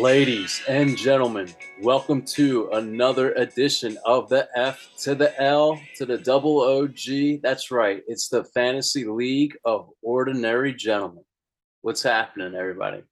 Ladies 0.00 0.62
and 0.68 0.96
gentlemen, 0.96 1.52
welcome 1.82 2.22
to 2.26 2.70
another 2.70 3.32
edition 3.32 3.98
of 4.04 4.28
the 4.28 4.48
F 4.54 4.90
to 4.98 5.16
the 5.16 5.36
L 5.42 5.80
to 5.96 6.06
the 6.06 6.16
double 6.16 6.60
OG. 6.60 7.42
That's 7.42 7.72
right, 7.72 8.04
it's 8.06 8.28
the 8.28 8.44
Fantasy 8.44 9.04
League 9.04 9.56
of 9.64 9.90
Ordinary 10.00 10.72
Gentlemen. 10.72 11.24
What's 11.82 12.04
happening, 12.04 12.54
everybody? 12.54 13.02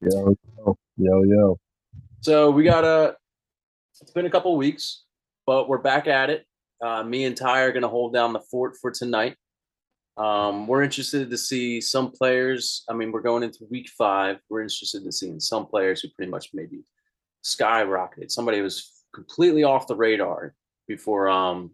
Yo, 0.00 0.34
yo, 0.56 0.78
yo, 0.96 1.22
yo. 1.24 1.58
So 2.20 2.50
we 2.50 2.64
got 2.64 2.84
a. 2.84 3.14
It's 4.00 4.12
been 4.12 4.24
a 4.24 4.30
couple 4.30 4.56
weeks, 4.56 5.04
but 5.46 5.68
we're 5.68 5.76
back 5.76 6.06
at 6.06 6.30
it. 6.30 6.46
Uh, 6.82 7.02
me 7.02 7.26
and 7.26 7.36
Ty 7.36 7.60
are 7.60 7.72
going 7.72 7.82
to 7.82 7.88
hold 7.88 8.14
down 8.14 8.32
the 8.32 8.40
fort 8.40 8.76
for 8.80 8.90
tonight. 8.90 9.36
Um, 10.16 10.66
we're 10.66 10.82
interested 10.82 11.30
to 11.30 11.36
see 11.36 11.80
some 11.80 12.10
players. 12.10 12.84
I 12.88 12.94
mean, 12.94 13.12
we're 13.12 13.20
going 13.20 13.42
into 13.42 13.66
week 13.70 13.90
five. 13.90 14.38
We're 14.48 14.62
interested 14.62 15.04
in 15.04 15.12
seeing 15.12 15.40
some 15.40 15.66
players 15.66 16.00
who 16.00 16.08
pretty 16.16 16.30
much 16.30 16.50
maybe 16.54 16.84
skyrocketed. 17.44 18.30
Somebody 18.30 18.62
was 18.62 18.92
completely 19.14 19.64
off 19.64 19.86
the 19.86 19.96
radar 19.96 20.54
before 20.88 21.28
um, 21.28 21.70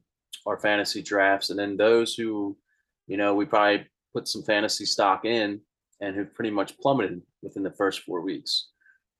our 0.47 0.59
fantasy 0.59 1.02
drafts, 1.02 1.50
and 1.50 1.59
then 1.59 1.77
those 1.77 2.14
who, 2.14 2.56
you 3.06 3.16
know, 3.16 3.34
we 3.34 3.45
probably 3.45 3.86
put 4.12 4.27
some 4.27 4.42
fantasy 4.42 4.84
stock 4.84 5.24
in 5.24 5.61
and 6.00 6.16
who 6.16 6.24
pretty 6.24 6.50
much 6.50 6.78
plummeted 6.78 7.22
within 7.42 7.62
the 7.62 7.70
first 7.70 8.00
four 8.00 8.22
weeks. 8.22 8.69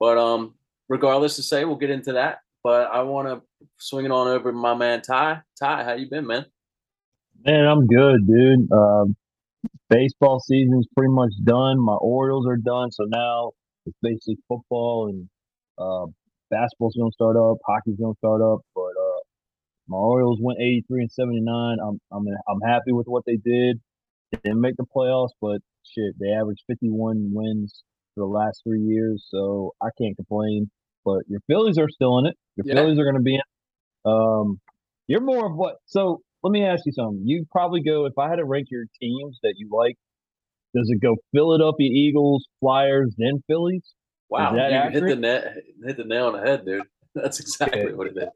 But 0.01 0.19
um, 0.19 0.55
regardless 0.89 1.37
to 1.37 1.43
say, 1.43 1.65
we'll 1.65 1.77
get 1.77 1.91
into 1.91 2.15
that. 2.15 2.39
But 2.65 2.91
I 2.93 3.03
want 3.03 3.29
to 3.29 3.43
swing 3.79 4.05
it 4.05 4.13
on 4.13 4.29
over 4.29 4.51
to 4.51 4.57
my 4.57 4.75
man 4.75 5.01
Ty. 5.01 5.43
Ty, 5.59 5.85
how 5.85 5.95
you 5.95 6.09
been, 6.09 6.27
man? 6.27 6.47
Man, 7.45 7.67
I'm 7.67 7.87
good, 7.87 8.27
dude. 8.27 8.71
Um, 8.73 9.17
baseball 9.91 10.41
season's 10.41 10.87
pretty 10.97 11.13
much 11.13 11.33
done. 11.45 11.81
My 11.81 11.95
Orioles 11.95 12.47
are 12.47 12.57
done, 12.57 12.93
so 12.93 13.05
now 13.09 13.53
it's 13.87 13.97
basically 14.03 14.37
football 14.49 15.09
and 15.09 15.29
uh, 15.79 16.07
basketball's 16.51 16.95
gonna 16.97 17.11
start 17.13 17.37
up, 17.37 17.59
hockey's 17.67 17.97
gonna 18.01 18.15
start 18.19 18.43
up. 18.43 18.61
But 18.75 18.93
uh, 19.01 19.21
my 19.89 19.97
Orioles 19.97 20.39
went 20.41 20.61
83 20.61 21.03
and 21.03 21.11
79. 21.11 21.79
I'm 21.83 21.99
I'm 22.13 22.25
I'm 22.49 22.61
happy 22.65 22.93
with 22.93 23.07
what 23.07 23.25
they 23.27 23.37
did. 23.37 23.81
They 24.31 24.39
didn't 24.45 24.61
make 24.61 24.77
the 24.77 24.87
playoffs, 24.97 25.31
but 25.41 25.59
shit, 25.85 26.15
they 26.21 26.31
averaged 26.31 26.63
51 26.69 27.31
wins 27.35 27.83
for 28.15 28.21
the 28.21 28.27
last 28.27 28.61
three 28.65 28.83
years, 28.83 29.27
so 29.31 29.73
I 29.83 29.89
can't 30.01 30.15
complain. 30.17 30.71
But 31.05 31.23
your 31.29 31.41
Phillies 31.49 31.79
are 31.79 31.89
still 31.89 32.19
in 32.19 32.27
it. 32.27 32.37
Your 32.57 32.67
Yeah. 32.67 32.75
Phillies 32.75 32.99
are 33.01 33.05
gonna 33.05 33.21
be 33.23 33.35
in. 33.35 33.41
Um, 34.05 34.61
you're 35.09 35.21
more 35.21 35.47
of 35.47 35.57
what? 35.57 35.77
So 35.87 36.21
let 36.43 36.51
me 36.51 36.65
ask 36.65 36.85
you 36.87 36.93
something. 36.93 37.23
You 37.25 37.47
probably 37.51 37.83
go 37.83 38.07
if 38.07 38.17
I 38.19 38.29
had 38.29 38.37
to 38.37 38.45
rank 38.45 38.69
your 38.71 38.85
teams 39.01 39.39
that 39.43 39.55
you 39.57 39.69
like. 39.73 39.97
Does 40.75 40.89
it 40.91 41.01
go 41.03 41.17
Philadelphia 41.35 41.89
Eagles, 41.91 42.47
Flyers, 42.61 43.15
then 43.19 43.43
Phillies? 43.47 43.93
Wow, 44.31 44.55
you 44.55 44.91
hit 44.91 45.05
the 45.05 45.17
net, 45.17 45.57
hit 45.85 45.97
the 45.99 46.05
nail 46.05 46.29
on 46.29 46.33
the 46.33 46.41
head, 46.41 46.65
dude. 46.65 46.83
That's 47.15 47.39
exactly 47.41 47.83
Okay. 47.83 47.93
what 47.93 48.07
it 48.07 48.17
is. 48.17 48.29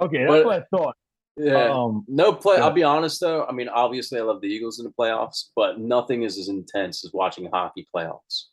Okay, 0.00 0.18
that's 0.18 0.28
But- 0.30 0.44
what 0.44 0.56
I 0.60 0.64
thought. 0.76 0.96
Yeah. 1.38 1.70
Um, 1.72 2.04
no 2.08 2.34
play. 2.34 2.56
yeah. 2.58 2.64
I'll 2.64 2.72
be 2.72 2.82
honest 2.82 3.18
though. 3.20 3.46
I 3.46 3.52
mean, 3.52 3.68
obviously, 3.70 4.18
I 4.18 4.22
love 4.22 4.42
the 4.42 4.48
Eagles 4.48 4.78
in 4.78 4.84
the 4.84 4.92
playoffs, 4.92 5.44
but 5.56 5.80
nothing 5.80 6.24
is 6.24 6.36
as 6.36 6.48
intense 6.48 7.02
as 7.06 7.12
watching 7.14 7.48
hockey 7.50 7.88
playoffs. 7.96 8.48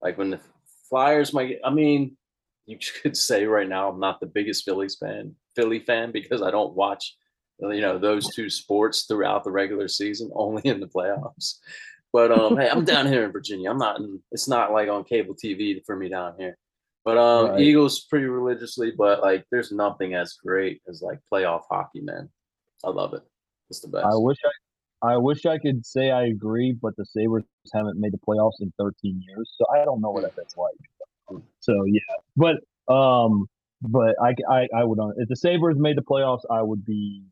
Like 0.00 0.16
when 0.16 0.30
the 0.30 0.40
Flyers 0.88 1.34
might. 1.34 1.58
I 1.62 1.68
mean, 1.68 2.16
you 2.64 2.78
could 3.02 3.18
say 3.18 3.44
right 3.44 3.68
now 3.68 3.90
I'm 3.90 4.00
not 4.00 4.18
the 4.20 4.26
biggest 4.26 4.64
Phillies 4.64 4.96
fan, 4.96 5.34
Philly 5.54 5.80
fan, 5.80 6.10
because 6.10 6.40
I 6.40 6.50
don't 6.50 6.74
watch, 6.74 7.14
you 7.70 7.80
know, 7.80 7.98
those 7.98 8.34
two 8.34 8.50
sports 8.50 9.04
throughout 9.04 9.44
the 9.44 9.50
regular 9.50 9.88
season, 9.88 10.30
only 10.34 10.62
in 10.64 10.80
the 10.80 10.88
playoffs. 10.88 11.58
But 12.12 12.30
um, 12.30 12.56
hey, 12.56 12.68
I'm 12.68 12.84
down 12.84 13.06
here 13.06 13.24
in 13.24 13.32
Virginia. 13.32 13.70
I'm 13.70 13.78
not. 13.78 13.98
In, 13.98 14.20
it's 14.32 14.48
not 14.48 14.72
like 14.72 14.88
on 14.88 15.04
cable 15.04 15.34
TV 15.34 15.82
for 15.86 15.96
me 15.96 16.08
down 16.08 16.34
here. 16.38 16.58
But 17.04 17.18
um, 17.18 17.50
Right. 17.50 17.60
Eagles 17.60 18.00
pretty 18.00 18.26
religiously, 18.26 18.92
but 18.96 19.22
like, 19.22 19.44
there's 19.50 19.72
nothing 19.72 20.14
as 20.14 20.34
great 20.34 20.80
as 20.88 21.02
like 21.02 21.18
playoff 21.32 21.62
hockey, 21.70 22.00
man. 22.00 22.28
I 22.84 22.90
love 22.90 23.14
it. 23.14 23.22
It's 23.70 23.80
the 23.80 23.88
best. 23.88 24.04
I 24.04 24.14
wish 24.14 24.38
I, 25.02 25.14
I 25.14 25.16
wish 25.16 25.46
I 25.46 25.58
could 25.58 25.84
say 25.84 26.10
I 26.10 26.26
agree, 26.26 26.76
but 26.80 26.94
the 26.96 27.04
Sabres 27.06 27.44
haven't 27.72 27.98
made 27.98 28.12
the 28.12 28.18
playoffs 28.18 28.60
in 28.60 28.72
13 28.78 29.22
years, 29.26 29.50
so 29.56 29.64
I 29.74 29.84
don't 29.84 30.00
know 30.00 30.10
what 30.10 30.30
that's 30.36 30.56
like. 30.56 31.42
So 31.60 31.84
yeah, 31.86 32.00
but 32.36 32.56
um, 32.92 33.46
but 33.80 34.14
I 34.22 34.34
I, 34.50 34.68
I 34.76 34.84
would 34.84 34.98
if 35.16 35.28
the 35.28 35.36
Sabres 35.36 35.78
made 35.78 35.96
the 35.96 36.02
playoffs, 36.02 36.42
I 36.50 36.62
would 36.62 36.84
be 36.84 37.24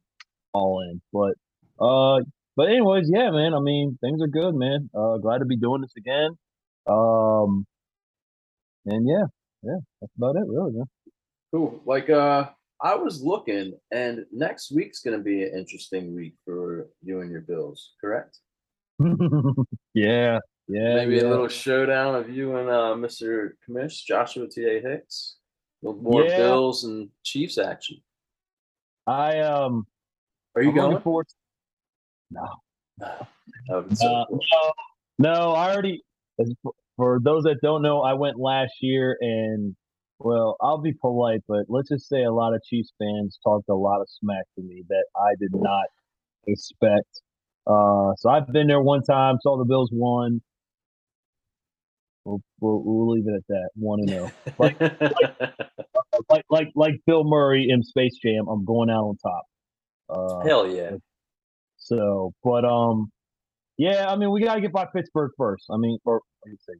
all 0.52 0.80
in. 0.82 1.00
But 1.12 1.34
uh, 1.84 2.20
but 2.56 2.68
anyways, 2.68 3.10
yeah, 3.12 3.30
man. 3.30 3.54
I 3.54 3.60
mean, 3.60 3.98
things 4.00 4.22
are 4.22 4.28
good, 4.28 4.54
man. 4.54 4.90
Uh, 4.94 5.16
glad 5.18 5.38
to 5.38 5.44
be 5.44 5.56
doing 5.56 5.80
this 5.80 5.94
again. 5.96 6.30
Um, 6.86 7.66
and 8.86 9.08
yeah, 9.08 9.24
yeah, 9.62 9.78
that's 10.00 10.12
about 10.16 10.36
it, 10.36 10.44
really. 10.48 10.72
Man. 10.72 10.86
Cool. 11.52 11.80
Like 11.84 12.10
uh 12.10 12.50
I 12.82 12.94
was 12.94 13.22
looking 13.22 13.74
and 13.90 14.24
next 14.32 14.72
week's 14.72 15.00
gonna 15.00 15.18
be 15.18 15.42
an 15.42 15.52
interesting 15.56 16.14
week 16.14 16.34
for 16.44 16.88
you 17.02 17.20
and 17.20 17.30
your 17.30 17.42
Bills, 17.42 17.92
correct? 18.00 18.38
yeah, 19.94 20.38
yeah, 20.68 20.94
Maybe 20.94 21.16
yeah. 21.16 21.22
a 21.22 21.28
little 21.28 21.48
showdown 21.48 22.14
of 22.14 22.30
you 22.30 22.56
and 22.56 22.68
uh 22.68 22.94
Mr. 22.96 23.52
Commish, 23.68 24.04
Joshua. 24.04 24.46
Hicks. 24.54 25.36
A 25.82 25.86
little 25.88 26.02
more 26.02 26.24
Yeah. 26.24 26.36
Bills 26.38 26.84
and 26.84 27.08
Chiefs 27.24 27.58
action. 27.58 27.98
I 29.06 29.40
um, 29.40 29.86
Are 30.56 30.62
you 30.62 30.70
I'm 30.70 30.74
going? 30.74 31.00
forward. 31.00 31.26
No, 32.30 32.46
That 32.98 33.28
would 33.70 33.88
be 33.88 33.96
so 33.96 34.06
Uh, 34.06 34.24
cool. 34.26 34.40
no, 35.18 35.32
no, 35.32 35.52
I 35.52 35.72
already. 35.72 36.02
For 36.96 37.18
those 37.22 37.44
that 37.44 37.56
don't 37.62 37.82
know, 37.82 38.02
I 38.02 38.14
went 38.14 38.38
last 38.38 38.72
year, 38.80 39.16
and 39.20 39.74
well, 40.18 40.56
I'll 40.60 40.80
be 40.80 40.92
polite, 40.92 41.40
but 41.48 41.64
let's 41.68 41.88
just 41.88 42.08
say 42.08 42.22
a 42.24 42.32
lot 42.32 42.54
of 42.54 42.62
Chiefs 42.62 42.92
fans 42.98 43.38
talked 43.42 43.68
a 43.68 43.74
lot 43.74 44.00
of 44.00 44.08
smack 44.08 44.44
to 44.56 44.62
me 44.62 44.84
that 44.88 45.04
I 45.16 45.34
did 45.38 45.50
not 45.54 45.86
expect. 46.46 47.22
Uh, 47.66 48.14
so 48.16 48.28
I've 48.30 48.46
been 48.52 48.66
there 48.66 48.80
one 48.82 49.02
time, 49.02 49.36
saw 49.42 49.56
the 49.56 49.64
Bills 49.64 49.90
won. 49.92 50.40
We'll, 52.24 52.40
we'll, 52.60 52.82
we'll 52.84 53.10
leave 53.12 53.26
it 53.26 53.34
at 53.34 53.46
that, 53.48 53.70
one 53.76 54.00
and 54.00 54.08
zero. 54.08 54.30
like- 54.58 54.78
Like 56.28 56.44
like 56.50 56.68
like 56.74 56.94
Bill 57.06 57.24
Murray 57.24 57.66
in 57.70 57.82
Space 57.82 58.16
Jam, 58.22 58.46
I'm 58.48 58.64
going 58.64 58.90
out 58.90 59.04
on 59.04 59.16
top. 59.16 59.42
Uh, 60.10 60.40
Hell 60.46 60.66
yeah. 60.66 60.92
So, 61.76 62.32
but 62.42 62.64
um, 62.64 63.10
yeah, 63.78 64.06
I 64.08 64.16
mean, 64.16 64.30
we 64.30 64.42
got 64.42 64.56
to 64.56 64.60
get 64.60 64.72
by 64.72 64.86
Pittsburgh 64.94 65.30
first. 65.36 65.64
I 65.70 65.76
mean, 65.76 65.98
or 66.04 66.20
let 66.44 66.50
me 66.50 66.58
say. 66.60 66.74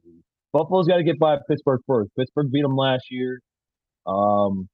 Buffalo's 0.53 0.87
got 0.87 0.97
to 0.97 1.03
get 1.03 1.17
by 1.17 1.37
Pittsburgh 1.49 1.79
first. 1.87 2.11
Pittsburgh 2.17 2.51
beat 2.51 2.61
them 2.61 2.75
last 2.75 3.05
year. 3.09 3.39
Um, 4.05 4.67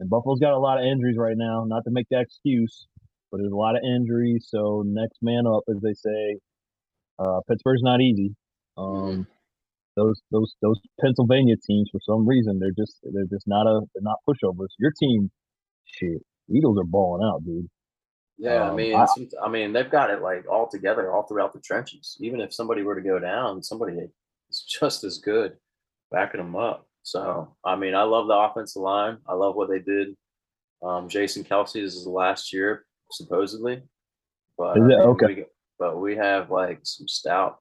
and 0.00 0.08
Buffalo's 0.08 0.40
got 0.40 0.52
a 0.52 0.58
lot 0.58 0.78
of 0.78 0.84
injuries 0.84 1.16
right 1.18 1.36
now. 1.36 1.64
Not 1.66 1.84
to 1.84 1.90
make 1.90 2.06
that 2.10 2.22
excuse, 2.22 2.86
but 3.30 3.38
there's 3.38 3.52
a 3.52 3.56
lot 3.56 3.76
of 3.76 3.82
injuries. 3.84 4.46
So 4.48 4.82
next 4.86 5.18
man 5.22 5.44
up, 5.46 5.64
as 5.68 5.80
they 5.82 5.94
say. 5.94 6.38
Uh, 7.18 7.40
Pittsburgh's 7.48 7.82
not 7.82 8.00
easy. 8.00 8.34
Um, 8.76 9.26
those 9.96 10.20
those 10.30 10.54
those 10.62 10.78
Pennsylvania 11.00 11.56
teams, 11.66 11.88
for 11.90 12.00
some 12.00 12.26
reason, 12.26 12.60
they're 12.60 12.70
just 12.78 13.00
they're 13.02 13.26
just 13.30 13.48
not 13.48 13.66
a 13.66 13.80
they're 13.92 14.02
not 14.02 14.18
pushovers. 14.28 14.68
Your 14.78 14.92
team, 14.98 15.30
shit, 15.84 16.22
Eagles 16.48 16.78
are 16.78 16.86
balling 16.86 17.26
out, 17.26 17.44
dude. 17.44 17.66
Yeah, 18.38 18.62
I 18.64 18.68
Um, 18.68 18.76
mean, 18.76 18.94
I- 18.94 19.04
some, 19.06 19.28
I 19.42 19.48
mean, 19.48 19.72
they've 19.72 19.90
got 19.90 20.10
it 20.10 20.22
like 20.22 20.48
all 20.48 20.68
together, 20.68 21.12
all 21.12 21.24
throughout 21.24 21.52
the 21.52 21.60
trenches. 21.60 22.16
Even 22.20 22.40
if 22.40 22.54
somebody 22.54 22.82
were 22.82 22.94
to 22.94 23.00
go 23.00 23.18
down, 23.18 23.62
somebody 23.62 23.98
is 24.48 24.60
just 24.68 25.02
as 25.04 25.18
good 25.18 25.58
backing 26.10 26.40
them 26.40 26.54
up. 26.56 26.86
So, 27.02 27.54
I 27.64 27.74
mean, 27.76 27.94
I 27.94 28.02
love 28.02 28.26
the 28.28 28.34
offensive 28.36 28.80
line. 28.82 29.18
I 29.26 29.34
love 29.34 29.56
what 29.56 29.68
they 29.68 29.78
did. 29.80 30.16
Um, 30.82 31.08
Jason 31.08 31.42
Kelce 31.42 31.82
is 31.82 32.04
the 32.04 32.10
last 32.10 32.52
year, 32.52 32.86
supposedly. 33.10 33.82
But 34.56 34.78
Is 34.78 34.84
it? 34.88 34.98
Okay. 34.98 35.26
we- 35.34 35.46
but 35.78 35.98
we 35.98 36.16
have 36.16 36.50
like 36.50 36.80
some 36.82 37.06
stout 37.06 37.60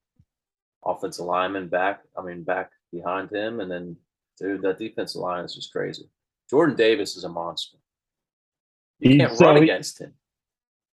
offensive 0.86 1.26
linemen 1.26 1.68
back. 1.68 2.02
I 2.18 2.22
mean, 2.24 2.44
back 2.44 2.72
behind 2.92 3.32
him, 3.32 3.60
and 3.62 3.70
then 3.72 3.96
dude, 4.40 4.62
that 4.64 4.78
defensive 4.80 5.22
line 5.22 5.44
is 5.46 5.54
just 5.56 5.72
crazy. 5.72 6.10
Jordan 6.50 6.76
Davis 6.76 7.16
is 7.16 7.24
a 7.26 7.30
monster. 7.30 7.78
You 9.00 9.12
He- 9.12 9.18
can't 9.20 9.38
so 9.38 9.46
run 9.46 9.58
he- 9.58 9.64
against 9.64 10.00
him. 10.02 10.14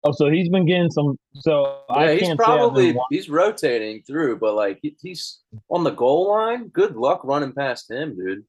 Oh, 0.08 0.12
so 0.12 0.30
he's 0.30 0.48
been 0.48 0.66
getting 0.66 0.90
some. 0.90 1.18
So 1.34 1.80
Yeah, 1.90 1.96
I 1.96 2.12
he's 2.14 2.22
can't 2.22 2.38
say 2.38 2.44
I've 2.44 2.58
probably 2.58 2.96
he's 3.10 3.28
rotating 3.28 4.02
through, 4.06 4.38
but 4.38 4.54
like 4.54 4.78
he, 4.82 4.96
he's 5.00 5.40
on 5.70 5.84
the 5.84 5.90
goal 5.90 6.28
line. 6.30 6.68
Good 6.68 6.96
luck 6.96 7.22
running 7.24 7.52
past 7.52 7.90
him, 7.90 8.16
dude. 8.16 8.44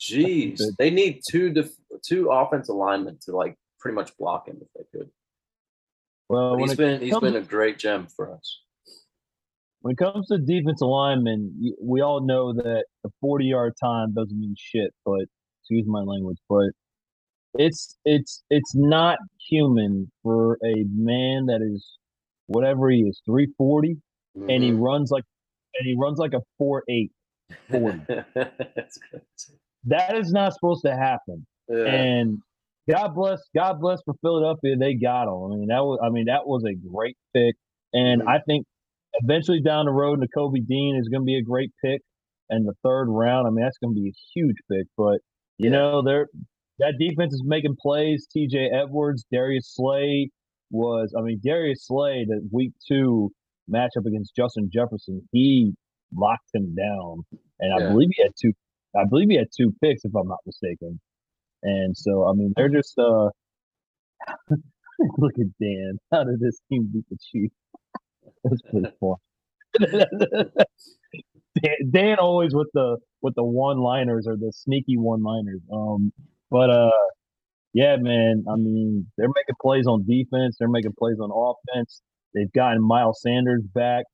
Jeez, 0.00 0.60
they 0.78 0.90
need 0.90 1.20
two 1.28 1.50
def- 1.50 1.76
two 2.04 2.30
offensive 2.30 2.74
linemen 2.74 3.18
to 3.22 3.36
like 3.36 3.56
pretty 3.78 3.94
much 3.94 4.16
block 4.16 4.48
him 4.48 4.58
if 4.60 4.68
they 4.76 4.98
could. 4.98 5.10
well, 6.28 6.56
he's 6.56 6.74
been 6.74 7.00
he's 7.00 7.12
comes- 7.12 7.22
been 7.22 7.36
a 7.36 7.40
great 7.46 7.78
gem 7.78 8.06
for 8.06 8.32
us. 8.34 8.60
when 9.80 9.92
it 9.92 9.98
comes 9.98 10.26
to 10.28 10.38
defensive 10.38 10.88
linemen, 10.88 11.74
we 11.80 12.00
all 12.00 12.20
know 12.20 12.52
that 12.52 12.84
a 13.04 13.08
40 13.20 13.44
yard 13.44 13.74
time 13.80 14.12
doesn't 14.14 14.38
mean 14.38 14.54
shit, 14.58 14.92
but 15.04 15.24
excuse 15.60 15.86
my 15.86 16.00
language, 16.00 16.38
but 16.48 16.70
it's 17.58 17.98
it's 18.04 18.42
it's 18.50 18.74
not 18.74 19.18
human 19.50 20.10
for 20.22 20.58
a 20.64 20.84
man 20.94 21.46
that 21.46 21.60
is 21.62 21.98
whatever 22.46 22.90
he 22.90 23.00
is, 23.02 23.20
340, 23.26 23.96
and 24.48 24.62
he 24.62 24.72
Mhm. 24.72 24.80
runs 24.80 25.10
like 25.10 25.24
and 25.74 25.86
he 25.86 25.94
runs 25.98 26.18
like 26.18 26.34
a 26.34 26.40
four 26.58 26.82
eight 26.88 27.12
40. 27.70 28.00
That's 28.34 28.98
good. 29.10 29.22
that 29.84 30.16
is 30.16 30.32
not 30.32 30.52
supposed 30.54 30.84
to 30.84 30.94
happen. 30.94 31.46
Yeah. 31.68 31.86
And 31.86 32.38
God 32.88 33.14
bless, 33.14 33.40
God 33.54 33.80
bless 33.80 34.00
for 34.04 34.14
Philadelphia. 34.22 34.76
They 34.76 34.94
got 34.94 35.24
him. 35.28 35.52
I 35.52 35.56
mean, 35.56 35.68
that 35.68 35.82
was, 35.84 35.98
I 36.04 36.10
mean, 36.10 36.26
that 36.26 36.46
was 36.46 36.64
a 36.64 36.74
great 36.74 37.16
pick. 37.34 37.54
And 37.94 38.22
Mhm. 38.22 38.28
I 38.28 38.40
think 38.40 38.66
eventually 39.14 39.60
down 39.60 39.86
the 39.86 39.92
road, 39.92 40.20
Nakobe 40.20 40.66
Dean 40.66 40.96
is 40.96 41.08
going 41.08 41.22
to 41.22 41.26
be 41.26 41.36
a 41.36 41.42
great 41.42 41.72
pick. 41.82 42.02
And 42.50 42.66
the 42.68 42.74
third 42.84 43.06
round, 43.08 43.46
I 43.46 43.50
mean, 43.50 43.64
that's 43.64 43.78
going 43.78 43.94
to 43.94 44.00
be 44.00 44.08
a 44.08 44.12
huge 44.34 44.56
pick. 44.70 44.86
But 44.96 45.20
you 45.58 45.70
Yeah. 45.70 45.76
know, 45.78 46.02
they're 46.02 46.28
that 46.82 46.94
defense 46.98 47.32
is 47.32 47.42
making 47.44 47.76
plays. 47.80 48.26
T.J. 48.32 48.70
Edwards, 48.70 49.24
Darius 49.32 49.72
Slay 49.74 50.30
was, 50.70 51.14
I 51.16 51.22
mean, 51.22 51.40
Darius 51.42 51.86
Slay, 51.86 52.26
the 52.28 52.40
week 52.50 52.72
two 52.86 53.30
matchup 53.72 54.06
against 54.06 54.34
Justin 54.34 54.68
Jefferson, 54.72 55.26
he 55.32 55.74
locked 56.14 56.50
him 56.52 56.74
down, 56.74 57.22
and 57.60 57.72
I 57.72 57.88
believe 57.88 58.08
he 58.14 58.22
had 58.22 58.32
two. 58.40 58.52
I 58.94 59.04
believe 59.08 59.30
he 59.30 59.36
had 59.36 59.48
two 59.56 59.72
picks, 59.82 60.04
if 60.04 60.14
I'm 60.14 60.28
not 60.28 60.40
mistaken. 60.44 61.00
And 61.62 61.96
so, 61.96 62.28
I 62.28 62.32
mean, 62.32 62.52
they're 62.56 62.68
just 62.68 62.98
uh 62.98 63.30
look 65.18 65.32
at 65.38 65.46
Dan. 65.60 65.98
How 66.10 66.24
did 66.24 66.40
this 66.40 66.60
team 66.68 66.90
beat 66.92 67.04
the 67.08 67.16
Chiefs? 67.30 67.54
That's 68.44 68.62
pretty 68.70 68.90
fun. 69.00 69.16
Dan, 71.62 71.90
Dan 71.90 72.18
always 72.18 72.54
with 72.54 72.68
the 72.74 72.98
with 73.20 73.34
the 73.34 73.44
one 73.44 73.78
liners 73.78 74.26
or 74.26 74.36
the 74.36 74.52
sneaky 74.52 74.96
one 74.96 75.22
liners. 75.22 75.60
Um, 75.72 76.12
but 76.52 76.70
uh, 76.70 76.90
yeah, 77.74 77.96
man. 77.98 78.44
I 78.48 78.56
mean, 78.56 79.06
they're 79.16 79.28
making 79.28 79.56
plays 79.60 79.86
on 79.86 80.04
defense. 80.06 80.56
They're 80.58 80.68
making 80.68 80.92
plays 80.98 81.16
on 81.20 81.30
offense. 81.32 82.02
They've 82.34 82.52
gotten 82.52 82.82
Miles 82.86 83.20
Sanders 83.22 83.62
back, 83.74 84.04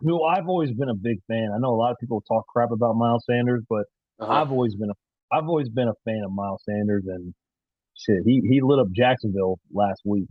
who 0.00 0.22
I've 0.24 0.48
always 0.48 0.72
been 0.72 0.88
a 0.90 0.94
big 0.94 1.18
fan. 1.26 1.48
I 1.54 1.58
know 1.58 1.70
a 1.74 1.80
lot 1.80 1.90
of 1.90 1.96
people 1.98 2.22
talk 2.28 2.46
crap 2.46 2.70
about 2.70 2.94
Miles 2.96 3.24
Sanders, 3.28 3.62
but 3.68 3.84
Uh-huh. 4.20 4.32
I've 4.32 4.52
always 4.52 4.74
been 4.76 4.90
a 4.90 4.94
I've 5.32 5.48
always 5.48 5.68
been 5.68 5.88
a 5.88 5.94
fan 6.04 6.22
of 6.24 6.32
Miles 6.32 6.62
Sanders 6.68 7.04
and 7.08 7.34
shit. 7.94 8.18
He 8.24 8.40
he 8.48 8.60
lit 8.62 8.78
up 8.78 8.88
Jacksonville 8.94 9.58
last 9.72 10.02
week. 10.04 10.28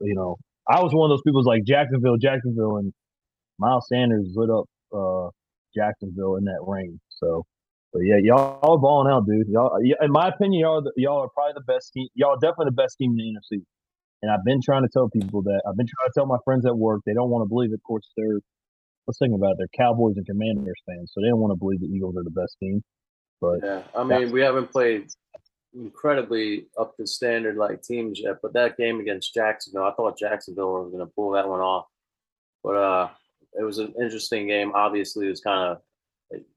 You 0.00 0.14
know, 0.14 0.36
I 0.68 0.82
was 0.82 0.92
one 0.94 1.10
of 1.10 1.12
those 1.16 1.22
people 1.26 1.42
like 1.44 1.64
Jacksonville, 1.64 2.16
Jacksonville, 2.16 2.76
and 2.78 2.92
Miles 3.58 3.86
Sanders 3.92 4.26
lit 4.34 4.50
up 4.50 4.64
uh 4.94 5.28
Jacksonville 5.76 6.36
in 6.36 6.44
that 6.44 6.62
rain. 6.66 6.98
So, 7.10 7.44
but 7.92 8.00
yeah, 8.00 8.16
y'all 8.22 8.58
are 8.62 8.78
balling 8.78 9.12
out, 9.12 9.26
dude. 9.26 9.48
Y'all, 9.48 9.76
in 9.78 10.12
my 10.12 10.28
opinion, 10.28 10.60
y'all 10.60 10.78
are 10.78 10.82
the, 10.82 10.92
y'all 10.96 11.20
are 11.20 11.28
probably 11.28 11.54
the 11.54 11.72
best 11.72 11.92
team. 11.92 12.08
Y'all 12.14 12.30
are 12.30 12.40
definitely 12.40 12.66
the 12.66 12.82
best 12.82 12.98
team 12.98 13.12
in 13.12 13.16
the 13.16 13.56
NFC. 13.56 13.62
And 14.20 14.30
I've 14.30 14.44
been 14.44 14.60
trying 14.60 14.82
to 14.82 14.88
tell 14.92 15.08
people 15.08 15.42
that. 15.42 15.62
I've 15.66 15.76
been 15.76 15.86
trying 15.86 16.08
to 16.08 16.12
tell 16.14 16.26
my 16.26 16.38
friends 16.44 16.66
at 16.66 16.76
work. 16.76 17.02
They 17.06 17.14
don't 17.14 17.30
want 17.30 17.44
to 17.44 17.48
believe 17.48 17.70
it. 17.70 17.74
Of 17.74 17.82
course, 17.84 18.10
they're 18.16 18.40
let's 19.06 19.18
think 19.18 19.34
about 19.34 19.52
it. 19.52 19.56
They're 19.58 19.86
Cowboys 19.86 20.16
and 20.16 20.26
Commanders 20.26 20.80
fans, 20.86 21.12
so 21.14 21.20
they 21.20 21.28
don't 21.28 21.40
want 21.40 21.52
to 21.52 21.56
believe 21.56 21.80
the 21.80 21.86
Eagles 21.86 22.16
are 22.16 22.24
the 22.24 22.30
best 22.30 22.56
team. 22.60 22.82
But 23.40 23.60
Yeah, 23.62 23.82
I 23.96 24.04
mean, 24.04 24.32
we 24.32 24.40
haven't 24.40 24.70
played 24.70 25.08
incredibly 25.74 26.66
up 26.78 26.96
to 26.96 27.06
standard 27.06 27.56
like 27.56 27.82
teams 27.82 28.20
yet, 28.20 28.36
but 28.42 28.52
that 28.52 28.76
game 28.76 29.00
against 29.00 29.32
Jacksonville, 29.34 29.84
I 29.84 29.92
thought 29.94 30.18
Jacksonville 30.18 30.84
was 30.84 30.92
going 30.92 31.06
to 31.06 31.12
pull 31.14 31.32
that 31.32 31.48
one 31.48 31.60
off. 31.60 31.86
But 32.62 32.76
uh, 32.76 33.08
it 33.58 33.62
was 33.62 33.78
an 33.78 33.94
interesting 34.00 34.48
game. 34.48 34.72
Obviously, 34.74 35.26
it 35.26 35.30
was 35.30 35.40
kind 35.40 35.70
of 35.70 35.78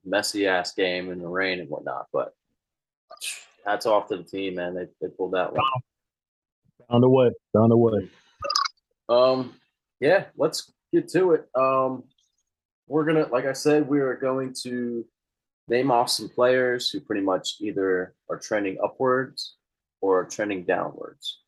messy 0.05 0.47
ass 0.47 0.73
game 0.73 1.11
in 1.11 1.19
the 1.19 1.27
rain 1.27 1.59
and 1.59 1.69
whatnot. 1.69 2.07
But 2.11 2.33
hats 3.65 3.85
off 3.85 4.07
to 4.09 4.17
the 4.17 4.23
team, 4.23 4.55
man. 4.55 4.73
They 4.73 4.87
they 5.01 5.07
pulled 5.13 5.33
that 5.33 5.53
one. 5.53 5.61
found 6.89 7.03
a 7.03 7.09
way, 7.09 7.31
found 7.53 7.71
a 7.71 7.77
way. 7.77 8.09
Um, 9.09 9.55
yeah, 9.99 10.25
let's 10.37 10.71
get 10.93 11.07
to 11.09 11.33
it. 11.33 11.49
Um, 11.55 12.03
we're 12.87 13.05
gonna, 13.05 13.27
like 13.27 13.45
I 13.45 13.53
said, 13.53 13.87
we 13.87 13.99
are 13.99 14.15
going 14.15 14.53
to 14.63 15.05
name 15.67 15.91
off 15.91 16.09
some 16.09 16.29
players 16.29 16.89
who 16.89 16.99
pretty 16.99 17.21
much 17.21 17.55
either 17.61 18.13
are 18.29 18.37
trending 18.37 18.77
upwards 18.83 19.55
or 20.01 20.25
trending 20.25 20.63
downwards. 20.63 21.39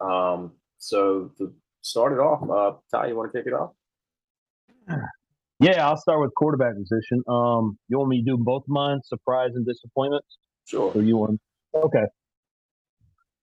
Um, 0.00 0.52
so 0.78 1.30
to 1.38 1.54
start 1.80 2.12
it 2.12 2.18
off, 2.18 2.42
uh, 2.50 2.78
Ty, 2.90 3.08
you 3.08 3.16
want 3.16 3.32
to 3.32 3.38
kick 3.38 3.46
it 3.46 3.54
off? 3.54 3.70
Yeah, 5.62 5.86
I'll 5.86 5.96
start 5.96 6.20
with 6.20 6.34
quarterback 6.34 6.74
position. 6.74 7.22
Um, 7.28 7.78
you 7.88 7.96
want 7.96 8.10
me 8.10 8.24
to 8.24 8.32
do 8.32 8.36
both 8.36 8.64
of 8.64 8.68
mine, 8.68 9.00
surprise 9.04 9.50
and 9.54 9.64
disappointment? 9.64 10.24
Sure. 10.66 10.92
Or 10.92 11.02
you 11.02 11.16
want? 11.16 11.40
Okay. 11.72 12.04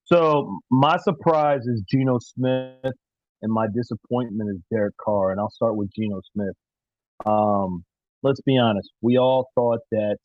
So 0.03 0.59
my 0.69 0.97
surprise 0.97 1.61
is 1.65 1.81
Geno 1.87 2.19
Smith, 2.19 2.93
and 3.41 3.53
my 3.53 3.67
disappointment 3.73 4.49
is 4.49 4.61
Derek 4.69 4.95
Carr. 4.97 5.31
And 5.31 5.39
I'll 5.39 5.49
start 5.49 5.77
with 5.77 5.89
Geno 5.95 6.19
Smith. 6.33 6.55
Um, 7.25 7.85
let's 8.21 8.41
be 8.41 8.57
honest. 8.57 8.89
We 9.01 9.17
all 9.17 9.47
thought 9.55 9.79
that 9.91 10.17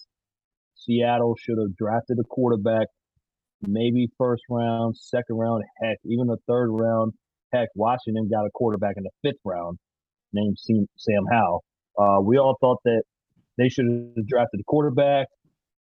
Seattle 0.74 1.36
should 1.38 1.58
have 1.58 1.76
drafted 1.76 2.18
a 2.18 2.24
quarterback, 2.24 2.88
maybe 3.62 4.08
first 4.18 4.42
round, 4.50 4.96
second 4.96 5.36
round, 5.36 5.62
heck, 5.80 5.98
even 6.04 6.26
the 6.26 6.38
third 6.48 6.70
round. 6.70 7.12
Heck, 7.52 7.68
Washington 7.76 8.28
got 8.28 8.46
a 8.46 8.50
quarterback 8.52 8.96
in 8.96 9.04
the 9.04 9.10
fifth 9.22 9.40
round 9.44 9.78
named 10.32 10.56
Sam 10.58 10.86
Sam 10.96 11.22
Howell. 11.30 11.62
Uh, 11.98 12.20
we 12.22 12.38
all 12.38 12.56
thought 12.60 12.78
that 12.84 13.02
they 13.58 13.68
should 13.68 13.86
have 14.16 14.26
drafted 14.26 14.60
a 14.60 14.64
quarterback. 14.64 15.28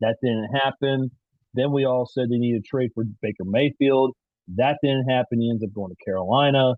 That 0.00 0.17
didn't 0.23 0.50
happen. 0.55 1.11
Then 1.55 1.73
we 1.73 1.85
all 1.85 2.06
said 2.06 2.29
they 2.31 2.38
needed 2.38 2.64
to 2.64 2.69
trade 2.69 2.91
for 2.94 3.05
Baker 3.20 3.44
Mayfield. 3.44 4.14
That 4.56 4.79
didn't 4.82 5.09
happen. 5.09 5.41
He 5.41 5.50
ends 5.50 5.62
up 5.62 5.73
going 5.75 5.91
to 5.91 6.05
Carolina. 6.05 6.75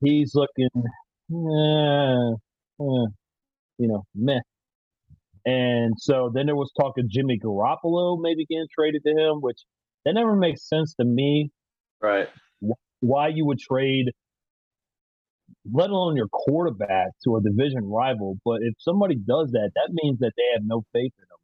He's 0.00 0.34
looking, 0.34 0.70
eh, 0.74 2.32
eh, 2.80 3.06
you 3.78 3.88
know, 3.88 4.04
meh. 4.14 4.40
And 5.46 5.94
so 5.98 6.30
then 6.32 6.46
there 6.46 6.56
was 6.56 6.72
talk 6.80 6.94
of 6.98 7.08
Jimmy 7.08 7.38
Garoppolo 7.38 8.18
maybe 8.20 8.46
getting 8.46 8.66
traded 8.74 9.02
to 9.04 9.10
him, 9.10 9.40
which 9.40 9.58
that 10.04 10.14
never 10.14 10.34
makes 10.34 10.66
sense 10.68 10.94
to 10.94 11.04
me. 11.04 11.50
Right. 12.00 12.28
Why 13.00 13.28
you 13.28 13.44
would 13.46 13.58
trade, 13.58 14.06
let 15.72 15.90
alone 15.90 16.16
your 16.16 16.28
quarterback, 16.28 17.08
to 17.24 17.36
a 17.36 17.42
division 17.42 17.84
rival. 17.84 18.36
But 18.44 18.58
if 18.62 18.74
somebody 18.78 19.16
does 19.16 19.50
that, 19.52 19.70
that 19.74 19.90
means 19.92 20.18
that 20.20 20.32
they 20.36 20.44
have 20.54 20.62
no 20.64 20.82
faith 20.92 21.12
in 21.18 21.26
them. 21.28 21.38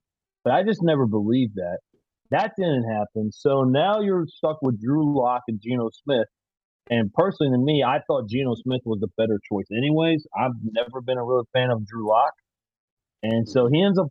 But 0.45 0.52
I 0.55 0.62
just 0.62 0.83
never 0.83 1.07
believed 1.07 1.57
that. 1.57 1.79
That 2.31 2.52
didn't 2.57 2.85
happen. 2.85 3.33
So 3.33 3.64
now 3.64 4.00
you're 4.00 4.26
stuck 4.26 4.62
with 4.62 4.81
Drew 4.81 5.19
Lock 5.19 5.43
and 5.49 5.61
Geno 5.61 5.90
Smith. 5.93 6.29
And 6.88 7.12
personally, 7.12 7.52
to 7.57 7.59
me, 7.59 7.85
I 7.87 8.00
thought 8.07 8.29
Geno 8.29 8.55
Smith 8.55 8.81
was 8.85 9.00
the 9.00 9.09
better 9.17 9.38
choice. 9.50 9.67
Anyways, 9.76 10.26
I've 10.37 10.52
never 10.62 11.00
been 11.00 11.19
a 11.19 11.25
real 11.25 11.45
fan 11.52 11.71
of 11.71 11.87
Drew 11.87 12.09
Lock, 12.09 12.33
and 13.23 13.49
so 13.49 13.69
he 13.71 13.81
ends 13.81 13.99
up 13.99 14.09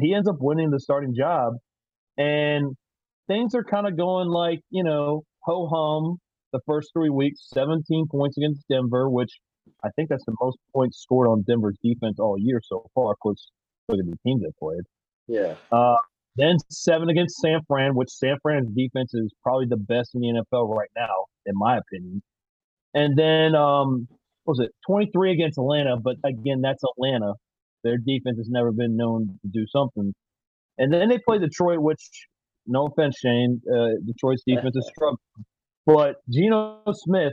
he 0.00 0.14
ends 0.14 0.28
up 0.28 0.36
winning 0.38 0.70
the 0.70 0.78
starting 0.78 1.14
job. 1.16 1.54
And 2.16 2.76
things 3.26 3.54
are 3.54 3.64
kind 3.64 3.86
of 3.86 3.96
going 3.96 4.28
like 4.28 4.60
you 4.70 4.84
know 4.84 5.24
ho 5.40 5.68
hum 5.68 6.18
the 6.52 6.60
first 6.66 6.90
three 6.92 7.10
weeks. 7.10 7.48
Seventeen 7.52 8.06
points 8.08 8.36
against 8.36 8.64
Denver, 8.68 9.08
which 9.08 9.30
I 9.84 9.88
think 9.96 10.08
that's 10.08 10.24
the 10.24 10.36
most 10.40 10.58
points 10.74 11.00
scored 11.00 11.28
on 11.28 11.42
Denver's 11.42 11.76
defense 11.82 12.18
all 12.18 12.36
year 12.38 12.60
so 12.64 12.88
far. 12.94 13.12
Of 13.12 13.18
course, 13.20 13.50
look 13.88 13.98
at 13.98 14.06
the 14.06 14.16
teams 14.24 14.42
they 14.42 14.52
played. 14.58 14.82
Yeah. 15.26 15.54
Uh, 15.70 15.96
then 16.36 16.56
seven 16.70 17.08
against 17.08 17.36
San 17.40 17.60
Fran, 17.66 17.94
which 17.94 18.10
San 18.10 18.36
Fran's 18.42 18.70
defense 18.74 19.14
is 19.14 19.32
probably 19.42 19.66
the 19.66 19.76
best 19.76 20.14
in 20.14 20.20
the 20.20 20.44
NFL 20.52 20.74
right 20.74 20.90
now, 20.96 21.26
in 21.46 21.54
my 21.56 21.78
opinion. 21.78 22.22
And 22.94 23.16
then 23.16 23.54
um, 23.54 24.08
what 24.44 24.58
was 24.58 24.60
it 24.60 24.72
23 24.86 25.32
against 25.32 25.58
Atlanta? 25.58 25.96
But 25.96 26.16
again, 26.24 26.60
that's 26.60 26.82
Atlanta. 26.82 27.34
Their 27.84 27.98
defense 27.98 28.38
has 28.38 28.48
never 28.48 28.72
been 28.72 28.96
known 28.96 29.38
to 29.42 29.48
do 29.48 29.66
something. 29.66 30.12
And 30.78 30.92
then 30.92 31.08
they 31.08 31.18
play 31.18 31.38
Detroit, 31.38 31.80
which 31.80 32.00
no 32.66 32.86
offense, 32.86 33.16
Shane, 33.18 33.60
uh, 33.72 34.00
Detroit's 34.06 34.42
defense 34.46 34.76
is 34.76 34.88
struggling. 34.94 35.18
But 35.86 36.16
Geno 36.30 36.82
Smith 36.92 37.32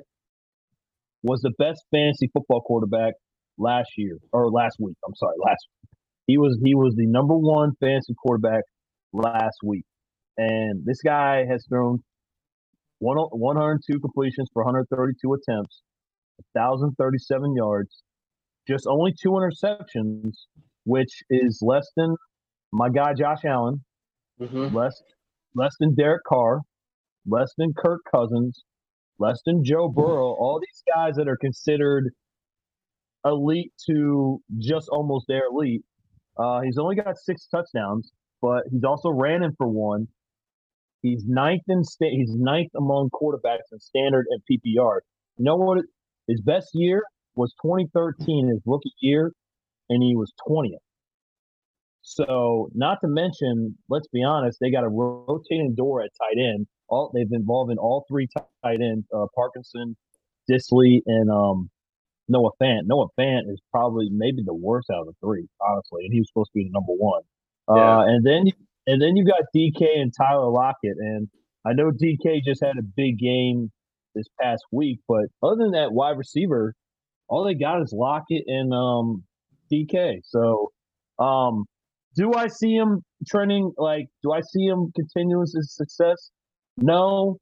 was 1.24 1.42
the 1.42 1.52
best 1.58 1.84
fantasy 1.92 2.30
football 2.34 2.62
quarterback 2.62 3.14
last 3.58 3.90
year 3.98 4.18
or 4.32 4.50
last 4.52 4.78
week. 4.80 4.96
I'm 5.06 5.16
sorry, 5.16 5.36
last 5.46 5.66
week. 5.70 5.90
he 6.28 6.38
was 6.38 6.58
he 6.64 6.76
was 6.76 6.96
the 6.96 7.08
number 7.08 7.36
one 7.36 7.72
fantasy 7.80 8.14
quarterback 8.22 8.64
last 9.14 9.58
week, 9.64 9.86
and 10.38 10.86
this 10.86 11.02
guy 11.02 11.46
has 11.50 11.66
thrown 11.68 12.04
one 13.00 13.18
102 13.18 14.00
completions 14.00 14.50
for 14.54 14.64
132 14.64 15.34
attempts, 15.34 15.82
1,037 16.54 17.56
yards, 17.56 18.04
just 18.68 18.88
only 18.88 19.14
two 19.22 19.32
interceptions, 19.32 20.32
which 20.86 21.24
is 21.30 21.60
less 21.62 21.88
than 21.96 22.16
my 22.72 22.90
guy 22.90 23.14
Josh 23.14 23.44
Allen, 23.46 23.84
Mm-hmm. 24.40 24.76
less 24.76 25.02
less 25.56 25.76
than 25.80 25.96
Derek 25.96 26.24
Carr, 26.28 26.62
less 27.28 27.54
than 27.58 27.74
Kirk 27.74 28.02
Cousins, 28.10 28.64
less 29.20 29.42
than 29.46 29.64
Joe 29.64 29.90
Burrow. 29.96 30.34
All 30.34 30.60
these 30.60 30.84
guys 30.94 31.16
that 31.16 31.28
are 31.28 31.38
considered 31.38 32.12
elite 33.26 33.74
to 33.88 34.42
just 34.60 34.90
almost 34.90 35.26
their 35.28 35.44
elite. 35.52 35.84
Uh, 36.38 36.62
he's 36.62 36.78
only 36.78 36.96
got 36.96 37.18
six 37.18 37.48
touchdowns, 37.48 38.12
but 38.42 38.64
he's 38.72 38.84
also 38.84 39.10
ran 39.10 39.44
in 39.44 39.54
for 39.58 39.68
one. 39.68 40.08
He's 41.02 41.24
ninth 41.28 41.64
in 41.68 41.84
sta- 41.84 42.12
he's 42.12 42.34
ninth 42.36 42.72
among 42.76 43.10
quarterbacks 43.10 43.72
in 43.72 43.80
standard 43.80 44.26
and 44.30 44.42
PPR. 44.50 45.00
You 45.38 45.46
know 45.46 45.56
what? 45.56 45.80
His 46.28 46.42
best 46.42 46.70
year 46.74 47.04
was 47.36 47.54
2013, 47.62 48.50
his 48.50 48.62
rookie 48.66 48.94
year, 49.00 49.32
and 49.90 50.04
he 50.04 50.16
was 50.16 50.34
20th. 50.48 50.78
So, 52.02 52.70
not 52.74 53.00
to 53.02 53.08
mention, 53.08 53.78
let's 53.90 54.08
be 54.08 54.24
honest, 54.24 54.60
they 54.62 54.72
got 54.72 54.84
a 54.84 54.90
rotating 54.90 55.76
door 55.76 56.02
at 56.02 56.10
tight 56.20 56.42
end. 56.42 56.68
All 56.90 57.12
they've 57.14 57.32
involved 57.32 57.72
in 57.72 57.78
all 57.78 58.06
three 58.08 58.28
tight 58.28 58.82
ends: 58.82 59.06
uh, 59.14 59.26
Parkinson, 59.36 59.96
Dissly, 60.50 61.02
and 61.06 61.30
um, 61.30 61.70
Noah 62.28 62.52
Fant. 62.62 62.82
Noah 62.86 63.08
Fant 63.20 63.52
is 63.52 63.62
probably 63.72 64.10
maybe 64.12 64.44
the 64.46 64.54
worst 64.54 64.90
out 64.90 65.02
of 65.02 65.08
the 65.08 65.14
three, 65.22 65.48
honestly, 65.62 66.06
and 66.06 66.14
he 66.14 66.20
was 66.20 66.30
supposed 66.30 66.52
to 66.54 66.60
be 66.60 66.64
the 66.64 66.72
number 66.72 66.94
one. 66.94 67.22
Yeah. 67.70 67.98
Uh, 67.98 68.06
and 68.06 68.26
then 68.26 68.46
and 68.88 69.02
then 69.02 69.16
you 69.16 69.26
got 69.26 69.42
DK 69.56 70.00
and 70.00 70.14
Tyler 70.18 70.50
Lockett, 70.50 70.98
and 70.98 71.28
I 71.66 71.74
know 71.74 71.92
DK 71.92 72.44
just 72.44 72.64
had 72.64 72.78
a 72.78 72.84
big 72.84 73.20
game 73.20 73.72
this 74.16 74.28
past 74.42 74.64
week, 74.72 75.00
but 75.08 75.26
other 75.44 75.58
than 75.58 75.72
that, 75.72 75.92
wide 75.92 76.18
receiver, 76.18 76.74
all 77.28 77.44
they 77.44 77.54
got 77.54 77.82
is 77.82 77.94
Lockett 77.94 78.44
and 78.48 78.74
um, 78.74 79.24
DK. 79.72 80.22
So, 80.24 80.72
um, 81.20 81.66
do 82.16 82.34
I 82.34 82.48
see 82.48 82.74
him 82.74 83.04
trending? 83.28 83.74
Like, 83.78 84.08
do 84.24 84.32
I 84.32 84.42
see 84.42 84.66
him 84.66 84.92
continuing 84.96 85.46
his 85.54 85.76
success? 85.76 86.32
No, 86.78 87.38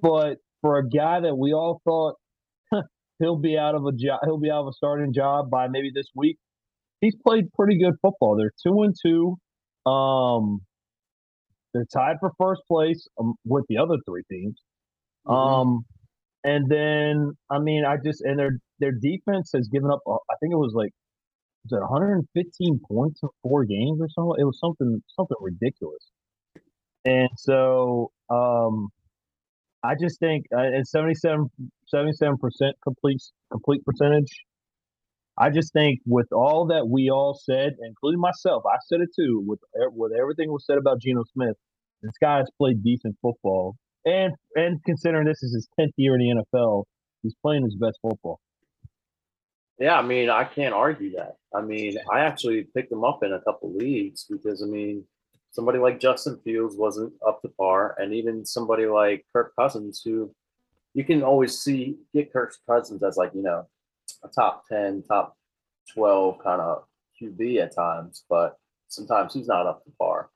but 0.00 0.38
for 0.62 0.78
a 0.78 0.88
guy 0.88 1.20
that 1.20 1.36
we 1.36 1.52
all 1.54 1.80
thought 1.84 2.16
he'll 3.18 3.38
be 3.38 3.58
out 3.58 3.74
of 3.74 3.84
a 3.86 3.92
job, 3.92 4.20
he'll 4.24 4.38
be 4.40 4.50
out 4.50 4.62
of 4.62 4.68
a 4.68 4.72
starting 4.72 5.12
job 5.12 5.50
by 5.50 5.68
maybe 5.68 5.90
this 5.94 6.08
week. 6.14 6.38
He's 7.00 7.16
played 7.26 7.52
pretty 7.54 7.78
good 7.78 7.94
football. 8.02 8.36
They're 8.36 8.52
two 8.64 8.82
and 8.82 8.94
two. 9.04 9.36
Um, 9.90 10.60
they're 11.74 11.86
tied 11.92 12.16
for 12.20 12.32
first 12.38 12.62
place 12.68 13.06
um, 13.20 13.34
with 13.44 13.64
the 13.68 13.78
other 13.78 13.96
three 14.06 14.22
teams. 14.30 14.60
Mhm. 15.26 15.34
Um, 15.34 15.86
and 16.44 16.70
then 16.70 17.32
I 17.50 17.58
mean, 17.60 17.84
I 17.84 17.96
just 18.04 18.22
and 18.22 18.38
their 18.38 18.58
their 18.80 18.92
defense 18.92 19.50
has 19.54 19.68
given 19.68 19.90
up. 19.90 20.00
uh, 20.06 20.14
I 20.30 20.36
think 20.40 20.52
it 20.52 20.58
was 20.58 20.72
like 20.74 20.92
was 21.64 21.72
it 21.78 21.80
115 21.82 22.80
points 22.90 23.20
in 23.22 23.30
four 23.42 23.64
games 23.64 24.00
or 24.00 24.08
something. 24.10 24.36
It 24.40 24.44
was 24.44 24.58
something 24.60 25.02
something 25.16 25.36
ridiculous. 25.40 26.10
And 27.04 27.28
so 27.36 28.10
um, 28.30 28.88
I 29.82 29.94
just 30.00 30.18
think 30.18 30.46
uh, 30.54 30.78
at 30.78 30.86
77 30.86 31.48
percent 32.38 32.76
complete 32.82 33.22
complete 33.50 33.84
percentage. 33.84 34.44
I 35.40 35.50
just 35.50 35.72
think 35.72 36.00
with 36.04 36.26
all 36.32 36.66
that 36.66 36.88
we 36.88 37.10
all 37.10 37.38
said, 37.40 37.76
including 37.86 38.20
myself, 38.20 38.64
I 38.66 38.76
said 38.88 39.00
it 39.00 39.10
too. 39.14 39.42
With 39.46 39.60
with 39.92 40.12
everything 40.18 40.50
was 40.50 40.64
said 40.66 40.78
about 40.78 41.00
Geno 41.00 41.22
Smith, 41.32 41.56
this 42.02 42.12
guy 42.20 42.38
has 42.38 42.50
played 42.58 42.82
decent 42.82 43.16
football, 43.22 43.76
and 44.04 44.34
and 44.56 44.82
considering 44.84 45.26
this 45.26 45.42
is 45.42 45.54
his 45.54 45.68
tenth 45.78 45.94
year 45.96 46.14
in 46.14 46.20
the 46.20 46.44
NFL, 46.58 46.84
he's 47.22 47.34
playing 47.42 47.64
his 47.64 47.76
best 47.76 47.98
football. 48.02 48.40
Yeah, 49.78 49.96
I 49.96 50.02
mean, 50.02 50.28
I 50.28 50.42
can't 50.42 50.74
argue 50.74 51.12
that. 51.12 51.36
I 51.54 51.60
mean, 51.60 51.98
I 52.12 52.20
actually 52.20 52.66
picked 52.74 52.90
him 52.90 53.04
up 53.04 53.22
in 53.22 53.32
a 53.32 53.40
couple 53.40 53.72
leagues 53.72 54.26
because 54.28 54.60
I 54.60 54.66
mean, 54.66 55.04
somebody 55.58 55.80
like 55.80 55.98
Justin 55.98 56.38
Fields 56.44 56.76
wasn't 56.76 57.12
up 57.26 57.42
to 57.42 57.48
par, 57.48 57.96
and 57.98 58.14
even 58.14 58.46
somebody 58.46 58.86
like 58.86 59.26
Kirk 59.32 59.52
Cousins, 59.58 60.00
who 60.04 60.32
you 60.94 61.02
can 61.02 61.24
always 61.24 61.58
see 61.58 61.96
get 62.14 62.32
Kirk 62.32 62.54
Cousins 62.64 63.02
as 63.02 63.16
like 63.16 63.32
you 63.34 63.42
know 63.42 63.66
a 64.22 64.28
top 64.28 64.68
ten, 64.68 65.02
top 65.02 65.36
twelve 65.92 66.38
kind 66.44 66.60
of 66.60 66.84
QB 67.20 67.60
at 67.60 67.74
times, 67.74 68.22
but 68.30 68.56
sometimes 68.86 69.34
he's 69.34 69.48
not 69.48 69.66
up 69.66 69.82
to 69.82 69.90
par. 69.98 70.30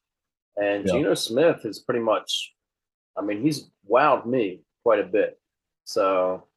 And 0.57 0.85
Yeah. 0.85 0.95
Geno 0.95 1.15
Smith 1.15 1.65
is 1.65 1.79
pretty 1.79 2.01
much, 2.01 2.53
I 3.17 3.23
mean, 3.23 3.43
he's 3.43 3.71
wowed 3.89 4.27
me 4.27 4.63
quite 4.83 4.99
a 4.99 5.05
bit. 5.05 5.39
So 5.85 6.49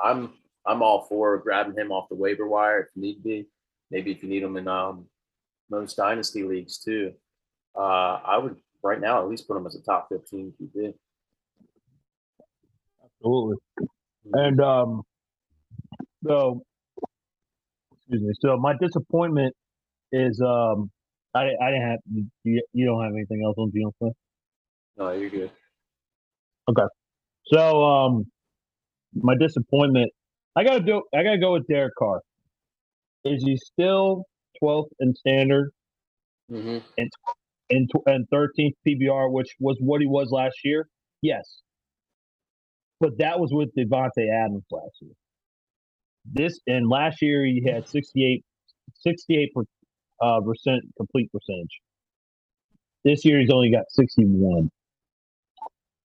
I'm 0.00 0.34
I'm 0.64 0.82
all 0.82 1.02
for 1.08 1.36
grabbing 1.38 1.76
him 1.76 1.90
off 1.90 2.08
the 2.08 2.14
waiver 2.14 2.46
wire 2.46 2.82
if 2.82 2.90
need 2.94 3.24
be. 3.24 3.48
Maybe 3.90 4.12
if 4.12 4.22
you 4.22 4.28
need 4.28 4.44
him 4.44 4.56
in 4.56 4.68
um, 4.68 5.06
most 5.68 5.96
dynasty 5.96 6.44
leagues 6.44 6.78
too. 6.78 7.14
Uh, 7.76 8.20
I 8.24 8.38
would 8.38 8.56
right 8.82 9.00
now 9.00 9.22
at 9.22 9.28
least 9.28 9.46
put 9.46 9.56
him 9.56 9.66
as 9.66 9.74
a 9.74 9.82
top 9.82 10.08
15 10.10 10.52
QB. 10.60 10.94
Absolutely. 13.04 13.56
And 14.32 14.60
um, 14.60 15.02
so 16.26 16.62
excuse 17.92 18.22
me. 18.22 18.32
So 18.40 18.56
my 18.56 18.74
disappointment 18.80 19.54
is 20.12 20.40
um, 20.40 20.90
I 21.34 21.40
I 21.40 21.70
didn't 21.70 21.88
have 21.88 21.98
you, 22.44 22.62
you 22.72 22.86
don't 22.86 23.02
have 23.02 23.12
anything 23.12 23.42
else 23.44 23.56
on 23.58 23.70
Geno 23.72 23.92
Smith. 23.98 24.12
No, 24.96 25.12
you're 25.12 25.30
good. 25.30 25.50
Okay. 26.68 26.86
So 27.46 27.84
um, 27.84 28.24
my 29.14 29.34
disappointment, 29.38 30.10
I 30.56 30.64
gotta 30.64 30.80
do. 30.80 31.02
I 31.14 31.22
gotta 31.22 31.38
go 31.38 31.52
with 31.52 31.66
Derek 31.66 31.94
Carr. 31.98 32.20
Is 33.24 33.42
he 33.42 33.56
still 33.56 34.24
12th 34.62 34.88
in 35.00 35.14
standard 35.14 35.70
hmm 36.48 36.78
and 36.96 37.10
tw- 37.70 38.06
and 38.06 38.26
13th 38.32 38.74
PPR, 38.86 39.30
which 39.30 39.54
was 39.60 39.76
what 39.80 40.00
he 40.00 40.06
was 40.06 40.30
last 40.30 40.56
year? 40.64 40.88
Yes, 41.22 41.60
but 43.00 43.18
that 43.18 43.38
was 43.38 43.50
with 43.52 43.70
Davante 43.76 44.28
Adams 44.32 44.64
last 44.70 44.96
year. 45.00 45.12
This 46.30 46.60
and 46.66 46.88
last 46.88 47.22
year 47.22 47.44
he 47.44 47.62
had 47.64 47.88
68 47.88 48.44
68 48.94 49.54
per, 49.54 49.62
uh, 50.20 50.40
percent 50.40 50.82
complete 50.96 51.30
percentage. 51.32 51.80
This 53.04 53.24
year 53.24 53.40
he's 53.40 53.50
only 53.50 53.70
got 53.70 53.84
61. 53.90 54.70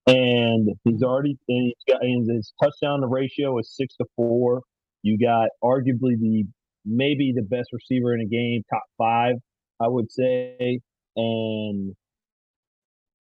And 0.06 0.70
he's 0.84 1.02
already 1.02 1.38
and 1.48 1.74
he's 1.74 1.94
got 1.94 2.04
and 2.04 2.30
his 2.30 2.54
touchdown 2.62 3.02
to 3.02 3.08
ratio 3.08 3.58
is 3.60 3.74
six 3.76 3.96
to 3.98 4.06
four. 4.16 4.62
You 5.02 5.18
got 5.18 5.50
arguably 5.64 6.20
the 6.20 6.46
maybe 6.86 7.34
the 7.36 7.42
best 7.42 7.70
receiver 7.72 8.14
in 8.14 8.20
the 8.20 8.28
game, 8.28 8.64
top 8.70 8.84
five, 8.98 9.36
I 9.80 9.88
would 9.88 10.12
say. 10.12 10.80
And 11.16 11.96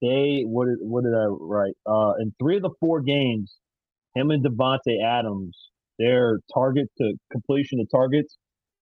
they 0.01 0.43
what 0.45 0.65
did 0.65 0.77
what 0.81 1.03
did 1.03 1.13
I 1.13 1.25
write? 1.25 1.75
Uh 1.85 2.13
in 2.19 2.33
three 2.39 2.57
of 2.57 2.63
the 2.63 2.71
four 2.79 3.01
games, 3.01 3.55
him 4.15 4.31
and 4.31 4.43
Davante 4.43 5.03
Adams, 5.03 5.57
their 5.99 6.39
target 6.53 6.87
to 6.97 7.13
completion 7.31 7.79
of 7.79 7.87
targets 7.89 8.37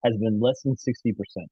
has 0.06 0.16
been 0.18 0.40
less 0.40 0.62
than 0.64 0.78
sixty 0.78 1.14
percent. 1.14 1.48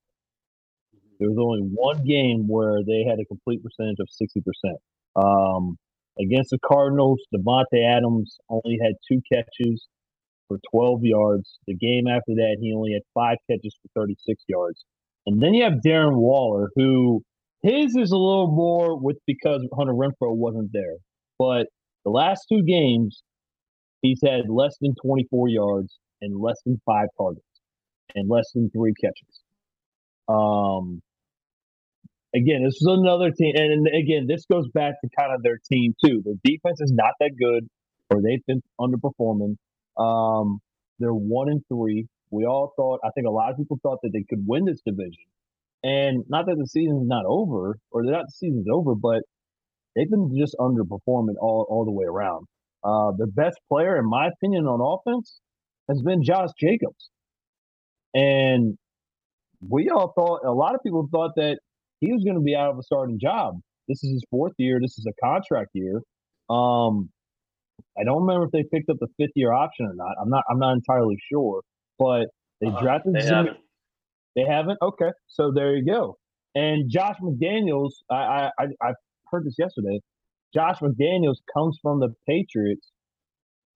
There 1.19 1.29
was 1.29 1.37
only 1.37 1.59
one 1.59 2.03
game 2.05 2.47
where 2.47 2.79
they 2.85 3.03
had 3.03 3.19
a 3.19 3.25
complete 3.25 3.61
percentage 3.61 3.99
of 3.99 4.07
sixty 4.09 4.41
percent. 4.41 4.77
Um, 5.15 5.77
against 6.19 6.51
the 6.51 6.59
Cardinals, 6.65 7.19
Davante 7.35 7.85
Adams 7.85 8.37
only 8.49 8.79
had 8.81 8.93
two 9.07 9.21
catches 9.31 9.85
for 10.47 10.59
twelve 10.71 11.03
yards. 11.03 11.59
The 11.67 11.75
game 11.75 12.07
after 12.07 12.33
that, 12.35 12.57
he 12.61 12.73
only 12.73 12.93
had 12.93 13.01
five 13.13 13.37
catches 13.49 13.75
for 13.81 14.01
thirty-six 14.01 14.43
yards. 14.47 14.85
And 15.25 15.43
then 15.43 15.53
you 15.53 15.63
have 15.65 15.73
Darren 15.85 16.15
Waller, 16.15 16.71
who 16.75 17.21
his 17.61 17.95
is 17.95 18.11
a 18.11 18.17
little 18.17 18.51
more 18.51 18.97
with 18.97 19.17
because 19.25 19.67
Hunter 19.75 19.93
Renfrow 19.93 20.35
wasn't 20.35 20.71
there. 20.73 20.95
But 21.37 21.67
the 22.05 22.11
last 22.11 22.45
two 22.49 22.63
games, 22.63 23.23
he's 24.01 24.19
had 24.23 24.49
less 24.49 24.77
than 24.81 24.95
twenty-four 25.03 25.47
yards 25.49 25.97
and 26.21 26.39
less 26.39 26.57
than 26.65 26.81
five 26.85 27.07
targets 27.17 27.45
and 28.15 28.29
less 28.29 28.51
than 28.53 28.69
three 28.71 28.93
catches. 28.93 29.41
Um, 30.27 31.01
again, 32.35 32.63
this 32.63 32.75
is 32.75 32.87
another 32.87 33.31
team, 33.31 33.53
and, 33.55 33.87
and 33.87 33.87
again, 33.87 34.27
this 34.27 34.45
goes 34.45 34.67
back 34.73 34.95
to 35.01 35.09
kind 35.17 35.33
of 35.33 35.43
their 35.43 35.59
team 35.71 35.93
too. 36.03 36.21
Their 36.23 36.35
defense 36.43 36.81
is 36.81 36.91
not 36.91 37.13
that 37.19 37.31
good, 37.39 37.67
or 38.09 38.21
they've 38.21 38.45
been 38.45 38.61
underperforming. 38.79 39.55
Um, 39.97 40.59
they're 40.99 41.13
one 41.13 41.49
and 41.49 41.61
three. 41.67 42.07
We 42.31 42.45
all 42.45 42.73
thought, 42.75 42.99
I 43.03 43.09
think 43.15 43.25
a 43.25 43.31
lot 43.31 43.51
of 43.51 43.57
people 43.57 43.79
thought 43.81 43.99
that 44.03 44.11
they 44.13 44.23
could 44.29 44.45
win 44.45 44.65
this 44.65 44.81
division, 44.85 45.23
and 45.83 46.23
not 46.29 46.45
that 46.47 46.57
the 46.57 46.67
season's 46.67 47.07
not 47.07 47.25
over, 47.25 47.77
or 47.91 48.03
not 48.03 48.25
the 48.25 48.31
season's 48.31 48.67
over, 48.71 48.95
but 48.95 49.21
they've 49.95 50.09
been 50.09 50.35
just 50.37 50.55
underperforming 50.59 51.35
all 51.39 51.65
all 51.69 51.85
the 51.85 51.91
way 51.91 52.05
around. 52.05 52.45
Uh, 52.83 53.11
their 53.17 53.27
best 53.27 53.57
player, 53.67 53.97
in 53.97 54.07
my 54.09 54.27
opinion, 54.27 54.65
on 54.65 54.79
offense 54.81 55.39
has 55.89 56.01
been 56.01 56.23
Josh 56.23 56.49
Jacobs, 56.59 57.09
and 58.13 58.77
we 59.67 59.89
all 59.89 60.13
thought 60.15 60.41
a 60.45 60.51
lot 60.53 60.75
of 60.75 60.81
people 60.83 61.07
thought 61.11 61.31
that 61.35 61.59
he 61.99 62.13
was 62.13 62.23
going 62.23 62.35
to 62.35 62.41
be 62.41 62.55
out 62.55 62.69
of 62.69 62.77
a 62.77 62.83
starting 62.83 63.19
job. 63.19 63.59
This 63.87 64.03
is 64.03 64.11
his 64.11 64.23
fourth 64.29 64.53
year. 64.57 64.79
This 64.81 64.97
is 64.97 65.05
a 65.05 65.25
contract 65.25 65.71
year. 65.73 66.01
Um, 66.49 67.09
I 67.99 68.03
don't 68.03 68.21
remember 68.21 68.45
if 68.45 68.51
they 68.51 68.63
picked 68.63 68.89
up 68.89 68.97
the 68.99 69.07
fifth 69.17 69.31
year 69.35 69.51
option 69.51 69.85
or 69.85 69.93
not. 69.95 70.15
I'm 70.21 70.29
not. 70.29 70.43
I'm 70.49 70.59
not 70.59 70.73
entirely 70.73 71.17
sure, 71.31 71.61
but 71.97 72.27
they 72.61 72.67
Uh-huh. 72.67 72.79
drafted. 72.81 73.15
They. 73.15 73.21
They 74.39 74.49
haven't. 74.49 74.77
Okay, 74.81 75.11
so 75.27 75.51
there 75.53 75.75
you 75.75 75.85
go. 75.85 76.15
And 76.55 76.89
Josh 76.89 77.17
McDaniels, 77.21 77.91
I 78.09 78.49
I 78.57 78.65
I, 78.81 78.93
heard 79.31 79.45
this 79.45 79.55
yesterday. 79.59 79.99
Josh 80.53 80.79
McDaniels 80.79 81.37
comes 81.53 81.77
from 81.81 81.99
the 81.99 82.09
Patriots, 82.27 82.87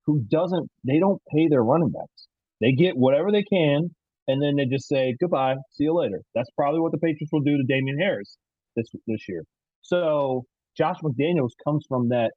who 0.05 0.22
doesn't. 0.29 0.70
They 0.86 1.00
don't 1.00 1.22
pay 1.36 1.48
their 1.50 1.63
running 1.63 1.91
backs. 1.91 2.27
They 2.62 2.72
get 2.72 2.96
whatever 2.96 3.32
they 3.32 3.43
can, 3.43 3.89
and 4.27 4.41
then 4.41 4.55
they 4.55 4.65
just 4.65 4.88
say 4.88 5.15
goodbye, 5.20 5.55
see 5.74 5.84
you 5.84 5.96
later. 5.96 6.22
That's 6.34 6.50
probably 6.58 6.79
what 6.79 6.93
the 6.93 6.98
Patriots 6.98 7.32
will 7.34 7.41
do 7.41 7.58
to 7.58 7.63
Damien 7.67 7.98
Harris 8.00 8.38
this 8.77 8.88
this 9.05 9.27
year. 9.27 9.43
So 9.82 10.46
Josh 10.77 10.98
McDaniels 11.03 11.51
comes 11.65 11.84
from 11.89 12.08
that 12.10 12.32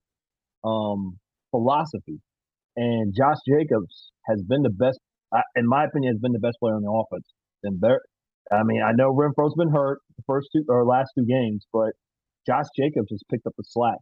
um, 0.64 1.18
philosophy, 1.52 2.18
and 2.75 3.14
Josh 3.16 3.38
Jacobs 3.49 4.11
has 4.26 4.42
been 4.42 4.62
the 4.62 4.71
best, 4.71 4.99
in 5.54 5.68
my 5.68 5.85
opinion, 5.85 6.14
has 6.14 6.21
been 6.21 6.33
the 6.33 6.40
best 6.40 6.56
player 6.59 6.75
on 6.75 6.83
the 6.83 6.90
offense. 6.90 7.26
And 7.62 7.80
better, 7.80 8.00
I 8.53 8.62
mean, 8.62 8.83
I 8.83 8.93
know 8.93 9.12
Renfrow's 9.12 9.55
been 9.57 9.71
hurt 9.71 10.00
the 10.17 10.23
first 10.26 10.49
two 10.55 10.65
or 10.69 10.85
last 10.85 11.11
two 11.19 11.25
games, 11.26 11.67
but 11.73 11.93
Josh 12.47 12.67
Jacobs 12.76 13.09
has 13.11 13.23
picked 13.31 13.47
up 13.47 13.55
the 13.57 13.65
slack, 13.67 13.99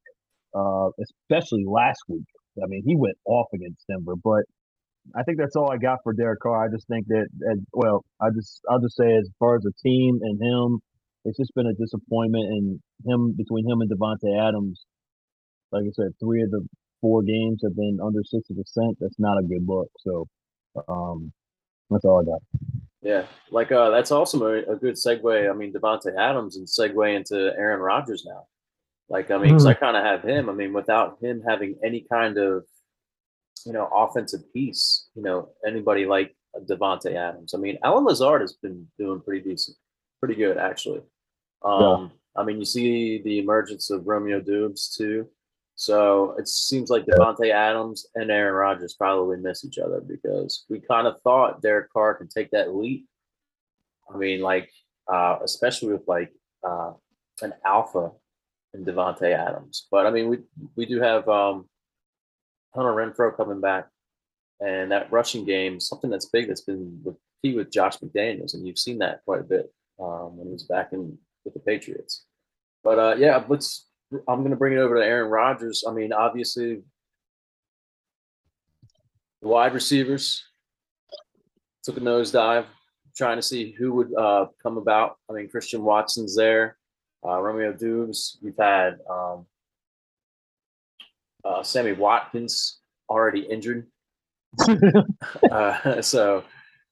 uh, 0.54 0.88
especially 1.02 1.64
last 1.66 2.00
week. 2.08 2.26
I 2.62 2.66
mean, 2.66 2.82
he 2.86 2.94
went 2.96 3.16
off 3.24 3.48
against 3.54 3.84
Denver, 3.88 4.14
but 4.22 4.44
I 5.16 5.22
think 5.22 5.38
that's 5.38 5.56
all 5.56 5.70
I 5.72 5.78
got 5.78 5.98
for 6.02 6.12
Derek 6.12 6.40
Carr. 6.40 6.64
I 6.64 6.68
just 6.70 6.86
think 6.88 7.06
that, 7.08 7.26
that 7.40 7.64
well, 7.72 8.04
I 8.20 8.28
just 8.34 8.60
I'll 8.70 8.80
just 8.80 8.96
say 8.96 9.16
as 9.16 9.28
far 9.38 9.56
as 9.56 9.62
the 9.62 9.72
team 9.82 10.18
and 10.22 10.40
him, 10.40 10.80
it's 11.24 11.38
just 11.38 11.54
been 11.54 11.66
a 11.66 11.74
disappointment. 11.74 12.44
And 12.44 12.80
him 13.06 13.34
between 13.36 13.68
him 13.68 13.80
and 13.80 13.90
Davante 13.90 14.48
Adams, 14.48 14.82
like 15.72 15.84
I 15.84 15.92
said, 15.92 16.12
three 16.20 16.42
of 16.42 16.50
the 16.50 16.66
four 17.00 17.22
games 17.22 17.60
have 17.64 17.76
been 17.76 17.98
under 18.02 18.20
sixty 18.24 18.54
percent. 18.54 18.96
That's 19.00 19.18
not 19.18 19.38
a 19.38 19.42
good 19.42 19.66
look. 19.66 19.88
So, 20.00 20.26
um, 20.88 21.32
that's 21.90 22.04
all 22.04 22.20
I 22.22 22.24
got. 22.24 22.42
Yeah, 23.04 23.26
like 23.50 23.70
uh, 23.70 23.90
that's 23.90 24.10
also 24.10 24.46
a, 24.46 24.72
a 24.72 24.76
good 24.76 24.94
segue. 24.94 25.50
I 25.50 25.52
mean, 25.52 25.72
Davante 25.72 26.16
Adams 26.18 26.56
and 26.56 26.66
segue 26.66 27.14
into 27.14 27.52
Aaron 27.56 27.80
Rodgers 27.80 28.24
now. 28.26 28.46
Like, 29.10 29.30
I 29.30 29.36
mean, 29.36 29.48
because 29.50 29.66
I 29.66 29.74
kind 29.74 29.96
of 29.96 30.02
have 30.02 30.22
him. 30.22 30.48
I 30.48 30.54
mean, 30.54 30.72
without 30.72 31.18
him 31.20 31.42
having 31.46 31.76
any 31.84 32.06
kind 32.10 32.38
of, 32.38 32.64
you 33.66 33.74
know, 33.74 33.86
offensive 33.94 34.50
piece, 34.54 35.08
you 35.14 35.22
know, 35.22 35.50
anybody 35.66 36.06
like 36.06 36.34
Davante 36.66 37.14
Adams. 37.14 37.52
I 37.54 37.58
mean, 37.58 37.78
Allen 37.84 38.04
Lazard 38.04 38.40
has 38.40 38.54
been 38.54 38.88
doing 38.98 39.20
pretty 39.20 39.48
decent, 39.48 39.76
pretty 40.20 40.34
good 40.34 40.56
actually. 40.56 41.02
Um, 41.62 42.12
I 42.36 42.44
mean, 42.44 42.58
you 42.58 42.64
see 42.64 43.22
the 43.22 43.38
emergence 43.38 43.90
of 43.90 44.06
Romeo 44.06 44.40
Doubs 44.40 44.94
too. 44.96 45.28
So 45.76 46.36
it 46.38 46.48
seems 46.48 46.88
like 46.88 47.04
Davante 47.04 47.50
Adams 47.50 48.06
and 48.14 48.30
Aaron 48.30 48.54
Rodgers 48.54 48.94
probably 48.94 49.36
miss 49.38 49.64
each 49.64 49.78
other 49.78 50.00
because 50.00 50.64
we 50.68 50.80
kind 50.80 51.06
of 51.06 51.20
thought 51.22 51.62
Derek 51.62 51.92
Carr 51.92 52.14
could 52.14 52.30
take 52.30 52.50
that 52.50 52.74
leap. 52.74 53.06
I 54.12 54.16
mean, 54.16 54.40
like, 54.40 54.70
uh, 55.12 55.38
especially 55.42 55.92
with 55.92 56.06
like 56.06 56.32
uh, 56.66 56.92
an 57.42 57.54
alpha 57.64 58.12
in 58.72 58.84
Davante 58.84 59.32
Adams. 59.32 59.86
But 59.90 60.06
I 60.06 60.10
mean, 60.10 60.28
we 60.28 60.38
we 60.76 60.86
do 60.86 61.00
have 61.00 61.28
um, 61.28 61.68
Hunter 62.74 62.92
Renfrow 62.92 63.36
coming 63.36 63.60
back, 63.60 63.88
and 64.60 64.92
that 64.92 65.10
rushing 65.10 65.44
game, 65.44 65.80
something 65.80 66.10
that's 66.10 66.26
big 66.26 66.48
that's 66.48 66.60
been 66.60 67.00
with 67.02 67.16
key 67.42 67.54
with 67.54 67.72
Josh 67.72 67.98
McDaniels, 67.98 68.54
and 68.54 68.66
you've 68.66 68.78
seen 68.78 68.98
that 68.98 69.24
quite 69.24 69.40
a 69.40 69.44
bit 69.44 69.72
um, 70.00 70.36
when 70.36 70.46
he 70.46 70.52
was 70.52 70.64
back 70.64 70.92
in 70.92 71.18
with 71.44 71.54
the 71.54 71.60
Patriots. 71.60 72.24
But 72.82 72.98
uh, 72.98 73.14
yeah, 73.18 73.42
let's 73.48 73.86
I'm 74.12 74.40
going 74.40 74.50
to 74.50 74.56
bring 74.56 74.74
it 74.74 74.78
over 74.78 74.96
to 74.96 75.04
Aaron 75.04 75.30
Rodgers. 75.30 75.84
I 75.88 75.92
mean, 75.92 76.12
obviously, 76.12 76.82
the 79.42 79.48
wide 79.48 79.74
receivers 79.74 80.44
took 81.82 81.96
a 81.96 82.00
nosedive, 82.00 82.66
trying 83.16 83.36
to 83.36 83.42
see 83.42 83.72
who 83.72 83.92
would 83.94 84.14
uh, 84.14 84.46
come 84.62 84.78
about. 84.78 85.16
I 85.28 85.34
mean, 85.34 85.48
Christian 85.48 85.82
Watson's 85.82 86.36
there, 86.36 86.76
uh, 87.26 87.40
Romeo 87.40 87.72
Doubs. 87.72 88.38
We've 88.42 88.56
had 88.58 88.98
um, 89.10 89.46
uh, 91.44 91.62
Sammy 91.62 91.92
Watkins 91.92 92.80
already 93.08 93.40
injured. 93.40 93.86
Uh, 95.50 96.00
so 96.00 96.44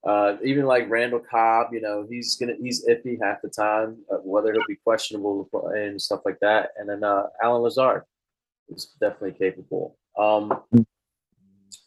uh, 0.04 0.36
even 0.44 0.66
like 0.66 0.90
Randall 0.90 1.20
Cobb, 1.20 1.68
you 1.72 1.80
know, 1.80 2.06
he's 2.08 2.36
gonna 2.36 2.54
he's 2.60 2.86
iffy 2.86 3.18
half 3.22 3.40
the 3.42 3.48
time, 3.48 3.98
uh, 4.12 4.18
whether 4.32 4.52
he'll 4.52 4.66
be 4.66 4.76
questionable 4.76 5.48
and 5.74 6.00
stuff 6.00 6.20
like 6.24 6.38
that. 6.40 6.70
And 6.78 6.88
then 6.88 7.04
uh, 7.04 7.24
Allen 7.42 7.62
Lazard 7.62 8.02
is 8.68 8.86
definitely 9.00 9.38
capable. 9.38 9.96
Um, 10.18 10.62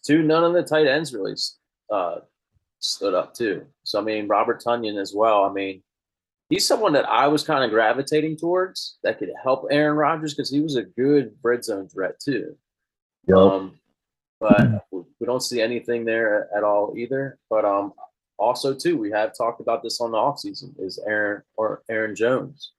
two, 0.06 0.22
none 0.24 0.44
of 0.44 0.54
the 0.54 0.64
tight 0.64 0.88
ends 0.88 1.14
really 1.14 1.36
uh, 1.92 2.18
stood 2.80 3.14
up 3.14 3.34
too. 3.34 3.66
So 3.84 4.00
I 4.00 4.04
mean, 4.04 4.28
Robert 4.28 4.64
Tonyan 4.64 5.02
as 5.02 5.14
well. 5.14 5.44
I 5.44 5.52
mean, 5.52 5.82
he's 6.50 6.66
someone 6.66 6.94
that 6.94 7.10
I 7.10 7.28
was 7.28 7.44
kind 7.44 7.64
of 7.64 7.72
gravitating 7.72 8.38
towards 8.38 8.98
that 9.04 9.20
could 9.20 9.32
help 9.44 9.68
Aaron 9.72 9.98
Rodgers 9.98 10.34
because 10.34 10.52
he 10.52 10.62
was 10.62 10.76
a 10.76 10.84
good 10.84 11.36
red 11.44 11.66
zone 11.66 11.90
threat 11.90 12.20
too. 12.20 12.56
Yep. 13.28 13.38
Um, 13.38 13.80
but 14.40 14.86
we 14.92 15.26
don't 15.26 15.42
see 15.42 15.62
anything 15.62 16.06
there 16.06 16.50
at 16.56 16.64
all 16.64 16.94
either. 16.98 17.40
But 17.50 17.66
um, 17.66 17.94
also 18.38 18.74
too, 18.74 18.98
we 18.98 19.12
have 19.12 19.38
talked 19.38 19.62
about 19.62 19.84
this 19.84 20.02
on 20.02 20.12
the 20.12 20.18
offseason 20.18 20.74
is 20.80 21.00
Aaron 21.08 21.44
or 21.56 21.84
Aaron 21.90 22.16
Jones. 22.16 22.72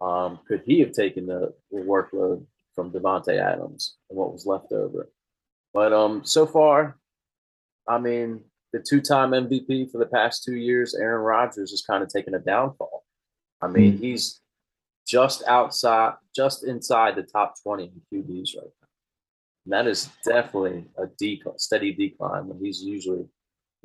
Um, 0.00 0.40
could 0.46 0.62
he 0.64 0.80
have 0.80 0.92
taken 0.92 1.26
the, 1.26 1.54
the 1.70 1.78
workload 1.78 2.44
from 2.74 2.92
Davante 2.92 3.38
Adams 3.38 3.96
and 4.10 4.18
what 4.18 4.32
was 4.32 4.46
left 4.46 4.72
over? 4.72 5.08
But 5.72 5.92
um, 5.92 6.24
so 6.24 6.46
far, 6.46 6.98
I 7.88 7.98
mean, 7.98 8.42
the 8.72 8.80
two-time 8.80 9.30
MVP 9.30 9.90
for 9.90 9.98
the 9.98 10.06
past 10.06 10.44
two 10.44 10.56
years, 10.56 10.94
Aaron 10.94 11.22
Rodgers 11.22 11.70
has 11.70 11.82
kind 11.82 12.02
of 12.02 12.08
taken 12.08 12.34
a 12.34 12.38
downfall. 12.38 13.04
I 13.62 13.68
mean, 13.68 13.94
mm-hmm. 13.94 14.02
he's 14.02 14.40
just 15.06 15.42
outside, 15.46 16.14
just 16.34 16.64
inside 16.64 17.16
the 17.16 17.22
top 17.22 17.54
20 17.62 17.84
in 17.84 18.22
QBs 18.22 18.56
right 18.56 18.64
now. 18.64 18.88
And 19.64 19.72
that 19.72 19.86
is 19.86 20.10
definitely 20.24 20.84
a 20.98 21.06
decline, 21.18 21.58
steady 21.58 21.92
decline 21.92 22.48
when 22.48 22.58
he's 22.62 22.82
usually, 22.82 23.26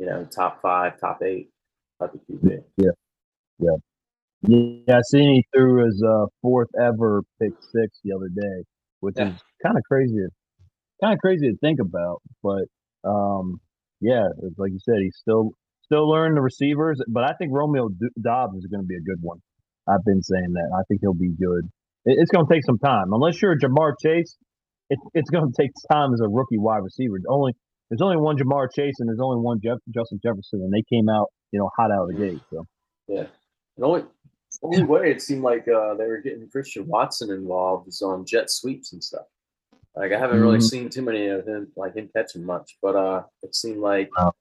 you 0.01 0.07
know, 0.07 0.25
top 0.35 0.59
five, 0.63 0.99
top 0.99 1.21
eight 1.23 1.49
type 1.99 2.11
of 2.11 2.19
QB. 2.27 2.63
Yeah. 2.77 2.89
Yeah. 3.59 3.77
Yeah, 4.41 4.97
I 4.97 5.01
seen 5.11 5.35
he 5.35 5.45
threw 5.55 5.85
his 5.85 6.03
uh, 6.03 6.25
fourth 6.41 6.69
ever 6.75 7.21
pick 7.39 7.51
six 7.71 7.99
the 8.03 8.15
other 8.15 8.29
day, 8.29 8.65
which 9.01 9.13
yeah. 9.15 9.35
is 9.35 9.41
kind 9.63 9.77
of 9.77 9.83
crazy, 9.83 10.17
kind 11.03 11.13
of 11.13 11.19
crazy 11.19 11.51
to 11.51 11.57
think 11.57 11.79
about. 11.79 12.23
But 12.41 12.65
um, 13.07 13.61
yeah, 13.99 14.25
it's 14.41 14.57
like 14.57 14.71
you 14.71 14.79
said, 14.81 14.95
he's 14.99 15.15
still 15.21 15.51
still 15.83 16.09
learning 16.09 16.33
the 16.33 16.41
receivers. 16.41 16.99
But 17.07 17.23
I 17.23 17.33
think 17.37 17.51
Romeo 17.53 17.89
Doubs 18.19 18.57
is 18.57 18.65
going 18.65 18.81
to 18.81 18.87
be 18.87 18.95
a 18.95 19.05
good 19.05 19.21
one. 19.21 19.37
I've 19.87 20.03
been 20.03 20.23
saying 20.23 20.53
that. 20.53 20.71
I 20.75 20.81
think 20.87 21.01
he'll 21.01 21.13
be 21.13 21.29
good. 21.39 21.69
It's 22.05 22.31
going 22.31 22.47
to 22.47 22.51
take 22.51 22.65
some 22.65 22.79
time, 22.79 23.13
unless 23.13 23.39
you're 23.39 23.51
a 23.51 23.59
Ja'Marr 23.59 23.93
Chase 24.01 24.35
it, 24.91 24.99
it's 25.13 25.29
going 25.29 25.51
to 25.51 25.61
take 25.61 25.71
time 25.91 26.13
as 26.13 26.21
a 26.21 26.29
rookie 26.29 26.57
wide 26.57 26.83
receiver. 26.83 27.15
Only 27.27 27.53
there's 27.91 28.01
only 28.01 28.15
one 28.15 28.37
Ja'Marr 28.37 28.69
Chase 28.73 28.95
and 28.99 29.09
there's 29.09 29.19
only 29.21 29.41
one 29.41 29.59
Jeff, 29.61 29.77
Justin 29.93 30.19
Jefferson, 30.23 30.61
and 30.61 30.71
they 30.73 30.83
came 30.89 31.09
out 31.09 31.27
you 31.51 31.59
know 31.59 31.69
hot 31.77 31.91
out 31.91 32.03
of 32.03 32.07
the 32.07 32.25
gate. 32.25 32.39
So 32.49 32.65
yeah, 33.07 33.25
the 33.77 33.85
only 33.85 34.03
only 34.63 34.83
way 34.83 35.11
it 35.11 35.21
seemed 35.21 35.43
like 35.43 35.67
uh, 35.67 35.95
they 35.95 36.05
were 36.05 36.21
getting 36.23 36.49
Christian 36.49 36.87
Watson 36.87 37.31
involved 37.31 37.87
is 37.87 38.01
on 38.01 38.25
jet 38.25 38.49
sweeps 38.49 38.93
and 38.93 39.03
stuff. 39.03 39.25
Like 39.95 40.13
I 40.13 40.19
haven't 40.19 40.37
mm-hmm. 40.37 40.45
really 40.45 40.61
seen 40.61 40.89
too 40.89 41.01
many 41.01 41.27
of 41.27 41.45
him 41.45 41.71
like 41.75 41.95
him 41.95 42.09
catching 42.15 42.45
much, 42.45 42.77
but 42.81 42.95
uh, 42.95 43.23
it 43.43 43.55
seemed 43.55 43.79
like 43.79 44.09
wow. 44.17 44.31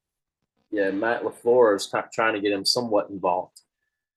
yeah, 0.70 0.92
Matt 0.92 1.22
LaFleur 1.22 1.76
is 1.76 1.92
trying 2.14 2.34
to 2.34 2.40
get 2.40 2.52
him 2.52 2.64
somewhat 2.64 3.10
involved. 3.10 3.60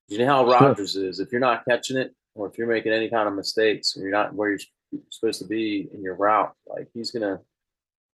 You 0.08 0.18
know 0.18 0.26
how 0.26 0.46
Rodgers 0.46 0.94
is. 0.94 1.18
If 1.18 1.32
you're 1.32 1.40
not 1.40 1.64
catching 1.68 1.96
it, 1.96 2.14
or 2.36 2.46
if 2.46 2.56
you're 2.56 2.68
making 2.68 2.92
any 2.92 3.10
kind 3.10 3.26
of 3.26 3.34
mistakes, 3.34 3.96
or 3.96 4.02
you're 4.02 4.12
not 4.12 4.34
where 4.34 4.50
you're 4.50 5.00
supposed 5.10 5.40
to 5.40 5.48
be 5.48 5.88
in 5.92 6.02
your 6.02 6.14
route, 6.14 6.52
like 6.68 6.88
he's 6.94 7.10
gonna 7.10 7.40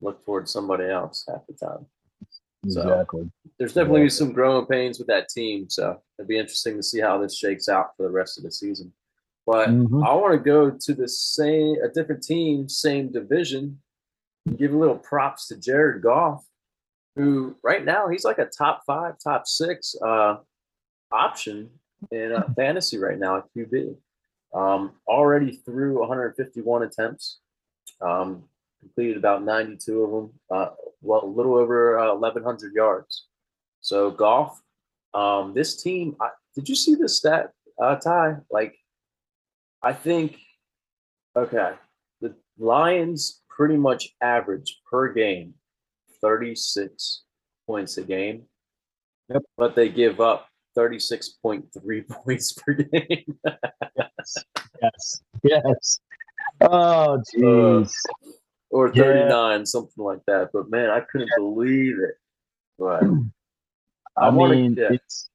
look 0.01 0.25
towards 0.25 0.53
somebody 0.53 0.85
else 0.85 1.25
half 1.29 1.47
the 1.47 1.55
time. 1.55 1.87
Exactly. 2.65 3.31
There's 3.59 3.73
definitely 3.73 4.03
exactly. 4.03 4.27
some 4.27 4.35
growing 4.35 4.67
pains 4.67 4.99
with 4.99 5.09
that 5.09 5.29
team. 5.29 5.69
So 5.69 6.01
it'd 6.19 6.29
be 6.29 6.39
interesting 6.39 6.77
to 6.77 6.83
see 6.83 7.01
how 7.01 7.19
this 7.19 7.37
shakes 7.37 7.69
out 7.69 7.97
for 7.97 8.05
the 8.05 8.11
rest 8.11 8.39
of 8.39 8.45
the 8.45 8.51
season. 8.51 8.93
But 9.47 9.71
mm-hmm. 9.71 10.05
I 10.05 10.13
want 10.13 10.35
to 10.35 10.39
go 10.39 10.71
to 10.71 10.95
the 10.95 11.09
same 11.09 11.77
a 11.83 11.89
different 11.89 12.23
team, 12.23 12.69
same 12.69 13.11
division. 13.11 13.81
Give 14.57 14.73
a 14.73 14.77
little 14.77 14.99
props 14.99 15.49
to 15.49 15.57
Jared 15.57 16.03
Goff, 16.03 16.45
who 17.17 17.57
right 17.63 17.85
now 17.85 18.09
he's 18.09 18.25
like 18.25 18.39
a 18.39 18.47
top 18.47 18.83
five, 18.87 19.15
top 19.23 19.47
six 19.47 19.95
uh, 20.05 20.37
option 21.11 21.71
in 22.11 22.33
uh, 22.33 22.49
fantasy 22.57 22.99
right 22.99 23.19
now 23.19 23.39
at 23.39 23.45
QB. 23.57 23.97
Um, 24.55 24.93
already 25.07 25.57
through 25.57 25.99
151 26.01 26.83
attempts, 26.83 27.39
um, 28.01 28.45
completed 28.81 29.17
about 29.17 29.45
92 29.45 30.03
of 30.03 30.11
them, 30.11 30.33
uh, 30.51 30.71
well, 31.03 31.25
a 31.25 31.27
little 31.27 31.57
over 31.57 31.99
uh, 31.99 32.15
1,100 32.15 32.73
yards. 32.75 33.27
So 33.81 34.11
Goff, 34.11 34.61
um, 35.15 35.55
this 35.55 35.83
team, 35.83 36.17
I, 36.21 36.31
did 36.55 36.69
you 36.69 36.75
see 36.75 36.95
the 36.95 37.09
stat, 37.09 37.51
uh, 37.81 37.97
Ty? 37.97 38.37
Like, 38.51 38.77
I 39.83 39.93
think, 39.93 40.39
okay, 41.37 41.73
the 42.21 42.35
Lions 42.59 43.43
pretty 43.49 43.77
much 43.77 44.11
average 44.21 44.81
per 44.91 45.13
game 45.13 45.55
36 46.21 47.23
points 47.67 47.97
a 47.99 48.03
game. 48.03 48.45
Yep. 49.29 49.43
But 49.57 49.77
they 49.77 49.89
give 49.89 50.21
up 50.21 50.49
36.3 50.77 52.09
points 52.25 52.53
per 52.53 52.73
game. 52.75 53.39
yes. 53.45 54.37
Yes. 54.83 55.23
Yes. 55.43 56.01
Oh, 56.61 57.23
jeez. 57.35 57.93
Uh, 58.25 58.28
or 58.79 58.93
39, 58.93 59.31
yeah. 59.31 59.65
something 59.65 60.05
like 60.05 60.21
that. 60.27 60.51
But 60.53 60.71
man, 60.71 60.91
I 60.91 61.01
couldn't 61.01 61.31
believe 61.37 61.97
it. 61.99 62.15
But 62.79 63.03
I, 64.17 64.27
I 64.27 64.31
mean, 64.31 64.39
wanna, 64.39 64.57
yeah. 64.57 64.89
it's. 64.93 65.29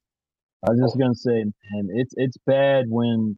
I 0.65 0.71
was 0.71 0.79
just 0.79 0.97
gonna 0.97 1.15
say, 1.15 1.43
man, 1.43 1.89
it's 1.93 2.13
it's 2.15 2.37
bad 2.45 2.85
when 2.87 3.37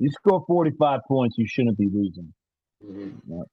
you 0.00 0.10
score 0.10 0.44
45 0.48 1.00
points, 1.06 1.36
you 1.38 1.46
shouldn't 1.46 1.78
be 1.78 1.86
losing. 1.92 2.34
Mm-hmm. 2.84 3.10
No, 3.26 3.44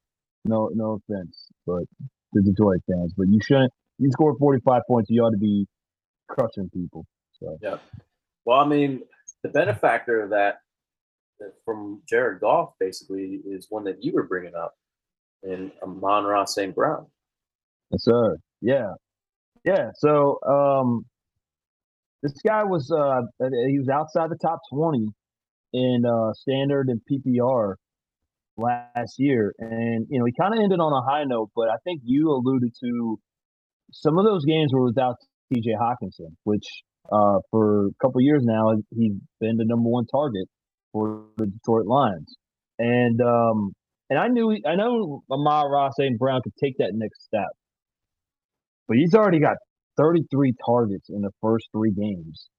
no, 0.46 0.70
no 0.74 1.00
offense, 1.00 1.48
but 1.68 1.84
the 2.34 2.42
Detroit 2.42 2.82
fans, 2.90 3.14
but 3.16 3.28
you 3.30 3.40
shouldn't. 3.44 3.72
You 4.00 4.10
score 4.12 4.36
45 4.40 4.82
points, 4.88 5.10
you 5.12 5.22
ought 5.22 5.32
to 5.32 5.38
be 5.38 5.68
crushing 6.28 6.70
people. 6.74 7.06
So 7.40 7.58
Yeah. 7.62 7.78
Well, 8.46 8.60
I 8.60 8.66
mean, 8.66 9.02
the 9.44 9.50
benefactor 9.50 10.24
of 10.24 10.32
that 10.32 10.40
that 10.40 10.62
from 11.66 12.02
Jared 12.08 12.42
Goff 12.42 12.74
basically 12.80 13.42
is 13.46 13.68
one 13.70 13.84
that 13.86 14.04
you 14.04 14.14
were 14.14 14.28
bringing 14.28 14.56
up 14.56 14.76
in 15.44 15.72
Amon-Ra 15.82 16.46
St. 16.46 16.76
Brown. 16.76 17.08
Yes, 17.92 18.04
sir. 18.04 18.38
Yeah, 18.62 18.94
yeah. 19.64 19.90
So 19.96 20.40
um, 20.48 21.06
this 22.22 22.34
guy 22.46 22.64
was 22.64 22.92
uh, 22.92 23.22
he 23.40 23.80
was 23.80 23.90
outside 23.90 24.30
the 24.30 24.38
top 24.38 24.60
twenty 24.72 25.08
in 25.74 26.04
uh, 26.06 26.34
standard 26.34 26.90
and 26.90 27.02
PPR 27.10 27.76
last 28.58 29.16
year, 29.18 29.54
and 29.58 30.06
you 30.10 30.20
know 30.20 30.26
he 30.26 30.34
kind 30.40 30.54
of 30.54 30.60
ended 30.60 30.80
on 30.80 30.94
a 30.94 31.02
high 31.10 31.24
note. 31.24 31.50
But 31.56 31.70
I 31.70 31.78
think 31.84 32.02
you 32.04 32.30
alluded 32.30 32.74
to 32.84 33.20
some 33.92 34.18
of 34.18 34.26
those 34.26 34.46
games 34.46 34.72
were 34.74 34.84
without 34.84 35.16
T.J. 35.54 35.72
Hockenson, 35.72 36.36
which 36.44 36.66
uh, 37.12 37.40
for 37.50 37.88
a 37.88 37.92
couple 38.02 38.22
years 38.22 38.44
now 38.44 38.74
he's 38.96 39.14
been 39.40 39.58
the 39.58 39.66
number 39.66 39.90
one 39.90 40.06
target 40.06 40.48
for 40.92 41.26
the 41.38 41.48
Detroit 41.48 41.86
Lions, 41.86 42.36
and 42.78 43.22
um, 43.22 43.74
and 44.10 44.20
I 44.20 44.28
knew 44.28 44.58
I 44.66 44.76
know 44.76 45.24
Amar 45.32 45.72
Ross 45.72 45.94
and 45.98 46.18
Brown 46.18 46.42
could 46.44 46.56
take 46.62 46.78
that 46.78 46.92
next 46.94 47.24
step 47.24 47.50
but 48.90 48.98
he's 48.98 49.14
already 49.14 49.40
got 49.40 49.56
33 49.98 50.54
targets 50.66 51.10
in 51.10 51.22
the 51.22 51.30
first 51.42 51.70
three 51.72 51.92
games, 51.92 52.50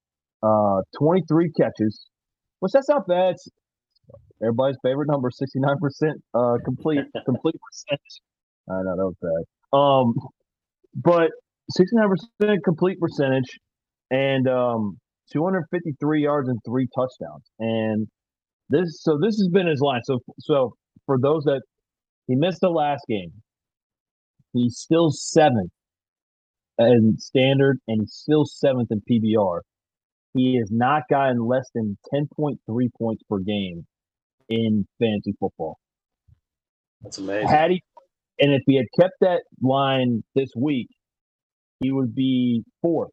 uh, 0.41 0.81
23 0.97 1.51
catches, 1.51 2.07
which 2.61 2.71
that's 2.71 2.89
not 2.89 3.05
bad. 3.05 3.31
It's 3.31 3.47
everybody's 4.41 4.77
favorite 4.81 5.07
number, 5.11 5.29
69% 5.29 5.75
uh, 6.33 6.57
complete 6.63 6.99
complete 7.25 7.55
percentage. 7.61 8.21
I 8.69 8.81
know 8.83 8.95
that 8.95 9.11
was 9.11 9.15
bad. 9.21 9.77
Um, 9.77 10.13
but 10.95 11.31
69% 11.77 12.57
complete 12.63 12.99
percentage 12.99 13.59
and 14.09 14.47
um, 14.47 14.97
253 15.33 16.23
yards 16.23 16.47
and 16.47 16.59
three 16.65 16.87
touchdowns. 16.95 17.43
And 17.59 18.07
this, 18.71 19.01
so 19.03 19.17
this 19.21 19.37
has 19.37 19.49
been 19.51 19.67
his 19.67 19.81
line. 19.81 20.01
So, 20.03 20.19
so 20.39 20.75
for 21.05 21.17
those 21.19 21.43
that 21.43 21.61
he 22.27 22.35
missed 22.35 22.61
the 22.61 22.69
last 22.69 23.05
game, 23.07 23.31
he's 24.53 24.77
still 24.77 25.11
seventh 25.11 25.71
in 26.79 27.17
standard 27.19 27.79
and 27.87 28.01
he's 28.01 28.13
still 28.13 28.45
seventh 28.45 28.89
in 28.91 29.01
PPR. 29.09 29.59
He 30.33 30.55
has 30.57 30.69
not 30.71 31.03
gotten 31.09 31.45
less 31.45 31.69
than 31.75 31.97
10.3 32.13 32.57
points 32.97 33.23
per 33.29 33.39
game 33.39 33.85
in 34.49 34.87
fantasy 34.99 35.33
football. 35.39 35.77
That's 37.01 37.17
amazing. 37.17 37.47
Had 37.47 37.71
he, 37.71 37.83
and 38.39 38.53
if 38.53 38.61
he 38.65 38.77
had 38.77 38.85
kept 38.99 39.15
that 39.21 39.43
line 39.61 40.23
this 40.35 40.49
week, 40.55 40.87
he 41.79 41.91
would 41.91 42.15
be 42.15 42.63
fourth 42.81 43.11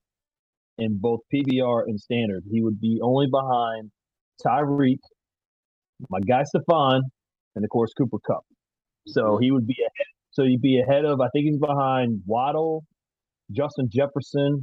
in 0.76 0.98
both 0.98 1.20
PPR 1.34 1.84
and 1.86 1.98
standard. 1.98 2.44
He 2.50 2.62
would 2.62 2.80
be 2.80 3.00
only 3.02 3.26
behind 3.26 3.90
Tyreek, 4.44 4.98
my 6.08 6.20
guy 6.20 6.42
Stefon, 6.44 7.00
and 7.56 7.64
of 7.64 7.70
course 7.70 7.92
Cooper 7.96 8.18
Kupp. 8.26 8.44
So 9.06 9.38
he 9.38 9.50
would 9.50 9.66
be 9.66 9.76
ahead. 9.80 10.06
So 10.30 10.44
he'd 10.44 10.60
be 10.60 10.80
ahead 10.80 11.04
of. 11.04 11.20
I 11.20 11.28
think 11.32 11.46
he's 11.46 11.58
behind 11.58 12.22
Waddle, 12.26 12.84
Justin 13.50 13.88
Jefferson, 13.90 14.62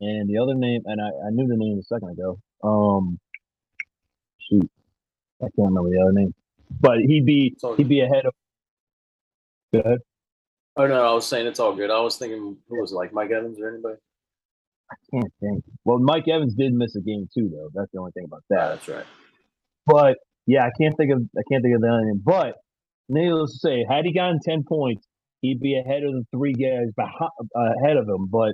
and 0.00 0.28
the 0.28 0.38
other 0.38 0.54
name, 0.54 0.82
and 0.86 1.00
I, 1.00 1.06
I 1.26 1.30
knew 1.30 1.46
the 1.46 1.56
name 1.56 1.78
a 1.78 1.82
second 1.82 2.10
ago. 2.10 2.38
Um, 2.64 3.18
shoot, 4.38 4.68
I 5.40 5.44
can't 5.56 5.68
remember 5.68 5.90
the 5.90 6.00
other 6.02 6.12
name, 6.12 6.34
but 6.80 6.98
he'd 6.98 7.26
be 7.26 7.56
he'd 7.76 7.88
be 7.88 8.00
ahead 8.00 8.26
of. 8.26 8.34
Go 9.72 9.80
ahead. 9.80 9.98
Oh 10.76 10.86
no, 10.86 11.04
I 11.10 11.12
was 11.12 11.26
saying 11.26 11.46
it's 11.46 11.60
all 11.60 11.74
good. 11.74 11.90
I 11.90 12.00
was 12.00 12.16
thinking 12.16 12.56
who 12.68 12.80
was 12.80 12.92
it, 12.92 12.96
like 12.96 13.12
Mike 13.12 13.30
Evans 13.30 13.60
or 13.60 13.68
anybody? 13.68 13.96
I 14.90 14.94
can't 15.12 15.32
think. 15.40 15.64
Well, 15.84 15.98
Mike 15.98 16.26
Evans 16.26 16.54
did 16.54 16.72
miss 16.72 16.96
a 16.96 17.00
game 17.00 17.28
too, 17.32 17.50
though. 17.52 17.68
That's 17.74 17.90
the 17.92 17.98
only 18.00 18.12
thing 18.12 18.24
about 18.24 18.42
Yeah, 18.50 18.56
that. 18.56 18.68
that's 18.70 18.88
right. 18.88 19.04
But 19.86 20.16
yeah, 20.46 20.64
I 20.64 20.70
can't 20.80 20.96
think 20.96 21.12
of 21.12 21.22
I 21.36 21.42
can't 21.50 21.62
think 21.62 21.74
of 21.74 21.82
that 21.82 22.02
name. 22.04 22.22
But 22.24 22.54
needless 23.08 23.52
to 23.52 23.58
say, 23.58 23.84
had 23.88 24.04
he 24.04 24.12
gotten 24.12 24.38
ten 24.44 24.64
points, 24.68 25.06
he'd 25.42 25.60
be 25.60 25.78
ahead 25.78 26.02
of 26.04 26.12
the 26.12 26.24
three 26.32 26.52
guys 26.52 26.88
behind, 26.96 27.30
ahead 27.54 27.96
of 27.96 28.08
him. 28.08 28.26
But 28.30 28.52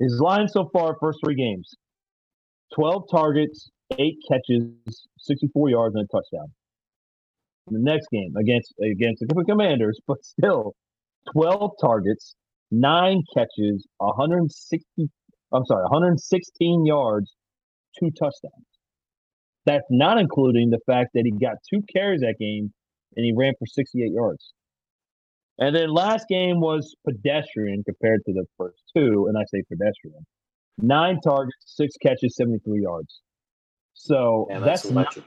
his 0.00 0.20
line 0.20 0.48
so 0.48 0.68
far, 0.72 0.96
first 1.00 1.18
three 1.24 1.34
games, 1.34 1.74
twelve 2.74 3.04
targets, 3.10 3.70
eight 3.98 4.16
catches, 4.30 5.06
sixty-four 5.18 5.70
yards, 5.70 5.94
and 5.94 6.04
a 6.04 6.08
touchdown. 6.08 6.48
The 7.68 7.80
next 7.80 8.08
game 8.12 8.34
against 8.36 8.74
against 8.80 9.24
the 9.26 9.44
Commanders, 9.48 9.98
but 10.06 10.24
still, 10.24 10.74
twelve 11.32 11.72
targets, 11.80 12.36
nine 12.70 13.22
catches, 13.34 13.86
one 13.98 14.14
hundred 14.16 14.52
sixty. 14.52 15.10
I'm 15.52 15.64
sorry, 15.64 15.84
116 15.84 16.86
yards, 16.86 17.32
two 17.98 18.10
touchdowns. 18.10 18.75
That's 19.66 19.84
not 19.90 20.18
including 20.18 20.70
the 20.70 20.78
fact 20.86 21.10
that 21.14 21.24
he 21.24 21.32
got 21.32 21.56
two 21.68 21.82
carries 21.92 22.20
that 22.20 22.36
game 22.38 22.72
and 23.16 23.24
he 23.24 23.32
ran 23.36 23.52
for 23.58 23.66
68 23.66 24.12
yards. 24.12 24.52
And 25.58 25.74
then 25.74 25.92
last 25.92 26.26
game 26.28 26.60
was 26.60 26.94
pedestrian 27.04 27.82
compared 27.84 28.20
to 28.26 28.32
the 28.32 28.44
first 28.58 28.78
two, 28.94 29.26
and 29.28 29.36
I 29.38 29.42
say 29.52 29.62
pedestrian. 29.68 30.24
Nine 30.78 31.18
targets, 31.20 31.56
six 31.64 31.94
catches, 32.00 32.36
73 32.36 32.82
yards. 32.82 33.20
So 33.94 34.46
Yeah, 34.50 34.60
that's, 34.60 34.82
that's 34.82 34.92
not, 34.92 35.18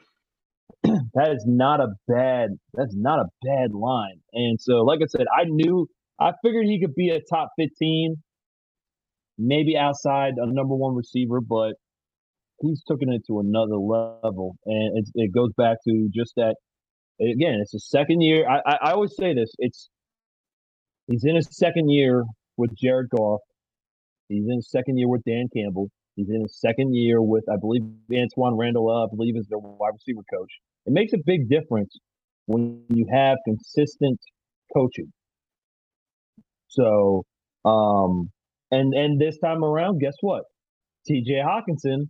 that 1.15 1.31
is 1.31 1.43
not 1.47 1.79
a 1.79 1.87
bad 2.07 2.51
that's 2.73 2.95
not 2.95 3.19
a 3.19 3.25
bad 3.43 3.73
line. 3.73 4.21
And 4.33 4.61
so, 4.61 4.81
like 4.83 4.99
I 5.01 5.07
said, 5.07 5.25
I 5.35 5.45
knew 5.45 5.87
I 6.19 6.33
figured 6.43 6.65
he 6.65 6.79
could 6.79 6.93
be 6.93 7.09
a 7.09 7.19
top 7.21 7.49
15, 7.57 8.15
maybe 9.39 9.75
outside 9.75 10.33
a 10.37 10.45
number 10.45 10.75
one 10.75 10.95
receiver, 10.95 11.41
but 11.41 11.73
he's 12.61 12.81
taking 12.89 13.11
it 13.11 13.21
to 13.27 13.39
another 13.39 13.77
level. 13.77 14.55
And 14.65 14.97
it, 14.97 15.05
it 15.15 15.33
goes 15.33 15.51
back 15.57 15.77
to 15.87 16.09
just 16.13 16.33
that 16.35 16.55
again, 17.21 17.59
it's 17.61 17.73
a 17.73 17.79
second 17.79 18.21
year. 18.21 18.47
I, 18.47 18.59
I, 18.65 18.77
I 18.83 18.91
always 18.91 19.15
say 19.15 19.33
this, 19.33 19.51
it's 19.57 19.89
he's 21.07 21.23
in 21.23 21.35
his 21.35 21.47
second 21.51 21.89
year 21.89 22.23
with 22.57 22.71
Jared 22.75 23.09
Goff. 23.09 23.41
He's 24.27 24.45
in 24.47 24.57
his 24.57 24.69
second 24.69 24.97
year 24.97 25.07
with 25.07 25.23
Dan 25.25 25.47
Campbell. 25.55 25.89
He's 26.15 26.29
in 26.29 26.41
his 26.41 26.59
second 26.59 26.93
year 26.93 27.21
with, 27.21 27.45
I 27.51 27.55
believe, 27.59 27.81
Antoine 28.13 28.57
Randall, 28.57 28.89
I 28.89 29.15
believe, 29.15 29.35
is 29.37 29.47
their 29.47 29.57
wide 29.57 29.91
receiver 29.93 30.21
coach. 30.31 30.51
It 30.85 30.93
makes 30.93 31.13
a 31.13 31.17
big 31.25 31.49
difference 31.49 31.97
when 32.45 32.83
you 32.89 33.07
have 33.11 33.37
consistent 33.45 34.19
coaching. 34.75 35.11
So, 36.67 37.23
um, 37.65 38.29
and 38.71 38.93
and 38.93 39.19
this 39.19 39.37
time 39.39 39.63
around, 39.63 39.99
guess 39.99 40.15
what? 40.21 40.43
T.J. 41.07 41.33
Hockenson 41.35 42.09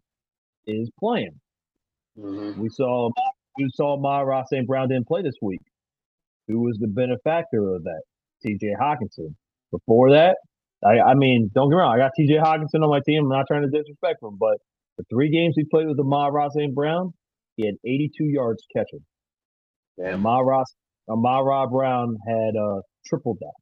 is 0.69 0.89
playing. 0.99 1.39
Mhm. 2.17 2.57
We 2.57 2.69
saw 2.69 3.09
we 3.57 3.69
saw 3.73 3.97
Ma 3.97 4.19
Ross 4.21 4.47
St. 4.49 4.65
Brown 4.67 4.89
didn't 4.89 5.07
play 5.07 5.21
this 5.21 5.35
week. 5.41 5.61
Who 6.47 6.61
was 6.61 6.77
the 6.79 6.87
benefactor 6.87 7.75
of 7.75 7.83
that? 7.83 8.01
T.J. 8.43 8.75
Hockenson. 8.79 9.35
Before 9.71 10.11
that, 10.11 10.37
I, 10.83 10.99
I 10.99 11.13
mean, 11.13 11.51
don't 11.53 11.69
get 11.69 11.75
me 11.75 11.81
wrong, 11.81 11.93
I 11.93 11.97
got 11.97 12.11
T.J. 12.15 12.35
Hockenson 12.35 12.83
on 12.83 12.89
my 12.89 13.01
team. 13.05 13.23
I'm 13.23 13.29
not 13.29 13.45
trying 13.47 13.63
to 13.63 13.69
disrespect 13.69 14.23
him, 14.23 14.37
but 14.39 14.57
the 14.97 15.03
three 15.09 15.29
games 15.29 15.55
he 15.57 15.65
played 15.65 15.87
with 15.87 15.97
the 15.97 16.03
Ma 16.03 16.27
Ross 16.27 16.53
St. 16.55 16.73
Brown, 16.73 17.13
he 17.57 17.65
had 17.65 17.75
82 17.85 18.23
yards 18.25 18.63
catching. 18.75 19.01
And. 19.97 20.21
Ma 20.21 20.39
Ross, 20.39 20.73
Amara 21.09 21.67
Brown 21.67 22.17
had 22.27 22.55
uh, 22.55 22.81
triple 23.05 23.35
that. 23.39 23.53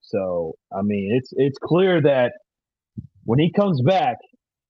So 0.00 0.54
I 0.72 0.82
mean, 0.82 1.14
it's 1.16 1.30
it's 1.32 1.58
clear 1.62 2.00
that 2.02 2.32
when 3.24 3.38
he 3.38 3.50
comes 3.52 3.80
back, 3.82 4.16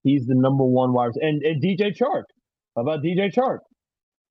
he's 0.04 0.26
the 0.26 0.34
number 0.36 0.64
one 0.64 0.92
wide. 0.92 1.06
receiver. 1.08 1.26
And 1.26 1.42
and 1.42 1.62
DJ 1.62 1.92
Chark, 1.96 2.24
how 2.76 2.82
about 2.82 3.02
DJ 3.02 3.30
Chark? 3.34 3.58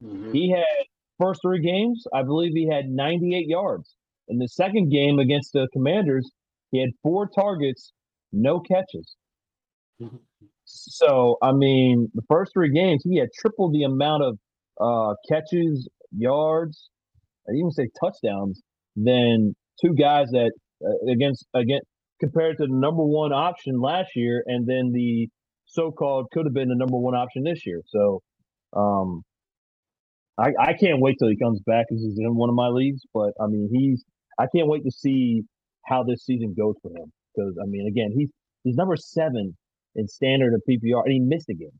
Mhm. 0.02 0.34
He 0.34 0.50
had 0.50 0.86
first 1.20 1.42
three 1.42 1.62
games, 1.62 2.06
I 2.14 2.24
believe 2.24 2.54
he 2.54 2.68
had 2.68 2.90
98 2.90 3.48
yards. 3.48 3.96
In 4.30 4.38
the 4.38 4.48
second 4.48 4.90
game 4.90 5.20
against 5.20 5.52
the 5.54 5.68
Commanders, 5.74 6.32
he 6.72 6.80
had 6.80 6.90
four 7.02 7.28
targets, 7.28 7.92
no 8.32 8.60
catches. 8.62 9.16
Mhm. 10.02 10.20
So 10.66 11.38
I 11.42 11.52
mean, 11.52 12.10
the 12.14 12.24
first 12.30 12.54
three 12.54 12.72
games, 12.72 13.04
he 13.04 13.18
had 13.18 13.30
triple 13.38 13.70
the 13.72 13.84
amount 13.84 14.24
of 14.24 14.40
uh, 14.82 15.14
catches, 15.30 15.88
yards, 16.12 16.90
I 17.48 17.52
even 17.54 17.72
say 17.72 17.90
touchdowns 18.00 18.62
than 18.96 19.56
two 19.82 19.94
guys 19.94 20.30
that 20.32 20.52
uh, 20.86 21.12
against 21.12 21.46
against 21.54 21.86
compared 22.20 22.58
to 22.58 22.66
the 22.68 22.74
number 22.74 23.04
one 23.04 23.34
option 23.34 23.80
last 23.82 24.16
year, 24.16 24.44
and 24.48 24.66
then 24.68 24.92
the 24.92 25.30
so-called 25.74 26.28
could 26.32 26.46
have 26.46 26.54
been 26.54 26.70
the 26.70 26.76
number 26.76 26.98
one 26.98 27.16
option 27.16 27.44
this 27.44 27.66
year. 27.66 27.82
So, 27.88 28.22
um, 28.74 29.24
I 30.38 30.52
I 30.60 30.74
can't 30.74 31.00
wait 31.00 31.18
till 31.20 31.30
he 31.30 31.38
comes 31.38 31.60
back 31.62 31.86
because 31.90 32.04
he's 32.04 32.18
in 32.18 32.36
one 32.36 32.50
of 32.50 32.56
my 32.56 32.68
leagues. 32.68 33.02
But 33.14 33.34
I 33.42 33.48
mean, 33.48 33.70
he's 33.72 34.04
I 34.40 34.48
can't 34.54 34.68
wait 34.68 34.84
to 34.84 34.92
see 34.92 35.44
how 35.86 36.04
this 36.04 36.26
season 36.26 36.56
goes 36.58 36.76
for 36.82 36.90
him 36.90 37.12
because 37.36 37.58
I 37.62 37.66
mean, 37.66 37.88
again, 37.88 38.12
he's 38.16 38.30
he's 38.64 38.76
number 38.76 38.96
seven 38.96 39.56
in 39.96 40.08
standard 40.08 40.54
of 40.54 40.62
PPR, 40.70 41.04
and 41.04 41.14
he 41.14 41.20
missed 41.20 41.50
a 41.50 41.54
game. 41.54 41.80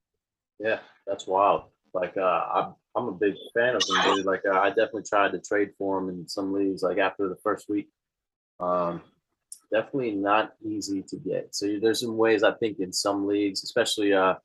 Yeah, 0.60 0.80
that's 1.08 1.26
wild. 1.28 1.64
Like 1.94 2.16
uh, 2.18 2.22
I'm, 2.22 2.76
I'm 2.96 3.08
a 3.08 3.12
big 3.12 3.34
fan 3.54 3.76
of 3.76 3.84
him, 3.88 4.16
dude. 4.16 4.26
Like 4.26 4.44
uh, 4.46 4.60
I 4.60 4.70
definitely 4.70 5.04
tried 5.04 5.32
to 5.32 5.40
trade 5.40 5.72
for 5.78 6.00
him 6.00 6.10
in 6.10 6.28
some 6.28 6.54
leagues. 6.54 6.84
Like 6.84 6.98
after 6.98 7.30
the 7.30 7.38
first 7.44 7.70
week, 7.70 7.90
um, 8.60 9.02
definitely 9.74 10.12
not 10.12 10.54
easy 10.64 11.02
to 11.02 11.18
get. 11.18 11.56
So 11.56 11.80
there's 11.82 12.02
some 12.02 12.16
ways 12.18 12.44
I 12.44 12.54
think 12.54 12.80
in 12.80 12.94
some 12.94 13.26
leagues, 13.28 13.64
especially 13.64 14.14
uh 14.14 14.36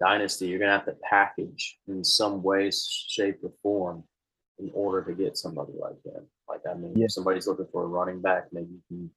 dynasty, 0.00 0.46
you're 0.48 0.58
gonna 0.58 0.72
have 0.72 0.86
to 0.86 0.96
package 1.08 1.78
in 1.86 2.02
some 2.02 2.42
way, 2.42 2.70
shape, 2.72 3.38
or 3.42 3.52
form 3.62 4.02
in 4.58 4.70
order 4.74 5.02
to 5.04 5.14
get 5.14 5.36
somebody 5.36 5.72
like 5.78 6.02
that. 6.04 6.24
Like 6.48 6.62
I 6.70 6.74
mean, 6.74 6.94
Yeah. 6.96 7.04
if 7.04 7.12
somebody's 7.12 7.46
looking 7.46 7.68
for 7.70 7.84
a 7.84 7.86
running 7.86 8.20
back, 8.20 8.44
maybe 8.52 8.72
you 8.72 8.82
can 8.88 9.10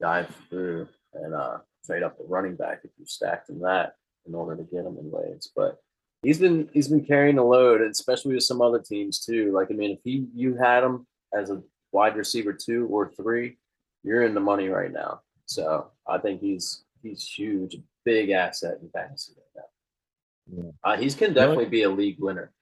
dive 0.00 0.34
through 0.50 0.88
and 1.14 1.34
uh 1.34 1.58
trade 1.86 2.02
up 2.02 2.18
a 2.20 2.24
running 2.24 2.56
back 2.56 2.80
if 2.84 2.90
you 2.98 3.06
stacked 3.06 3.48
in 3.50 3.60
that 3.60 3.94
in 4.26 4.34
order 4.34 4.56
to 4.56 4.62
get 4.64 4.84
him 4.84 4.98
in 4.98 5.10
ways. 5.10 5.50
But 5.54 5.78
he's 6.22 6.38
been 6.40 6.68
he's 6.72 6.88
been 6.88 7.04
carrying 7.04 7.36
the 7.36 7.44
load, 7.44 7.80
especially 7.80 8.34
with 8.34 8.44
some 8.44 8.60
other 8.60 8.80
teams 8.80 9.24
too. 9.24 9.52
Like 9.52 9.68
I 9.70 9.74
mean, 9.74 9.92
if 9.92 10.00
he 10.04 10.26
you 10.34 10.56
had 10.56 10.82
him 10.82 11.06
as 11.32 11.50
a 11.50 11.62
wide 11.92 12.16
receiver 12.16 12.52
two 12.52 12.86
or 12.90 13.10
three, 13.16 13.56
you're 14.02 14.24
in 14.24 14.34
the 14.34 14.40
money 14.40 14.68
right 14.68 14.92
now. 14.92 15.20
So 15.46 15.90
I 16.06 16.18
think 16.18 16.40
he's 16.40 16.84
he's 17.02 17.24
huge, 17.24 17.76
big 18.04 18.30
asset 18.30 18.78
in 18.82 18.90
fantasy 18.90 19.32
right 19.36 19.62
now. 19.62 20.62
Yeah. 20.62 20.70
Uh, 20.84 20.96
he's 20.96 21.14
can 21.14 21.34
definitely 21.34 21.66
be 21.66 21.82
a 21.82 21.90
league 21.90 22.16
winner, 22.18 22.52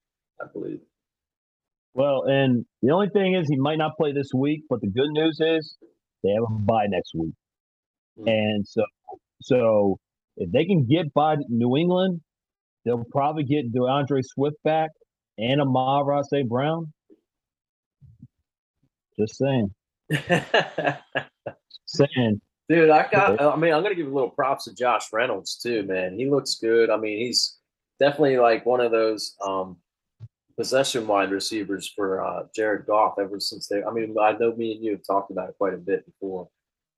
I 0.40 0.46
believe. 0.52 0.80
Well, 1.94 2.24
and 2.24 2.66
the 2.82 2.90
only 2.90 3.08
thing 3.08 3.34
is 3.34 3.48
he 3.48 3.56
might 3.56 3.78
not 3.78 3.96
play 3.96 4.12
this 4.12 4.30
week, 4.34 4.62
but 4.68 4.80
the 4.80 4.88
good 4.88 5.10
news 5.10 5.38
is 5.40 5.76
they 6.22 6.30
have 6.30 6.42
a 6.42 6.52
bye 6.52 6.86
next 6.88 7.12
week. 7.14 7.34
Mm. 8.18 8.28
And 8.28 8.66
so 8.66 8.84
so 9.42 9.98
if 10.36 10.50
they 10.52 10.64
can 10.64 10.86
get 10.86 11.12
by 11.14 11.36
New 11.48 11.76
England, 11.76 12.20
they'll 12.84 13.04
probably 13.10 13.44
get 13.44 13.72
DeAndre 13.72 14.22
Swift 14.22 14.56
back 14.64 14.90
and 15.38 15.60
Amon-Ra 15.60 16.22
St. 16.22 16.48
Brown. 16.48 16.92
Just 19.18 19.36
saying. 19.36 19.74
Saying. 21.86 22.40
Dude, 22.68 22.90
I 22.90 23.08
got. 23.10 23.40
I 23.40 23.56
mean, 23.56 23.72
I'm 23.72 23.82
gonna 23.82 23.94
give 23.94 24.08
a 24.08 24.14
little 24.14 24.30
props 24.30 24.64
to 24.64 24.74
Josh 24.74 25.12
Reynolds 25.12 25.56
too, 25.56 25.84
man. 25.84 26.18
He 26.18 26.28
looks 26.28 26.56
good. 26.56 26.90
I 26.90 26.96
mean, 26.96 27.18
he's 27.18 27.58
definitely 28.00 28.38
like 28.38 28.66
one 28.66 28.80
of 28.80 28.90
those 28.90 29.36
um, 29.44 29.76
possession 30.56 31.06
wide 31.06 31.30
receivers 31.30 31.92
for 31.94 32.24
uh, 32.24 32.44
Jared 32.54 32.86
Goff. 32.86 33.18
Ever 33.20 33.38
since 33.38 33.68
they, 33.68 33.84
I 33.84 33.92
mean, 33.92 34.16
I 34.20 34.32
know 34.32 34.54
me 34.56 34.72
and 34.74 34.84
you 34.84 34.92
have 34.92 35.06
talked 35.06 35.30
about 35.30 35.48
it 35.48 35.58
quite 35.58 35.74
a 35.74 35.78
bit 35.78 36.04
before, 36.06 36.48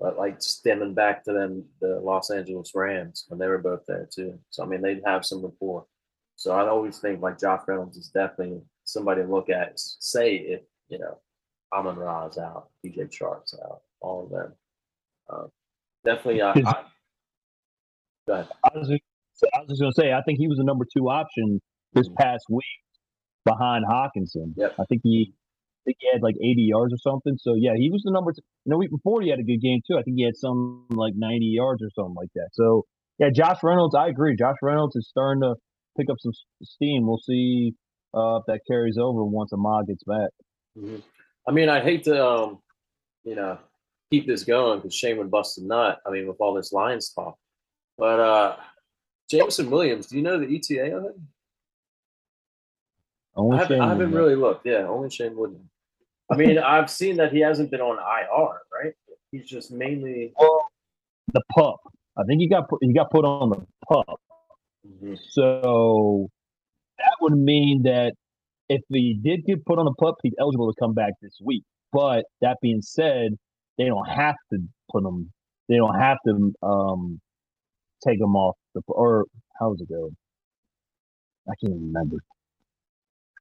but 0.00 0.16
like 0.16 0.40
stemming 0.40 0.94
back 0.94 1.22
to 1.24 1.32
them, 1.32 1.64
the 1.80 2.00
Los 2.00 2.30
Angeles 2.30 2.72
Rams 2.74 3.26
when 3.28 3.38
they 3.38 3.46
were 3.46 3.58
both 3.58 3.84
there 3.86 4.08
too. 4.10 4.38
So 4.48 4.62
I 4.62 4.66
mean, 4.66 4.80
they'd 4.80 5.02
have 5.04 5.26
some 5.26 5.42
rapport. 5.42 5.84
So 6.36 6.52
I 6.52 6.66
always 6.68 6.98
think 6.98 7.20
like 7.20 7.38
Josh 7.38 7.62
Reynolds 7.66 7.98
is 7.98 8.08
definitely 8.08 8.62
somebody 8.84 9.22
to 9.22 9.28
look 9.28 9.50
at. 9.50 9.72
Say 9.76 10.36
if 10.36 10.62
you 10.88 10.98
know, 10.98 11.18
Amon-Ra's 11.72 12.38
out, 12.38 12.68
DJ 12.84 13.10
Chark's 13.10 13.54
out, 13.62 13.80
all 14.00 14.24
of 14.24 14.30
them. 14.30 14.52
Um, 15.30 15.48
definitely, 16.04 16.40
uh, 16.40 16.52
I, 16.54 16.84
go 18.26 18.32
ahead. 18.34 18.48
I 18.64 18.78
was 18.78 18.88
just, 18.88 19.02
I 19.54 19.60
was 19.60 19.68
just 19.68 19.80
gonna 19.80 19.92
say, 19.92 20.12
I 20.12 20.22
think 20.22 20.38
he 20.38 20.48
was 20.48 20.58
the 20.58 20.64
number 20.64 20.86
two 20.96 21.08
option 21.08 21.60
this 21.92 22.08
past 22.18 22.44
week 22.48 22.64
behind 23.44 23.84
Hockenson. 23.84 24.54
Yep. 24.56 24.74
I 24.78 24.84
think 24.88 25.02
he, 25.04 25.32
I 25.32 25.82
think 25.84 25.96
he 26.00 26.08
had 26.12 26.22
like 26.22 26.36
80 26.36 26.68
yards 26.68 26.92
or 26.92 26.98
something. 26.98 27.36
So 27.38 27.54
yeah, 27.54 27.74
he 27.76 27.90
was 27.90 28.02
the 28.04 28.12
number. 28.12 28.32
Two. 28.32 28.42
You 28.64 28.72
know, 28.72 28.78
week 28.78 28.90
before 28.90 29.22
he 29.22 29.30
had 29.30 29.38
a 29.38 29.44
good 29.44 29.60
game 29.60 29.80
too. 29.86 29.96
I 29.98 30.02
think 30.02 30.16
he 30.16 30.24
had 30.24 30.36
some 30.36 30.86
like 30.90 31.14
90 31.16 31.44
yards 31.46 31.82
or 31.82 31.90
something 31.94 32.16
like 32.16 32.30
that. 32.34 32.48
So 32.52 32.84
yeah, 33.18 33.28
Josh 33.34 33.58
Reynolds, 33.62 33.94
I 33.94 34.08
agree. 34.08 34.36
Josh 34.36 34.56
Reynolds 34.62 34.96
is 34.96 35.08
starting 35.08 35.42
to 35.42 35.54
pick 35.98 36.08
up 36.10 36.16
some 36.20 36.32
steam. 36.62 37.06
We'll 37.06 37.18
see 37.18 37.74
uh, 38.14 38.36
if 38.36 38.42
that 38.46 38.60
carries 38.68 38.96
over 38.98 39.24
once 39.24 39.52
Ahmad 39.52 39.86
gets 39.86 40.04
back. 40.04 40.30
Mhm. 40.76 41.02
I 41.48 41.50
mean, 41.50 41.70
I 41.70 41.80
hate 41.80 42.04
to, 42.04 42.24
um, 42.24 42.58
you 43.24 43.34
know, 43.34 43.58
keep 44.10 44.26
this 44.26 44.44
going 44.44 44.80
because 44.80 44.94
Shane 44.94 45.16
would 45.16 45.30
bust 45.30 45.56
a 45.56 45.64
nut. 45.64 45.98
I 46.06 46.10
mean, 46.10 46.28
with 46.28 46.36
all 46.40 46.52
this 46.52 46.74
Lions 46.74 47.10
talk, 47.10 47.38
but 47.96 48.20
uh, 48.20 48.56
Jameson 49.30 49.70
Williams, 49.70 50.08
do 50.08 50.16
you 50.16 50.22
know 50.22 50.38
the 50.38 50.44
ETA 50.44 50.94
of 50.94 51.04
it? 51.06 51.16
Only 53.34 53.56
I 53.56 53.60
haven't, 53.62 53.80
I 53.80 53.88
haven't 53.88 54.12
really 54.12 54.34
looked. 54.34 54.66
Yeah, 54.66 54.86
only 54.86 55.08
Shane 55.08 55.36
wouldn't. 55.36 55.62
I 56.30 56.36
mean, 56.36 56.58
I've 56.74 56.90
seen 56.90 57.16
that 57.16 57.32
he 57.32 57.40
hasn't 57.40 57.70
been 57.70 57.80
on 57.80 57.96
IR, 57.96 58.58
right? 58.84 58.92
He's 59.32 59.46
just 59.46 59.72
mainly. 59.72 60.34
The 61.32 61.42
pup. 61.54 61.80
I 62.18 62.24
think 62.24 62.40
he 62.40 62.48
got 62.48 62.68
put, 62.68 62.80
he 62.82 62.92
got 62.92 63.10
put 63.10 63.24
on 63.24 63.50
the 63.50 63.66
pup. 63.88 64.20
Mhm. 64.86 65.18
So 65.30 66.28
that 66.98 67.16
would 67.22 67.38
mean 67.38 67.84
that 67.84 68.14
if 68.68 68.82
he 68.90 69.18
did 69.22 69.44
get 69.46 69.64
put 69.64 69.78
on 69.78 69.86
the 69.86 69.94
pup, 69.98 70.16
he's 70.22 70.34
eligible 70.38 70.72
to 70.72 70.78
come 70.80 70.94
back 70.94 71.12
this 71.22 71.38
week. 71.44 71.64
But 71.92 72.24
that 72.40 72.58
being 72.60 72.82
said, 72.82 73.32
they 73.78 73.84
don't 73.86 74.08
have 74.08 74.36
to 74.52 74.58
put 74.90 75.04
him. 75.04 75.32
They 75.68 75.76
don't 75.76 75.98
have 75.98 76.18
to 76.26 76.52
um 76.62 77.20
take 78.06 78.20
him 78.20 78.36
off 78.36 78.56
the 78.74 78.82
or 78.88 79.24
how 79.58 79.70
does 79.70 79.80
it 79.80 79.88
go? 79.88 80.10
I 81.48 81.52
can't 81.60 81.74
even 81.74 81.92
remember. 81.92 82.16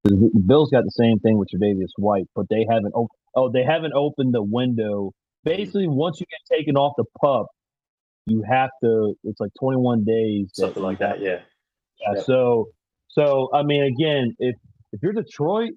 The 0.04 0.30
Bills 0.46 0.70
got 0.72 0.84
the 0.86 0.92
same 0.92 1.20
thing 1.20 1.38
with 1.38 1.50
Tre'Davious 1.54 1.92
White, 1.98 2.28
but 2.34 2.46
they 2.50 2.66
haven't. 2.70 2.94
Op- 2.94 3.12
oh, 3.36 3.52
they 3.52 3.64
haven't 3.64 3.94
opened 3.94 4.34
the 4.34 4.44
window. 4.44 5.12
Basically, 5.44 5.88
once 5.88 6.20
you 6.22 6.26
get 6.30 6.58
taken 6.58 6.78
off 6.78 6.94
the 6.98 7.04
pup, 7.22 7.48
you 8.26 8.44
have 8.50 8.70
to. 8.84 9.16
It's 9.24 9.40
like 9.42 9.52
21 9.60 10.06
days. 10.06 10.50
Something 10.54 10.84
like 10.84 11.00
that, 11.00 11.20
yeah. 11.22 11.40
yeah, 12.00 12.14
Yep. 12.16 12.24
so 12.26 12.68
so 13.10 13.50
I 13.54 13.64
mean 13.64 13.84
again, 13.84 14.34
if 14.40 14.56
if 14.94 15.02
you're 15.02 15.14
Detroit, 15.14 15.72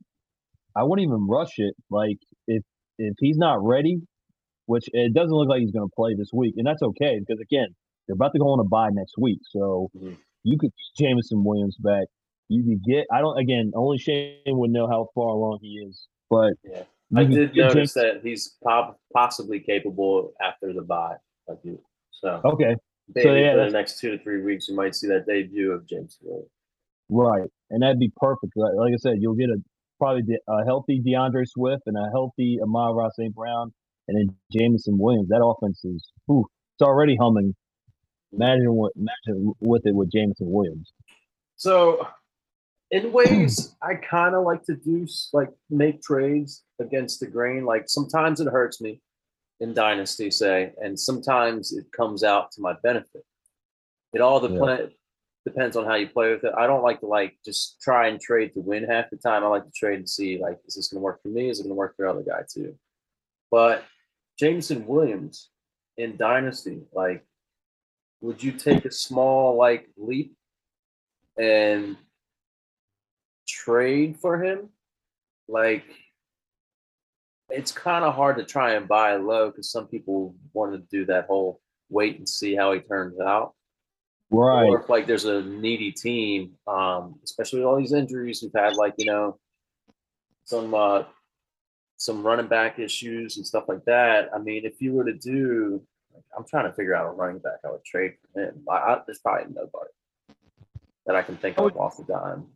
I 0.76 0.84
wouldn't 0.84 1.06
even 1.06 1.26
rush 1.26 1.58
it. 1.58 1.74
Like 1.90 2.18
if 2.46 2.62
if 2.98 3.14
he's 3.18 3.38
not 3.38 3.58
ready, 3.62 4.00
which 4.66 4.84
it 4.92 5.14
doesn't 5.14 5.34
look 5.34 5.48
like 5.48 5.60
he's 5.60 5.72
gonna 5.72 5.88
play 5.94 6.14
this 6.14 6.30
week, 6.32 6.54
and 6.56 6.66
that's 6.66 6.82
okay 6.82 7.18
because 7.18 7.40
again, 7.40 7.68
they're 8.06 8.14
about 8.14 8.32
to 8.34 8.38
go 8.38 8.48
on 8.48 8.60
a 8.60 8.64
bye 8.64 8.90
next 8.92 9.14
week. 9.18 9.40
So 9.50 9.90
Mhm. 9.96 10.16
you 10.44 10.58
could 10.58 10.70
get 10.70 11.04
Jameson 11.04 11.44
Williams 11.44 11.76
back. 11.78 12.06
You 12.48 12.62
could 12.64 12.82
get 12.84 13.06
I 13.12 13.20
don't 13.20 13.38
again, 13.38 13.72
only 13.74 13.98
Shane 13.98 14.40
would 14.46 14.70
know 14.70 14.86
how 14.86 15.08
far 15.14 15.28
along 15.28 15.58
he 15.62 15.78
is. 15.86 16.06
But 16.28 16.54
Yeah. 16.64 16.84
I 17.16 17.24
did 17.24 17.56
notice 17.56 17.92
that 17.94 18.20
he's 18.22 18.56
pop- 18.62 19.00
possibly 19.12 19.58
capable 19.58 20.32
after 20.40 20.72
the 20.72 20.82
you, 21.64 21.82
so 22.12 22.40
okay, 22.44 22.76
maybe 23.12 23.40
yeah, 23.40 23.54
for 23.54 23.64
the 23.64 23.70
next 23.70 23.98
two 23.98 24.16
to 24.16 24.22
three 24.22 24.40
weeks, 24.40 24.68
you 24.68 24.76
might 24.76 24.94
see 24.94 25.08
that 25.08 25.26
debut 25.26 25.72
of 25.72 25.84
James 25.86 26.16
Williams. 26.22 26.48
Right. 27.10 27.48
And 27.70 27.82
that'd 27.82 27.98
be 27.98 28.12
perfect. 28.16 28.52
Like, 28.56 28.74
like 28.74 28.92
I 28.94 28.96
said, 28.96 29.16
you'll 29.20 29.34
get 29.34 29.50
a 29.50 29.56
probably 29.98 30.22
de- 30.22 30.40
a 30.48 30.64
healthy 30.64 31.02
DeAndre 31.06 31.46
Swift 31.46 31.82
and 31.86 31.96
a 31.96 32.08
healthy 32.10 32.58
Amon-Ra 32.62 33.10
St. 33.10 33.34
Brown 33.34 33.72
and 34.08 34.16
then 34.16 34.36
Jameson 34.52 34.98
Williams. 34.98 35.28
That 35.28 35.44
offense 35.44 35.84
is 35.84 36.10
ooh, 36.30 36.46
it's 36.74 36.86
already 36.86 37.16
humming. 37.16 37.54
Imagine 38.32 38.72
what 38.74 38.92
imagine 38.96 39.52
with 39.60 39.86
it 39.86 39.94
with 39.94 40.10
Jameson 40.10 40.50
Williams. 40.50 40.92
So, 41.56 42.06
in 42.90 43.12
ways, 43.12 43.74
I 43.82 43.94
kind 43.94 44.34
of 44.34 44.44
like 44.44 44.62
to 44.64 44.74
do 44.74 45.06
like 45.32 45.50
make 45.68 46.02
trades 46.02 46.64
against 46.80 47.20
the 47.20 47.26
grain. 47.26 47.64
Like 47.64 47.84
sometimes 47.86 48.40
it 48.40 48.48
hurts 48.48 48.80
me 48.80 49.00
in 49.60 49.74
dynasty, 49.74 50.30
say, 50.30 50.72
and 50.80 50.98
sometimes 50.98 51.72
it 51.72 51.86
comes 51.92 52.24
out 52.24 52.50
to 52.52 52.60
my 52.60 52.74
benefit. 52.82 53.24
It 54.12 54.20
all 54.20 54.40
depend, 54.40 54.92
depends 55.44 55.76
on 55.76 55.86
how 55.86 55.94
you 55.94 56.08
play 56.08 56.32
with 56.32 56.44
it. 56.44 56.52
I 56.56 56.66
don't 56.66 56.82
like 56.82 57.00
to 57.00 57.06
like 57.06 57.36
just 57.44 57.80
try 57.80 58.08
and 58.08 58.20
trade 58.20 58.52
to 58.54 58.60
win 58.60 58.84
half 58.84 59.10
the 59.10 59.16
time. 59.16 59.44
I 59.44 59.48
like 59.48 59.64
to 59.64 59.72
trade 59.72 59.98
and 59.98 60.08
see 60.08 60.38
like 60.38 60.58
is 60.66 60.74
this 60.74 60.88
going 60.88 61.00
to 61.00 61.04
work 61.04 61.22
for 61.22 61.28
me? 61.28 61.48
Is 61.48 61.60
it 61.60 61.64
going 61.64 61.70
to 61.70 61.76
work 61.76 61.96
for 61.96 62.06
the 62.06 62.10
other 62.10 62.22
guy 62.22 62.42
too? 62.48 62.76
But 63.50 63.84
Jameson 64.38 64.86
Williams 64.86 65.50
in 65.96 66.16
dynasty, 66.16 66.82
like, 66.92 67.24
would 68.20 68.42
you 68.42 68.52
take 68.52 68.84
a 68.84 68.92
small 68.92 69.56
like 69.56 69.88
leap 69.96 70.34
and 71.38 71.96
trade 73.46 74.18
for 74.20 74.42
him, 74.42 74.68
like 75.48 75.84
it's 77.48 77.72
kind 77.72 78.04
of 78.04 78.14
hard 78.14 78.36
to 78.36 78.44
try 78.44 78.74
and 78.74 78.86
buy 78.86 79.16
low 79.16 79.50
because 79.50 79.70
some 79.70 79.88
people 79.88 80.34
want 80.52 80.72
to 80.72 80.78
do 80.90 81.04
that 81.06 81.26
whole 81.26 81.60
wait 81.88 82.18
and 82.18 82.28
see 82.28 82.54
how 82.54 82.72
he 82.72 82.80
turns 82.80 83.18
out. 83.20 83.54
Right. 84.30 84.66
Or 84.68 84.80
if 84.80 84.88
like 84.88 85.06
there's 85.06 85.24
a 85.24 85.42
needy 85.42 85.90
team, 85.90 86.52
um, 86.66 87.18
especially 87.24 87.60
with 87.60 87.66
all 87.66 87.76
these 87.76 87.92
injuries 87.92 88.40
we've 88.42 88.52
had, 88.54 88.76
like 88.76 88.94
you 88.96 89.06
know, 89.06 89.38
some 90.44 90.72
uh, 90.72 91.02
some 91.96 92.24
running 92.24 92.46
back 92.46 92.78
issues 92.78 93.36
and 93.36 93.46
stuff 93.46 93.64
like 93.68 93.84
that. 93.86 94.30
I 94.34 94.38
mean, 94.38 94.64
if 94.64 94.80
you 94.80 94.92
were 94.92 95.04
to 95.04 95.14
do, 95.14 95.82
like, 96.14 96.24
I'm 96.36 96.44
trying 96.48 96.66
to 96.66 96.72
figure 96.72 96.94
out 96.94 97.06
a 97.06 97.10
running 97.10 97.40
back 97.40 97.58
I 97.64 97.72
would 97.72 97.84
trade 97.84 98.12
for 98.32 98.42
him. 98.42 98.64
I, 98.70 98.74
I, 98.74 99.02
there's 99.04 99.18
probably 99.18 99.52
nobody 99.52 99.90
that 101.06 101.16
I 101.16 101.22
can 101.22 101.36
think 101.36 101.58
of 101.58 101.76
off 101.76 101.96
the 101.96 102.04
dime. 102.04 102.46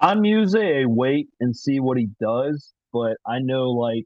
I'm 0.00 0.24
usually 0.24 0.82
a 0.82 0.88
wait 0.88 1.28
and 1.40 1.56
see 1.56 1.78
what 1.80 1.96
he 1.96 2.08
does, 2.20 2.72
but 2.92 3.16
I 3.24 3.38
know 3.38 3.70
like 3.70 4.04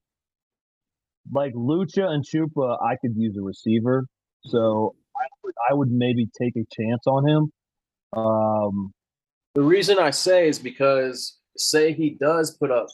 like 1.33 1.55
Lucha 1.55 2.05
and 2.05 2.25
Chupa, 2.25 2.77
I 2.83 2.97
could 3.01 3.13
use 3.17 3.37
a 3.39 3.43
receiver, 3.43 4.07
so 4.45 4.95
would 5.53 5.71
I 5.71 5.75
would 5.75 5.91
maybe 5.91 6.29
take 6.41 6.57
a 6.57 6.67
chance 6.71 7.07
on 7.07 7.29
him. 7.29 7.53
Um, 8.19 8.93
The 9.55 9.63
reason 9.63 9.99
I 9.99 10.11
say 10.11 10.49
is 10.49 10.59
because 10.59 11.39
say 11.57 11.93
he 11.93 12.11
does 12.11 12.57
put 12.57 12.71
up 12.71 12.89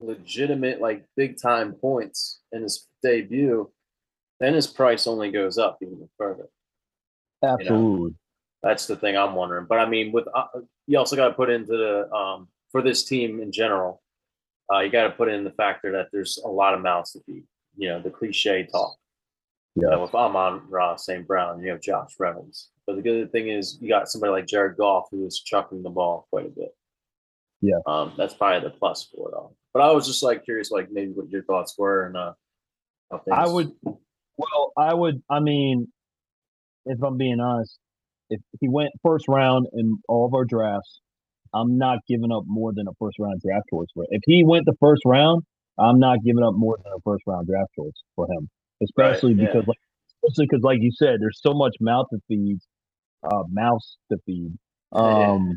legitimate 0.00 0.80
like 0.80 1.04
big 1.16 1.40
time 1.40 1.72
points 1.74 2.40
in 2.52 2.62
his 2.62 2.88
debut, 3.02 3.70
then 4.40 4.54
his 4.54 4.66
price 4.66 5.06
only 5.06 5.30
goes 5.30 5.58
up 5.58 5.78
even 5.80 6.08
further. 6.18 6.48
Absolutely. 7.42 8.14
That's 8.62 8.86
the 8.86 8.96
thing 8.96 9.16
I'm 9.16 9.34
wondering. 9.34 9.66
But 9.68 9.78
I 9.78 9.88
mean, 9.88 10.12
with 10.12 10.26
uh, 10.34 10.46
you 10.86 10.98
also 10.98 11.16
got 11.16 11.28
to 11.28 11.34
put 11.34 11.50
into 11.50 11.76
the 11.76 12.12
um, 12.14 12.48
for 12.70 12.82
this 12.82 13.04
team 13.04 13.40
in 13.40 13.52
general, 13.52 14.02
uh, 14.72 14.80
you 14.80 14.90
got 14.90 15.04
to 15.04 15.10
put 15.10 15.28
in 15.28 15.44
the 15.44 15.50
factor 15.50 15.92
that 15.92 16.08
there's 16.12 16.38
a 16.44 16.48
lot 16.48 16.74
of 16.74 16.80
mouths 16.80 17.12
to 17.12 17.20
feed. 17.26 17.44
You 17.76 17.88
know, 17.88 18.00
the 18.00 18.10
cliche 18.10 18.68
talk. 18.70 18.96
You 19.74 19.88
Yeah. 19.88 19.96
know, 19.96 20.04
if 20.04 20.14
I'm 20.14 20.36
Ross 20.70 21.06
St. 21.06 21.26
Brown, 21.26 21.62
you 21.62 21.70
have 21.70 21.80
Josh 21.80 22.14
Reynolds. 22.18 22.70
But 22.86 22.96
the 22.96 23.02
good 23.02 23.30
thing 23.32 23.48
is 23.48 23.78
you 23.80 23.88
got 23.88 24.08
somebody 24.08 24.32
like 24.32 24.46
Jared 24.46 24.76
Goff 24.76 25.08
who 25.10 25.24
is 25.26 25.40
chucking 25.40 25.82
the 25.82 25.90
ball 25.90 26.26
quite 26.30 26.46
a 26.46 26.50
bit. 26.50 26.74
Yeah. 27.60 27.78
Um, 27.86 28.12
that's 28.16 28.34
probably 28.34 28.68
the 28.68 28.74
plus 28.76 29.08
for 29.14 29.30
it 29.30 29.34
all. 29.34 29.56
But 29.72 29.82
I 29.82 29.92
was 29.92 30.06
just 30.06 30.22
like 30.22 30.44
curious, 30.44 30.70
like 30.70 30.90
maybe 30.90 31.12
what 31.12 31.30
your 31.30 31.44
thoughts 31.44 31.74
were 31.78 32.06
and 32.06 32.16
uh, 32.16 32.32
how 33.10 33.22
I 33.30 33.46
would, 33.48 33.72
well, 34.36 34.72
I 34.76 34.92
would, 34.92 35.22
I 35.30 35.40
mean, 35.40 35.88
if 36.84 37.02
I'm 37.02 37.16
being 37.16 37.40
honest, 37.40 37.78
if 38.30 38.40
he 38.60 38.68
went 38.68 38.90
first 39.02 39.26
round 39.28 39.68
in 39.72 39.98
all 40.08 40.26
of 40.26 40.34
our 40.34 40.44
drafts, 40.44 41.00
I'm 41.54 41.78
not 41.78 41.98
giving 42.08 42.32
up 42.32 42.44
more 42.46 42.72
than 42.74 42.88
a 42.88 42.92
first 42.98 43.18
round 43.18 43.40
draft 43.40 43.66
choice 43.72 43.88
for 43.94 44.02
him. 44.04 44.08
If 44.10 44.22
he 44.26 44.42
went 44.44 44.64
the 44.66 44.76
first 44.80 45.02
round, 45.06 45.42
I'm 45.78 45.98
not 45.98 46.18
giving 46.24 46.42
up 46.42 46.54
more 46.56 46.76
than 46.82 46.92
a 46.96 47.00
first 47.04 47.22
round 47.26 47.46
draft 47.46 47.70
choice 47.78 47.92
for 48.16 48.26
him, 48.26 48.48
especially 48.82 49.34
yeah. 49.34 49.46
because, 49.46 49.66
like, 49.66 49.78
especially 50.24 50.46
because, 50.50 50.62
like 50.62 50.78
you 50.80 50.90
said, 50.92 51.16
there's 51.20 51.40
so 51.40 51.52
much 51.54 51.74
mouth 51.80 52.06
to 52.12 52.18
feed, 52.28 52.58
uh, 53.24 53.42
mouse 53.50 53.96
to 54.10 54.18
feed. 54.26 54.52
Yeah. 54.94 55.00
Um, 55.00 55.56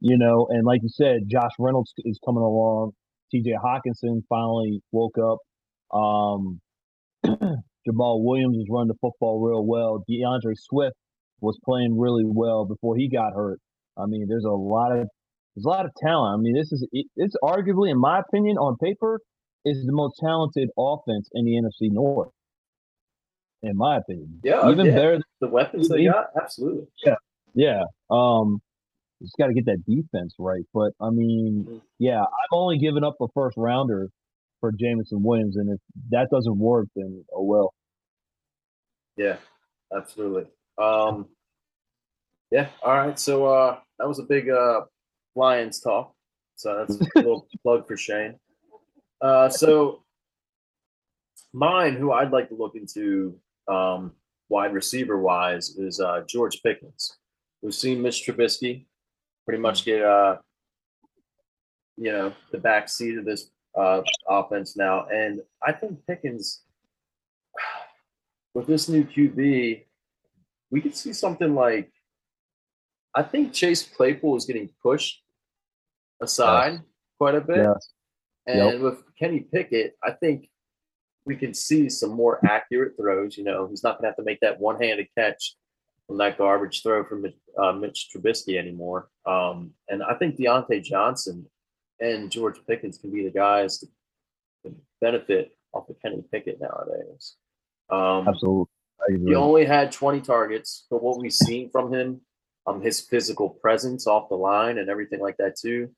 you 0.00 0.18
know, 0.18 0.46
and 0.50 0.64
like 0.66 0.80
you 0.82 0.90
said, 0.90 1.22
Josh 1.28 1.52
Reynolds 1.58 1.92
is 1.98 2.18
coming 2.24 2.42
along. 2.42 2.92
T.J. 3.30 3.52
Hockenson 3.52 4.20
finally 4.28 4.80
woke 4.92 5.16
up. 5.18 5.38
Um, 5.96 6.60
Jamaal 7.24 8.22
Williams 8.22 8.58
is 8.58 8.66
running 8.70 8.88
the 8.88 8.98
football 9.00 9.40
real 9.40 9.64
well. 9.64 10.04
D'Andre 10.08 10.54
Swift 10.56 10.96
was 11.40 11.58
playing 11.64 11.98
really 11.98 12.24
well 12.26 12.64
before 12.64 12.96
he 12.96 13.08
got 13.08 13.32
hurt. 13.34 13.60
I 13.96 14.06
mean, 14.06 14.26
there's 14.28 14.44
a 14.44 14.50
lot 14.50 14.92
of 14.92 15.08
there's 15.54 15.64
a 15.64 15.68
lot 15.68 15.84
of 15.84 15.92
talent. 16.02 16.38
I 16.38 16.42
mean, 16.42 16.54
this 16.54 16.72
is 16.72 16.86
it's 17.16 17.36
arguably, 17.42 17.90
in 17.90 17.98
my 17.98 18.20
opinion, 18.20 18.56
on 18.56 18.76
paper, 18.82 19.20
is 19.64 19.84
the 19.86 19.92
most 19.92 20.18
talented 20.22 20.68
offense 20.78 21.28
in 21.32 21.44
the 21.44 21.52
NFC 21.52 21.92
North. 21.92 22.30
In 23.66 23.76
my 23.76 23.96
opinion, 23.98 24.40
Yeah, 24.44 24.68
even 24.70 24.86
yeah. 24.86 24.94
better. 24.94 25.12
Than, 25.12 25.22
the 25.40 25.48
weapons 25.48 25.88
they 25.88 26.04
got, 26.04 26.26
absolutely. 26.40 26.86
yeah. 27.04 27.14
Yeah. 27.54 27.82
Um, 28.10 28.60
you 29.20 29.26
just 29.26 29.36
got 29.38 29.46
to 29.46 29.54
get 29.54 29.64
that 29.66 29.84
defense 29.86 30.34
right. 30.38 30.64
But 30.74 30.92
I 31.00 31.10
mean, 31.10 31.64
Mhm. 31.68 31.80
yeah, 31.98 32.20
I'm 32.20 32.48
only 32.52 32.78
giving 32.78 33.04
up 33.04 33.16
a 33.20 33.26
first 33.34 33.56
rounder 33.56 34.10
for 34.60 34.72
Jameson 34.72 35.22
Williams, 35.22 35.56
and 35.56 35.70
if 35.70 35.80
that 36.10 36.28
doesn't 36.30 36.58
work, 36.58 36.88
then 36.96 37.24
oh 37.32 37.42
well. 37.44 37.74
Yeah, 39.16 39.36
absolutely. 39.96 40.46
Um, 40.78 41.28
yeah. 42.50 42.68
All 42.82 42.92
right. 42.96 43.18
So 43.18 43.46
uh, 43.46 43.78
that 43.98 44.08
was 44.08 44.18
a 44.18 44.24
big 44.24 44.50
uh, 44.50 44.82
Lions 45.36 45.80
talk. 45.80 46.12
So 46.56 46.76
that's 46.78 47.00
a 47.00 47.18
little 47.18 47.46
plug 47.62 47.86
for 47.86 47.96
Shane. 47.96 48.38
Uh, 49.20 49.48
so 49.48 50.02
mine, 51.52 51.94
who 51.94 52.12
I'd 52.12 52.30
like 52.32 52.48
to 52.48 52.54
look 52.56 52.74
into 52.74 53.38
um, 53.68 54.12
wide 54.48 54.74
receiver 54.74 55.18
wise, 55.18 55.76
is 55.76 56.00
uh, 56.00 56.22
George 56.26 56.62
Pickens. 56.62 57.16
We've 57.62 57.74
seen 57.74 58.02
Mitch 58.02 58.26
Trubisky 58.26 58.86
pretty 59.44 59.60
much 59.60 59.84
get 59.84 60.02
uh, 60.02 60.38
you 61.96 62.12
know 62.12 62.32
the 62.50 62.58
back 62.58 62.88
seat 62.88 63.18
of 63.18 63.24
this 63.24 63.50
uh, 63.76 64.02
offense 64.28 64.76
now, 64.76 65.06
and 65.06 65.40
I 65.62 65.72
think 65.72 65.98
Pickens 66.06 66.62
with 68.54 68.66
this 68.66 68.88
new 68.88 69.04
QB, 69.04 69.82
we 70.70 70.80
could 70.80 70.96
see 70.96 71.12
something 71.12 71.54
like 71.54 71.90
I 73.14 73.22
think 73.22 73.52
Chase 73.52 73.82
Claypool 73.82 74.36
is 74.36 74.44
getting 74.44 74.68
pushed 74.82 75.22
aside 76.20 76.80
quite 77.18 77.34
a 77.34 77.40
bit. 77.40 77.58
Yes. 77.58 77.90
And 78.46 78.58
Yep. 78.58 78.80
with 78.80 79.02
Kenny 79.18 79.40
Pickett, 79.40 79.96
I 80.02 80.12
think 80.12 80.48
we 81.26 81.36
can 81.36 81.54
see 81.54 81.88
some 81.88 82.10
more 82.10 82.44
accurate 82.44 82.96
throws. 82.96 83.36
You 83.36 83.44
know, 83.44 83.66
he's 83.66 83.82
not 83.82 83.98
going 83.98 84.02
to 84.02 84.08
have 84.08 84.16
to 84.16 84.24
make 84.24 84.40
that 84.40 84.60
one 84.60 84.80
handed 84.80 85.08
catch 85.16 85.56
from 86.06 86.18
that 86.18 86.36
garbage 86.36 86.82
throw 86.82 87.04
from 87.04 87.22
Mitch- 87.22 87.34
uh, 87.58 87.72
Mitch 87.72 88.10
Trubisky 88.14 88.58
anymore. 88.58 89.08
Um, 89.26 89.72
and 89.88 90.02
I 90.02 90.14
think 90.14 90.36
Diontae 90.36 90.82
Johnson 90.82 91.46
and 92.00 92.30
George 92.30 92.58
Pickens 92.66 92.98
can 92.98 93.10
be 93.10 93.24
the 93.24 93.30
guys 93.30 93.78
to, 93.78 93.86
to 94.64 94.74
benefit 95.00 95.56
off 95.72 95.88
of 95.88 95.96
Kenny 96.02 96.22
Pickett 96.30 96.60
nowadays. 96.60 97.36
Um, 97.90 98.28
Absolutely. 98.28 98.68
He 99.26 99.34
only 99.34 99.64
had 99.64 99.92
20 99.92 100.20
targets, 100.20 100.86
but 100.90 101.02
what 101.02 101.18
we've 101.18 101.32
seen 101.32 101.70
from 101.70 101.92
him, 101.92 102.20
um, 102.66 102.80
his 102.80 103.00
physical 103.00 103.50
presence 103.50 104.06
off 104.06 104.30
the 104.30 104.36
line 104.36 104.78
and 104.78 104.88
everything 104.88 105.20
like 105.20 105.36
that 105.38 105.56
too, 105.58 105.90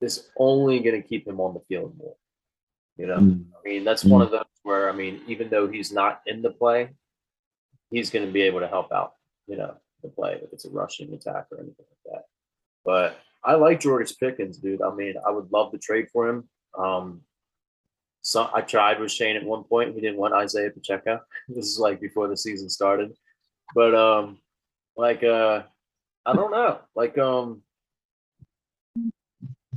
is 0.00 0.28
only 0.38 0.80
going 0.80 1.00
to 1.00 1.06
keep 1.06 1.26
him 1.26 1.40
on 1.40 1.54
the 1.54 1.60
field 1.68 1.94
more. 1.98 2.14
You 2.96 3.06
know, 3.06 3.18
Mm. 3.18 3.46
I 3.54 3.68
mean, 3.68 3.84
that's 3.84 4.04
one 4.04 4.22
of 4.22 4.30
those 4.30 4.44
where 4.62 4.88
I 4.88 4.92
mean, 4.92 5.22
even 5.26 5.48
though 5.48 5.68
he's 5.68 5.92
not 5.92 6.20
in 6.26 6.42
the 6.42 6.50
play, 6.50 6.90
he's 7.90 8.10
going 8.10 8.26
to 8.26 8.32
be 8.32 8.42
able 8.42 8.60
to 8.60 8.68
help 8.68 8.92
out. 8.92 9.14
You 9.46 9.56
know, 9.56 9.74
the 10.02 10.08
play 10.08 10.34
if 10.42 10.52
it's 10.52 10.64
a 10.64 10.70
rushing 10.70 11.12
attack 11.12 11.46
or 11.50 11.58
anything 11.58 11.86
like 11.88 12.14
that. 12.14 12.24
But 12.84 13.18
I 13.42 13.54
like 13.54 13.80
George 13.80 14.16
Pickens, 14.18 14.58
dude. 14.58 14.82
I 14.82 14.94
mean, 14.94 15.14
I 15.26 15.30
would 15.30 15.50
love 15.50 15.72
to 15.72 15.78
trade 15.78 16.08
for 16.12 16.28
him. 16.28 16.48
Um, 16.78 17.22
so 18.22 18.50
I 18.54 18.60
tried 18.60 19.00
with 19.00 19.10
Shane 19.10 19.36
at 19.36 19.44
one 19.44 19.64
point. 19.64 19.94
We 19.94 20.00
didn't 20.00 20.18
want 20.18 20.34
Isiah 20.42 20.70
Pacheco. 20.70 21.20
this 21.48 21.66
is 21.66 21.78
like 21.78 22.00
before 22.00 22.28
the 22.28 22.36
season 22.36 22.68
started. 22.68 23.12
But 23.74 23.94
um 23.94 24.38
like 24.96 25.22
uh 25.22 25.62
I 26.26 26.32
don't 26.34 26.50
know. 26.50 26.80
Like 26.94 27.16
um 27.18 27.62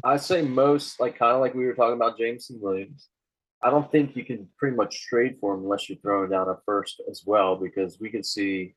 I 0.04 0.18
say 0.18 0.42
most 0.42 1.00
like 1.00 1.18
kind 1.18 1.34
of 1.34 1.42
like 1.42 1.54
we 1.54 1.66
were 1.66 1.74
talking 1.74 1.96
about 1.96 2.18
Jameson 2.18 2.60
Williams. 2.62 3.10
I 3.62 3.70
don't 3.70 3.90
think 3.92 4.16
you 4.16 4.26
can 4.26 4.48
pretty 4.58 4.76
much 4.76 5.08
trade 5.08 5.38
for 5.40 5.54
him 5.54 5.62
unless 5.62 5.88
you're 5.88 5.98
throwing 6.00 6.30
down 6.30 6.50
a 6.50 6.58
first 6.66 7.02
as 7.10 7.24
well, 7.26 7.56
because 7.56 7.98
we 8.00 8.10
could 8.10 8.26
see 8.26 8.76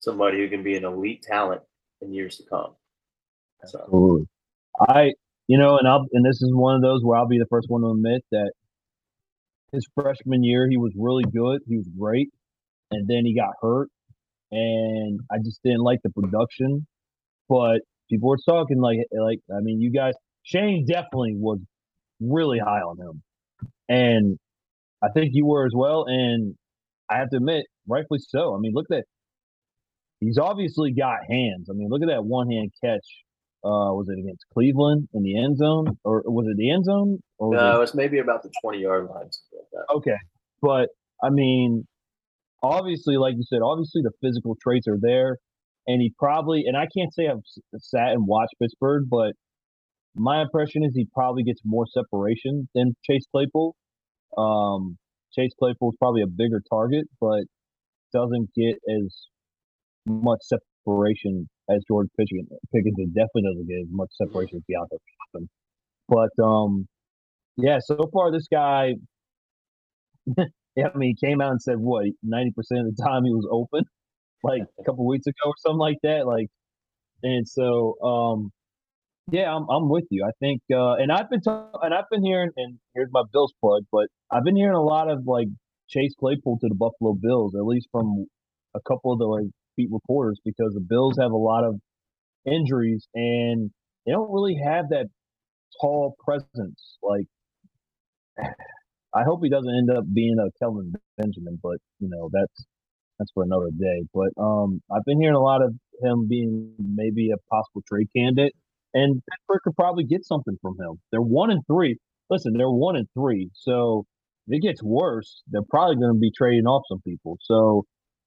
somebody 0.00 0.38
who 0.38 0.48
can 0.48 0.62
be 0.62 0.76
an 0.76 0.84
elite 0.84 1.22
talent 1.22 1.60
in 2.00 2.14
years 2.14 2.38
to 2.38 2.44
come. 2.48 2.74
So 3.66 3.80
Absolutely. 3.80 4.28
I, 4.88 5.12
you 5.48 5.58
know, 5.58 5.76
and 5.78 5.86
I'll, 5.86 6.06
and 6.12 6.24
this 6.24 6.40
is 6.40 6.52
one 6.54 6.74
of 6.74 6.82
those 6.82 7.04
where 7.04 7.18
I'll 7.18 7.28
be 7.28 7.38
the 7.38 7.46
first 7.46 7.68
one 7.68 7.82
to 7.82 7.88
admit 7.88 8.24
that 8.30 8.52
his 9.72 9.86
freshman 9.94 10.42
year 10.42 10.68
he 10.68 10.76
was 10.76 10.92
really 10.96 11.24
good, 11.24 11.60
he 11.66 11.76
was 11.76 11.88
great, 11.98 12.30
and 12.90 13.06
then 13.06 13.24
he 13.24 13.34
got 13.34 13.54
hurt, 13.60 13.88
and 14.50 15.20
I 15.30 15.38
just 15.38 15.62
didn't 15.62 15.82
like 15.82 16.00
the 16.02 16.10
production. 16.10 16.86
But 17.48 17.82
people 18.08 18.28
were 18.28 18.38
talking 18.48 18.80
like, 18.80 18.98
like 19.12 19.40
I 19.54 19.60
mean, 19.60 19.80
you 19.80 19.90
guys, 19.90 20.14
Shane 20.46 20.86
definitely 20.86 21.34
was 21.36 21.58
really 22.20 22.58
high 22.60 22.80
on 22.80 22.96
him, 22.98 23.22
and 23.88 24.38
I 25.02 25.08
think 25.10 25.30
you 25.32 25.44
were 25.44 25.66
as 25.66 25.72
well. 25.74 26.04
And 26.06 26.54
I 27.10 27.18
have 27.18 27.30
to 27.30 27.36
admit, 27.38 27.66
rightfully 27.88 28.20
so. 28.20 28.54
I 28.54 28.58
mean, 28.58 28.72
look 28.72 28.86
at 28.90 28.98
that. 28.98 29.04
He's 30.20 30.38
obviously 30.38 30.92
got 30.92 31.18
hands. 31.28 31.68
I 31.68 31.74
mean, 31.74 31.88
look 31.90 32.00
at 32.02 32.08
that 32.08 32.24
one 32.24 32.48
hand 32.50 32.70
catch 32.82 33.04
uh, 33.64 33.90
was 33.92 34.08
it 34.08 34.18
against 34.20 34.44
Cleveland 34.54 35.08
in 35.14 35.22
the 35.24 35.36
end 35.42 35.58
zone, 35.58 35.98
or 36.04 36.22
was 36.26 36.46
it 36.48 36.56
the 36.56 36.70
end 36.70 36.84
zone? 36.84 37.18
Or 37.38 37.50
was 37.50 37.56
no, 37.58 37.80
it- 37.80 37.82
it's 37.82 37.94
maybe 37.94 38.18
about 38.20 38.42
the 38.44 38.50
20 38.62 38.78
yard 38.78 39.08
line, 39.08 39.26
something 39.32 39.66
like 39.72 39.96
okay, 39.98 40.16
but 40.62 40.90
I 41.22 41.30
mean, 41.30 41.86
obviously, 42.62 43.16
like 43.16 43.34
you 43.36 43.42
said, 43.42 43.60
obviously 43.64 44.02
the 44.02 44.12
physical 44.22 44.56
traits 44.62 44.86
are 44.86 44.98
there, 45.00 45.38
and 45.88 46.00
he 46.00 46.12
probably, 46.18 46.64
and 46.66 46.76
I 46.76 46.86
can't 46.96 47.12
say 47.12 47.26
I've 47.26 47.42
sat 47.78 48.12
and 48.12 48.26
watched 48.26 48.54
Pittsburgh, 48.62 49.06
but 49.10 49.32
my 50.16 50.42
impression 50.42 50.84
is 50.84 50.92
he 50.94 51.06
probably 51.14 51.42
gets 51.42 51.60
more 51.64 51.86
separation 51.86 52.68
than 52.74 52.96
Chase 53.04 53.24
Claypool. 53.30 53.74
Um, 54.36 54.96
Chase 55.32 55.52
Claypool 55.58 55.90
is 55.90 55.96
probably 55.98 56.22
a 56.22 56.26
bigger 56.26 56.62
target, 56.70 57.06
but 57.20 57.44
doesn't 58.12 58.48
get 58.54 58.76
as 58.88 59.26
much 60.06 60.38
separation 60.42 61.48
as 61.68 61.82
George 61.88 62.08
Pickens. 62.18 62.48
Pickens 62.74 62.96
definitely 63.08 63.42
doesn't 63.42 63.68
get 63.68 63.80
as 63.80 63.88
much 63.90 64.08
separation 64.12 64.58
as 64.58 64.62
Diontae 64.62 64.98
Johnson. 65.34 65.48
But 66.08 66.42
um, 66.42 66.86
yeah, 67.56 67.78
so 67.84 68.08
far 68.12 68.32
this 68.32 68.46
guy, 68.50 68.94
yeah, 70.76 70.88
I 70.94 70.96
mean, 70.96 71.14
he 71.18 71.26
came 71.26 71.40
out 71.40 71.50
and 71.50 71.60
said 71.60 71.78
what 71.78 72.06
ninety 72.22 72.52
percent 72.52 72.80
of 72.80 72.96
the 72.96 73.02
time 73.02 73.24
he 73.24 73.32
was 73.32 73.46
open, 73.50 73.84
like 74.42 74.62
a 74.78 74.84
couple 74.84 75.06
weeks 75.06 75.26
ago 75.26 75.34
or 75.46 75.54
something 75.58 75.78
like 75.78 75.98
that. 76.02 76.26
Like, 76.26 76.46
and 77.22 77.46
so 77.46 77.96
um, 78.02 78.52
yeah, 79.30 79.54
I'm 79.54 79.68
I'm 79.68 79.88
with 79.88 80.04
you. 80.10 80.24
I 80.24 80.30
think, 80.40 80.62
uh, 80.72 80.94
and 80.94 81.10
I've 81.10 81.28
been 81.28 81.40
ta- 81.40 81.70
and 81.82 81.92
I've 81.92 82.08
been 82.10 82.24
hearing, 82.24 82.50
and 82.56 82.78
here's 82.94 83.08
my 83.10 83.22
Bills 83.32 83.52
plug, 83.60 83.82
but 83.90 84.06
I've 84.30 84.44
been 84.44 84.56
hearing 84.56 84.76
a 84.76 84.82
lot 84.82 85.10
of 85.10 85.26
like 85.26 85.48
Chase 85.88 86.14
Claypool 86.18 86.58
to 86.60 86.68
the 86.68 86.74
Buffalo 86.74 87.14
Bills, 87.14 87.54
at 87.56 87.64
least 87.64 87.88
from 87.90 88.26
a 88.74 88.80
couple 88.86 89.12
of 89.12 89.18
the 89.18 89.26
like 89.26 89.46
beat 89.76 89.88
reporters, 89.90 90.40
because 90.44 90.74
the 90.74 90.80
Bills 90.80 91.16
have 91.18 91.32
a 91.32 91.36
lot 91.36 91.64
of 91.64 91.80
injuries 92.44 93.08
and 93.14 93.70
they 94.04 94.12
don't 94.12 94.30
really 94.30 94.60
have 94.64 94.90
that 94.90 95.06
tall 95.80 96.16
presence. 96.24 96.98
Like, 97.02 97.26
I 99.14 99.24
hope 99.24 99.40
he 99.42 99.48
doesn't 99.50 99.74
end 99.74 99.90
up 99.90 100.04
being 100.12 100.36
a 100.38 100.50
Kelvin 100.62 100.92
Benjamin, 101.18 101.58
but 101.62 101.78
you 101.98 102.08
know 102.08 102.30
that's 102.32 102.64
that's 103.18 103.32
for 103.32 103.42
another 103.42 103.70
day. 103.76 104.04
But 104.14 104.30
um, 104.40 104.82
I've 104.94 105.04
been 105.04 105.20
hearing 105.20 105.36
a 105.36 105.40
lot 105.40 105.62
of 105.62 105.74
him 106.02 106.28
being 106.28 106.74
maybe 106.78 107.30
a 107.30 107.38
possible 107.50 107.82
trade 107.88 108.08
candidate, 108.14 108.52
and 108.96 109.22
Pittsburgh 109.30 109.60
could 109.62 109.76
probably 109.76 110.04
get 110.04 110.24
something 110.24 110.56
from 110.62 110.76
him. 110.80 110.98
They're 111.12 111.20
one 111.20 111.50
and 111.50 111.62
three. 111.66 111.98
Listen, 112.30 112.54
they're 112.56 112.70
one 112.70 112.96
and 112.96 113.06
three, 113.14 113.50
so 113.54 114.04
if 114.48 114.56
it 114.56 114.62
gets 114.62 114.82
worse, 114.82 115.42
they're 115.48 115.68
probably 115.70 115.96
going 115.96 116.14
to 116.14 116.18
be 116.18 116.32
trading 116.36 116.66
off 116.66 116.82
some 116.88 117.00
people. 117.06 117.36
So 117.42 117.84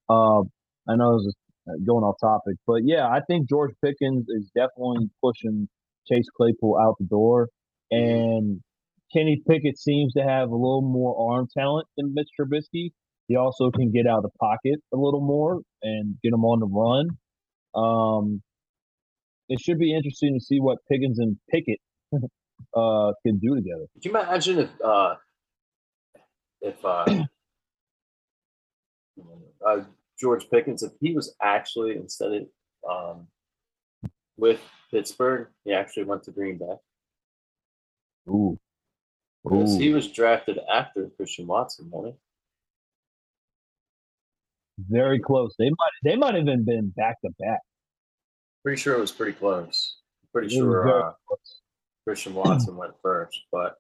uh, 0.10 0.42
I 0.88 0.96
know 0.96 1.18
this 1.18 1.28
is 1.28 1.36
going 1.86 2.04
off 2.04 2.16
topic, 2.22 2.56
but 2.68 2.82
yeah, 2.86 3.08
I 3.08 3.20
think 3.28 3.50
George 3.50 3.72
Pickens 3.84 4.28
is 4.30 4.50
definitely 4.56 5.10
pushing 5.24 5.68
Chase 6.08 6.28
Claypool 6.38 6.78
out 6.82 6.96
the 7.00 7.08
door, 7.08 7.50
and 7.92 8.62
Kenny 9.12 9.42
Pickett 9.48 9.78
seems 9.78 10.14
to 10.14 10.22
have 10.22 10.50
a 10.50 10.56
little 10.56 10.82
more 10.84 11.34
arm 11.34 11.48
talent 11.58 11.88
than 11.98 12.14
Mitch 12.14 12.30
Trubisky. 12.40 12.92
He 13.28 13.36
also 13.36 13.72
can 13.72 13.92
get 13.92 14.08
out 14.08 14.18
of 14.18 14.24
the 14.24 14.38
pocket 14.40 14.80
a 14.94 14.98
little 14.98 15.22
more 15.22 15.60
and 15.84 16.16
get 16.24 16.34
him 16.34 16.46
on 16.46 16.60
the 16.60 16.68
run. 16.68 17.10
Um, 17.76 18.42
it 19.50 19.60
should 19.60 19.80
be 19.80 19.96
interesting 19.96 20.34
to 20.34 20.40
see 20.40 20.60
what 20.60 20.78
Pickens 20.90 21.20
and 21.20 21.36
Pickett 21.50 21.80
uh, 22.14 23.12
can 23.26 23.40
do 23.40 23.56
together. 23.56 23.86
Could 23.94 24.06
you 24.06 24.12
imagine 24.12 24.60
if 24.60 24.70
uh, 24.84 25.16
if 26.62 26.86
uh, 26.86 27.06
uh, 29.68 29.82
George 30.20 30.50
Pickens, 30.50 30.84
if 30.84 30.92
he 31.02 31.14
was 31.14 31.36
actually 31.42 31.96
instead 31.98 32.32
of 32.34 32.44
um, 32.90 33.28
with 34.38 34.62
Pittsburgh, 34.92 35.48
he 35.66 35.74
actually 35.74 36.04
went 36.04 36.24
to 36.24 36.32
Green 36.32 36.58
Bay. 36.58 36.76
Ooh. 38.30 38.58
Because 39.44 39.78
he 39.78 39.94
was 39.94 40.12
drafted 40.12 40.60
after 40.72 41.10
Christian 41.16 41.48
Watson, 41.48 41.90
wasn't 41.90 42.16
he? 42.16 42.20
Very 44.90 45.20
close. 45.20 45.56
They 45.58 45.70
might 45.70 45.92
they 46.04 46.16
might 46.16 46.36
have 46.36 46.44
even 46.44 46.66
been 46.66 46.94
back 46.96 47.20
to 47.22 47.30
back. 47.40 47.60
Pretty 48.70 48.82
sure 48.82 48.96
it 48.96 49.00
was 49.00 49.12
pretty 49.12 49.34
close. 49.34 49.98
Pretty 50.32 50.56
It 50.56 50.62
was 50.62 50.72
very 50.72 50.90
sure 50.90 51.08
uh. 51.08 51.36
Christian 52.06 52.34
Watson 52.36 52.78
went 52.78 52.94
first, 53.02 53.42
but 53.52 53.78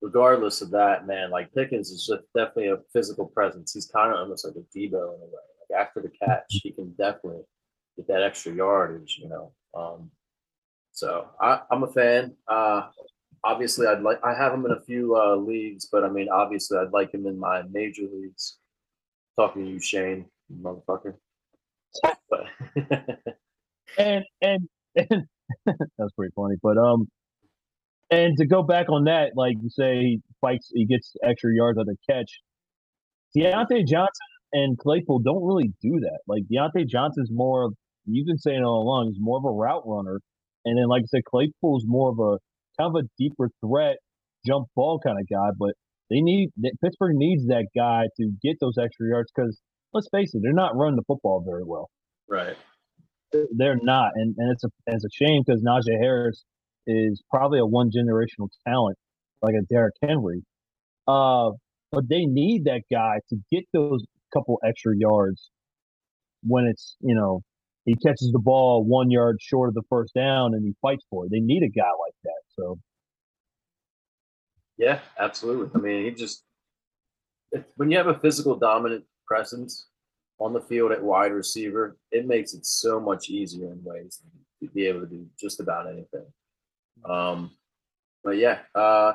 regardless 0.00 0.62
of 0.62 0.70
that, 0.70 1.06
man, 1.06 1.30
like 1.30 1.52
Pickens 1.52 1.90
is 1.90 2.06
just 2.06 2.22
definitely 2.34 2.68
a 2.68 2.78
physical 2.94 3.26
presence. 3.26 3.74
He's 3.74 3.90
kind 3.94 4.10
of 4.10 4.20
almost 4.20 4.46
like 4.46 4.54
a 4.54 4.60
Deebo 4.74 5.16
in 5.16 5.20
a 5.20 5.26
way. 5.26 5.42
Like 5.68 5.78
after 5.78 6.00
the 6.00 6.08
catch, 6.08 6.46
he 6.48 6.70
can 6.70 6.94
definitely 6.96 7.42
get 7.98 8.08
that 8.08 8.22
extra 8.22 8.54
yardage, 8.54 9.20
you 9.22 9.28
know. 9.28 9.52
Um, 9.76 10.10
so 10.92 11.28
I, 11.38 11.60
I'm 11.70 11.82
a 11.82 11.92
fan. 11.92 12.34
Uh, 12.48 12.88
obviously, 13.44 13.86
I'd 13.86 14.00
like 14.00 14.24
I 14.24 14.32
have 14.32 14.54
him 14.54 14.64
in 14.64 14.72
a 14.72 14.80
few 14.80 15.14
uh, 15.14 15.36
leagues, 15.36 15.90
but 15.92 16.04
I 16.04 16.08
mean, 16.08 16.30
obviously, 16.32 16.78
I'd 16.78 16.94
like 16.94 17.12
him 17.12 17.26
in 17.26 17.38
my 17.38 17.64
major 17.70 18.04
leagues. 18.10 18.56
Talking 19.38 19.66
to 19.66 19.70
you, 19.72 19.78
Shane, 19.78 20.24
motherfucker. 20.50 21.16
But 22.30 22.46
and 23.98 24.24
and, 24.40 24.68
and 24.96 25.28
that's 25.98 26.12
pretty 26.16 26.32
funny. 26.34 26.51
But 26.62 26.78
um, 26.78 27.08
and 28.10 28.36
to 28.38 28.46
go 28.46 28.62
back 28.62 28.88
on 28.88 29.04
that, 29.04 29.32
like 29.36 29.56
you 29.62 29.70
say, 29.70 30.00
he 30.00 30.20
fights, 30.40 30.70
he 30.74 30.86
gets 30.86 31.14
extra 31.24 31.54
yards 31.54 31.78
on 31.78 31.86
the 31.86 31.96
catch. 32.08 32.40
Diontae 33.36 33.86
Johnson 33.86 34.26
and 34.52 34.78
Claypool 34.78 35.20
don't 35.20 35.44
really 35.44 35.72
do 35.80 36.00
that. 36.00 36.18
Like 36.28 36.42
Diontae 36.52 36.86
Johnson's 36.88 37.30
more 37.32 37.64
of 37.64 37.74
you've 38.06 38.26
been 38.26 38.38
saying 38.38 38.62
all 38.62 38.82
along, 38.82 39.12
he's 39.12 39.20
more 39.20 39.38
of 39.38 39.44
a 39.44 39.50
route 39.50 39.82
runner, 39.86 40.20
and 40.64 40.78
then 40.78 40.88
like 40.88 41.02
I 41.02 41.06
said, 41.06 41.24
Claypool's 41.24 41.84
more 41.86 42.10
of 42.10 42.18
a 42.18 42.38
kind 42.80 42.94
of 42.94 43.04
a 43.04 43.08
deeper 43.18 43.48
threat, 43.64 43.96
jump 44.46 44.68
ball 44.76 45.00
kind 45.00 45.18
of 45.18 45.26
guy. 45.28 45.50
But 45.58 45.72
they 46.10 46.20
need 46.20 46.50
Pittsburgh 46.82 47.16
needs 47.16 47.46
that 47.46 47.66
guy 47.74 48.04
to 48.18 48.30
get 48.42 48.56
those 48.60 48.76
extra 48.78 49.08
yards 49.08 49.30
because 49.34 49.58
let's 49.94 50.08
face 50.12 50.34
it, 50.34 50.40
they're 50.42 50.52
not 50.52 50.76
running 50.76 50.96
the 50.96 51.04
football 51.06 51.42
very 51.46 51.64
well 51.64 51.88
right, 52.32 52.56
they're 53.56 53.78
not, 53.82 54.10
and, 54.14 54.34
and 54.38 54.52
it's 54.52 54.64
a 54.64 54.68
it's 54.86 55.04
a 55.04 55.08
shame 55.12 55.42
because 55.46 55.62
Najee 55.62 55.98
Harris 56.00 56.44
is 56.86 57.22
probably 57.30 57.58
a 57.58 57.66
one 57.66 57.90
generational 57.90 58.48
talent 58.66 58.96
like 59.42 59.54
a 59.54 59.62
Derrick 59.62 59.94
Henry. 60.02 60.42
Uh, 61.06 61.50
but 61.90 62.08
they 62.08 62.24
need 62.24 62.64
that 62.64 62.82
guy 62.90 63.20
to 63.28 63.36
get 63.50 63.64
those 63.72 64.04
couple 64.32 64.58
extra 64.66 64.96
yards 64.96 65.50
when 66.42 66.64
it's 66.64 66.96
you 67.00 67.14
know 67.14 67.42
he 67.84 67.94
catches 67.96 68.30
the 68.32 68.38
ball 68.38 68.84
one 68.84 69.10
yard 69.10 69.36
short 69.40 69.68
of 69.68 69.74
the 69.74 69.82
first 69.90 70.14
down 70.14 70.54
and 70.54 70.64
he 70.64 70.74
fights 70.80 71.04
for 71.10 71.26
it. 71.26 71.30
They 71.30 71.40
need 71.40 71.62
a 71.62 71.68
guy 71.68 71.82
like 71.82 72.14
that. 72.24 72.40
So 72.58 72.78
yeah, 74.78 75.00
absolutely. 75.18 75.70
I 75.74 75.78
mean, 75.78 76.04
he 76.04 76.10
just 76.12 76.44
when 77.76 77.90
you 77.90 77.98
have 77.98 78.06
a 78.06 78.18
physical 78.18 78.56
dominant 78.56 79.04
presence 79.26 79.88
on 80.38 80.52
the 80.52 80.60
field 80.60 80.92
at 80.92 81.02
wide 81.02 81.32
receiver, 81.32 81.96
it 82.10 82.26
makes 82.26 82.54
it 82.54 82.64
so 82.64 82.98
much 82.98 83.28
easier 83.28 83.70
in 83.70 83.82
ways 83.84 84.20
to 84.60 84.68
be 84.70 84.86
able 84.86 85.00
to 85.00 85.06
do 85.06 85.26
just 85.38 85.60
about 85.60 85.86
anything. 85.86 86.24
Um, 87.04 87.50
but 88.24 88.36
yeah, 88.36 88.60
uh, 88.74 89.14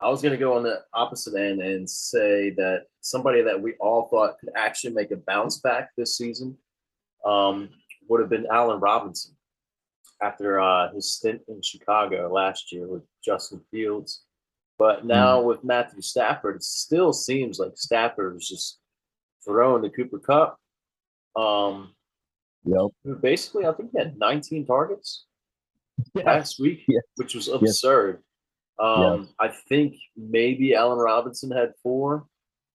I 0.00 0.08
was 0.08 0.22
going 0.22 0.32
to 0.32 0.38
go 0.38 0.56
on 0.56 0.62
the 0.62 0.82
opposite 0.94 1.34
end 1.34 1.60
and 1.60 1.88
say 1.88 2.50
that 2.50 2.84
somebody 3.00 3.42
that 3.42 3.60
we 3.60 3.74
all 3.80 4.08
thought 4.08 4.38
could 4.38 4.50
actually 4.56 4.92
make 4.92 5.10
a 5.10 5.16
bounce 5.16 5.58
back 5.58 5.90
this 5.96 6.16
season 6.16 6.56
um, 7.24 7.70
would 8.08 8.20
have 8.20 8.30
been 8.30 8.46
Allen 8.50 8.80
Robinson 8.80 9.34
after 10.22 10.60
uh, 10.60 10.92
his 10.92 11.12
stint 11.12 11.42
in 11.48 11.60
Chicago 11.62 12.32
last 12.32 12.72
year 12.72 12.86
with 12.86 13.02
Justin 13.24 13.60
Fields. 13.70 14.22
But 14.78 15.04
now 15.04 15.40
with 15.40 15.64
Matthew 15.64 16.02
Stafford, 16.02 16.56
it 16.56 16.62
still 16.62 17.12
seems 17.12 17.58
like 17.58 17.72
Stafford 17.74 18.36
is 18.36 18.48
just 18.48 18.78
throwing 19.44 19.82
the 19.82 19.90
Cooper 19.90 20.20
Kupp. 20.20 20.56
Um, 21.34 21.94
yep, 22.64 23.20
basically, 23.20 23.66
I 23.66 23.72
think 23.72 23.90
he 23.92 23.98
had 23.98 24.16
19 24.16 24.66
targets 24.66 25.24
last 26.14 26.58
week, 26.60 26.84
Yes. 26.88 27.02
which 27.16 27.34
was 27.34 27.48
absurd. 27.48 28.22
Um, 28.78 29.28
I 29.40 29.48
think 29.48 29.96
maybe 30.16 30.74
Allen 30.74 30.98
Robinson 30.98 31.50
had 31.50 31.72
four, 31.82 32.26